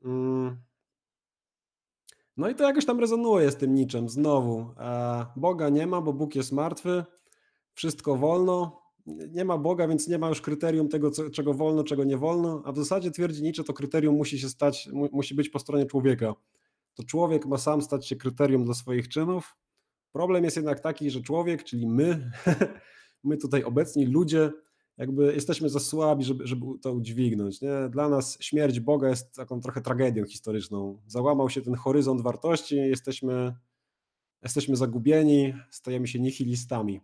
Mm. 0.05 0.57
No 2.37 2.49
i 2.49 2.55
to 2.55 2.65
jakoś 2.65 2.87
tam 2.87 3.01
rezonuje 3.01 3.51
z 3.51 3.57
tym 3.57 3.75
niczym, 3.75 4.09
znowu. 4.09 4.67
E, 4.79 5.27
Boga 5.37 5.69
nie 5.69 5.87
ma, 5.87 6.01
bo 6.01 6.13
Bóg 6.13 6.35
jest 6.35 6.53
martwy, 6.53 7.05
wszystko 7.75 8.17
wolno, 8.17 8.83
nie 9.31 9.45
ma 9.45 9.59
Boga, 9.59 9.89
więc 9.89 10.09
nie 10.09 10.19
ma 10.19 10.29
już 10.29 10.41
kryterium 10.41 10.89
tego, 10.89 11.11
co, 11.11 11.31
czego 11.31 11.55
wolno, 11.55 11.85
czego 11.85 12.05
nie 12.05 12.17
wolno, 12.17 12.63
a 12.65 12.73
w 12.73 12.77
zasadzie 12.77 13.11
twierdzi 13.11 13.43
Nietzsche, 13.43 13.65
to 13.65 13.73
kryterium 13.73 14.17
musi 14.17 14.39
się 14.39 14.49
stać, 14.49 14.89
musi 15.13 15.35
być 15.35 15.49
po 15.49 15.59
stronie 15.59 15.87
człowieka 15.87 16.35
to 16.99 17.05
człowiek 17.05 17.47
ma 17.47 17.59
sam 17.59 17.83
stać 17.83 18.09
się 18.09 18.17
kryterium 18.17 18.65
dla 18.65 18.75
swoich 18.75 19.09
czynów. 19.09 19.57
Problem 20.13 20.45
jest 20.45 20.57
jednak 20.57 20.81
taki, 20.81 21.11
że 21.11 21.21
człowiek, 21.21 21.65
czyli 21.65 21.87
my, 21.87 22.31
my 23.25 23.37
tutaj 23.37 23.65
obecni 23.65 24.07
ludzie, 24.07 24.53
jakby 24.97 25.35
jesteśmy 25.35 25.69
za 25.69 25.81
słabi, 25.81 26.25
żeby, 26.25 26.47
żeby 26.47 26.67
to 26.83 26.93
udźwignąć. 26.93 27.61
Nie? 27.61 27.89
Dla 27.91 28.09
nas 28.09 28.39
śmierć 28.41 28.81
Boga 28.81 29.09
jest 29.09 29.35
taką 29.35 29.61
trochę 29.61 29.81
tragedią 29.81 30.25
historyczną. 30.25 31.01
Załamał 31.07 31.51
się 31.51 31.63
ten 31.63 31.75
horyzont 31.75 32.21
wartości, 32.21 32.77
jesteśmy, 32.77 33.55
jesteśmy 34.43 34.77
zagubieni, 34.77 35.55
stajemy 35.71 36.09
się 36.09 36.21
nihilistami. 36.21 37.01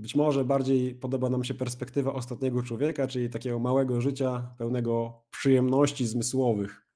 Być 0.00 0.14
może 0.14 0.44
bardziej 0.44 0.94
podoba 0.94 1.28
nam 1.28 1.44
się 1.44 1.54
perspektywa 1.54 2.12
ostatniego 2.12 2.62
człowieka, 2.62 3.06
czyli 3.06 3.30
takiego 3.30 3.58
małego 3.58 4.00
życia 4.00 4.54
pełnego 4.58 5.22
przyjemności 5.30 6.06
zmysłowych. 6.06 6.86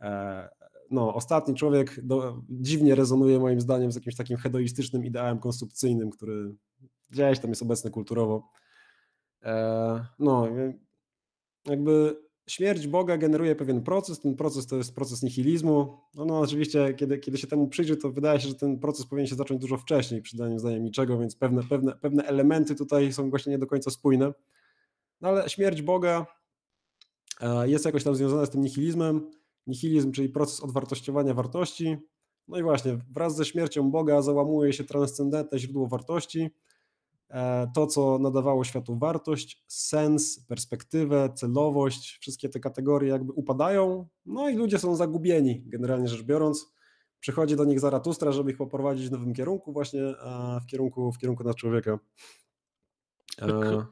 E, 0.00 0.48
no, 0.90 1.14
ostatni 1.14 1.54
człowiek 1.54 2.06
do, 2.06 2.42
dziwnie 2.50 2.94
rezonuje 2.94 3.38
moim 3.38 3.60
zdaniem 3.60 3.92
z 3.92 3.94
jakimś 3.94 4.16
takim 4.16 4.36
hedoistycznym 4.36 5.04
ideałem 5.04 5.38
konsumpcyjnym, 5.38 6.10
który 6.10 6.54
gdzieś 7.10 7.38
tam 7.38 7.50
jest 7.50 7.62
obecny 7.62 7.90
kulturowo. 7.90 8.50
E, 9.42 10.06
no, 10.18 10.48
jakby 11.66 12.16
śmierć 12.46 12.86
Boga 12.86 13.16
generuje 13.16 13.56
pewien 13.56 13.82
proces, 13.82 14.20
ten 14.20 14.36
proces 14.36 14.66
to 14.66 14.76
jest 14.76 14.94
proces 14.94 15.22
nihilizmu. 15.22 15.98
No, 16.14 16.24
no 16.24 16.40
oczywiście, 16.40 16.94
kiedy, 16.94 17.18
kiedy 17.18 17.38
się 17.38 17.46
temu 17.46 17.68
przyjrzy, 17.68 17.96
to 17.96 18.12
wydaje 18.12 18.40
się, 18.40 18.48
że 18.48 18.54
ten 18.54 18.78
proces 18.78 19.06
powinien 19.06 19.26
się 19.26 19.34
zacząć 19.34 19.60
dużo 19.60 19.76
wcześniej, 19.76 20.22
przydaniem 20.22 20.58
zdaniem 20.58 20.84
niczego, 20.84 21.18
więc 21.18 21.36
pewne, 21.36 21.62
pewne, 21.62 21.92
pewne 21.92 22.24
elementy 22.24 22.74
tutaj 22.74 23.12
są 23.12 23.30
właśnie 23.30 23.52
nie 23.52 23.58
do 23.58 23.66
końca 23.66 23.90
spójne. 23.90 24.32
No 25.20 25.28
ale 25.28 25.48
śmierć 25.48 25.82
Boga 25.82 26.26
e, 27.40 27.68
jest 27.68 27.84
jakoś 27.84 28.04
tam 28.04 28.14
związana 28.14 28.46
z 28.46 28.50
tym 28.50 28.60
nihilizmem, 28.60 29.30
nihilizm, 29.66 30.12
czyli 30.12 30.28
proces 30.28 30.60
odwartościowania 30.60 31.34
wartości. 31.34 31.96
No 32.48 32.58
i 32.58 32.62
właśnie, 32.62 32.98
wraz 33.12 33.36
ze 33.36 33.44
śmiercią 33.44 33.90
Boga 33.90 34.22
załamuje 34.22 34.72
się 34.72 34.84
transcendentne 34.84 35.58
źródło 35.58 35.86
wartości, 35.86 36.50
to, 37.74 37.86
co 37.86 38.18
nadawało 38.18 38.64
światu 38.64 38.98
wartość, 38.98 39.64
sens, 39.66 40.44
perspektywę, 40.48 41.32
celowość, 41.34 42.18
wszystkie 42.20 42.48
te 42.48 42.60
kategorie 42.60 43.08
jakby 43.10 43.32
upadają, 43.32 44.08
no 44.26 44.48
i 44.48 44.56
ludzie 44.56 44.78
są 44.78 44.96
zagubieni, 44.96 45.62
generalnie 45.66 46.08
rzecz 46.08 46.22
biorąc. 46.22 46.74
Przychodzi 47.20 47.56
do 47.56 47.64
nich 47.64 47.80
Zaratustra, 47.80 48.32
żeby 48.32 48.50
ich 48.50 48.56
poprowadzić 48.56 49.08
w 49.08 49.12
nowym 49.12 49.34
kierunku, 49.34 49.72
właśnie 49.72 50.02
e, 50.02 50.60
w 50.62 50.66
kierunku, 50.66 51.12
w 51.12 51.18
kierunku 51.18 51.44
na 51.44 51.54
człowieka. 51.54 51.98
E, 53.42 53.86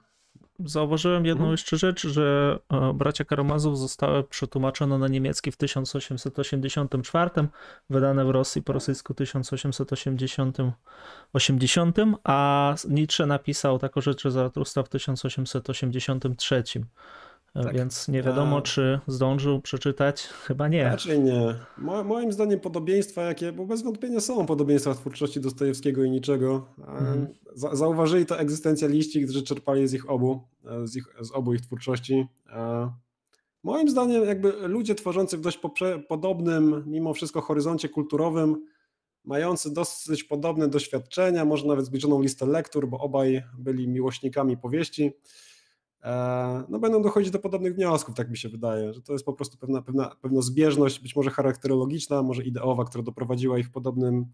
Zauważyłem 0.65 1.27
jedną 1.27 1.45
mhm. 1.45 1.51
jeszcze 1.51 1.77
rzecz, 1.77 2.07
że 2.07 2.59
e, 2.73 2.93
bracia 2.95 3.25
Karamazów 3.25 3.79
zostały 3.79 4.25
przetłumaczone 4.25 4.99
na 4.99 5.09
niemiecki 5.09 5.53
w 5.53 5.57
1884, 5.57 7.31
wydane 7.91 8.25
w 8.25 8.31
Rosji 8.31 8.63
po 8.63 8.73
rosyjsku 8.73 9.15
1880, 9.15 10.59
80, 11.33 11.97
a 12.25 12.75
Nietzsche 12.89 13.27
napisał 13.27 13.79
taką 13.79 14.01
rzecz, 14.01 14.23
że 14.23 14.31
Zaratustra 14.31 14.83
w 14.83 14.89
1883. 14.89 16.65
Tak. 17.53 17.75
Więc 17.75 18.09
nie 18.09 18.23
wiadomo, 18.23 18.57
a... 18.57 18.63
czy 18.63 19.01
zdążył 19.07 19.61
przeczytać. 19.61 20.23
Chyba 20.23 20.69
nie. 20.69 20.85
Raczej 20.85 21.21
nie. 21.21 21.55
Mo 21.79 22.05
moim 22.05 22.33
zdaniem 22.33 22.61
podobieństwa, 22.61 23.23
jakie, 23.23 23.53
bo 23.53 23.67
bez 23.67 23.83
wątpienia 23.83 24.21
są 24.21 24.47
podobieństwa 24.47 24.95
twórczości 24.95 25.41
Dostojewskiego 25.41 26.05
i 26.05 26.11
niczego. 26.11 26.67
Mhm. 26.79 27.27
Za 27.55 27.77
zauważyli 27.77 28.27
to 28.27 28.39
egzystencjaliści, 28.39 29.25
którzy 29.25 29.43
czerpali 29.43 29.89
z 29.89 29.95
ich 29.95 30.11
obu, 30.11 30.41
z, 30.85 30.97
ich, 30.97 31.05
z 31.21 31.33
obu 31.33 31.55
ich 31.55 31.61
twórczości. 31.61 32.27
Moim 33.63 33.89
zdaniem, 33.89 34.25
jakby 34.25 34.53
ludzie 34.53 34.95
tworzący 34.95 35.39
w 35.39 35.41
dość 35.41 35.61
podobnym, 36.09 36.85
mimo 36.87 37.15
wszystko, 37.15 37.41
horyzoncie 37.41 37.89
kulturowym, 37.89 38.67
mający 39.25 39.73
dosyć 39.73 40.25
podobne 40.25 40.69
doświadczenia, 40.69 41.45
może 41.45 41.67
nawet 41.67 41.87
zbliżoną 41.87 42.23
listę 42.23 42.47
lektur, 42.47 42.89
bo 42.89 42.99
obaj 42.99 43.43
byli 43.59 43.89
miłośnikami 43.89 44.57
powieści 44.57 45.13
no 46.69 46.79
będą 46.79 47.03
dochodzić 47.03 47.31
do 47.31 47.39
podobnych 47.39 47.75
wniosków, 47.75 48.15
tak 48.15 48.31
mi 48.31 48.37
się 48.37 48.49
wydaje, 48.49 48.93
że 48.93 49.03
to 49.03 49.13
jest 49.13 49.25
po 49.25 49.33
prostu 49.33 49.59
pewna, 49.59 49.83
pewna, 49.83 50.17
pewna 50.21 50.43
zbieżność, 50.43 51.01
być 51.01 51.17
może 51.17 51.31
charakterologiczna, 51.31 52.23
może 52.23 52.43
ideowa, 52.45 52.85
która 52.85 53.05
doprowadziła 53.05 53.59
ich 53.59 53.67
w, 53.67 53.71
podobnym, 53.71 54.27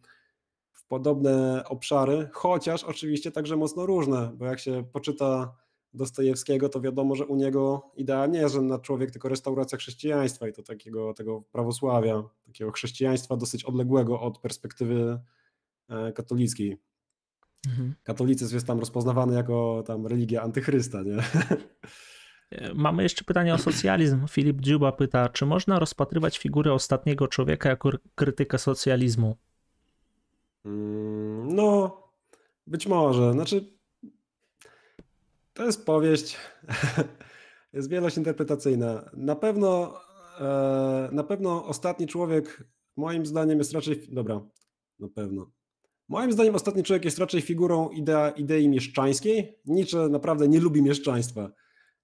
w 0.72 0.86
podobne 0.86 1.64
obszary, 1.64 2.28
chociaż 2.32 2.84
oczywiście 2.84 3.32
także 3.32 3.56
mocno 3.56 3.86
różne, 3.86 4.32
bo 4.36 4.46
jak 4.46 4.60
się 4.60 4.84
poczyta 4.92 5.54
Dostojewskiego, 5.94 6.68
to 6.68 6.80
wiadomo, 6.80 7.14
że 7.14 7.26
u 7.26 7.36
niego 7.36 7.90
idea 7.96 8.26
nie 8.26 8.38
jest 8.38 8.54
żadna 8.54 8.78
człowiek, 8.78 9.10
tylko 9.10 9.28
restauracja 9.28 9.78
chrześcijaństwa 9.78 10.48
i 10.48 10.52
to 10.52 10.62
takiego 10.62 11.14
tego 11.14 11.42
prawosławia, 11.52 12.22
takiego 12.46 12.72
chrześcijaństwa 12.72 13.36
dosyć 13.36 13.64
odległego 13.64 14.20
od 14.20 14.38
perspektywy 14.38 15.20
e, 15.88 16.12
katolickiej. 16.12 16.76
Mhm. 17.66 17.94
Katolicyzm 18.02 18.54
jest 18.54 18.66
tam 18.66 18.80
rozpoznawany 18.80 19.34
jako 19.34 19.84
tam 19.86 20.06
religia 20.06 20.42
antychrysta, 20.42 21.02
nie? 21.02 21.16
Mamy 22.74 23.02
jeszcze 23.02 23.24
pytanie 23.24 23.54
o 23.54 23.58
socjalizm. 23.58 24.26
Filip 24.26 24.60
Dziuba 24.60 24.92
pyta, 24.92 25.28
czy 25.28 25.46
można 25.46 25.78
rozpatrywać 25.78 26.38
figurę 26.38 26.72
ostatniego 26.72 27.28
człowieka 27.28 27.68
jako 27.68 27.90
krytykę 28.14 28.58
socjalizmu? 28.58 29.36
Mm, 30.64 31.54
no, 31.54 31.96
być 32.66 32.86
może. 32.86 33.32
Znaczy, 33.32 33.78
to 35.52 35.64
jest 35.64 35.86
powieść, 35.86 36.36
jest 37.72 37.90
wielość 37.90 38.16
interpretacyjna. 38.16 39.10
Na 39.16 39.36
pewno, 39.36 40.00
e, 40.40 41.08
na 41.12 41.24
pewno 41.24 41.64
ostatni 41.64 42.06
człowiek, 42.06 42.64
moim 42.96 43.26
zdaniem, 43.26 43.58
jest 43.58 43.72
raczej. 43.72 44.08
Dobra, 44.08 44.40
na 44.98 45.08
pewno. 45.08 45.57
Moim 46.08 46.32
zdaniem 46.32 46.54
ostatni 46.54 46.82
człowiek 46.82 47.04
jest 47.04 47.18
raczej 47.18 47.40
figurą 47.40 47.88
idea, 47.88 48.30
idei 48.30 48.68
mieszczańskiej. 48.68 49.58
Nietzsche 49.66 50.08
naprawdę 50.08 50.48
nie 50.48 50.60
lubi 50.60 50.82
mieszczaństwa. 50.82 51.50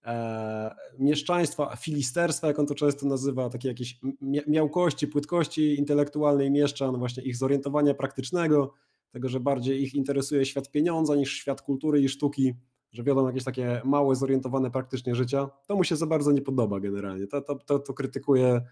E, 0.05 0.75
mieszczaństwa, 0.99 1.77
filisterstwa, 1.77 2.47
jak 2.47 2.59
on 2.59 2.67
to 2.67 2.75
często 2.75 3.07
nazywa, 3.07 3.51
takie 3.51 3.69
jakieś 3.69 4.01
miałkości, 4.47 5.07
płytkości 5.07 5.79
intelektualnej 5.79 6.51
mieszczan, 6.51 6.99
właśnie 6.99 7.23
ich 7.23 7.37
zorientowania 7.37 7.95
praktycznego, 7.95 8.73
tego, 9.11 9.29
że 9.29 9.41
bardziej 9.41 9.83
ich 9.83 9.95
interesuje 9.95 10.47
świat 10.47 10.71
pieniądza 10.71 11.17
niż 11.17 11.33
świat 11.33 11.63
kultury 11.63 12.01
i 12.01 12.09
sztuki, 12.09 12.55
że 12.93 13.03
wiodą 13.03 13.27
jakieś 13.27 13.45
takie 13.45 13.83
małe, 13.85 14.15
zorientowane 14.15 14.71
praktycznie 14.71 15.15
życia. 15.15 15.51
To 15.67 15.77
mu 15.77 15.85
się 15.85 15.97
za 15.97 16.07
bardzo 16.07 16.33
nie 16.33 16.43
podoba 16.43 16.81
generalnie. 16.81 17.27
To, 17.27 17.43
to, 17.43 17.55
to, 17.55 17.79
to 17.79 17.95
krytykuje 17.95 18.63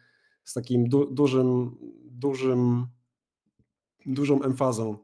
z 0.44 0.52
takim 0.52 0.88
du, 0.88 1.06
dużym, 1.06 1.76
dużym 2.04 2.86
dużą 4.06 4.42
emfazą. 4.42 4.98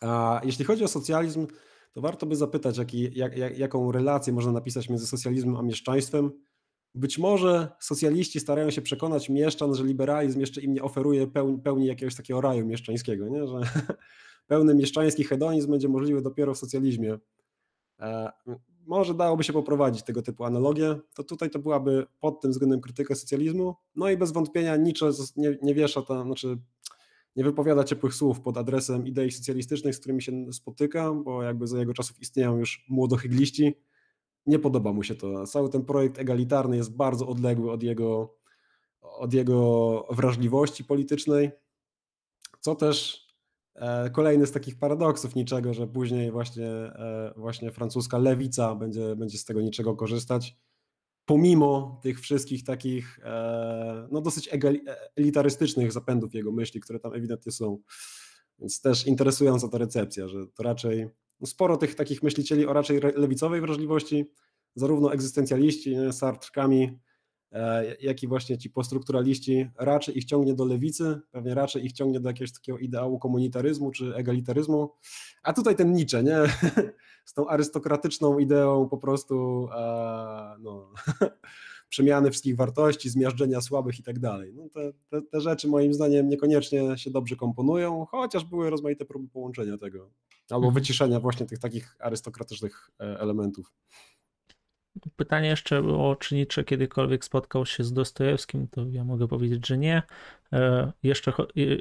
A 0.00 0.40
jeśli 0.44 0.64
chodzi 0.64 0.84
o 0.84 0.88
socjalizm, 0.88 1.46
to 1.92 2.00
warto 2.00 2.26
by 2.26 2.36
zapytać, 2.36 2.78
jaki, 2.78 3.18
jak, 3.18 3.36
jak, 3.36 3.58
jaką 3.58 3.92
relację 3.92 4.32
można 4.32 4.52
napisać 4.52 4.88
między 4.88 5.06
socjalizmem 5.06 5.56
a 5.56 5.62
mieszczaństwem. 5.62 6.30
Być 6.94 7.18
może 7.18 7.68
socjaliści 7.80 8.40
starają 8.40 8.70
się 8.70 8.82
przekonać 8.82 9.28
mieszczan, 9.28 9.74
że 9.74 9.84
liberalizm 9.84 10.40
jeszcze 10.40 10.60
im 10.60 10.74
nie 10.74 10.82
oferuje 10.82 11.26
pełni, 11.26 11.58
pełni 11.58 11.86
jakiegoś 11.86 12.14
takiego 12.14 12.40
raju 12.40 12.66
mieszczańskiego, 12.66 13.28
nie? 13.28 13.46
że 13.46 13.60
pełny 14.46 14.74
mieszczański 14.74 15.24
hedonizm 15.24 15.70
będzie 15.70 15.88
możliwy 15.88 16.22
dopiero 16.22 16.54
w 16.54 16.58
socjalizmie. 16.58 17.18
E, 18.00 18.32
może 18.86 19.14
dałoby 19.14 19.44
się 19.44 19.52
poprowadzić 19.52 20.02
tego 20.02 20.22
typu 20.22 20.44
analogię, 20.44 20.98
to 21.14 21.24
tutaj 21.24 21.50
to 21.50 21.58
byłaby 21.58 22.06
pod 22.20 22.40
tym 22.40 22.50
względem 22.50 22.80
krytyka 22.80 23.14
socjalizmu, 23.14 23.74
no 23.96 24.10
i 24.10 24.16
bez 24.16 24.32
wątpienia 24.32 24.76
Nietzsche 24.76 25.10
nie, 25.36 25.58
nie 25.62 25.74
wiesza 25.74 26.02
tam, 26.02 26.26
znaczy 26.26 26.58
nie 27.36 27.44
wypowiada 27.44 27.84
ciepłych 27.84 28.14
słów 28.14 28.40
pod 28.40 28.56
adresem 28.56 29.06
idei 29.06 29.30
socjalistycznych, 29.30 29.94
z 29.94 29.98
którymi 29.98 30.22
się 30.22 30.52
spotyka, 30.52 31.12
bo 31.12 31.42
jakby 31.42 31.66
za 31.66 31.78
jego 31.78 31.94
czasów 31.94 32.20
istnieją 32.20 32.58
już 32.58 32.86
młodohygliści. 32.88 33.74
Nie 34.46 34.58
podoba 34.58 34.92
mu 34.92 35.02
się 35.02 35.14
to. 35.14 35.46
Cały 35.46 35.70
ten 35.70 35.84
projekt 35.84 36.18
egalitarny 36.18 36.76
jest 36.76 36.96
bardzo 36.96 37.28
odległy 37.28 37.72
od 37.72 37.82
jego, 37.82 38.38
od 39.00 39.34
jego 39.34 40.06
wrażliwości 40.10 40.84
politycznej, 40.84 41.50
co 42.60 42.74
też 42.74 43.26
e, 43.74 44.10
kolejny 44.10 44.46
z 44.46 44.52
takich 44.52 44.78
paradoksów 44.78 45.34
niczego, 45.34 45.74
że 45.74 45.86
później 45.86 46.30
właśnie, 46.30 46.68
e, 46.68 47.32
właśnie 47.36 47.72
francuska 47.72 48.18
lewica 48.18 48.74
będzie, 48.74 49.16
będzie 49.16 49.38
z 49.38 49.44
tego 49.44 49.60
niczego 49.60 49.96
korzystać 49.96 50.56
pomimo 51.28 52.00
tych 52.02 52.20
wszystkich 52.20 52.64
takich 52.64 53.18
e, 53.24 54.08
no 54.10 54.20
dosyć 54.20 54.50
elitarystycznych 55.16 55.92
zapędów 55.92 56.34
jego 56.34 56.52
myśli, 56.52 56.80
które 56.80 57.00
tam 57.00 57.14
ewidentnie 57.14 57.52
są. 57.52 57.78
Więc 58.58 58.80
też 58.80 59.06
interesująca 59.06 59.68
ta 59.68 59.78
recepcja, 59.78 60.28
że 60.28 60.46
to 60.54 60.62
raczej 60.62 61.08
no 61.40 61.46
sporo 61.46 61.76
tych 61.76 61.94
takich 61.94 62.22
myślicieli 62.22 62.66
o 62.66 62.72
raczej 62.72 63.00
lewicowej 63.16 63.60
wrażliwości, 63.60 64.24
zarówno 64.74 65.12
egzystencjaliści, 65.12 65.96
sartrkami, 66.12 66.88
E, 66.88 67.07
jak 68.00 68.22
i 68.22 68.28
właśnie 68.28 68.58
ci 68.58 68.70
postrukturaliści, 68.70 69.70
raczej 69.78 70.18
ich 70.18 70.24
ciągnie 70.24 70.54
do 70.54 70.64
lewicy, 70.64 71.20
pewnie 71.30 71.54
raczej 71.54 71.84
ich 71.84 71.92
ciągnie 71.92 72.20
do 72.20 72.28
jakiegoś 72.28 72.52
takiego 72.52 72.78
ideału 72.78 73.18
komunitaryzmu 73.18 73.90
czy 73.90 74.14
egalitaryzmu, 74.14 74.90
a 75.42 75.52
tutaj 75.52 75.76
ten 75.76 75.92
Nietzsche, 75.92 76.22
nie? 76.22 76.38
Z 77.24 77.34
tą 77.34 77.48
arystokratyczną 77.48 78.38
ideą 78.38 78.88
po 78.88 78.98
prostu 78.98 79.68
e, 79.76 80.56
no, 80.60 80.92
przemiany 81.88 82.30
wszystkich 82.30 82.56
wartości, 82.56 83.10
zmiażdżenia 83.10 83.60
słabych 83.60 83.98
i 83.98 84.02
tak 84.02 84.18
dalej. 84.18 84.54
No 84.54 84.68
te, 84.68 84.92
te, 85.10 85.22
te 85.22 85.40
rzeczy 85.40 85.68
moim 85.68 85.94
zdaniem 85.94 86.28
niekoniecznie 86.28 86.98
się 86.98 87.10
dobrze 87.10 87.36
komponują, 87.36 88.06
chociaż 88.10 88.44
były 88.44 88.70
rozmaite 88.70 89.04
próby 89.04 89.28
połączenia 89.28 89.78
tego, 89.78 90.10
albo 90.50 90.66
mhm. 90.66 90.74
wyciszenia 90.74 91.20
właśnie 91.20 91.46
tych 91.46 91.58
takich 91.58 91.96
arystokratycznych 91.98 92.90
e, 93.00 93.20
elementów. 93.20 93.72
Pytanie 95.16 95.48
jeszcze 95.48 95.82
było, 95.82 96.16
czy 96.16 96.34
Nietzsche 96.34 96.64
kiedykolwiek 96.64 97.24
spotkał 97.24 97.66
się 97.66 97.84
z 97.84 97.92
Dostojewskim, 97.92 98.68
to 98.68 98.84
ja 98.90 99.04
mogę 99.04 99.28
powiedzieć, 99.28 99.66
że 99.66 99.78
nie. 99.78 100.02
E, 100.52 100.92
jeszcze 101.02 101.32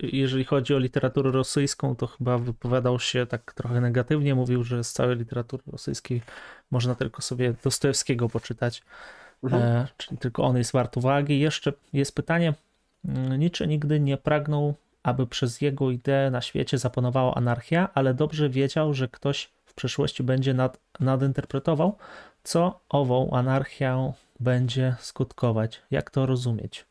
jeżeli 0.04 0.46
chodzi 0.46 0.76
o 0.76 0.80
literaturę 0.80 1.32
rosyjską, 1.32 1.96
to 1.96 2.08
chyba 2.08 2.38
wypowiadał 2.38 3.00
się 3.00 3.26
tak 3.26 3.54
trochę 3.54 3.82
negatywnie, 3.82 4.36
mówił, 4.36 4.64
że 4.64 4.84
z 4.84 4.94
całej 4.94 5.18
literatury 5.18 5.64
rosyjskiej 5.68 6.22
można 6.72 6.96
tylko 6.96 7.22
sobie 7.22 7.54
Dostojewskiego 7.64 8.30
poczytać, 8.30 8.84
mhm. 9.44 9.64
E, 9.64 9.88
czyli 9.98 10.18
tylko 10.18 10.44
on 10.44 10.58
jest 10.58 10.72
wart 10.72 10.98
uwagi. 10.98 11.40
Jeszcze 11.40 11.74
jest 11.94 12.16
pytanie, 12.16 12.54
mm, 13.06 13.40
Nietzsche 13.40 13.68
nigdy 13.68 14.00
nie 14.00 14.18
pragnął, 14.18 14.76
aby 15.04 15.28
przez 15.28 15.62
jego 15.62 15.92
ideę 15.92 16.32
na 16.32 16.42
świecie 16.42 16.78
zapanowała 16.78 17.36
anarchia, 17.36 17.90
ale 17.94 18.14
dobrze 18.14 18.50
wiedział, 18.50 18.94
że 18.94 19.08
ktoś 19.08 19.50
w 19.66 19.74
przyszłości 19.74 20.24
będzie 20.24 20.54
nad, 20.54 20.80
nadinterpretował 21.00 21.98
co 22.48 22.80
ową 22.90 23.30
anarchią 23.32 24.14
będzie 24.40 24.96
skutkować? 25.00 25.82
Jak 25.92 26.10
to 26.10 26.26
rozumieć? 26.26 26.86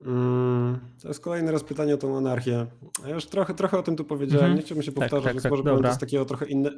Mm, 0.00 0.80
to 1.02 1.08
jest 1.08 1.20
kolejny 1.20 1.52
raz 1.52 1.64
pytanie 1.64 1.94
o 1.94 1.96
tą 1.96 2.16
anarchię. 2.16 2.66
Ja 3.06 3.14
już 3.14 3.26
trochę, 3.26 3.54
trochę 3.54 3.78
o 3.78 3.82
tym 3.82 3.96
tu 3.96 4.04
powiedziałem, 4.04 4.44
mm 4.44 4.54
-hmm. 4.54 4.60
nie 4.60 4.64
chciałbym 4.64 4.82
się 4.82 4.92
tak, 4.92 4.94
powtarzać, 4.94 5.24
tak, 5.24 5.24
tak, 5.24 5.34
więc 5.34 5.42
tak, 5.42 5.50
może 5.50 5.62
powiem 5.62 5.82
to 5.82 5.94
z 5.94 5.98
takiego 5.98 6.24
trochę 6.24 6.46
innego, 6.46 6.76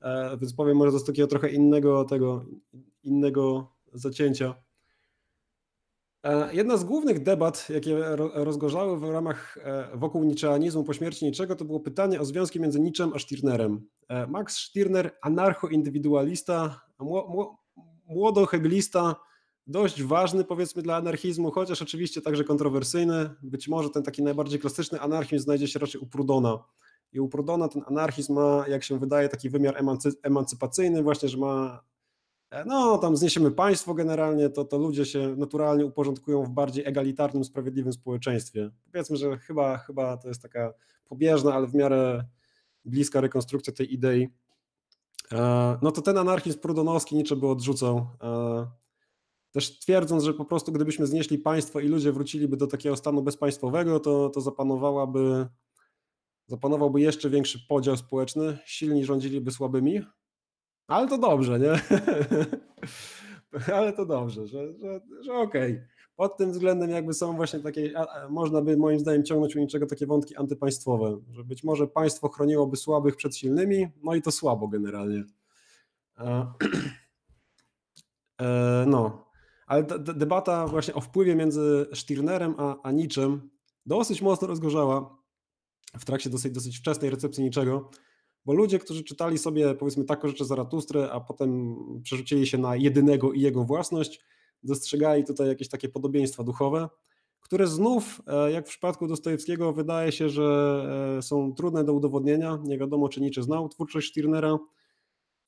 e, 0.00 0.36
więc 0.36 0.54
powiem 0.54 0.76
może 0.76 0.98
z 0.98 1.04
takiego 1.04 1.28
trochę 1.28 1.48
innego 1.48 2.04
tego, 2.04 2.44
innego 3.02 3.72
zacięcia. 3.92 4.54
E, 6.24 6.54
jedna 6.54 6.76
z 6.76 6.84
głównych 6.84 7.22
debat, 7.22 7.70
jakie 7.70 8.16
rozgorzały 8.34 9.00
w 9.00 9.04
ramach 9.04 9.58
e, 9.58 9.88
wokół 9.94 10.24
niczeanizmu 10.24 10.84
po 10.84 10.92
śmierci 10.92 11.24
niczego, 11.24 11.56
to 11.56 11.64
było 11.64 11.80
pytanie 11.80 12.20
o 12.20 12.24
związki 12.24 12.60
między 12.60 12.80
Niczem 12.80 13.12
a 13.14 13.18
Stirnerem. 13.18 13.86
E, 14.08 14.26
Max 14.26 14.56
Stirner, 14.56 15.10
anarcho-indywidualista, 15.22 16.80
młodohegelista, 18.06 19.16
dość 19.66 20.02
ważny 20.02 20.44
powiedzmy 20.44 20.82
dla 20.82 20.96
anarchizmu, 20.96 21.50
chociaż 21.50 21.82
oczywiście 21.82 22.22
także 22.22 22.44
kontrowersyjny. 22.44 23.30
Być 23.42 23.68
może 23.68 23.90
ten 23.90 24.02
taki 24.02 24.22
najbardziej 24.22 24.60
klasyczny 24.60 25.00
anarchizm 25.00 25.44
znajdzie 25.44 25.68
się 25.68 25.78
raczej 25.78 26.00
u 26.00 26.06
Prudona. 26.06 26.64
I 27.12 27.20
u 27.20 27.28
Prudona 27.28 27.68
ten 27.68 27.82
anarchizm 27.86 28.34
ma, 28.34 28.64
jak 28.68 28.84
się 28.84 28.98
wydaje, 28.98 29.28
taki 29.28 29.50
wymiar 29.50 29.76
emancypacyjny, 30.22 31.02
właśnie, 31.02 31.28
że 31.28 31.38
ma 31.38 31.84
no 32.66 32.98
tam 32.98 33.16
zniesiemy 33.16 33.50
państwo 33.50 33.94
generalnie, 33.94 34.50
to, 34.50 34.64
to 34.64 34.78
ludzie 34.78 35.04
się 35.04 35.36
naturalnie 35.36 35.86
uporządkują 35.86 36.44
w 36.44 36.50
bardziej 36.50 36.86
egalitarnym, 36.86 37.44
sprawiedliwym 37.44 37.92
społeczeństwie. 37.92 38.70
Powiedzmy, 38.92 39.16
że 39.16 39.38
chyba, 39.38 39.78
chyba 39.78 40.16
to 40.16 40.28
jest 40.28 40.42
taka 40.42 40.74
pobieżna, 41.04 41.54
ale 41.54 41.66
w 41.66 41.74
miarę 41.74 42.24
bliska 42.84 43.20
rekonstrukcja 43.20 43.72
tej 43.72 43.94
idei. 43.94 44.28
E, 45.32 45.78
no 45.82 45.90
to 45.92 46.02
ten 46.02 46.18
anarchizm 46.18 46.58
prudonowski 46.58 47.16
niczego 47.16 47.40
by 47.40 47.48
odrzucał. 47.48 48.06
E, 48.22 48.66
też 49.52 49.78
twierdząc, 49.78 50.24
że 50.24 50.34
po 50.34 50.44
prostu 50.44 50.72
gdybyśmy 50.72 51.06
znieśli 51.06 51.38
państwo 51.38 51.80
i 51.80 51.88
ludzie 51.88 52.12
wróciliby 52.12 52.56
do 52.56 52.66
takiego 52.66 52.96
stanu 52.96 53.22
bezpaństwowego, 53.22 54.00
to, 54.00 54.30
to 54.30 54.40
zapanowałaby, 54.40 55.46
zapanowałby 56.46 57.00
jeszcze 57.00 57.30
większy 57.30 57.66
podział 57.68 57.96
społeczny, 57.96 58.58
silni 58.64 59.04
rządziliby 59.04 59.50
słabymi, 59.50 60.00
ale 60.86 61.08
to 61.08 61.18
dobrze, 61.18 61.60
nie? 61.60 61.72
Ale 63.74 63.92
to 63.92 64.06
dobrze, 64.06 64.46
że, 64.46 64.78
że, 64.78 65.00
że 65.20 65.32
okej. 65.32 65.72
Okay. 65.72 65.88
Pod 66.16 66.36
tym 66.36 66.52
względem 66.52 66.90
jakby 66.90 67.14
są 67.14 67.36
właśnie 67.36 67.60
takie, 67.60 67.92
można 68.30 68.62
by 68.62 68.76
moim 68.76 68.98
zdaniem 68.98 69.24
ciągnąć 69.24 69.56
u 69.56 69.58
niczego 69.58 69.86
takie 69.86 70.06
wątki 70.06 70.36
antypaństwowe, 70.36 71.20
że 71.30 71.44
być 71.44 71.64
może 71.64 71.86
państwo 71.86 72.28
chroniłoby 72.28 72.76
słabych 72.76 73.16
przed 73.16 73.36
silnymi, 73.36 73.88
no 74.02 74.14
i 74.14 74.22
to 74.22 74.30
słabo 74.30 74.68
generalnie. 74.68 75.24
E, 76.18 76.52
no, 78.86 79.24
ale 79.66 79.82
debata 79.98 80.66
właśnie 80.66 80.94
o 80.94 81.00
wpływie 81.00 81.34
między 81.34 81.86
Stirnerem 81.94 82.54
a, 82.58 82.76
a 82.82 82.90
Niczem 82.90 83.50
dosyć 83.86 84.22
mocno 84.22 84.48
rozgorzała 84.48 85.16
w 85.98 86.04
trakcie 86.04 86.30
dosyć, 86.30 86.52
dosyć 86.52 86.78
wczesnej 86.78 87.10
recepcji 87.10 87.44
niczego. 87.44 87.90
Bo 88.44 88.52
ludzie, 88.52 88.78
którzy 88.78 89.04
czytali 89.04 89.38
sobie 89.38 89.74
powiedzmy 89.74 90.04
taką 90.04 90.28
rzeczy 90.28 90.44
Zaratustry, 90.44 91.02
a 91.04 91.20
potem 91.20 91.76
przerzucili 92.02 92.46
się 92.46 92.58
na 92.58 92.76
jedynego 92.76 93.32
i 93.32 93.40
jego 93.40 93.64
własność, 93.64 94.20
dostrzegali 94.62 95.24
tutaj 95.24 95.48
jakieś 95.48 95.68
takie 95.68 95.88
podobieństwa 95.88 96.44
duchowe, 96.44 96.88
które 97.40 97.66
znów, 97.66 98.22
e, 98.26 98.50
jak 98.50 98.66
w 98.66 98.68
przypadku 98.68 99.06
Dostojewskiego, 99.06 99.72
wydaje 99.72 100.12
się, 100.12 100.28
że 100.28 101.16
e, 101.18 101.22
są 101.22 101.54
trudne 101.54 101.84
do 101.84 101.92
udowodnienia. 101.92 102.58
Nie 102.64 102.78
wiadomo, 102.78 103.08
czy 103.08 103.20
Nietzsche 103.20 103.42
znał 103.42 103.68
twórczość 103.68 104.10
Stirnera. 104.10 104.58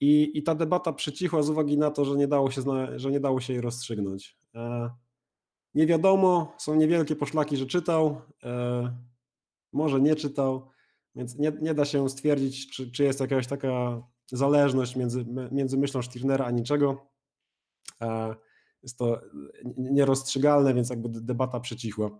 I, 0.00 0.30
I 0.34 0.42
ta 0.42 0.54
debata 0.54 0.92
przycichła 0.92 1.42
z 1.42 1.50
uwagi 1.50 1.78
na 1.78 1.90
to, 1.90 2.04
że 2.04 2.16
nie 2.16 2.28
dało 2.28 2.50
się, 2.50 2.62
że 2.96 3.10
nie 3.10 3.20
dało 3.20 3.40
się 3.40 3.52
jej 3.52 3.62
rozstrzygnąć. 3.62 4.38
E, 4.54 4.90
nie 5.74 5.86
wiadomo, 5.86 6.54
są 6.58 6.74
niewielkie 6.74 7.16
poszlaki, 7.16 7.56
że 7.56 7.66
czytał, 7.66 8.20
może 9.72 10.00
nie 10.00 10.16
czytał. 10.16 10.70
Więc 11.16 11.38
nie, 11.38 11.52
nie 11.60 11.74
da 11.74 11.84
się 11.84 12.08
stwierdzić, 12.08 12.70
czy, 12.70 12.90
czy 12.90 13.04
jest 13.04 13.20
jakaś 13.20 13.46
taka 13.46 14.02
zależność 14.32 14.96
między, 14.96 15.24
między 15.52 15.78
myślą 15.78 16.02
Stirnera 16.02 16.44
a 16.44 16.50
niczego. 16.50 17.06
Jest 18.82 18.98
to 18.98 19.20
nierozstrzygalne, 19.76 20.74
więc 20.74 20.90
jakby 20.90 21.08
debata 21.08 21.60
przycichła. 21.60 22.10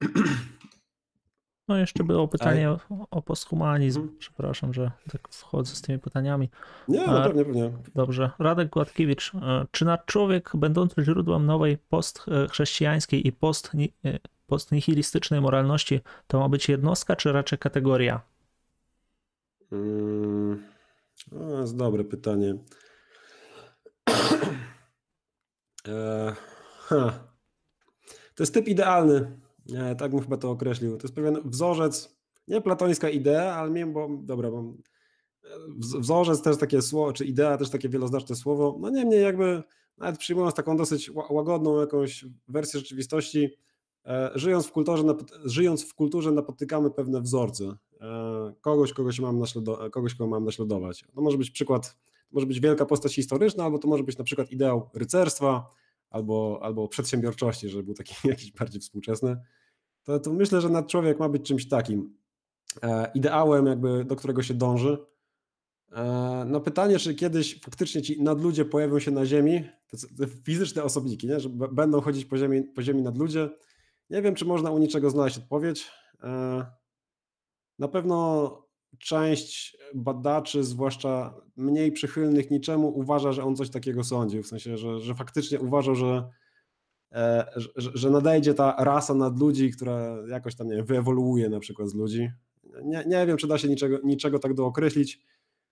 No 1.68 1.76
jeszcze 1.76 2.04
było 2.04 2.28
pytanie 2.28 2.70
o, 2.70 2.78
o 3.10 3.22
posthumanizm. 3.22 4.00
Hmm. 4.00 4.18
Przepraszam, 4.18 4.74
że 4.74 4.90
tak 5.12 5.28
wchodzę 5.28 5.74
z 5.74 5.82
tymi 5.82 5.98
pytaniami. 5.98 6.50
Nie, 6.88 7.06
no 7.06 7.22
pewnie, 7.22 7.44
pewnie. 7.44 7.72
Dobrze. 7.94 8.30
Radek 8.38 8.70
Gładkiewicz. 8.70 9.34
E, 9.34 9.66
czy 9.70 9.84
na 9.84 9.98
człowiek 9.98 10.50
będący 10.54 11.04
źródłem 11.04 11.46
nowej 11.46 11.78
postchrześcijańskiej 11.78 13.26
i 13.26 13.32
post 13.32 13.72
e, 14.54 14.56
postnihilistycznej 14.56 15.40
moralności 15.40 16.00
to 16.26 16.40
ma 16.40 16.48
być 16.48 16.68
jednostka, 16.68 17.16
czy 17.16 17.32
raczej 17.32 17.58
kategoria? 17.58 18.20
Hmm, 19.70 20.64
to 21.30 21.60
jest 21.60 21.76
dobre 21.76 22.04
pytanie. 22.04 22.54
E, 25.88 26.34
to 28.34 28.42
jest 28.42 28.54
typ 28.54 28.68
idealny 28.68 29.36
tak 29.98 30.10
bym 30.10 30.20
chyba 30.20 30.36
to 30.36 30.50
określił. 30.50 30.96
To 30.96 31.02
jest 31.02 31.14
pewien 31.14 31.38
wzorzec, 31.44 32.16
nie 32.48 32.60
platońska 32.60 33.10
idea, 33.10 33.54
ale 33.54 33.72
wiem, 33.72 33.92
bo 33.92 34.08
dobra, 34.22 34.50
bo 34.50 34.74
wzorzec 35.78 36.42
też 36.42 36.58
takie 36.58 36.82
słowo, 36.82 37.12
czy 37.12 37.24
idea 37.24 37.58
też 37.58 37.70
takie 37.70 37.88
wieloznaczne 37.88 38.36
słowo. 38.36 38.78
No 38.80 38.90
niemniej 38.90 39.22
jakby 39.22 39.62
nawet 39.98 40.18
przyjmując 40.18 40.54
taką 40.54 40.76
dosyć 40.76 41.10
łagodną 41.30 41.80
jakąś 41.80 42.24
wersję 42.48 42.80
rzeczywistości, 42.80 43.58
żyjąc 44.34 44.66
w 44.66 44.72
kulturze, 44.72 45.04
żyjąc 45.44 45.84
w 45.84 45.94
kulturze 45.94 46.32
napotykamy 46.32 46.90
pewne 46.90 47.20
wzorce. 47.20 47.64
E, 48.00 48.54
kogoś, 48.60 48.92
kogoś 48.92 49.20
mam, 49.20 49.38
naślado, 49.38 49.90
kogoś, 49.90 50.14
kogo 50.14 50.30
mam 50.30 50.44
naśladować. 50.44 51.04
To 51.14 51.20
może 51.20 51.38
być 51.38 51.50
przykład, 51.50 51.96
może 52.32 52.46
być 52.46 52.60
wielka 52.60 52.86
postać 52.86 53.14
historyczna, 53.14 53.64
albo 53.64 53.78
to 53.78 53.88
może 53.88 54.04
być 54.04 54.18
na 54.18 54.24
przykład 54.24 54.50
ideał 54.50 54.90
rycerstwa, 54.94 55.70
albo, 56.10 56.60
albo 56.62 56.88
przedsiębiorczości, 56.88 57.68
żeby 57.68 57.82
był 57.82 57.94
taki 57.94 58.14
jakiś 58.28 58.52
bardziej 58.52 58.80
współczesny. 58.80 59.36
To, 60.04 60.20
to 60.20 60.32
myślę, 60.32 60.60
że 60.60 60.68
nad 60.68 60.88
człowiek 60.88 61.18
ma 61.18 61.28
być 61.28 61.42
czymś 61.42 61.68
takim. 61.68 62.16
E, 62.82 63.10
ideałem, 63.14 63.66
jakby, 63.66 64.04
do 64.04 64.16
którego 64.16 64.42
się 64.42 64.54
dąży, 64.54 64.98
E, 65.94 66.44
no 66.48 66.60
pytanie, 66.60 66.98
czy 66.98 67.14
kiedyś 67.14 67.60
faktycznie 67.60 68.02
ci 68.02 68.22
nadludzie 68.22 68.64
pojawią 68.64 68.98
się 68.98 69.10
na 69.10 69.26
Ziemi, 69.26 69.64
te 70.18 70.26
fizyczne 70.26 70.82
osobniki, 70.82 71.26
nie? 71.26 71.40
że 71.40 71.48
będą 71.48 72.00
chodzić 72.00 72.24
po 72.24 72.38
Ziemi, 72.38 72.62
po 72.62 72.82
ziemi 72.82 73.02
nadludzie. 73.02 73.50
Nie 74.10 74.22
wiem, 74.22 74.34
czy 74.34 74.44
można 74.44 74.70
u 74.70 74.78
niczego 74.78 75.10
znaleźć 75.10 75.38
odpowiedź. 75.38 75.90
E, 76.22 76.66
na 77.78 77.88
pewno 77.88 78.64
część 78.98 79.76
badaczy, 79.94 80.64
zwłaszcza 80.64 81.34
mniej 81.56 81.92
przychylnych 81.92 82.50
niczemu, 82.50 82.88
uważa, 82.98 83.32
że 83.32 83.44
on 83.44 83.56
coś 83.56 83.70
takiego 83.70 84.04
sądził, 84.04 84.42
w 84.42 84.46
sensie, 84.46 84.76
że, 84.76 85.00
że 85.00 85.14
faktycznie 85.14 85.60
uważał, 85.60 85.94
że, 85.94 86.30
e, 87.12 87.46
że, 87.76 88.10
nadejdzie 88.10 88.54
ta 88.54 88.76
rasa 88.78 89.14
nadludzi, 89.14 89.70
która 89.70 90.16
jakoś 90.28 90.54
tam 90.54 90.68
nie 90.68 90.82
wyewoluuje 90.82 91.48
na 91.48 91.60
przykład 91.60 91.88
z 91.88 91.94
ludzi. 91.94 92.30
Nie, 92.82 93.04
nie 93.06 93.26
wiem, 93.26 93.36
czy 93.36 93.46
da 93.46 93.58
się 93.58 93.68
niczego, 93.68 93.98
niczego 94.04 94.38
tak 94.38 94.54
dookreślić. 94.54 95.20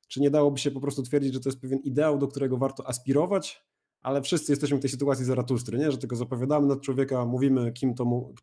Czy 0.09 0.21
nie 0.21 0.31
dałoby 0.31 0.59
się 0.59 0.71
po 0.71 0.81
prostu 0.81 1.03
twierdzić, 1.03 1.35
że 1.35 1.41
to 1.41 1.49
jest 1.49 1.61
pewien 1.61 1.79
ideał, 1.79 2.19
do 2.19 2.29
którego 2.29 2.59
warto 2.59 2.89
aspirować, 2.89 3.65
ale 4.03 4.23
wszyscy 4.23 4.53
jesteśmy 4.53 4.79
w 4.79 4.81
tej 4.81 4.91
sytuacji 4.91 5.24
Zaratustry, 5.24 5.79
nie? 5.79 5.93
że 5.93 5.99
tylko 5.99 6.16
zapowiadamy 6.16 6.66
nad 6.66 6.81
człowieka, 6.81 7.24
mówimy, 7.24 7.73
kim 7.73 7.95
to 7.95 8.05
mu, 8.05 8.35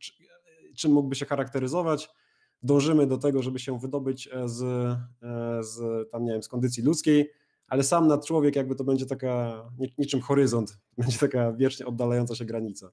czym 0.76 0.92
mógłby 0.92 1.16
się 1.16 1.26
charakteryzować, 1.26 2.10
dążymy 2.64 3.08
do 3.08 3.18
tego, 3.18 3.44
żeby 3.44 3.60
się 3.60 3.80
wydobyć 3.80 4.30
e, 4.32 4.50
z, 4.50 4.62
e, 4.64 5.64
z, 5.64 6.10
tam, 6.12 6.24
nie 6.24 6.32
wiem, 6.32 6.44
z 6.44 6.48
kondycji 6.48 6.84
ludzkiej, 6.84 7.32
ale 7.68 7.84
sam 7.84 8.08
nad 8.08 8.26
człowiek 8.26 8.56
jakby 8.56 8.76
to 8.76 8.84
będzie 8.84 9.06
taka, 9.06 9.64
niczym 9.98 10.22
horyzont, 10.22 10.78
będzie 10.98 11.18
taka 11.18 11.54
wiecznie 11.54 11.86
oddalająca 11.86 12.36
się 12.36 12.46
granica. 12.46 12.92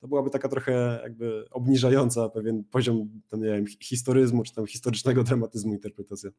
To 0.00 0.08
byłaby 0.08 0.30
taka 0.30 0.48
trochę 0.48 1.00
jakby 1.02 1.44
obniżająca 1.50 2.28
pewien 2.28 2.64
poziom, 2.64 3.20
tam, 3.28 3.40
nie 3.40 3.46
wiem, 3.46 3.66
historyzmu, 3.66 4.42
czy 4.42 4.54
tam 4.54 4.66
historycznego 4.66 5.22
dramatyzmu 5.24 5.72
interpretacja. 5.72 6.30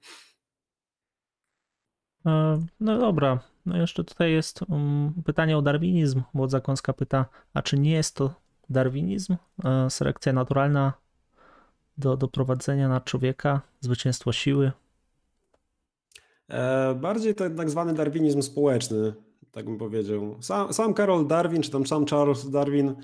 E, 2.26 2.66
no 2.80 3.00
dobra, 3.00 3.40
no 3.66 3.78
jeszcze 3.78 4.04
tutaj 4.04 4.32
jest 4.32 4.62
um, 4.70 5.14
pytanie 5.26 5.58
o 5.58 5.62
darwinizm. 5.62 6.22
Młodza 6.34 6.62
Kąska 6.62 6.94
pyta, 6.94 7.26
a 7.54 7.62
czy 7.62 7.80
nie 7.80 7.92
jest 7.92 8.16
to 8.16 8.34
darwinizm, 8.70 9.36
e, 9.66 9.90
selekcja 9.90 10.34
naturalna 10.34 10.94
do 11.98 12.18
doprowadzenia 12.18 12.90
na 12.90 13.02
człowieka, 13.02 13.62
zwycięstwo 13.80 14.32
siły? 14.32 14.72
E, 16.50 16.96
bardziej 16.96 17.36
to 17.36 17.50
tak 17.50 17.70
zwany 17.70 17.94
darwinizm 17.94 18.42
społeczny, 18.42 19.14
tak 19.52 19.66
bym 19.66 19.78
powiedział. 19.78 20.38
Sam, 20.42 20.74
sam 20.74 20.94
Carol 20.94 21.28
Darwin, 21.28 21.62
czy 21.62 21.72
tam 21.72 21.86
sam 21.86 22.06
Charles 22.06 22.50
Darwin 22.50 22.96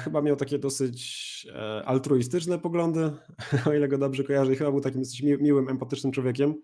chyba 0.00 0.22
miał 0.22 0.36
takie 0.36 0.58
dosyć 0.58 1.46
altruistyczne 1.84 2.58
poglądy, 2.58 3.10
o 3.66 3.72
ile 3.72 3.88
go 3.88 3.98
dobrze 3.98 4.24
kojarzę, 4.24 4.52
i 4.52 4.56
chyba 4.56 4.70
był 4.70 4.80
takim 4.80 5.00
dosyć 5.00 5.22
miłym, 5.22 5.68
empatycznym 5.68 6.12
człowiekiem. 6.12 6.54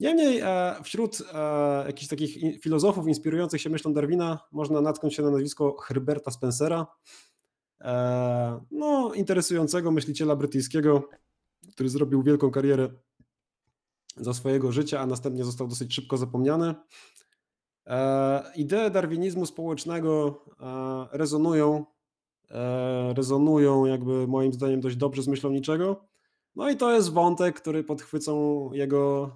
Niemniej 0.00 0.40
e, 0.40 0.74
wśród 0.82 1.22
e, 1.32 1.84
jakichś 1.86 2.08
takich 2.08 2.60
filozofów 2.60 3.08
inspirujących 3.08 3.60
się 3.60 3.70
myślą 3.70 3.92
Darwina 3.92 4.38
można 4.52 4.80
natknąć 4.80 5.14
się 5.14 5.22
na 5.22 5.30
nazwisko 5.30 5.76
Herberta 5.76 6.30
Spencera, 6.30 6.86
e, 7.80 8.60
no, 8.70 9.14
interesującego 9.14 9.90
myśliciela 9.90 10.36
brytyjskiego, 10.36 11.08
który 11.72 11.88
zrobił 11.88 12.22
wielką 12.22 12.50
karierę 12.50 12.88
za 14.16 14.34
swojego 14.34 14.72
życia, 14.72 15.00
a 15.00 15.06
następnie 15.06 15.44
został 15.44 15.68
dosyć 15.68 15.94
szybko 15.94 16.16
zapomniany. 16.16 16.74
Idee 18.56 18.90
darwinizmu 18.92 19.46
społecznego 19.46 20.44
rezonują, 21.12 21.84
rezonują 23.14 23.86
jakby 23.86 24.26
moim 24.26 24.52
zdaniem 24.52 24.80
dość 24.80 24.96
dobrze 24.96 25.22
z 25.22 25.28
myślą 25.28 25.50
niczego. 25.50 26.04
No 26.56 26.70
i 26.70 26.76
to 26.76 26.92
jest 26.92 27.12
wątek, 27.12 27.60
który 27.60 27.84
podchwycą 27.84 28.70
jego, 28.72 29.30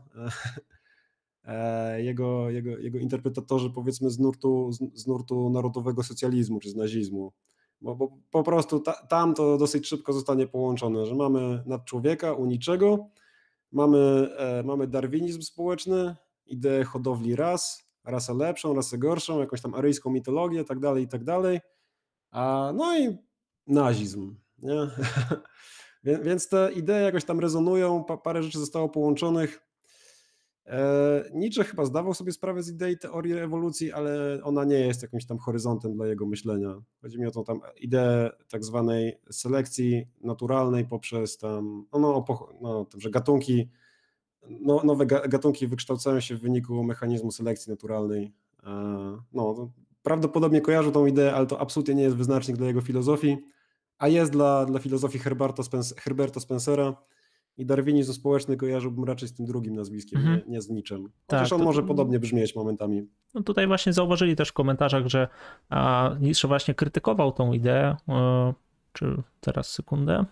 e, 1.45 2.03
jego, 2.09 2.51
jego, 2.51 2.79
jego 2.79 2.99
interpretatorzy 2.99 3.71
powiedzmy 3.71 4.11
z 4.11 4.19
nurtu, 4.19 4.71
z, 4.95 5.07
nurtu 5.07 5.51
narodowego 5.51 6.03
socjalizmu 6.03 6.61
czy 6.61 6.71
z 6.71 6.77
nazizmu. 6.77 7.33
Bo, 7.81 7.97
bo 7.97 8.19
po 8.31 8.43
prostu 8.43 8.81
ta, 8.81 8.93
tam 8.93 9.35
to 9.35 9.59
dosyć 9.59 9.87
szybko 9.87 10.13
zostanie 10.13 10.47
połączone, 10.47 11.07
że 11.07 11.15
mamy 11.15 11.63
nad 11.67 11.85
człowieka 11.85 12.33
u 12.33 12.47
niczego, 12.47 13.09
mamy, 13.73 14.29
e, 14.39 14.63
mamy 14.63 14.87
darwinizm 14.87 15.43
społeczny, 15.43 16.17
ideę 16.47 16.85
hodowli 16.85 17.37
ras, 17.37 17.89
rasę 18.05 18.35
lepszą, 18.35 18.75
rasę 18.75 18.99
gorszą, 18.99 19.41
jakąś 19.41 19.61
tam 19.61 19.75
aryjską 19.75 20.11
mitologię, 20.11 20.65
tak 20.65 20.81
dalej, 20.81 21.05
i 21.05 21.09
tak 21.09 21.25
dalej. 21.25 21.61
A, 22.31 22.73
no 22.75 22.99
i 22.99 23.17
nazizm. 23.67 24.37
Nie? 24.59 24.75
Więc 26.05 26.49
te 26.49 26.73
idee 26.73 27.03
jakoś 27.05 27.25
tam 27.25 27.41
rezonują, 27.41 28.05
parę 28.25 28.43
rzeczy 28.43 28.59
zostało 28.59 28.89
połączonych. 28.89 29.69
E, 30.67 31.31
Nietzsche 31.35 31.65
chyba 31.65 31.85
zdawał 31.85 32.15
sobie 32.15 32.33
sprawę 32.33 32.63
z 32.63 32.71
idei 32.71 32.99
teorii 32.99 33.33
ewolucji, 33.33 33.93
ale 33.93 34.41
ona 34.43 34.65
nie 34.65 34.79
jest 34.79 35.03
jakimś 35.03 35.27
tam 35.27 35.39
horyzontem 35.39 35.95
dla 35.95 36.07
jego 36.07 36.27
myślenia. 36.27 36.75
Chodzi 37.03 37.21
mi 37.21 37.27
o 37.27 37.31
tą 37.31 37.45
tam 37.45 37.61
ideę 37.81 38.31
tak 38.51 38.65
zwanej 38.65 39.19
selekcji 39.31 40.07
naturalnej 40.21 40.85
poprzez 40.87 41.39
tam, 41.39 41.87
no, 41.93 41.99
no, 41.99 42.25
no 42.61 42.87
że 42.97 43.11
gatunki, 43.11 43.69
no, 44.49 44.83
nowe 44.85 45.07
gatunki 45.07 45.67
wykształcają 45.67 46.21
się 46.21 46.37
w 46.37 46.41
wyniku 46.41 46.85
mechanizmu 46.85 47.31
selekcji 47.31 47.71
naturalnej. 47.71 48.33
E, 48.65 48.71
no, 49.33 49.71
prawdopodobnie 50.03 50.61
kojarzą 50.61 50.93
tą 50.93 51.07
ideę, 51.07 51.35
ale 51.35 51.47
to 51.47 51.61
absolutnie 51.61 51.95
nie 51.95 52.03
jest 52.03 52.17
wyznacznik 52.17 52.57
dla 52.57 52.67
jego 52.67 52.81
filozofii 52.81 53.39
a 53.99 54.09
jest 54.09 54.33
dla, 54.33 54.67
dla 54.67 54.79
filozofii 54.79 55.19
Herberta, 55.19 55.63
Herberta 55.97 56.41
Spencera 56.41 56.95
i 57.59 57.67
darwinizm 57.67 58.13
społeczny 58.13 58.57
kojarzyłbym 58.57 59.05
raczej 59.05 59.29
z 59.29 59.33
tym 59.33 59.47
drugim 59.47 59.75
nazwiskiem, 59.75 60.19
mhm. 60.19 60.37
nie, 60.37 60.53
nie, 60.53 60.63
z 60.63 60.71
niczym. 60.71 61.11
Chociaż 61.31 61.49
tak, 61.49 61.53
on 61.53 61.59
to, 61.59 61.65
może 61.65 61.83
podobnie 61.83 62.19
brzmieć 62.19 62.57
momentami. 62.57 63.09
No 63.35 63.43
tutaj 63.43 63.67
właśnie 63.67 63.93
zauważyli 63.93 64.37
też 64.37 64.49
w 64.49 64.53
komentarzach, 64.53 65.07
że 65.07 65.29
a, 65.69 66.11
Nietzsche 66.21 66.49
właśnie 66.49 66.75
krytykował 66.75 67.33
tą 67.33 67.53
ideę, 67.53 67.97
e, 68.09 68.55
czy 68.93 69.23
teraz 69.41 69.73
sekundę. 69.73 70.25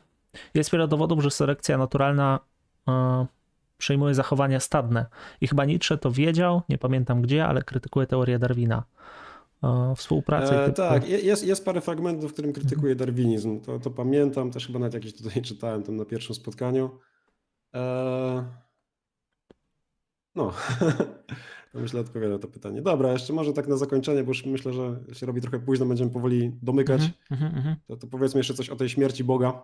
Jest 0.54 0.72
wiele 0.72 0.88
dowodów, 0.88 1.22
że 1.22 1.30
selekcja 1.30 1.78
naturalna 1.78 2.40
e, 2.88 3.26
przejmuje 3.78 4.14
zachowania 4.14 4.60
stadne. 4.60 5.06
I 5.40 5.46
chyba 5.46 5.64
Nietzsche 5.64 5.98
to 5.98 6.10
wiedział, 6.10 6.62
nie 6.68 6.78
pamiętam 6.78 7.22
gdzie, 7.22 7.46
ale 7.46 7.62
krytykuje 7.62 8.06
teorię 8.06 8.38
Darwina 8.38 8.82
współpracy. 9.96 10.54
E, 10.54 10.64
typu... 10.64 10.76
Tak, 10.76 11.08
jest, 11.08 11.46
jest 11.46 11.64
parę 11.64 11.80
fragmentów, 11.80 12.30
w 12.30 12.32
którym 12.32 12.52
krytykuje 12.52 12.94
darwinizm. 12.94 13.60
To, 13.60 13.78
to 13.78 13.90
pamiętam, 13.90 14.50
też 14.50 14.66
chyba 14.66 14.78
nawet 14.78 14.94
jakieś 14.94 15.16
tutaj 15.16 15.42
czytałem 15.42 15.82
tam 15.82 15.96
na 15.96 16.04
pierwszym 16.04 16.34
spotkaniu. 16.34 16.90
E... 17.74 18.44
No, 20.34 20.52
to 21.72 21.78
myślę 21.78 22.00
odpowiada 22.00 22.38
to 22.38 22.48
pytanie. 22.48 22.82
Dobra, 22.82 23.12
jeszcze 23.12 23.32
może 23.32 23.52
tak 23.52 23.68
na 23.68 23.76
zakończenie, 23.76 24.24
bo 24.24 24.30
już 24.30 24.46
myślę, 24.46 24.72
że 24.72 25.00
się 25.12 25.26
robi 25.26 25.40
trochę 25.40 25.58
późno, 25.58 25.86
będziemy 25.86 26.10
powoli 26.10 26.58
domykać. 26.62 27.02
Mm 27.30 27.52
-hmm, 27.52 27.74
to, 27.86 27.96
to 27.96 28.06
powiedzmy 28.06 28.40
jeszcze 28.40 28.54
coś 28.54 28.70
o 28.70 28.76
tej 28.76 28.88
śmierci 28.88 29.24
Boga. 29.24 29.62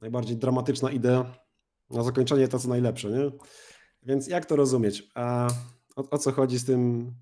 Najbardziej 0.00 0.36
dramatyczna 0.36 0.90
idea. 0.90 1.34
Na 1.90 2.02
zakończenie 2.02 2.48
to 2.48 2.58
co 2.58 2.68
najlepsze, 2.68 3.10
nie? 3.10 3.30
Więc 4.02 4.28
jak 4.28 4.46
to 4.46 4.56
rozumieć? 4.56 5.10
A 5.14 5.48
o, 5.96 6.10
o 6.10 6.18
co 6.18 6.32
chodzi 6.32 6.58
z 6.58 6.64
tym 6.64 7.12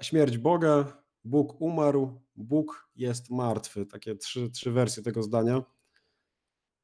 śmierć 0.00 0.38
Boga, 0.38 1.02
Bóg 1.24 1.60
umarł, 1.60 2.20
Bóg 2.36 2.88
jest 2.96 3.30
martwy. 3.30 3.86
Takie 3.86 4.16
trzy, 4.16 4.50
trzy 4.50 4.70
wersje 4.70 5.02
tego 5.02 5.22
zdania. 5.22 5.62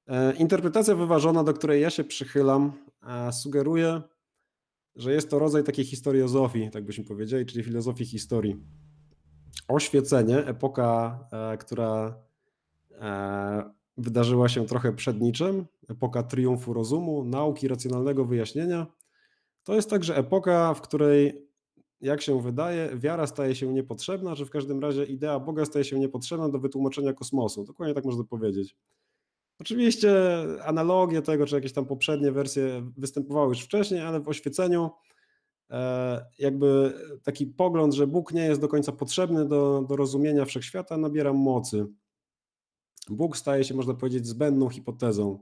E, 0.06 0.36
interpretacja 0.36 0.94
wyważona, 0.94 1.44
do 1.44 1.54
której 1.54 1.82
ja 1.82 1.90
się 1.90 2.04
przychylam, 2.04 2.72
e, 3.02 3.32
sugeruje, 3.32 4.02
że 4.96 5.12
jest 5.12 5.30
to 5.30 5.38
rodzaj 5.38 5.64
takiej 5.64 5.84
historiozofii, 5.84 6.70
tak 6.70 6.84
byśmy 6.84 7.04
powiedzieli, 7.04 7.46
czyli 7.46 7.64
filozofii 7.64 8.04
historii. 8.04 8.56
Oświecenie, 9.68 10.38
epoka, 10.38 11.18
która 11.60 12.18
wydarzyła 13.96 14.48
się 14.48 14.66
trochę 14.66 14.92
przed 14.92 15.20
niczym, 15.20 15.66
epoka 15.88 16.22
triumfu 16.22 16.72
rozumu, 16.72 17.24
nauki, 17.24 17.68
racjonalnego 17.68 18.24
wyjaśnienia, 18.24 18.86
to 19.64 19.74
jest 19.74 19.90
także 19.90 20.16
epoka, 20.16 20.74
w 20.74 20.80
której 20.80 21.48
jak 22.02 22.22
się 22.22 22.42
wydaje, 22.42 22.90
wiara 22.96 23.26
staje 23.26 23.54
się 23.54 23.72
niepotrzebna, 23.72 24.34
że 24.34 24.46
w 24.46 24.50
każdym 24.50 24.80
razie 24.80 25.04
idea 25.04 25.40
Boga 25.40 25.64
staje 25.64 25.84
się 25.84 25.98
niepotrzebna 25.98 26.48
do 26.48 26.58
wytłumaczenia 26.58 27.12
kosmosu. 27.12 27.64
Dokładnie 27.64 27.94
tak 27.94 28.04
można 28.04 28.24
powiedzieć. 28.24 28.76
Oczywiście 29.60 30.12
analogie 30.64 31.22
tego, 31.22 31.46
czy 31.46 31.54
jakieś 31.54 31.72
tam 31.72 31.86
poprzednie 31.86 32.32
wersje 32.32 32.90
występowały 32.96 33.48
już 33.48 33.60
wcześniej, 33.60 34.00
ale 34.00 34.20
w 34.20 34.28
oświeceniu 34.28 34.90
e, 35.70 36.26
jakby 36.38 36.92
taki 37.22 37.46
pogląd, 37.46 37.94
że 37.94 38.06
Bóg 38.06 38.32
nie 38.32 38.44
jest 38.44 38.60
do 38.60 38.68
końca 38.68 38.92
potrzebny 38.92 39.48
do, 39.48 39.84
do 39.88 39.96
rozumienia 39.96 40.44
wszechświata, 40.44 40.96
nabiera 40.96 41.32
mocy. 41.32 41.86
Bóg 43.08 43.36
staje 43.36 43.64
się, 43.64 43.74
można 43.74 43.94
powiedzieć, 43.94 44.26
zbędną 44.26 44.68
hipotezą. 44.68 45.38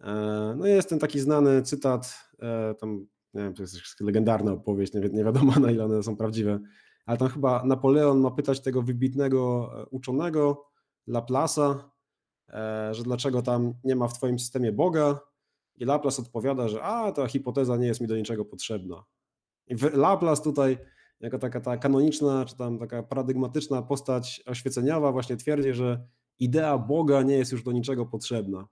E, 0.00 0.54
no 0.56 0.66
jest 0.66 0.88
ten 0.88 0.98
taki 0.98 1.20
znany 1.20 1.62
cytat, 1.62 2.14
e, 2.38 2.74
tam 2.74 3.06
nie 3.38 3.44
wiem, 3.44 3.54
to 3.54 3.62
jest 3.62 4.00
legendarna 4.00 4.52
opowieść, 4.52 4.94
nie, 4.94 5.00
nie 5.00 5.24
wiadomo 5.24 5.52
na 5.60 5.70
ile 5.70 5.84
one 5.84 6.02
są 6.02 6.16
prawdziwe, 6.16 6.60
ale 7.06 7.18
tam 7.18 7.28
chyba 7.28 7.64
Napoleon 7.64 8.20
ma 8.20 8.30
pytać 8.30 8.60
tego 8.60 8.82
wybitnego 8.82 9.70
uczonego 9.90 10.64
Laplace'a, 11.08 11.74
E, 12.52 12.94
że 12.94 13.02
dlaczego 13.02 13.42
tam 13.42 13.74
nie 13.84 13.96
ma 13.96 14.08
w 14.08 14.14
twoim 14.14 14.38
systemie 14.38 14.72
Boga 14.72 15.20
i 15.76 15.84
Laplace 15.84 16.22
odpowiada, 16.22 16.68
że 16.68 16.82
a, 16.82 17.12
ta 17.12 17.26
hipoteza 17.26 17.76
nie 17.76 17.86
jest 17.86 18.00
mi 18.00 18.06
do 18.06 18.16
niczego 18.16 18.44
potrzebna. 18.44 19.04
I 19.66 19.74
Laplace 19.92 20.42
tutaj 20.42 20.78
jako 21.20 21.38
taka 21.38 21.60
ta 21.60 21.76
kanoniczna, 21.76 22.44
czy 22.44 22.56
tam 22.56 22.78
taka 22.78 23.02
paradygmatyczna 23.02 23.82
postać 23.82 24.42
oświeceniowa 24.46 25.12
właśnie 25.12 25.36
twierdzi, 25.36 25.72
że 25.72 26.06
idea 26.38 26.78
Boga 26.78 27.22
nie 27.22 27.34
jest 27.34 27.52
już 27.52 27.62
do 27.62 27.72
niczego 27.72 28.06
potrzebna. 28.06 28.66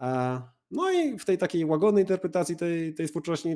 E, 0.00 0.42
no 0.70 0.90
i 0.90 1.18
w 1.18 1.24
tej 1.24 1.38
takiej 1.38 1.64
łagodnej 1.64 2.02
interpretacji 2.02 2.56
tej, 2.56 2.94
tej 2.94 3.08
twórczości 3.08 3.54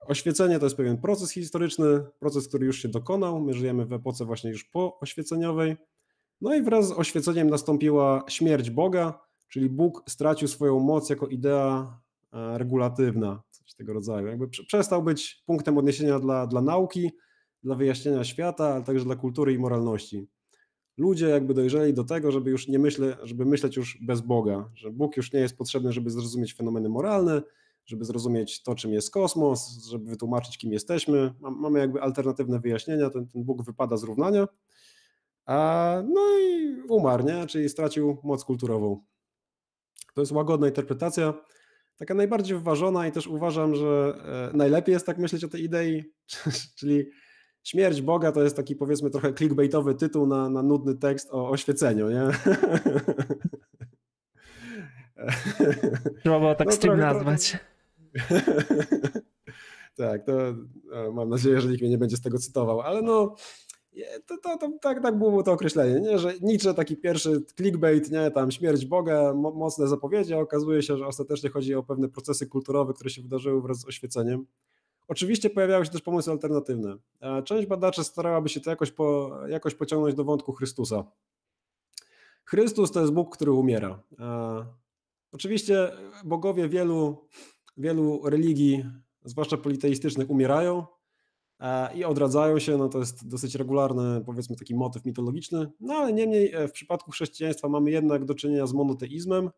oświecenie 0.00 0.58
to 0.58 0.66
jest 0.66 0.76
pewien 0.76 0.98
proces 0.98 1.32
historyczny, 1.32 2.04
proces, 2.18 2.48
który 2.48 2.66
już 2.66 2.82
się 2.82 2.88
dokonał. 2.88 3.40
My 3.40 3.54
żyjemy 3.54 3.86
w 3.86 3.92
epoce 3.92 4.24
właśnie 4.24 4.50
już 4.50 4.64
pooświeceniowej. 4.64 5.76
No 6.40 6.54
i 6.54 6.62
wraz 6.62 6.88
z 6.88 6.92
oświeceniem 6.92 7.50
nastąpiła 7.50 8.24
śmierć 8.28 8.70
Boga, 8.70 9.20
czyli 9.48 9.70
Bóg 9.70 10.02
stracił 10.08 10.48
swoją 10.48 10.80
moc 10.80 11.10
jako 11.10 11.26
idea 11.26 12.00
e, 12.32 12.58
regulatywna, 12.58 13.42
coś 13.50 13.74
tego 13.74 13.92
rodzaju. 13.92 14.26
Jakby 14.26 14.48
przestał 14.48 15.02
być 15.02 15.42
punktem 15.46 15.78
odniesienia 15.78 16.18
dla, 16.18 16.46
dla 16.46 16.62
nauki, 16.62 17.10
dla 17.62 17.74
wyjaśnienia 17.74 18.24
świata, 18.24 18.74
ale 18.74 18.84
także 18.84 19.04
dla 19.04 19.16
kultury 19.16 19.52
i 19.52 19.58
moralności. 19.58 20.28
Ludzie 20.96 21.28
jakby 21.28 21.54
dojrzeli 21.54 21.94
do 21.94 22.04
tego, 22.04 22.32
żeby 22.32 22.50
już 22.50 22.68
nie 22.68 22.78
myśleć, 22.78 23.16
żeby 23.22 23.44
myśleć 23.44 23.76
już 23.76 23.98
bez 24.02 24.20
Boga, 24.20 24.70
że 24.74 24.90
Bóg 24.90 25.16
już 25.16 25.32
nie 25.32 25.40
jest 25.40 25.56
potrzebny, 25.56 25.92
żeby 25.92 26.10
zrozumieć 26.10 26.54
fenomeny 26.54 26.88
moralne, 26.88 27.42
żeby 27.84 28.04
zrozumieć 28.04 28.62
to, 28.62 28.74
czym 28.74 28.92
jest 28.92 29.10
kosmos, 29.10 29.84
żeby 29.90 30.10
wytłumaczyć, 30.10 30.58
kim 30.58 30.72
jesteśmy. 30.72 31.34
Mamy 31.40 31.78
jakby 31.78 32.02
alternatywne 32.02 32.60
wyjaśnienia, 32.60 33.10
ten, 33.10 33.26
ten 33.26 33.44
Bóg 33.44 33.62
wypada 33.62 33.96
z 33.96 34.02
równania. 34.02 34.48
A, 35.46 36.02
no 36.08 36.20
i 36.38 36.76
umarł, 36.88 37.24
nie? 37.24 37.46
czyli 37.46 37.68
stracił 37.68 38.18
moc 38.24 38.44
kulturową. 38.44 39.04
To 40.14 40.20
jest 40.22 40.32
łagodna 40.32 40.66
interpretacja, 40.66 41.34
taka 41.96 42.14
najbardziej 42.14 42.56
wyważona 42.56 43.06
i 43.08 43.12
też 43.12 43.26
uważam, 43.26 43.74
że 43.74 44.14
e, 44.52 44.56
najlepiej 44.56 44.92
jest 44.92 45.06
tak 45.06 45.18
myśleć 45.18 45.44
o 45.44 45.48
tej 45.48 45.62
idei, 45.62 46.04
czyli 46.78 47.10
śmierć 47.62 48.02
Boga 48.02 48.32
to 48.32 48.42
jest 48.42 48.56
taki 48.56 48.76
powiedzmy 48.76 49.10
trochę 49.10 49.34
clickbaitowy 49.34 49.94
tytuł 49.94 50.26
na, 50.26 50.48
na 50.48 50.62
nudny 50.62 50.94
tekst 50.94 51.28
o 51.30 51.50
oświeceniu, 51.50 52.10
nie? 52.10 52.22
Trzeba 56.20 56.38
było 56.38 56.54
tak 56.54 56.66
no, 56.66 56.72
stream 56.72 56.98
nazwać. 56.98 57.58
tak, 59.96 60.24
to 60.24 60.32
e, 60.42 60.54
mam 61.12 61.28
nadzieję, 61.28 61.60
że 61.60 61.68
nikt 61.68 61.80
mnie 61.80 61.90
nie 61.90 61.98
będzie 61.98 62.16
z 62.16 62.20
tego 62.20 62.38
cytował, 62.38 62.80
ale 62.80 63.02
no 63.02 63.34
to, 64.26 64.36
to, 64.42 64.58
to, 64.58 64.72
tak, 64.80 65.02
tak 65.02 65.18
było 65.18 65.42
to 65.42 65.52
określenie, 65.52 66.00
nie? 66.00 66.18
że 66.18 66.34
Nietzsche 66.40 66.74
taki 66.74 66.96
pierwszy 66.96 67.42
clickbait, 67.56 68.10
nie? 68.10 68.30
tam 68.30 68.50
śmierć 68.50 68.86
Boga, 68.86 69.34
mo, 69.34 69.50
mocne 69.50 69.88
zapowiedzi, 69.88 70.34
a 70.34 70.38
okazuje 70.38 70.82
się, 70.82 70.96
że 70.96 71.06
ostatecznie 71.06 71.50
chodzi 71.50 71.74
o 71.74 71.82
pewne 71.82 72.08
procesy 72.08 72.46
kulturowe, 72.46 72.92
które 72.92 73.10
się 73.10 73.22
wydarzyły 73.22 73.62
wraz 73.62 73.80
z 73.80 73.86
oświeceniem. 73.88 74.46
Oczywiście 75.08 75.50
pojawiały 75.50 75.84
się 75.84 75.90
też 75.90 76.02
pomysły 76.02 76.32
alternatywne. 76.32 76.96
Część 77.44 77.68
badaczy 77.68 78.04
starałaby 78.04 78.48
się 78.48 78.60
to 78.60 78.70
jakoś, 78.70 78.90
po, 78.90 79.38
jakoś 79.48 79.74
pociągnąć 79.74 80.14
do 80.14 80.24
wątku 80.24 80.52
Chrystusa. 80.52 81.04
Chrystus 82.44 82.92
to 82.92 83.00
jest 83.00 83.12
Bóg, 83.12 83.36
który 83.36 83.52
umiera. 83.52 84.02
Oczywiście 85.32 85.90
bogowie 86.24 86.68
wielu, 86.68 87.28
wielu 87.76 88.28
religii, 88.28 88.84
zwłaszcza 89.24 89.56
politeistycznych, 89.56 90.30
umierają, 90.30 90.86
E, 91.62 91.94
i 91.94 92.04
odradzają 92.04 92.58
się, 92.58 92.76
no 92.76 92.88
to 92.88 92.98
jest 92.98 93.28
dosyć 93.28 93.54
regularny, 93.54 94.22
powiedzmy 94.26 94.56
taki 94.56 94.74
motyw 94.74 95.04
mitologiczny, 95.04 95.70
no 95.80 95.94
ale 95.94 96.12
niemniej 96.12 96.54
e, 96.54 96.68
w 96.68 96.72
przypadku 96.72 97.10
chrześcijaństwa 97.10 97.68
mamy 97.68 97.90
jednak 97.90 98.24
do 98.24 98.34
czynienia 98.34 98.66
z 98.66 98.72
monoteizmem 98.72 99.46
e, 99.46 99.50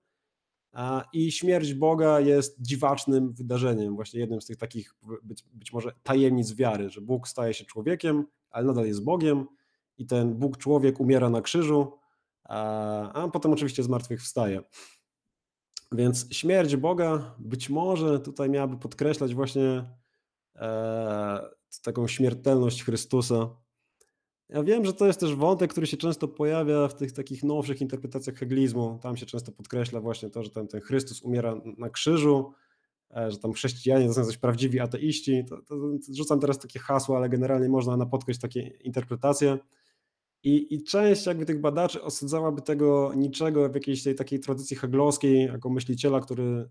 i 1.12 1.32
śmierć 1.32 1.74
Boga 1.74 2.20
jest 2.20 2.56
dziwacznym 2.60 3.32
wydarzeniem, 3.32 3.94
właśnie 3.94 4.20
jednym 4.20 4.40
z 4.40 4.46
tych 4.46 4.56
takich 4.56 4.94
być, 5.22 5.44
być 5.52 5.72
może 5.72 5.92
tajemnic 6.02 6.52
wiary, 6.52 6.90
że 6.90 7.00
Bóg 7.00 7.28
staje 7.28 7.54
się 7.54 7.64
człowiekiem, 7.64 8.26
ale 8.50 8.66
nadal 8.66 8.86
jest 8.86 9.04
Bogiem 9.04 9.46
i 9.98 10.06
ten 10.06 10.34
Bóg 10.34 10.56
człowiek 10.58 11.00
umiera 11.00 11.30
na 11.30 11.40
krzyżu, 11.40 11.98
a 12.44 13.28
potem 13.32 13.52
oczywiście 13.52 13.82
zmartwychwstaje. 13.82 14.62
Więc 15.92 16.26
śmierć 16.32 16.76
Boga 16.76 17.34
być 17.38 17.70
może 17.70 18.20
tutaj 18.20 18.50
miałaby 18.50 18.76
podkreślać 18.76 19.34
właśnie 19.34 19.84
taką 21.82 22.06
śmiertelność 22.06 22.84
Chrystusa. 22.84 23.63
Ja 24.48 24.62
wiem, 24.62 24.84
że 24.84 24.92
to 24.92 25.06
jest 25.06 25.20
też 25.20 25.34
wątek, 25.34 25.70
który 25.70 25.86
się 25.86 25.96
często 25.96 26.28
pojawia 26.28 26.88
w 26.88 26.94
tych 26.94 27.12
takich 27.12 27.42
nowszych 27.42 27.80
interpretacjach 27.80 28.36
heglizmu. 28.36 28.98
Tam 29.02 29.16
się 29.16 29.26
często 29.26 29.52
podkreśla 29.52 30.00
właśnie 30.00 30.30
to, 30.30 30.42
że 30.42 30.50
ten, 30.50 30.68
ten 30.68 30.80
Chrystus 30.80 31.22
umiera 31.22 31.60
na 31.78 31.90
krzyżu, 31.90 32.52
e, 33.16 33.30
że 33.30 33.38
tam 33.38 33.52
chrześcijanie 33.52 34.06
to 34.06 34.14
są 34.14 34.24
coś 34.24 34.38
prawdziwi 34.38 34.80
ateiści. 34.80 35.44
To, 35.48 35.62
to, 35.62 35.74
rzucam 36.14 36.40
teraz 36.40 36.58
takie 36.58 36.78
hasła, 36.78 37.16
ale 37.16 37.28
generalnie 37.28 37.68
można 37.68 37.96
napotkać 37.96 38.38
takie 38.38 38.60
interpretacje. 38.60 39.58
I, 40.42 40.74
I 40.74 40.84
część 40.84 41.26
jakby 41.26 41.46
tych 41.46 41.60
badaczy 41.60 42.02
osadzałaby 42.02 42.62
tego 42.62 43.12
niczego 43.16 43.68
w 43.68 43.74
jakiejś 43.74 44.02
tej 44.02 44.14
takiej 44.14 44.40
tradycji 44.40 44.76
heglowskiej, 44.76 45.44
jako 45.44 45.70
myśliciela, 45.70 46.20
który 46.20 46.44
e, 46.44 46.68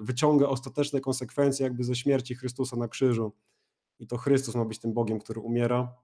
wyciąga 0.00 0.46
ostateczne 0.46 1.00
konsekwencje 1.00 1.64
jakby 1.64 1.84
ze 1.84 1.94
śmierci 1.94 2.34
Chrystusa 2.34 2.76
na 2.76 2.88
krzyżu 2.88 3.32
i 3.98 4.06
to 4.06 4.16
Chrystus 4.16 4.54
ma 4.54 4.64
być 4.64 4.78
tym 4.78 4.92
Bogiem, 4.92 5.18
który 5.18 5.40
umiera. 5.40 5.94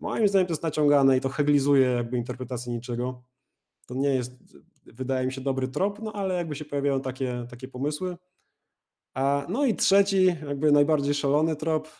Moim 0.00 0.28
zdaniem 0.28 0.46
to 0.46 0.52
jest 0.52 0.62
naciągane 0.62 1.16
i 1.16 1.20
to 1.20 1.28
heglizuje 1.28 1.90
jakby 1.90 2.16
interpretację 2.16 2.72
niczego. 2.72 3.22
To 3.86 3.94
nie 3.94 4.14
jest, 4.14 4.32
wydaje 4.86 5.26
mi 5.26 5.32
się, 5.32 5.40
dobry 5.40 5.68
trop, 5.68 5.98
no 6.02 6.12
ale 6.12 6.34
jakby 6.34 6.54
się 6.54 6.64
pojawiają 6.64 7.00
takie, 7.00 7.46
takie 7.50 7.68
pomysły. 7.68 8.16
A, 9.14 9.46
no 9.48 9.64
i 9.64 9.74
trzeci, 9.74 10.26
jakby 10.26 10.72
najbardziej 10.72 11.14
szalony 11.14 11.56
trop, 11.56 11.98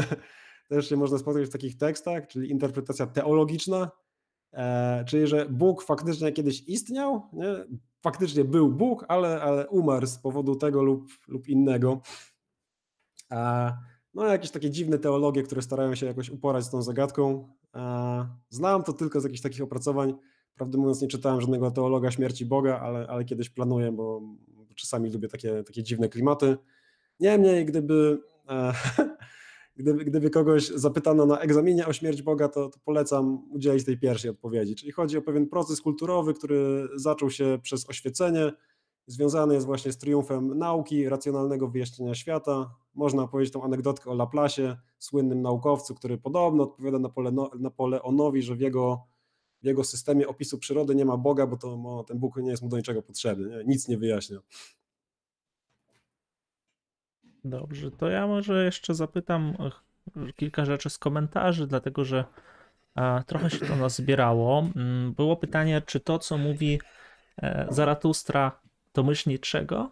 też 0.68 0.88
się 0.88 0.96
można 0.96 1.18
spotkać 1.18 1.46
w 1.46 1.52
takich 1.52 1.76
tekstach, 1.76 2.26
czyli 2.26 2.50
interpretacja 2.50 3.06
teologiczna, 3.06 3.90
e, 4.52 5.04
czyli 5.04 5.26
że 5.26 5.46
Bóg 5.46 5.82
faktycznie 5.82 6.32
kiedyś 6.32 6.62
istniał, 6.62 7.30
nie? 7.32 7.46
faktycznie 8.00 8.44
był 8.44 8.68
Bóg, 8.70 9.04
ale, 9.08 9.42
ale 9.42 9.68
umarł 9.68 10.06
z 10.06 10.18
powodu 10.18 10.56
tego 10.56 10.82
lub, 10.82 11.08
lub 11.28 11.48
innego. 11.48 12.00
A, 13.30 13.72
no 14.16 14.26
jakieś 14.26 14.50
takie 14.50 14.70
dziwne 14.70 14.98
teologie, 14.98 15.42
które 15.42 15.62
starają 15.62 15.94
się 15.94 16.06
jakoś 16.06 16.30
uporać 16.30 16.64
z 16.64 16.70
tą 16.70 16.82
zagadką. 16.82 17.48
Znam 18.48 18.82
to 18.82 18.92
tylko 18.92 19.20
z 19.20 19.24
jakichś 19.24 19.42
takich 19.42 19.62
opracowań. 19.62 20.14
Prawdę 20.54 20.78
mówiąc, 20.78 21.02
nie 21.02 21.08
czytałem 21.08 21.40
żadnego 21.40 21.70
teologa 21.70 22.10
śmierci 22.10 22.46
Boga, 22.46 22.80
ale, 22.80 23.06
ale 23.06 23.24
kiedyś 23.24 23.50
planuję, 23.50 23.92
bo 23.92 24.22
czasami 24.74 25.10
lubię 25.10 25.28
takie, 25.28 25.62
takie 25.64 25.82
dziwne 25.82 26.08
klimaty. 26.08 26.56
Niemniej, 27.20 27.64
gdyby, 27.66 28.18
e, 28.48 28.72
gdyby, 29.78 30.04
gdyby 30.04 30.30
kogoś 30.30 30.68
zapytano 30.68 31.26
na 31.26 31.38
egzaminie 31.38 31.86
o 31.86 31.92
śmierć 31.92 32.22
Boga, 32.22 32.48
to, 32.48 32.68
to 32.68 32.78
polecam 32.84 33.50
udzielić 33.50 33.84
tej 33.84 33.98
pierwszej 33.98 34.30
odpowiedzi. 34.30 34.76
Czyli 34.76 34.92
chodzi 34.92 35.18
o 35.18 35.22
pewien 35.22 35.48
proces 35.48 35.80
kulturowy, 35.80 36.34
który 36.34 36.88
zaczął 36.94 37.30
się 37.30 37.58
przez 37.62 37.88
oświecenie, 37.88 38.52
związany 39.06 39.54
jest 39.54 39.66
właśnie 39.66 39.92
z 39.92 39.98
triumfem 39.98 40.58
nauki, 40.58 41.08
racjonalnego 41.08 41.68
wyjaśnienia 41.68 42.14
świata. 42.14 42.74
Można 42.94 43.22
opowiedzieć 43.22 43.52
tą 43.52 43.62
anegdotkę 43.62 44.10
o 44.10 44.14
Laplacie, 44.14 44.76
słynnym 44.98 45.42
naukowcu, 45.42 45.94
który 45.94 46.18
podobno 46.18 46.62
odpowiada 46.62 46.98
Napoleonowi, 47.58 48.42
że 48.42 48.54
w 48.54 48.60
jego, 48.60 49.06
w 49.62 49.66
jego 49.66 49.84
systemie 49.84 50.28
opisu 50.28 50.58
przyrody 50.58 50.94
nie 50.94 51.04
ma 51.04 51.16
Boga, 51.16 51.46
bo 51.46 51.56
to, 51.56 52.04
ten 52.08 52.18
Bóg 52.18 52.36
nie 52.36 52.50
jest 52.50 52.62
mu 52.62 52.68
do 52.68 52.76
niczego 52.76 53.02
potrzebny, 53.02 53.48
nie? 53.48 53.64
nic 53.64 53.88
nie 53.88 53.98
wyjaśnia. 53.98 54.38
Dobrze, 57.44 57.90
to 57.90 58.08
ja 58.08 58.26
może 58.26 58.64
jeszcze 58.64 58.94
zapytam 58.94 59.56
kilka 60.36 60.64
rzeczy 60.64 60.90
z 60.90 60.98
komentarzy, 60.98 61.66
dlatego 61.66 62.04
że 62.04 62.24
trochę 63.26 63.50
się 63.50 63.66
to 63.66 63.76
nas 63.76 63.96
zbierało. 63.96 64.66
Mm, 64.76 65.12
było 65.12 65.36
pytanie, 65.36 65.82
czy 65.86 66.00
to, 66.00 66.18
co 66.18 66.38
mówi 66.38 66.80
e, 67.42 67.66
Zaratustra, 67.70 68.60
to 68.96 69.02
myśl 69.02 69.30
niczego? 69.30 69.90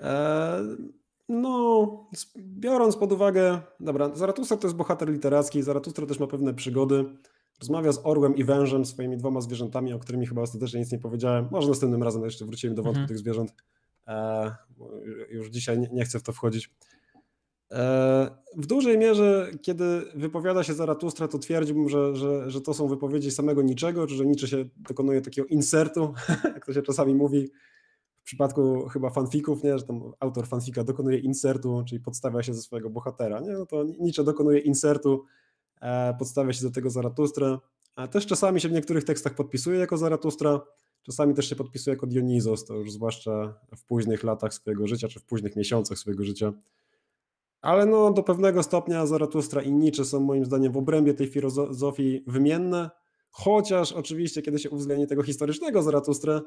E, 0.00 0.62
No, 1.28 2.06
biorąc 2.36 2.96
pod 2.96 3.12
uwagę, 3.12 3.60
dobra, 3.80 4.14
Zaratustra 4.14 4.56
to 4.56 4.66
jest 4.66 4.76
bohater 4.76 5.08
literacki, 5.08 5.62
Zaratustra 5.62 6.06
też 6.06 6.20
ma 6.20 6.26
pewne 6.26 6.54
przygody. 6.54 7.04
Rozmawia 7.60 7.92
z 7.92 8.00
orłem 8.04 8.36
i 8.36 8.44
wężem, 8.44 8.84
swoimi 8.84 9.16
dwoma 9.16 9.40
zwierzętami, 9.40 9.92
o 9.92 9.98
którymi 9.98 10.26
chyba 10.26 10.42
ostatecznie 10.42 10.80
nic 10.80 10.92
nie 10.92 10.98
powiedziałem. 10.98 11.48
Może 11.50 11.68
następnym 11.68 12.02
razem 12.02 12.24
jeszcze 12.24 12.44
wrócimy 12.44 12.74
do 12.74 12.82
wątku 12.82 13.00
mhm. 13.00 13.08
tych 13.08 13.18
zwierząt. 13.18 13.54
E, 14.08 14.54
już 15.30 15.48
dzisiaj 15.48 15.78
nie, 15.78 15.88
nie, 15.92 16.04
chcę 16.04 16.18
w 16.18 16.22
to 16.22 16.32
wchodzić. 16.32 16.70
E, 17.72 18.30
w 18.56 18.66
dużej 18.66 18.98
mierze, 18.98 19.50
kiedy 19.62 20.02
wypowiada 20.14 20.62
się 20.62 20.74
Zaratustra, 20.74 21.28
to 21.28 21.38
twierdziłbym, 21.38 21.88
że, 21.88 22.16
że, 22.16 22.50
że 22.50 22.60
to 22.60 22.74
są 22.74 22.88
wypowiedzi 22.88 23.30
samego 23.30 23.62
niczego, 23.62 24.06
czy 24.06 24.14
że 24.14 24.26
Nietzsche 24.26 24.48
się 24.48 24.64
dokonuje 24.76 25.20
takiego 25.20 25.48
insertu, 25.48 26.14
jak 26.54 26.66
to 26.66 26.72
się 26.72 26.82
czasami 26.82 27.14
mówi, 27.14 27.50
w 28.20 28.22
przypadku 28.24 28.88
chyba 28.88 29.10
fanfików, 29.10 29.62
nie, 29.62 29.78
że 29.78 29.84
tam 29.84 30.12
autor 30.20 30.46
fanfika 30.46 30.84
dokonuje 30.84 31.18
insertu, 31.18 31.84
czyli 31.88 32.00
podstawia 32.00 32.42
się 32.42 32.54
ze 32.54 32.62
swojego 32.62 32.90
bohatera, 32.90 33.40
nie, 33.40 33.52
no 33.52 33.66
to 33.66 33.84
Nietzsche 34.00 34.24
dokonuje 34.24 34.58
insertu, 34.58 35.24
e, 35.80 36.14
podstawia 36.18 36.52
się 36.52 36.62
do 36.62 36.70
tego 36.70 36.90
Zaratustra, 36.90 37.60
a 37.96 38.08
też 38.08 38.26
czasami 38.26 38.60
się 38.60 38.68
w 38.68 38.72
niektórych 38.72 39.04
tekstach 39.04 39.34
podpisuje 39.34 39.78
jako 39.78 39.96
Zaratustra, 39.96 40.60
czasami 41.02 41.34
też 41.34 41.48
się 41.48 41.56
podpisuje 41.56 41.94
jako 41.94 42.06
Dionizos, 42.06 42.64
to 42.64 42.74
już 42.74 42.92
zwłaszcza 42.92 43.54
w 43.76 43.84
późnych 43.84 44.24
latach 44.24 44.54
swojego 44.54 44.86
życia, 44.86 45.08
czy 45.08 45.20
w 45.20 45.24
późnych 45.24 45.56
miesiącach 45.56 45.98
swojego 45.98 46.24
życia. 46.24 46.52
Ale 47.66 47.86
no, 47.86 48.12
do 48.12 48.22
pewnego 48.22 48.62
stopnia 48.62 49.06
Zaratustra 49.06 49.62
i 49.62 49.72
Nietzsche 49.72 50.04
są 50.04 50.20
moim 50.20 50.44
zdaniem 50.44 50.72
w 50.72 50.76
obrębie 50.76 51.14
tej 51.14 51.26
filozofii 51.26 52.24
wymienne, 52.26 52.90
chociaż 53.30 53.92
oczywiście, 53.92 54.42
kiedy 54.42 54.58
się 54.58 54.70
uwzględni 54.70 55.06
tego 55.06 55.22
historycznego 55.22 55.82
Zaratustra, 55.82 56.42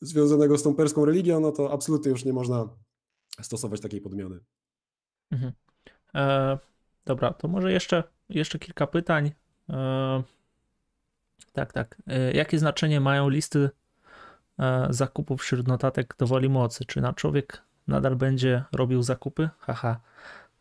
związanego 0.00 0.58
z 0.58 0.62
tą 0.62 0.74
perską 0.74 1.04
religią, 1.04 1.40
no 1.40 1.52
to 1.52 1.72
absolutnie 1.72 2.10
już 2.10 2.24
nie 2.24 2.32
można 2.32 2.68
stosować 3.42 3.80
takiej 3.80 4.00
podmiany. 4.00 4.40
Mhm. 5.30 5.52
E, 6.14 6.58
dobra, 7.04 7.32
to 7.32 7.48
może 7.48 7.72
jeszcze, 7.72 8.04
jeszcze 8.28 8.58
kilka 8.58 8.86
pytań. 8.86 9.30
E, 9.70 10.22
tak, 11.52 11.72
tak. 11.72 12.02
E, 12.06 12.32
jakie 12.32 12.58
znaczenie 12.58 13.00
mają 13.00 13.28
listy 13.28 13.70
e, 14.58 14.86
zakupów 14.90 15.40
wśród 15.40 15.68
notatek 15.68 16.14
do 16.18 16.26
woli 16.26 16.48
mocy? 16.48 16.84
Czy 16.84 17.00
na 17.00 17.12
człowiek 17.12 17.65
nadal 17.88 18.16
będzie 18.16 18.64
robił 18.72 19.02
zakupy? 19.02 19.48
Haha. 19.58 20.00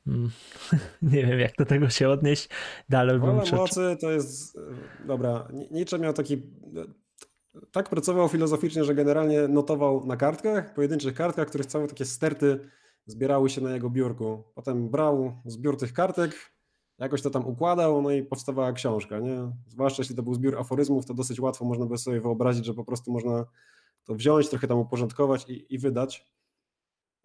Mm, 0.08 0.30
nie 1.02 1.26
wiem, 1.26 1.40
jak 1.40 1.56
do 1.58 1.66
tego 1.66 1.90
się 1.90 2.10
odnieść. 2.10 2.50
Dalej 2.90 3.20
Wola 3.20 3.44
bym... 3.44 3.56
mocy 3.56 3.98
to 4.02 4.12
jest... 4.12 4.60
Dobra, 5.06 5.48
Nietzsche 5.72 6.00
miał 6.00 6.14
taki 6.14 6.42
tak 7.72 7.90
pracował 7.90 8.28
filozoficznie, 8.28 8.84
że 8.84 8.96
generalnie 8.96 9.48
notował 9.48 10.06
na 10.06 10.18
kartkach, 10.18 10.74
pojedynczych 10.74 11.14
kartkach, 11.14 11.48
których 11.48 11.66
całe 11.66 11.88
takie 11.88 12.06
sterty 12.06 12.60
zbierały 13.06 13.50
się 13.50 13.62
na 13.62 13.74
jego 13.74 13.90
biurku. 13.90 14.44
Potem 14.56 14.90
brał 14.90 15.42
zbiór 15.46 15.78
tych 15.78 15.94
kartek, 15.94 16.52
jakoś 17.00 17.22
to 17.22 17.30
tam 17.30 17.48
układał, 17.48 18.02
no 18.02 18.12
i 18.12 18.24
powstawała 18.24 18.74
książka, 18.74 19.20
nie? 19.20 19.52
Zwłaszcza 19.68 20.02
jeśli 20.02 20.16
to 20.16 20.24
był 20.24 20.34
zbiór 20.34 20.58
aforyzmów, 20.58 21.06
to 21.06 21.14
dosyć 21.14 21.40
łatwo 21.40 21.66
można 21.66 21.86
by 21.86 21.98
sobie 21.98 22.22
wyobrazić, 22.22 22.66
że 22.66 22.74
po 22.74 22.86
prostu 22.86 23.12
można 23.12 23.46
to 24.04 24.16
wziąć, 24.16 24.50
trochę 24.50 24.68
tam 24.68 24.78
uporządkować 24.78 25.50
i, 25.50 25.74
i 25.74 25.78
wydać. 25.80 26.28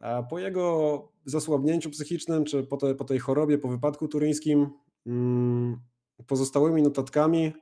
A 0.00 0.22
po 0.22 0.38
jego 0.38 1.08
zasłabnięciu 1.24 1.90
psychicznym, 1.90 2.44
czy 2.44 2.62
po, 2.62 2.76
te, 2.76 2.94
po 2.94 3.04
tej 3.04 3.18
chorobie, 3.18 3.58
po 3.58 3.68
wypadku 3.68 4.08
turyńskim, 4.08 4.70
mm, 5.06 5.80
pozostałymi 6.26 6.82
notatkami 6.82 7.52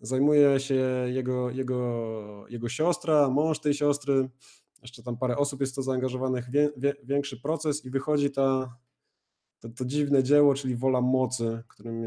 zajmuje 0.00 0.60
się 0.60 0.74
jego, 1.06 1.50
jego, 1.50 2.44
jego 2.48 2.68
siostra, 2.68 3.28
mąż 3.28 3.60
tej 3.60 3.74
siostry, 3.74 4.28
jeszcze 4.82 5.02
tam 5.02 5.16
parę 5.16 5.36
osób 5.36 5.60
jest 5.60 5.74
to 5.74 5.82
zaangażowanych, 5.82 6.50
wie, 6.50 6.70
wie, 6.76 6.94
większy 7.04 7.40
proces 7.40 7.84
i 7.84 7.90
wychodzi 7.90 8.30
ta, 8.30 8.76
to, 9.60 9.68
to, 9.68 9.84
dziwne 9.84 10.22
dzieło, 10.22 10.54
czyli 10.54 10.76
Wola 10.76 11.00
Mocy, 11.00 11.62
którym 11.68 12.02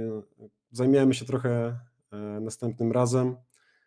zajmiemy 0.71 1.13
się 1.13 1.25
trochę 1.25 1.79
e, 2.11 2.17
następnym 2.17 2.91
razem. 2.91 3.35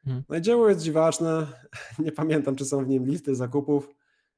Hmm. 0.05 0.25
No 0.29 0.37
i 0.37 0.41
dzieło 0.43 0.69
jest 0.69 0.83
dziwaczne, 0.83 1.47
nie 2.05 2.13
pamiętam, 2.13 2.57
czy 2.57 2.65
są 2.65 2.85
w 2.85 2.89
nim 2.89 3.07
listy 3.07 3.35
zakupów, 3.35 3.89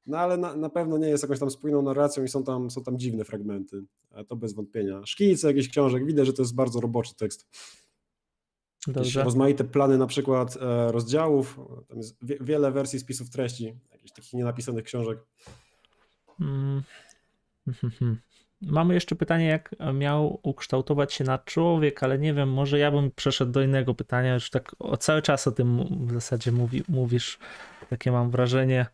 no 0.05 0.17
ale 0.17 0.37
na, 0.37 0.55
na 0.55 0.69
pewno 0.69 0.97
nie 0.97 1.07
jest 1.07 1.23
jakąś 1.23 1.39
tam 1.39 1.51
spójną 1.51 1.81
narracją 1.81 2.23
i 2.23 2.27
są 2.27 2.43
tam, 2.43 2.71
są 2.71 2.83
tam 2.83 2.99
dziwne 2.99 3.25
fragmenty, 3.25 3.83
to 4.27 4.35
bez 4.35 4.53
wątpienia. 4.53 5.05
Szkice 5.05 5.47
jakichś 5.47 5.69
książek, 5.69 6.05
widać, 6.05 6.27
że 6.27 6.33
to 6.33 6.41
jest 6.41 6.55
bardzo 6.55 6.81
roboczy 6.81 7.15
tekst. 7.15 7.47
Dobrze. 8.87 9.23
rozmaite 9.23 9.63
plany 9.63 9.97
na 9.97 10.07
przykład 10.07 10.57
e, 10.57 10.91
rozdziałów, 10.91 11.59
tam 11.87 11.97
jest 11.97 12.17
wiele 12.21 12.71
wersji 12.71 12.99
spisów 12.99 13.29
treści, 13.29 13.75
jakichś 13.91 14.11
takich 14.11 14.33
nienapisanych 14.33 14.83
książek. 14.83 15.19
Hmm. 17.81 18.17
Mamy 18.61 18.93
jeszcze 18.93 19.15
pytanie, 19.15 19.45
jak 19.45 19.75
miał 19.93 20.39
ukształtować 20.43 21.13
się 21.13 21.23
na 21.23 21.37
człowiek, 21.37 22.03
ale 22.03 22.19
nie 22.19 22.33
wiem, 22.33 22.49
może 22.49 22.79
ja 22.79 22.91
bym 22.91 23.11
przeszedł 23.11 23.51
do 23.51 23.61
innego 23.61 23.95
pytania. 23.95 24.33
Już 24.33 24.49
tak 24.49 24.75
o 24.79 24.97
cały 24.97 25.21
czas 25.21 25.47
o 25.47 25.51
tym 25.51 25.83
w 26.07 26.13
zasadzie 26.13 26.51
mówi, 26.51 26.83
mówisz, 26.89 27.39
takie 27.89 28.11
mam 28.11 28.31
wrażenie. 28.31 28.85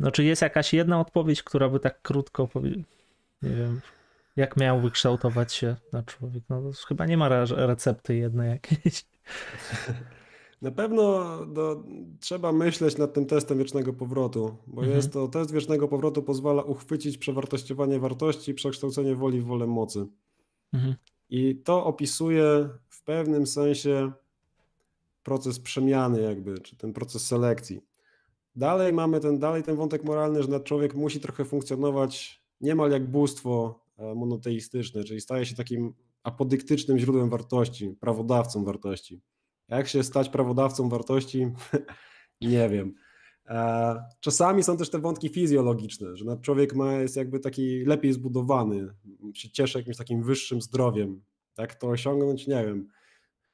No, 0.00 0.10
czy 0.10 0.24
jest 0.24 0.42
jakaś 0.42 0.74
jedna 0.74 1.00
odpowiedź, 1.00 1.42
która 1.42 1.68
by 1.68 1.80
tak 1.80 2.02
krótko, 2.02 2.48
nie 3.42 3.50
wiem, 3.50 3.80
jak 4.36 4.56
miałby 4.56 4.90
kształtować 4.90 5.54
się 5.54 5.76
na 5.92 6.02
człowiek? 6.02 6.44
No 6.48 6.62
chyba 6.88 7.06
nie 7.06 7.16
ma 7.16 7.44
recepty 7.48 8.16
jednej 8.16 8.50
jakiejś. 8.50 9.04
Na 10.62 10.70
pewno 10.70 11.38
do, 11.46 11.84
trzeba 12.20 12.52
myśleć 12.52 12.98
nad 12.98 13.12
tym 13.12 13.26
testem 13.26 13.58
wiecznego 13.58 13.92
powrotu, 13.92 14.56
bo 14.66 14.80
mhm. 14.80 14.96
jest 14.96 15.12
to 15.12 15.28
test 15.28 15.52
wiecznego 15.52 15.88
powrotu 15.88 16.22
pozwala 16.22 16.62
uchwycić 16.62 17.18
przewartościowanie 17.18 17.98
wartości 17.98 18.50
i 18.50 18.54
przekształcenie 18.54 19.16
woli 19.16 19.40
w 19.40 19.44
wolę 19.44 19.66
mocy. 19.66 20.06
Mhm. 20.72 20.94
I 21.30 21.56
to 21.56 21.84
opisuje 21.84 22.68
w 22.88 23.02
pewnym 23.02 23.46
sensie 23.46 24.12
proces 25.22 25.60
przemiany 25.60 26.22
jakby, 26.22 26.58
czy 26.58 26.76
ten 26.76 26.92
proces 26.92 27.26
selekcji. 27.26 27.80
Dalej 28.56 28.92
mamy 28.92 29.20
ten, 29.20 29.38
dalej 29.38 29.62
ten 29.62 29.76
wątek 29.76 30.04
moralny, 30.04 30.42
że 30.42 30.60
człowiek 30.60 30.94
musi 30.94 31.20
trochę 31.20 31.44
funkcjonować 31.44 32.44
niemal 32.60 32.90
jak 32.90 33.10
bóstwo 33.10 33.84
E, 33.98 34.14
monoteistyczny, 34.14 35.04
czyli 35.04 35.20
staje 35.20 35.46
się 35.46 35.54
takim 35.54 35.94
apodyktycznym 36.22 36.98
źródłem 36.98 37.30
wartości, 37.30 37.96
prawodawcą 38.00 38.64
wartości. 38.64 39.20
Jak 39.68 39.88
się 39.88 40.02
stać 40.02 40.28
prawodawcą 40.28 40.88
wartości? 40.88 41.46
nie 42.40 42.68
wiem. 42.68 42.94
E, 43.46 43.96
czasami 44.20 44.62
są 44.62 44.76
też 44.76 44.90
te 44.90 44.98
wątki 44.98 45.28
fizjologiczne, 45.28 46.16
że 46.16 46.36
człowiek 46.42 46.74
ma, 46.74 46.92
jest 46.92 47.16
jakby 47.16 47.40
taki 47.40 47.84
lepiej 47.84 48.12
zbudowany, 48.12 48.88
się 49.34 49.50
cieszy 49.50 49.78
jakimś 49.78 49.96
takim 49.96 50.22
wyższym 50.22 50.62
zdrowiem. 50.62 51.22
Jak 51.58 51.74
to 51.74 51.88
osiągnąć? 51.88 52.46
Nie 52.46 52.64
wiem. 52.64 52.88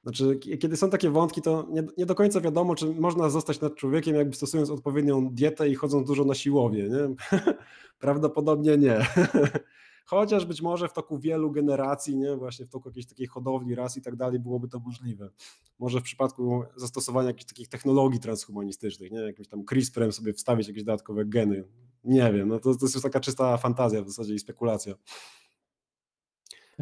Znaczy, 0.03 0.39
kiedy 0.39 0.77
są 0.77 0.91
takie 0.91 1.11
wątki, 1.11 1.43
to 1.43 1.67
nie, 1.71 1.83
nie, 1.99 2.07
do 2.07 2.15
końca 2.15 2.41
wiadomo, 2.41 2.75
czy 2.75 2.87
można 2.95 3.31
zostać 3.31 3.61
nad 3.61 3.75
człowiekiem, 3.75 4.17
jakby 4.17 4.37
stosując 4.37 4.71
odpowiednią 4.71 5.29
dietę 5.29 5.69
i 5.69 5.75
chodząc 5.75 6.07
dużo 6.07 6.25
na 6.25 6.35
siłownię. 6.35 6.89
Nie? 6.89 7.15
Prawdopodobnie 7.99 8.77
nie. 8.77 9.07
Chociaż 10.11 10.45
być 10.45 10.63
może 10.63 10.89
w 10.89 10.93
toku 10.93 11.19
wielu 11.19 11.51
generacji, 11.51 12.17
nie, 12.17 12.37
właśnie 12.37 12.67
w 12.67 12.69
toku 12.69 12.89
jakiejś 12.89 13.07
takiej 13.07 13.27
hodowli 13.27 13.75
ras 13.75 13.97
i 13.97 14.03
tak 14.03 14.17
dalej 14.17 14.41
byłoby 14.41 14.69
to 14.69 14.79
możliwe. 14.79 15.31
Może 15.79 16.01
w 16.01 16.03
przypadku 16.03 16.65
zastosowania 16.77 17.29
jakichś 17.29 17.47
takich 17.47 17.69
technologii 17.69 18.21
transhumanistycznych, 18.21 19.13
nie, 19.13 19.21
jakimś 19.21 19.49
tam 19.49 19.65
CRISPRem 19.65 20.13
sobie 20.13 20.33
wstawić 20.33 20.69
jakieś 20.69 20.85
dodatkowe 20.85 21.25
geny. 21.25 21.65
Nie 22.05 22.33
wiem, 22.33 22.49
no 22.49 22.59
to, 22.59 22.75
to 22.75 22.87
jest 22.87 23.03
taka 23.03 23.21
czysta 23.21 23.57
fantazja 23.57 24.03
w 24.03 24.09
zasadzie 24.09 24.35
i 24.35 24.39
spekulacja. 24.39 24.95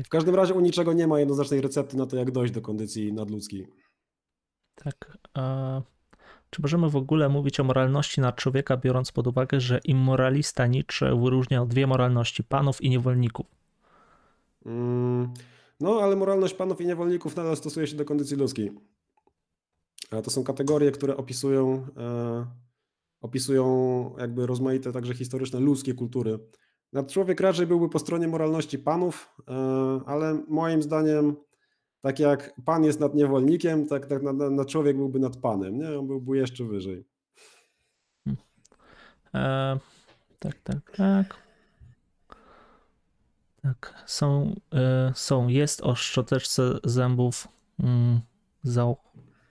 W 0.04 0.08
każdym 0.08 0.34
razie 0.34 0.54
u 0.54 0.60
niczego 0.60 0.92
nie 0.92 1.06
ma 1.06 1.20
jednoznacznej 1.20 1.60
recepty 1.60 1.96
na 1.96 2.06
to, 2.06 2.16
jak 2.16 2.30
dojść 2.30 2.54
do 2.54 2.60
kondycji 2.60 3.12
nadludzkiej. 3.12 3.68
Tak. 4.74 5.18
A 5.34 5.82
czy 6.50 6.62
możemy 6.62 6.90
w 6.90 6.96
ogóle 6.96 7.28
mówić 7.28 7.60
o 7.60 7.64
moralności 7.64 8.20
nad 8.20 8.36
człowieka, 8.36 8.76
biorąc 8.76 9.12
pod 9.12 9.26
uwagę, 9.26 9.60
że 9.60 9.80
immoralista 9.84 10.66
Nietzsche 10.66 11.20
wyróżniał 11.22 11.66
dwie 11.66 11.86
moralności 11.86 12.44
panów 12.44 12.82
i 12.82 12.90
niewolników? 12.90 13.46
Mm, 14.66 15.34
no, 15.80 16.00
ale 16.02 16.16
moralność 16.16 16.54
panów 16.54 16.80
i 16.80 16.86
niewolników 16.86 17.36
nadal 17.36 17.56
stosuje 17.56 17.86
się 17.86 17.96
do 17.96 18.04
kondycji 18.04 18.36
ludzkiej. 18.36 18.70
A 20.10 20.22
to 20.22 20.30
są 20.30 20.44
kategorie, 20.44 20.90
które 20.90 21.16
opisują, 21.16 21.86
e, 21.96 22.46
opisują 23.20 24.14
jakby 24.18 24.46
rozmaite 24.46 24.92
także 24.92 25.14
historyczne 25.14 25.60
ludzkie 25.60 25.94
kultury. 25.94 26.38
Nad 26.92 27.12
człowiek 27.12 27.40
raczej 27.40 27.66
byłby 27.66 27.88
po 27.88 27.98
stronie 27.98 28.28
moralności 28.28 28.78
panów, 28.78 29.34
e, 29.48 29.52
ale 30.06 30.42
moim 30.48 30.82
zdaniem 30.82 31.36
tak 32.00 32.18
jak 32.18 32.54
pan 32.64 32.84
jest 32.84 33.00
nad 33.00 33.14
niewolnikiem, 33.14 33.86
tak, 33.86 34.06
tak 34.06 34.22
na, 34.22 34.32
na, 34.32 34.64
człowiek 34.64 34.96
byłby 34.96 35.18
nad 35.18 35.36
panem, 35.36 35.78
nie? 35.78 35.98
On 35.98 36.06
byłby 36.06 36.36
jeszcze 36.36 36.64
wyżej. 36.64 37.04
E, 39.34 39.78
tak, 40.38 40.60
tak, 40.62 40.96
tak. 40.96 41.36
Tak, 43.62 44.04
są, 44.06 44.54
e, 44.74 45.12
są, 45.14 45.48
jest 45.48 45.80
o 45.80 45.94
szczoteczce 45.94 46.78
zębów 46.84 47.48
mm, 47.80 48.20
za 48.62 48.94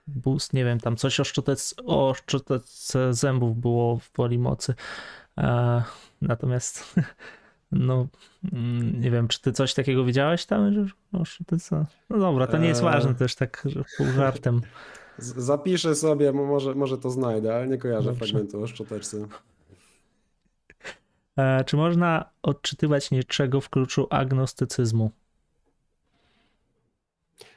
boost, 0.06 0.52
nie 0.52 0.64
wiem, 0.64 0.80
tam 0.80 0.96
coś 0.96 1.20
o 1.20 1.24
szczoteczce, 1.24 1.76
o 1.84 2.14
szczoteczce 2.14 3.14
zębów 3.14 3.56
było 3.56 3.98
w 3.98 4.10
woli 4.16 4.38
mocy. 4.38 4.74
E, 5.38 5.82
natomiast 6.22 6.94
no 7.72 8.06
mm, 8.52 9.00
nie 9.00 9.10
wiem, 9.10 9.28
czy 9.28 9.40
ty 9.40 9.52
coś 9.52 9.74
takiego 9.74 10.04
widziałeś 10.04 10.46
tam? 10.46 10.72
Że, 10.72 10.86
no, 11.12 11.22
ty 11.46 11.58
co? 11.58 11.86
no 12.10 12.18
dobra, 12.18 12.46
to 12.46 12.58
nie 12.58 12.68
jest 12.68 12.82
ważne 12.82 13.14
też 13.14 13.34
tak 13.34 13.62
że 13.64 13.84
pół 13.96 14.06
żartem. 14.06 14.60
Zapiszę 15.18 15.94
sobie, 15.94 16.32
może, 16.32 16.74
może 16.74 16.98
to 16.98 17.10
znajdę, 17.10 17.56
ale 17.56 17.68
nie 17.68 17.78
kojarzę 17.78 18.10
Dobrze. 18.10 18.26
fragmentu 18.26 18.62
o 18.62 18.66
szczoteczce. 18.66 19.26
E, 21.36 21.64
czy 21.64 21.76
można 21.76 22.30
odczytywać 22.42 23.10
niczego 23.10 23.60
w 23.60 23.70
kluczu 23.70 24.06
agnostycyzmu? 24.10 25.10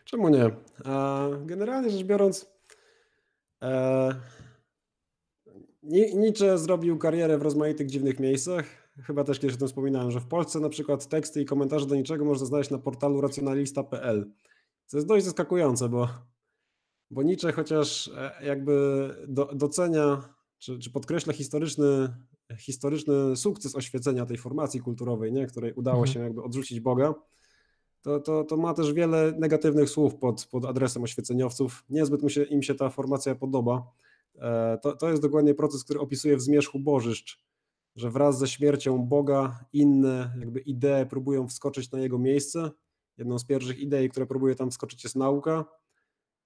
Czemu 0.05 0.29
nie? 0.29 0.49
Generalnie 1.45 1.89
rzecz 1.89 2.03
biorąc, 2.03 2.51
Nietzsche 5.83 6.57
zrobił 6.57 6.97
karierę 6.97 7.37
w 7.37 7.41
rozmaitych 7.41 7.87
dziwnych 7.87 8.19
miejscach. 8.19 8.65
Chyba 9.03 9.23
też 9.23 9.39
kiedyś 9.39 9.55
o 9.55 9.59
tym 9.59 9.67
wspominałem, 9.67 10.11
że 10.11 10.19
w 10.19 10.27
Polsce 10.27 10.59
na 10.59 10.69
przykład 10.69 11.07
teksty 11.07 11.41
i 11.41 11.45
komentarze 11.45 11.85
do 11.85 11.95
niczego 11.95 12.25
można 12.25 12.45
znaleźć 12.45 12.69
na 12.69 12.77
portalu 12.77 13.21
racjonalista.pl. 13.21 14.31
Co 14.85 14.97
jest 14.97 15.07
dość 15.07 15.25
zaskakujące, 15.25 15.89
bo, 15.89 16.09
bo 17.11 17.23
Nietzsche 17.23 17.51
chociaż 17.51 18.07
e, 18.17 18.45
jakby 18.45 19.09
do, 19.27 19.45
docenia 19.45 20.21
czy, 20.59 20.79
czy 20.79 20.91
podkreśla 20.91 21.33
historyczny, 21.33 22.13
historyczny 22.57 23.35
sukces 23.35 23.75
oświecenia 23.75 24.25
tej 24.25 24.37
formacji 24.37 24.79
kulturowej, 24.79 25.33
nie? 25.33 25.47
której 25.47 25.73
udało 25.73 25.97
mhm. 25.97 26.13
się 26.13 26.19
jakby 26.19 26.43
odrzucić 26.43 26.79
Boga, 26.79 27.13
to, 28.01 28.19
to, 28.19 28.43
to 28.43 28.57
ma 28.57 28.73
też 28.73 28.93
wiele 28.93 29.33
negatywnych 29.39 29.89
słów 29.89 30.15
pod, 30.15 30.45
pod 30.45 30.65
adresem 30.65 31.03
oświeceniowców. 31.03 31.83
Niezbyt 31.89 32.21
mu 32.21 32.29
się, 32.29 32.43
im 32.43 32.63
się 32.63 32.75
ta 32.75 32.89
formacja 32.89 33.35
podoba. 33.35 33.91
E, 34.35 34.77
to, 34.81 34.95
to 34.95 35.09
jest 35.09 35.21
dokładnie 35.21 35.53
proces, 35.53 35.83
który 35.83 35.99
opisuje 35.99 36.37
w 36.37 36.41
Zmierzchu 36.41 36.79
Bożyszcz, 36.79 37.39
że 37.95 38.09
wraz 38.09 38.39
ze 38.39 38.47
śmiercią 38.47 38.97
Boga 38.97 39.65
inne 39.73 40.33
jakby 40.39 40.59
idee 40.59 41.05
próbują 41.09 41.47
wskoczyć 41.47 41.91
na 41.91 41.99
jego 41.99 42.19
miejsce. 42.19 42.71
Jedną 43.17 43.39
z 43.39 43.45
pierwszych 43.45 43.79
idei, 43.79 44.09
które 44.09 44.25
próbuje 44.25 44.55
tam 44.55 44.71
wskoczyć 44.71 45.03
jest 45.03 45.15
nauka, 45.15 45.65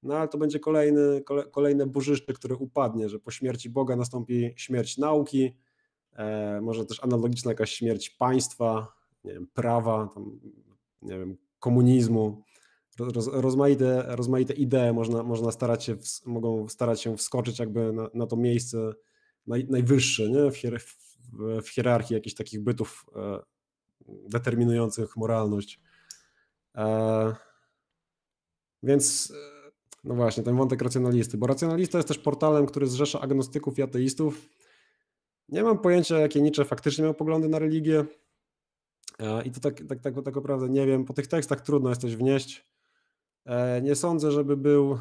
no 0.03 0.17
ale 0.17 0.27
to 0.27 0.37
będzie 0.37 0.59
kolejny, 0.59 1.23
kolejne 1.51 1.87
bożyszcze, 1.87 2.33
które 2.33 2.55
upadnie, 2.55 3.09
że 3.09 3.19
po 3.19 3.31
śmierci 3.31 3.69
Boga 3.69 3.95
nastąpi 3.95 4.53
śmierć 4.55 4.97
nauki, 4.97 5.55
e, 6.13 6.61
może 6.61 6.85
też 6.85 7.03
analogiczna 7.03 7.51
jakaś 7.51 7.71
śmierć 7.71 8.09
państwa, 8.09 8.87
nie 9.23 9.33
wiem, 9.33 9.47
prawa, 9.53 10.09
tam, 10.13 10.39
nie 11.01 11.19
wiem, 11.19 11.37
komunizmu. 11.59 12.43
Roz, 12.99 13.27
rozmaite, 13.27 14.05
rozmaite 14.07 14.53
idee 14.53 14.93
można, 14.93 15.23
można 15.23 15.51
starać 15.51 15.83
się, 15.83 15.95
mogą 16.25 16.69
starać 16.69 17.01
się 17.01 17.17
wskoczyć 17.17 17.59
jakby 17.59 17.93
na, 17.93 18.09
na 18.13 18.27
to 18.27 18.35
miejsce 18.35 18.93
naj, 19.47 19.65
najwyższe 19.69 20.29
nie? 20.29 20.51
W, 20.51 20.57
hier, 20.57 20.79
w, 20.79 20.97
w, 21.63 21.69
hierarchii 21.69 22.13
jakichś 22.13 22.35
takich 22.35 22.63
bytów 22.63 23.05
e, 23.15 23.39
determinujących 24.07 25.17
moralność. 25.17 25.81
E, 26.75 27.35
więc 28.83 29.33
e, 29.35 29.71
no 30.03 30.15
właśnie, 30.15 30.43
ten 30.43 30.55
wątek 30.55 30.81
racjonalisty, 30.81 31.37
bo 31.37 31.47
racjonalista 31.47 31.97
jest 31.97 32.07
też 32.07 32.19
portalem, 32.19 32.65
który 32.65 32.87
zrzesza 32.87 33.21
agnostyków 33.21 33.79
i 33.79 33.81
ateistów. 33.81 34.49
Nie 35.49 35.63
mam 35.63 35.79
pojęcia, 35.79 36.19
jakie 36.19 36.41
Nietzsche 36.41 36.65
faktycznie 36.65 37.03
miał 37.03 37.13
poglądy 37.13 37.49
na 37.49 37.59
religię. 37.59 38.05
E, 39.19 39.43
I 39.43 39.51
to 39.51 39.59
tak, 39.59 39.81
tak, 39.89 39.99
tak, 39.99 40.15
tak 40.23 40.35
naprawdę 40.35 40.69
nie 40.69 40.85
wiem. 40.85 41.05
Po 41.05 41.13
tych 41.13 41.27
tekstach 41.27 41.61
trudno 41.61 41.89
jest 41.89 42.01
coś 42.01 42.15
wnieść. 42.15 42.74
E, 43.45 43.81
nie 43.81 43.95
sądzę, 43.95 44.31
żeby 44.31 44.57
był. 44.57 44.99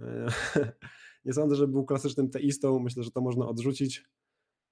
E, 0.00 0.26
nie 1.24 1.32
sądzę, 1.32 1.56
żeby 1.56 1.72
był 1.72 1.84
klasycznym 1.84 2.30
teistą. 2.30 2.78
Myślę, 2.78 3.02
że 3.02 3.10
to 3.10 3.20
można 3.20 3.48
odrzucić. 3.48 4.04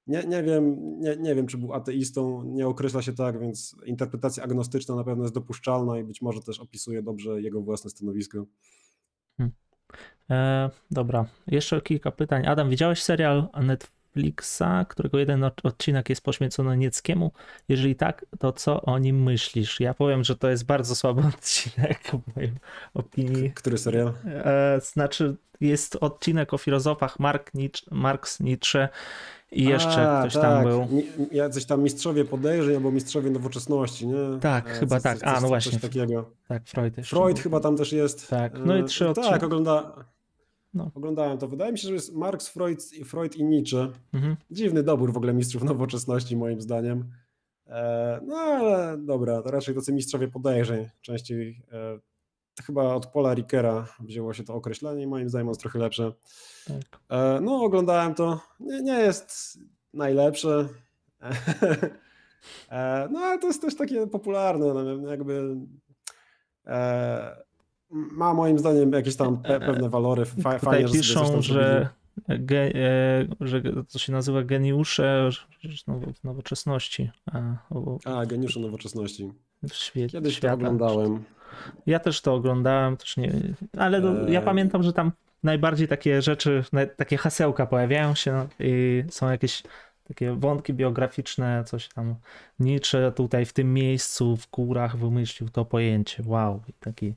Nie, 0.07 0.25
nie, 0.25 0.43
wiem, 0.43 0.77
nie, 1.01 1.17
nie 1.17 1.35
wiem, 1.35 1.47
czy 1.47 1.59
był 1.59 1.75
ateistą, 1.75 2.43
nie 2.43 2.67
określa 2.67 3.03
się 3.03 3.13
tak, 3.13 3.41
więc 3.41 3.77
interpretacja 3.87 4.45
agnostyczna 4.45 4.95
na 4.95 5.05
pewno 5.05 5.25
jest 5.25 5.35
dopuszczalna 5.35 5.99
i 5.99 6.05
być 6.05 6.23
może 6.23 6.41
też 6.41 6.61
opisuje 6.61 7.03
dobrze 7.03 7.43
jego 7.43 7.63
własne 7.63 7.91
stanowisko. 7.91 8.47
Hmm. 9.37 9.55
E, 10.31 10.71
dobra, 10.91 11.27
jeszcze 11.47 11.81
kilka 11.81 12.11
pytań. 12.11 12.47
Adam, 12.47 12.71
widziałeś 12.71 13.03
serial 13.03 13.49
Netflixa, 14.19 14.87
którego 14.89 15.19
jeden 15.19 15.45
odcinek 15.45 16.09
jest 16.09 16.23
poświęcony 16.23 16.77
Nieckiemu? 16.77 17.33
Jeżeli 17.69 17.97
tak, 17.97 18.27
to 18.39 18.53
co 18.53 18.83
o 18.83 18.99
nim 18.99 19.23
myślisz? 19.23 19.81
Ja 19.81 19.95
powiem, 19.95 20.25
że 20.25 20.37
to 20.37 20.51
jest 20.51 20.67
bardzo 20.67 20.97
słaby 20.97 21.23
odcinek 21.35 21.99
w 22.05 22.37
mojej 22.37 22.53
opinii. 22.95 23.53
Który 23.55 23.79
serial? 23.79 24.13
E, 24.27 24.81
znaczy, 24.83 25.37
jest 25.61 25.97
odcinek 26.01 26.55
o 26.55 26.59
filozofach 26.59 27.19
Mark 27.19 27.55
Nietzsche, 27.55 27.87
Marx, 27.91 28.41
Nietzsche 28.41 28.89
i 29.53 29.65
jeszcze 29.65 30.11
A, 30.11 30.21
ktoś 30.21 30.35
tak. 30.35 30.43
tam 30.43 30.65
był. 30.65 30.89
Jacyś 31.33 31.65
tam 31.65 31.83
mistrzowie 31.83 32.25
podejrzeń 32.25 32.75
albo 32.75 32.91
mistrzowie 32.91 33.31
nowoczesności, 33.31 34.07
nie? 34.07 34.41
Tak, 34.41 34.69
e, 34.69 34.71
chyba 34.71 35.01
tak. 35.01 35.19
A, 35.23 35.41
no 35.41 35.49
właśnie. 35.49 35.73
Coś 35.73 35.81
takiego. 35.81 36.31
Tak, 36.49 36.63
Freud. 36.67 36.95
Freud 37.05 37.35
był. 37.35 37.43
chyba 37.43 37.61
tam 37.61 37.77
też 37.77 37.93
jest. 37.93 38.29
Tak, 38.29 38.53
no 38.65 38.77
i 38.77 38.85
trzy 38.85 39.05
e, 39.05 39.09
odcinki. 39.09 39.31
Tak, 39.31 39.43
ogląda... 39.43 39.93
No. 40.79 40.91
Oglądałem 40.95 41.39
to. 41.39 41.49
Wydaje 41.49 41.73
mi 41.73 41.79
się, 41.79 41.89
że 41.89 41.95
jest 41.95 42.15
Marx, 42.15 42.49
Freud, 42.49 42.83
Freud 43.05 43.37
i 43.37 43.45
Nietzsche. 43.45 43.89
Mhm. 44.13 44.37
Dziwny 44.51 44.83
dobór 44.83 45.13
w 45.13 45.17
ogóle 45.17 45.35
mistrzów 45.35 45.63
nowoczesności, 45.65 46.37
moim 46.37 46.61
zdaniem. 46.61 47.11
E, 47.67 48.21
no 48.27 48.37
ale 48.37 48.99
dobra, 48.99 49.43
to 49.43 49.51
raczej 49.51 49.75
tacy 49.75 49.93
mistrzowie 49.93 50.29
podejrzeń. 50.29 50.89
Częściej 51.01 51.63
chyba 52.65 52.95
od 52.95 53.07
Paula 53.07 53.35
Rickera 53.35 53.89
wzięło 54.01 54.35
się 54.35 54.45
to 54.45 54.55
określenie 54.55 55.03
i 55.03 55.07
moim 55.07 55.29
zdaniem 55.29 55.49
jest 55.49 55.61
trochę 55.61 55.79
lepsze. 55.79 56.13
Tak. 56.67 57.01
E, 57.09 57.41
no, 57.41 57.63
oglądałem 57.63 58.15
to. 58.15 58.41
Nie, 58.61 58.83
nie 58.83 58.99
jest 59.01 59.59
najlepsze. 59.95 60.69
E, 62.71 63.09
no, 63.11 63.21
ale 63.21 63.39
to 63.39 63.47
jest 63.47 63.61
też 63.61 63.77
takie 63.77 64.07
popularne. 64.07 64.75
No, 64.75 65.11
jakby 65.11 65.57
e, 66.67 67.43
ma 67.91 68.35
moim 68.35 68.59
zdaniem 68.59 68.93
jakieś 68.93 69.17
tam 69.17 69.43
pewne 69.43 69.89
walory. 69.89 70.25
Fa, 70.25 70.35
Tutaj 70.37 70.59
fajnie, 70.59 70.93
piszą, 70.93 71.43
że, 71.43 71.89
ge, 72.29 72.73
że 73.41 73.63
to 73.93 73.99
się 73.99 74.13
nazywa 74.13 74.43
geniusze 74.43 75.31
nowoczesności. 76.25 77.11
A, 77.33 77.41
A 78.05 78.27
geniusze 78.27 78.61
nowoczesności. 78.61 79.33
W 79.69 79.75
świecie, 79.75 80.19
Kiedyś 80.19 80.37
świata. 80.37 80.49
to 80.49 80.57
oglądałem. 80.57 81.25
Ja 81.87 81.99
też 81.99 82.21
to 82.21 82.35
oglądałem, 82.35 82.97
też 82.97 83.17
nie, 83.17 83.33
ale 83.79 84.01
do, 84.01 84.29
ja 84.29 84.43
pamiętam, 84.43 84.83
że 84.83 84.93
tam 84.93 85.13
najbardziej 85.43 85.89
takie 85.89 86.23
rzeczy, 86.23 86.65
takie 86.97 87.17
hasełka 87.17 87.67
pojawiają 87.67 88.15
się 88.15 88.33
no, 88.33 88.47
i 88.61 89.05
są 89.11 89.31
jakieś 89.31 89.63
takie 90.09 90.35
wątki 90.35 90.75
biograficzne, 90.75 91.65
coś 91.67 91.89
tam. 91.89 92.15
Nietzsche 92.59 93.13
tutaj 93.13 93.47
w 93.47 93.53
tym 93.53 93.75
miejscu, 93.75 94.37
w 94.37 94.51
górach 94.51 94.97
wymyślił 94.97 95.51
to 95.51 95.65
pojęcie. 95.65 96.23
Wow. 96.27 96.63
I 96.69 96.73
taki, 96.73 97.15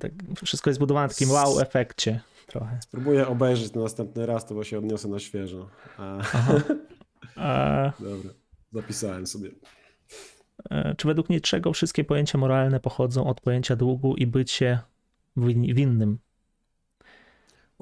tak, 0.00 0.12
wszystko 0.44 0.70
jest 0.70 0.80
budowane 0.80 1.08
w 1.08 1.12
takim 1.12 1.30
wow 1.30 1.60
efekcie 1.60 2.20
trochę. 2.46 2.78
Spróbuję 2.82 3.26
obejrzeć 3.26 3.72
na 3.72 3.82
następny 3.82 4.26
raz, 4.26 4.46
to 4.46 4.54
bo 4.54 4.64
się 4.64 4.78
odniosę 4.78 5.08
na 5.08 5.18
świeżo. 5.18 5.68
A... 7.36 7.92
Dobra, 8.00 8.30
zapisałem 8.72 9.26
sobie. 9.26 9.50
E, 10.70 10.94
czy 10.94 11.06
według 11.08 11.28
niczego 11.28 11.72
wszystkie 11.72 12.04
pojęcia 12.04 12.38
moralne 12.38 12.80
pochodzą 12.80 13.26
od 13.26 13.40
pojęcia 13.40 13.76
długu 13.76 14.16
i 14.16 14.26
bycie 14.26 14.78
winnym? 15.36 16.18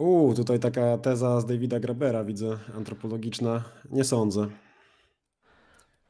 Uuu, 0.01 0.35
tutaj 0.35 0.59
taka 0.59 0.99
teza 0.99 1.41
z 1.41 1.47
Davida 1.47 1.81
Grabera, 1.81 2.25
widzę, 2.25 2.59
antropologiczna. 2.77 3.65
Nie 3.91 4.05
sądzę. 4.05 4.47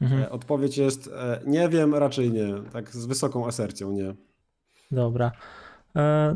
Mhm. 0.01 0.23
E, 0.23 0.31
odpowiedź 0.31 0.79
jest 0.79 1.11
e, 1.17 1.41
nie 1.47 1.69
wiem, 1.69 1.95
raczej 1.95 2.33
nie. 2.33 2.55
Tak 2.73 2.91
z 2.91 3.07
wysoką 3.07 3.47
asercją 3.47 3.93
nie. 3.93 4.15
Dobra. 4.91 5.33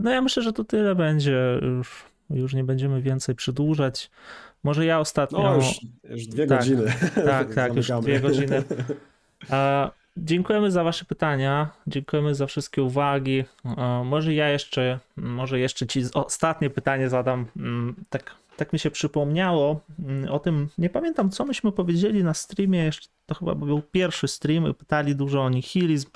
No 0.03 0.11
ja 0.11 0.23
myślę, 0.23 0.43
że 0.43 0.53
to 0.53 0.65
tyle 0.65 0.95
będzie. 0.95 1.61
Już, 1.63 2.05
już 2.31 2.55
nie 2.55 2.65
będziemy 2.65 3.03
więcej 3.03 3.35
przedłużać. 3.35 4.11
Może 4.63 4.87
ja 4.87 5.01
ostatnio. 5.01 5.43
No, 5.43 5.55
już, 5.55 5.81
już 6.05 6.27
dwie 6.27 6.47
tak, 6.47 6.59
godziny. 6.59 6.85
Tak, 7.15 7.55
tak, 7.55 7.77
już 7.77 7.89
dwie 8.03 8.21
godziny. 8.21 8.63
A 9.51 9.91
Dziękujemy 10.16 10.70
za 10.70 10.85
Wasze 10.85 11.05
pytania, 11.05 11.70
dziękujemy 11.86 12.35
za 12.35 12.47
wszystkie 12.47 12.82
uwagi. 12.82 13.45
Może 14.05 14.35
ja 14.35 14.49
jeszcze, 14.49 14.99
może 15.16 15.59
jeszcze 15.59 15.86
Ci 15.86 16.03
ostatnie 16.15 16.70
pytanie 16.70 17.09
zadam. 17.09 17.47
Mm, 17.57 17.95
tak, 18.11 18.35
tak 18.57 18.73
mi 18.73 18.78
się 18.78 18.91
przypomniało 18.91 19.81
mm, 19.99 20.32
o 20.32 20.39
tym, 20.39 20.69
nie 20.78 20.91
pamiętam 20.91 21.31
co 21.31 21.45
myśmy 21.45 21.73
powiedzieli 21.73 22.24
na 22.24 22.35
streamie, 22.35 22.91
to 23.27 23.35
chyba 23.35 23.55
był 23.55 23.82
pierwszy 23.82 24.28
stream, 24.28 24.74
pytali 24.74 25.16
dużo 25.16 25.43
o 25.43 25.51
nihilizm. 25.51 26.11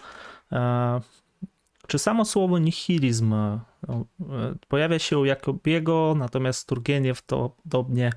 E, 1.88 1.90
czy 1.90 1.98
samo 1.98 2.24
słowo 2.24 2.58
nihilizm 2.58 3.32
e, 3.34 3.60
pojawia 4.68 4.98
się 4.98 5.18
u 5.18 5.24
Jakobiego, 5.24 6.14
natomiast 6.18 6.68
Turgeniew 6.68 7.22
to 7.22 7.50
podobnie 7.62 8.12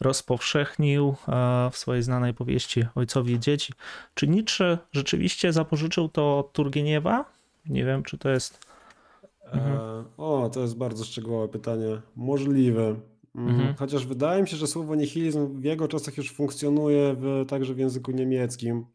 rozpowszechnił 0.00 1.14
e, 1.28 1.70
w 1.72 1.76
swojej 1.76 2.02
znanej 2.02 2.34
powieści 2.34 2.84
Ojcowie 2.94 3.38
Dzieci. 3.38 3.72
Czy 4.14 4.28
Nietzsche 4.28 4.78
rzeczywiście 4.92 5.52
zapożyczył 5.52 6.08
to 6.08 6.38
od 6.38 6.52
Turgeniewa? 6.52 7.24
Nie 7.66 7.84
wiem, 7.84 8.02
czy 8.02 8.18
to 8.18 8.28
jest... 8.28 8.66
Mhm. 9.52 9.76
E, 9.76 10.04
o, 10.16 10.50
to 10.52 10.60
jest 10.60 10.76
bardzo 10.76 11.04
szczegółowe 11.04 11.48
pytanie. 11.48 12.00
Możliwe. 12.16 12.96
Mm, 13.34 13.48
mhm. 13.48 13.74
Chociaż 13.74 14.06
wydaje 14.06 14.42
mi 14.42 14.48
się, 14.48 14.56
że 14.56 14.66
słowo 14.66 14.94
nihilizm 14.94 15.60
w 15.60 15.64
jego 15.64 15.88
czasach 15.88 16.16
już 16.16 16.32
funkcjonuje 16.32 17.14
w, 17.14 17.44
także 17.48 17.74
w 17.74 17.78
języku 17.78 18.12
niemieckim. 18.12 18.86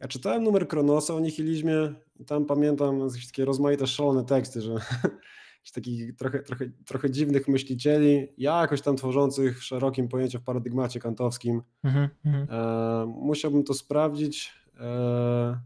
Ja 0.00 0.08
czytałem 0.08 0.44
numer 0.44 0.68
Kronosa 0.68 1.14
o 1.14 1.20
nihilizmie 1.20 1.92
i 2.18 2.24
tam 2.24 2.46
pamiętam 2.46 3.08
takie 3.26 3.44
rozmaite 3.44 3.86
szalone 3.86 4.24
teksty, 4.24 4.60
że 4.60 4.74
takich 5.74 6.16
trochę, 6.16 6.42
trochę, 6.42 6.70
trochę 6.86 7.10
dziwnych 7.10 7.48
myślicieli, 7.48 8.28
jakoś 8.38 8.80
tam 8.80 8.96
tworzących 8.96 9.58
w 9.58 9.64
szerokim 9.64 10.08
pojęciu 10.08 10.38
w 10.38 10.42
paradygmacie 10.42 11.00
kantowskim. 11.00 11.62
Mhm, 11.84 12.08
mhm. 12.24 12.46
e, 12.50 13.06
musiałbym 13.06 13.64
to 13.64 13.74
sprawdzić. 13.74 14.52
E, 14.80 15.60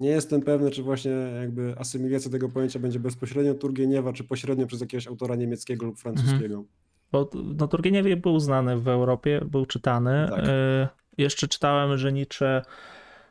nie 0.00 0.08
jestem 0.08 0.42
pewny, 0.42 0.70
czy 0.70 0.82
właśnie 0.82 1.10
jakby 1.40 1.74
asymilacja 1.78 2.30
tego 2.30 2.48
pojęcia 2.48 2.78
będzie 2.78 3.00
bezpośrednio 3.00 3.54
Turgieniewa, 3.54 4.12
czy 4.12 4.24
pośrednio 4.24 4.66
przez 4.66 4.80
jakiegoś 4.80 5.06
autora 5.06 5.36
niemieckiego 5.36 5.86
lub 5.86 5.98
francuskiego. 5.98 6.54
Mhm. 6.54 6.66
Bo 7.12 7.30
no, 7.34 7.68
Turgeniew 7.68 8.20
był 8.20 8.40
znany 8.40 8.76
w 8.76 8.88
Europie, 8.88 9.40
był 9.50 9.66
czytany. 9.66 10.26
Tak. 10.30 10.44
E, 10.48 10.88
jeszcze 11.18 11.48
czytałem, 11.48 11.98
że 11.98 12.12
Nietzsche, 12.12 12.62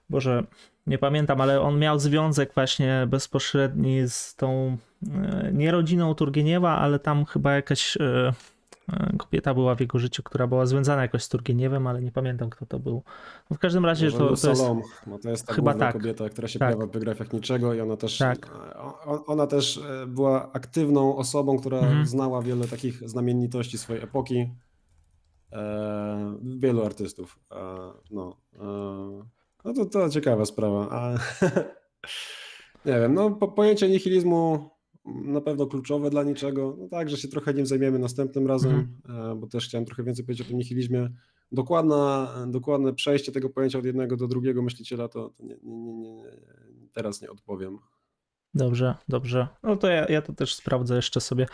Boże, 0.09 0.43
nie 0.87 0.97
pamiętam, 0.97 1.41
ale 1.41 1.61
on 1.61 1.79
miał 1.79 1.99
związek 1.99 2.53
właśnie 2.53 3.07
bezpośredni 3.09 4.01
z 4.07 4.35
tą, 4.35 4.77
e, 5.07 5.51
nie 5.53 5.71
rodziną 5.71 6.15
Turgieniewa, 6.15 6.77
ale 6.77 6.99
tam 6.99 7.25
chyba 7.25 7.53
jakaś 7.53 7.97
e, 7.97 8.33
e, 8.93 9.13
kobieta 9.17 9.53
była 9.53 9.75
w 9.75 9.79
jego 9.79 9.99
życiu, 9.99 10.23
która 10.23 10.47
była 10.47 10.65
związana 10.65 11.01
jakoś 11.01 11.23
z 11.23 11.29
Turgeniewem, 11.29 11.87
ale 11.87 12.01
nie 12.01 12.11
pamiętam 12.11 12.49
kto 12.49 12.65
to 12.65 12.79
był. 12.79 13.03
No 13.49 13.55
w 13.55 13.59
każdym 13.59 13.85
razie 13.85 14.11
to, 14.11 14.17
to 14.17 14.49
jest... 14.49 14.63
No 15.07 15.19
to 15.19 15.29
jest 15.29 15.47
ta 15.47 15.53
chyba 15.53 15.73
tak. 15.73 15.93
kobieta, 15.93 16.29
która 16.29 16.47
się 16.47 16.59
tak. 16.59 16.77
pojawia 16.91 17.23
w 17.25 17.33
niczego 17.33 17.73
i 17.73 17.81
ona 17.81 17.97
też, 17.97 18.17
tak. 18.17 18.49
ona 19.27 19.47
też 19.47 19.81
była 20.07 20.51
aktywną 20.51 21.15
osobą, 21.15 21.59
która 21.59 21.77
mhm. 21.77 22.05
znała 22.05 22.41
wiele 22.41 22.67
takich 22.67 23.09
znamienitości 23.09 23.77
swojej 23.77 24.03
epoki. 24.03 24.49
wielu 26.41 26.85
artystów. 26.85 27.39
no. 28.11 28.35
No 29.65 29.73
to, 29.73 29.85
to 29.85 30.09
ciekawa 30.09 30.45
sprawa. 30.45 30.87
A, 30.91 31.13
nie 32.85 32.99
wiem, 32.99 33.13
no 33.13 33.31
po, 33.31 33.47
pojęcie 33.47 33.89
nihilizmu 33.89 34.69
na 35.05 35.41
pewno 35.41 35.67
kluczowe 35.67 36.09
dla 36.09 36.23
niczego. 36.23 36.75
No 36.79 36.87
tak, 36.87 37.09
że 37.09 37.17
się 37.17 37.27
trochę 37.27 37.53
nim 37.53 37.65
zajmiemy 37.65 37.99
następnym 37.99 38.47
razem, 38.47 38.97
mm. 39.09 39.39
bo 39.39 39.47
też 39.47 39.67
chciałem 39.67 39.85
trochę 39.85 40.03
więcej 40.03 40.25
powiedzieć 40.25 40.47
o 40.47 40.49
tym 40.49 40.57
nihilizmie. 40.57 41.09
Dokładna, 41.51 42.33
dokładne 42.47 42.93
przejście 42.93 43.31
tego 43.31 43.49
pojęcia 43.49 43.79
od 43.79 43.85
jednego 43.85 44.17
do 44.17 44.27
drugiego 44.27 44.61
myśliciela 44.61 45.07
to, 45.07 45.29
to 45.29 45.43
nie, 45.43 45.55
nie, 45.63 45.93
nie, 45.93 46.15
nie, 46.15 46.23
teraz 46.93 47.21
nie 47.21 47.31
odpowiem. 47.31 47.79
Dobrze, 48.53 48.95
dobrze. 49.07 49.47
No 49.63 49.77
to 49.77 49.87
ja, 49.87 50.05
ja 50.05 50.21
to 50.21 50.33
też 50.33 50.55
sprawdzę 50.55 50.95
jeszcze 50.95 51.21
sobie. 51.21 51.45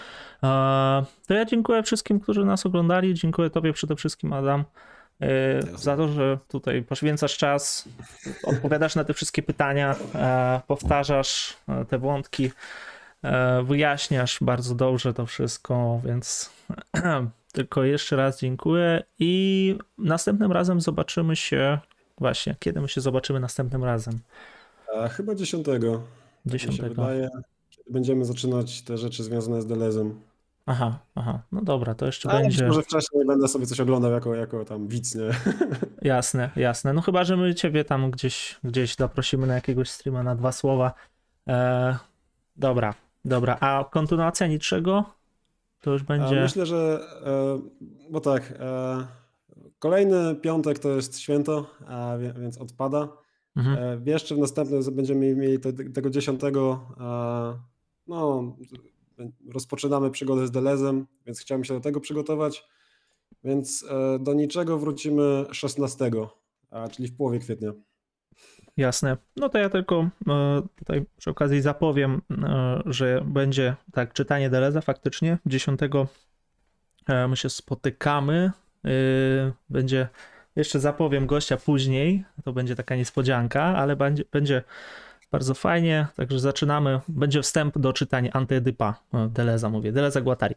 To 1.27 1.33
ja 1.33 1.45
dziękuję 1.45 1.83
wszystkim, 1.83 2.19
którzy 2.19 2.45
nas 2.45 2.65
oglądali. 2.65 3.13
Dziękuję 3.13 3.49
Tobie 3.49 3.73
przede 3.73 3.95
wszystkim, 3.95 4.33
Adam. 4.33 4.63
E, 5.21 5.61
za 5.77 5.97
to, 5.97 6.07
że 6.07 6.37
tutaj 6.47 6.83
poświęcasz 6.83 7.37
czas, 7.37 7.89
odpowiadasz 8.43 8.95
na 8.95 9.03
te 9.03 9.13
wszystkie 9.13 9.43
pytania, 9.43 9.95
e, 10.15 10.61
powtarzasz 10.67 11.57
e, 11.67 11.85
te 11.85 11.97
wątki, 11.99 12.51
wyjaśniasz 13.63 14.37
bardzo 14.41 14.75
dobrze 14.75 15.13
to 15.13 15.25
wszystko, 15.25 16.01
więc 16.05 16.49
tylko 17.53 17.83
jeszcze 17.83 18.15
raz 18.15 18.39
dziękuję 18.39 19.03
i 19.19 19.75
następnym 19.97 20.51
razem 20.51 20.81
zobaczymy 20.81 21.35
się 21.35 21.79
właśnie, 22.17 22.55
kiedy 22.59 22.81
my 22.81 22.89
się 22.89 23.01
zobaczymy 23.01 23.39
następnym 23.39 23.83
razem? 23.83 24.19
Chyba 25.11 25.35
10. 25.35 25.67
10. 26.45 26.77
Tak 26.77 26.89
wydaje, 26.89 27.29
będziemy 27.89 28.25
zaczynać 28.25 28.81
te 28.81 28.97
rzeczy 28.97 29.23
związane 29.23 29.61
z 29.61 29.67
Delezem. 29.67 30.21
Aha, 30.65 30.99
aha, 31.15 31.41
no 31.51 31.61
dobra, 31.61 31.95
to 31.95 32.05
jeszcze 32.05 32.29
Ale 32.29 32.41
będzie. 32.41 32.67
Może 32.67 32.81
wcześniej 32.81 33.25
będę 33.25 33.47
sobie 33.47 33.65
coś 33.65 33.79
oglądał 33.79 34.11
jako, 34.11 34.35
jako 34.35 34.65
tam 34.65 34.87
widz, 34.87 35.15
nie? 35.15 35.29
Jasne, 36.11 36.49
jasne. 36.55 36.93
No 36.93 37.01
chyba, 37.01 37.23
że 37.23 37.37
my 37.37 37.55
ciebie 37.55 37.83
tam 37.83 38.11
gdzieś, 38.11 38.59
gdzieś 38.63 38.95
zaprosimy 38.95 39.47
na 39.47 39.53
jakiegoś 39.53 39.89
streama 39.89 40.23
na 40.23 40.35
dwa 40.35 40.51
słowa. 40.51 40.93
E, 41.47 41.97
dobra, 42.55 42.93
dobra. 43.25 43.57
A 43.59 43.85
kontynuacja 43.91 44.47
niczego? 44.47 45.05
To 45.81 45.91
już 45.91 46.03
będzie. 46.03 46.39
A 46.39 46.43
myślę, 46.43 46.65
że. 46.65 46.99
E, 47.25 47.59
bo 48.11 48.21
tak. 48.21 48.53
E, 48.59 49.07
kolejny 49.79 50.35
piątek 50.35 50.79
to 50.79 50.89
jest 50.89 51.19
święto, 51.19 51.65
więc 52.39 52.57
odpada. 52.57 53.07
Mhm. 53.55 53.77
E, 54.05 54.11
jeszcze 54.11 54.35
w 54.35 54.37
następnym 54.37 54.81
będziemy 54.91 55.35
mieli 55.35 55.59
te, 55.59 55.73
tego 55.73 56.09
dziesiątego. 56.09 56.87
no 58.07 58.55
rozpoczynamy 59.53 60.11
przygodę 60.11 60.47
z 60.47 60.51
Delezem, 60.51 61.07
więc 61.25 61.39
chciałem 61.39 61.63
się 61.63 61.73
do 61.73 61.79
tego 61.79 61.99
przygotować. 61.99 62.65
Więc 63.43 63.85
e, 63.89 64.19
do 64.19 64.33
niczego 64.33 64.77
wrócimy 64.77 65.45
16, 65.51 66.11
czyli 66.91 67.07
w 67.07 67.17
połowie 67.17 67.39
kwietnia. 67.39 67.71
Jasne. 68.77 69.17
No 69.35 69.49
to 69.49 69.57
ja 69.57 69.69
tylko 69.69 70.09
e, 70.27 70.61
tutaj 70.75 71.05
przy 71.17 71.29
okazji 71.29 71.61
zapowiem, 71.61 72.21
e, 72.31 72.81
że 72.85 73.23
będzie 73.25 73.75
tak 73.93 74.13
czytanie 74.13 74.49
Deleza 74.49 74.81
faktycznie 74.81 75.37
10 75.45 75.79
my 77.29 77.37
się 77.37 77.49
spotykamy. 77.49 78.51
Będzie 79.69 80.09
jeszcze 80.55 80.79
zapowiem 80.79 81.27
gościa 81.27 81.57
później, 81.57 82.25
to 82.43 82.53
będzie 82.53 82.75
taka 82.75 82.95
niespodzianka, 82.95 83.63
ale 83.63 83.95
będzie, 83.95 84.23
będzie 84.31 84.63
bardzo 85.35 85.53
fajnie, 85.53 86.07
także 86.15 86.39
zaczynamy. 86.39 86.99
Będzie 87.07 87.41
wstęp 87.41 87.77
do 87.77 87.93
czytania 87.93 88.31
Antyedypa, 88.33 88.95
e, 89.13 89.29
Deleza 89.29 89.69
mówię, 89.69 89.91
Deleza 89.91 90.21
Guattari. 90.21 90.55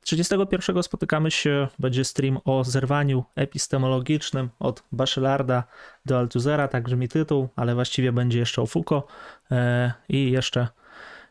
31 0.00 0.78
e, 0.78 0.82
spotykamy 0.82 1.30
się, 1.30 1.68
będzie 1.78 2.04
stream 2.04 2.38
o 2.44 2.64
zerwaniu 2.64 3.24
epistemologicznym 3.36 4.48
od 4.58 4.82
Bachelarda 4.92 5.64
do 6.06 6.18
Althusera, 6.18 6.68
tak 6.68 6.84
brzmi 6.84 7.08
tytuł, 7.08 7.48
ale 7.56 7.74
właściwie 7.74 8.12
będzie 8.12 8.38
jeszcze 8.38 8.62
o 8.62 8.66
Foucault 8.66 9.04
e, 9.50 9.92
i 10.08 10.30
jeszcze, 10.30 10.68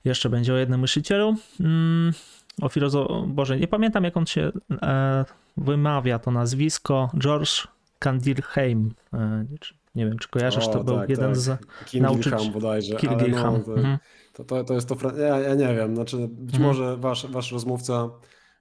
jeszcze 0.05 0.29
będzie 0.29 0.53
o 0.53 0.57
jednym 0.57 0.79
myślicielu. 0.79 1.35
Mm, 1.59 2.13
o 2.61 2.69
filozofii, 2.69 3.27
Boże, 3.27 3.57
nie 3.57 3.67
pamiętam 3.67 4.03
jak 4.03 4.17
on 4.17 4.25
się 4.25 4.51
wymawia 5.57 6.19
to 6.19 6.31
nazwisko, 6.31 7.11
George 7.19 7.67
Candirheim, 7.99 8.93
nie 9.97 10.05
wiem, 10.05 10.19
czy 10.19 10.29
kojarzysz, 10.29 10.67
o, 10.67 10.71
to 10.71 10.83
był 10.83 10.95
tak, 10.95 11.09
jeden 11.09 11.33
tak. 11.33 11.37
z 11.37 11.57
nauczycieli. 11.93 12.51
bodajże. 12.51 12.95
Kilgilham. 12.95 13.53
No, 13.53 13.59
to, 13.59 13.73
mhm. 13.73 13.97
to, 14.33 14.43
to, 14.43 14.63
to, 14.63 14.73
jest 14.73 14.89
to. 14.89 15.17
Ja, 15.17 15.39
ja 15.39 15.55
nie 15.55 15.75
wiem, 15.75 15.95
znaczy 15.95 16.17
być 16.17 16.55
mhm. 16.55 16.63
może 16.63 16.97
wasz, 16.97 17.27
wasz 17.31 17.51
rozmówca 17.51 18.09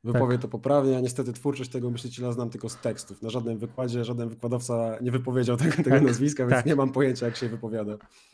wypowie 0.04 0.34
tak. 0.34 0.42
to 0.42 0.48
poprawnie. 0.48 0.92
Ja 0.92 1.00
niestety 1.00 1.32
twórczość 1.32 1.70
tego 1.70 1.90
myśliciela 1.90 2.32
znam 2.32 2.50
tylko 2.50 2.68
z 2.68 2.76
tekstów. 2.76 3.22
Na 3.22 3.30
żadnym 3.30 3.58
wykładzie 3.58 4.04
żaden 4.04 4.28
wykładowca 4.28 4.98
nie 5.00 5.10
wypowiedział 5.10 5.56
tego, 5.62 5.76
tego 5.76 5.90
tak, 5.90 6.02
nazwiska, 6.02 6.46
więc 6.46 6.56
tak. 6.56 6.66
nie 6.66 6.76
mam 6.76 6.92
pojęcia, 6.92 7.26
jak 7.26 7.36
się 7.36 7.48
wypowiada. 7.48 7.92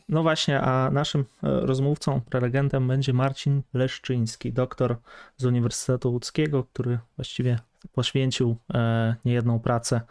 No 0.09 0.23
właśnie, 0.23 0.61
a 0.61 0.91
naszym 0.91 1.21
e, 1.21 1.59
rozmówcą, 1.59 2.21
prelegentem 2.29 2.87
będzie 2.87 3.13
Marcin 3.13 3.61
Leszczyński, 3.73 4.53
doktor 4.53 4.97
z 5.37 5.45
Uniwersytetu 5.45 6.11
Łódzkiego, 6.11 6.63
który 6.63 6.99
właściwie 7.15 7.59
poświęcił 7.93 8.55
e, 8.73 9.15
niejedną 9.25 9.59
pracę 9.59 10.01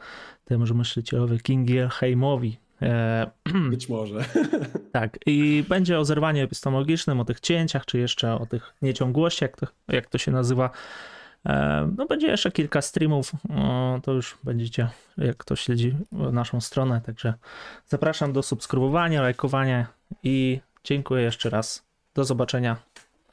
temu 0.44 0.74
myślicielowi 0.74 1.40
Kingielheimowi, 1.40 2.58
Być 3.70 3.88
może. 3.88 4.24
Tak, 4.92 5.18
i 5.26 5.64
będzie 5.68 5.98
o 5.98 6.04
zerwaniu 6.04 6.44
epistemologicznym, 6.44 7.20
o 7.20 7.24
tych 7.24 7.40
cięciach, 7.40 7.86
czy 7.86 7.98
jeszcze 7.98 8.34
o 8.34 8.46
tych 8.46 8.74
nieciągłościach, 8.82 9.50
jak 9.50 9.60
to, 9.60 9.66
jak 9.88 10.06
to 10.06 10.18
się 10.18 10.30
nazywa. 10.30 10.70
E, 11.46 11.88
no 11.96 12.06
będzie 12.06 12.26
jeszcze 12.26 12.52
kilka 12.52 12.82
streamów, 12.82 13.32
to 14.02 14.12
już 14.12 14.38
będziecie, 14.44 14.88
jak 15.18 15.36
ktoś 15.36 15.60
śledzi 15.60 15.94
naszą 16.12 16.60
stronę, 16.60 17.00
także 17.06 17.34
zapraszam 17.86 18.32
do 18.32 18.42
subskrybowania, 18.42 19.22
lajkowania 19.22 19.86
i 20.22 20.60
dziękuję 20.84 21.22
jeszcze 21.22 21.50
raz. 21.50 21.84
Do 22.14 22.24
zobaczenia. 22.24 22.76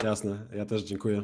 Jasne, 0.03 0.38
ja 0.55 0.65
też 0.65 0.84
dziękuję. 0.84 1.23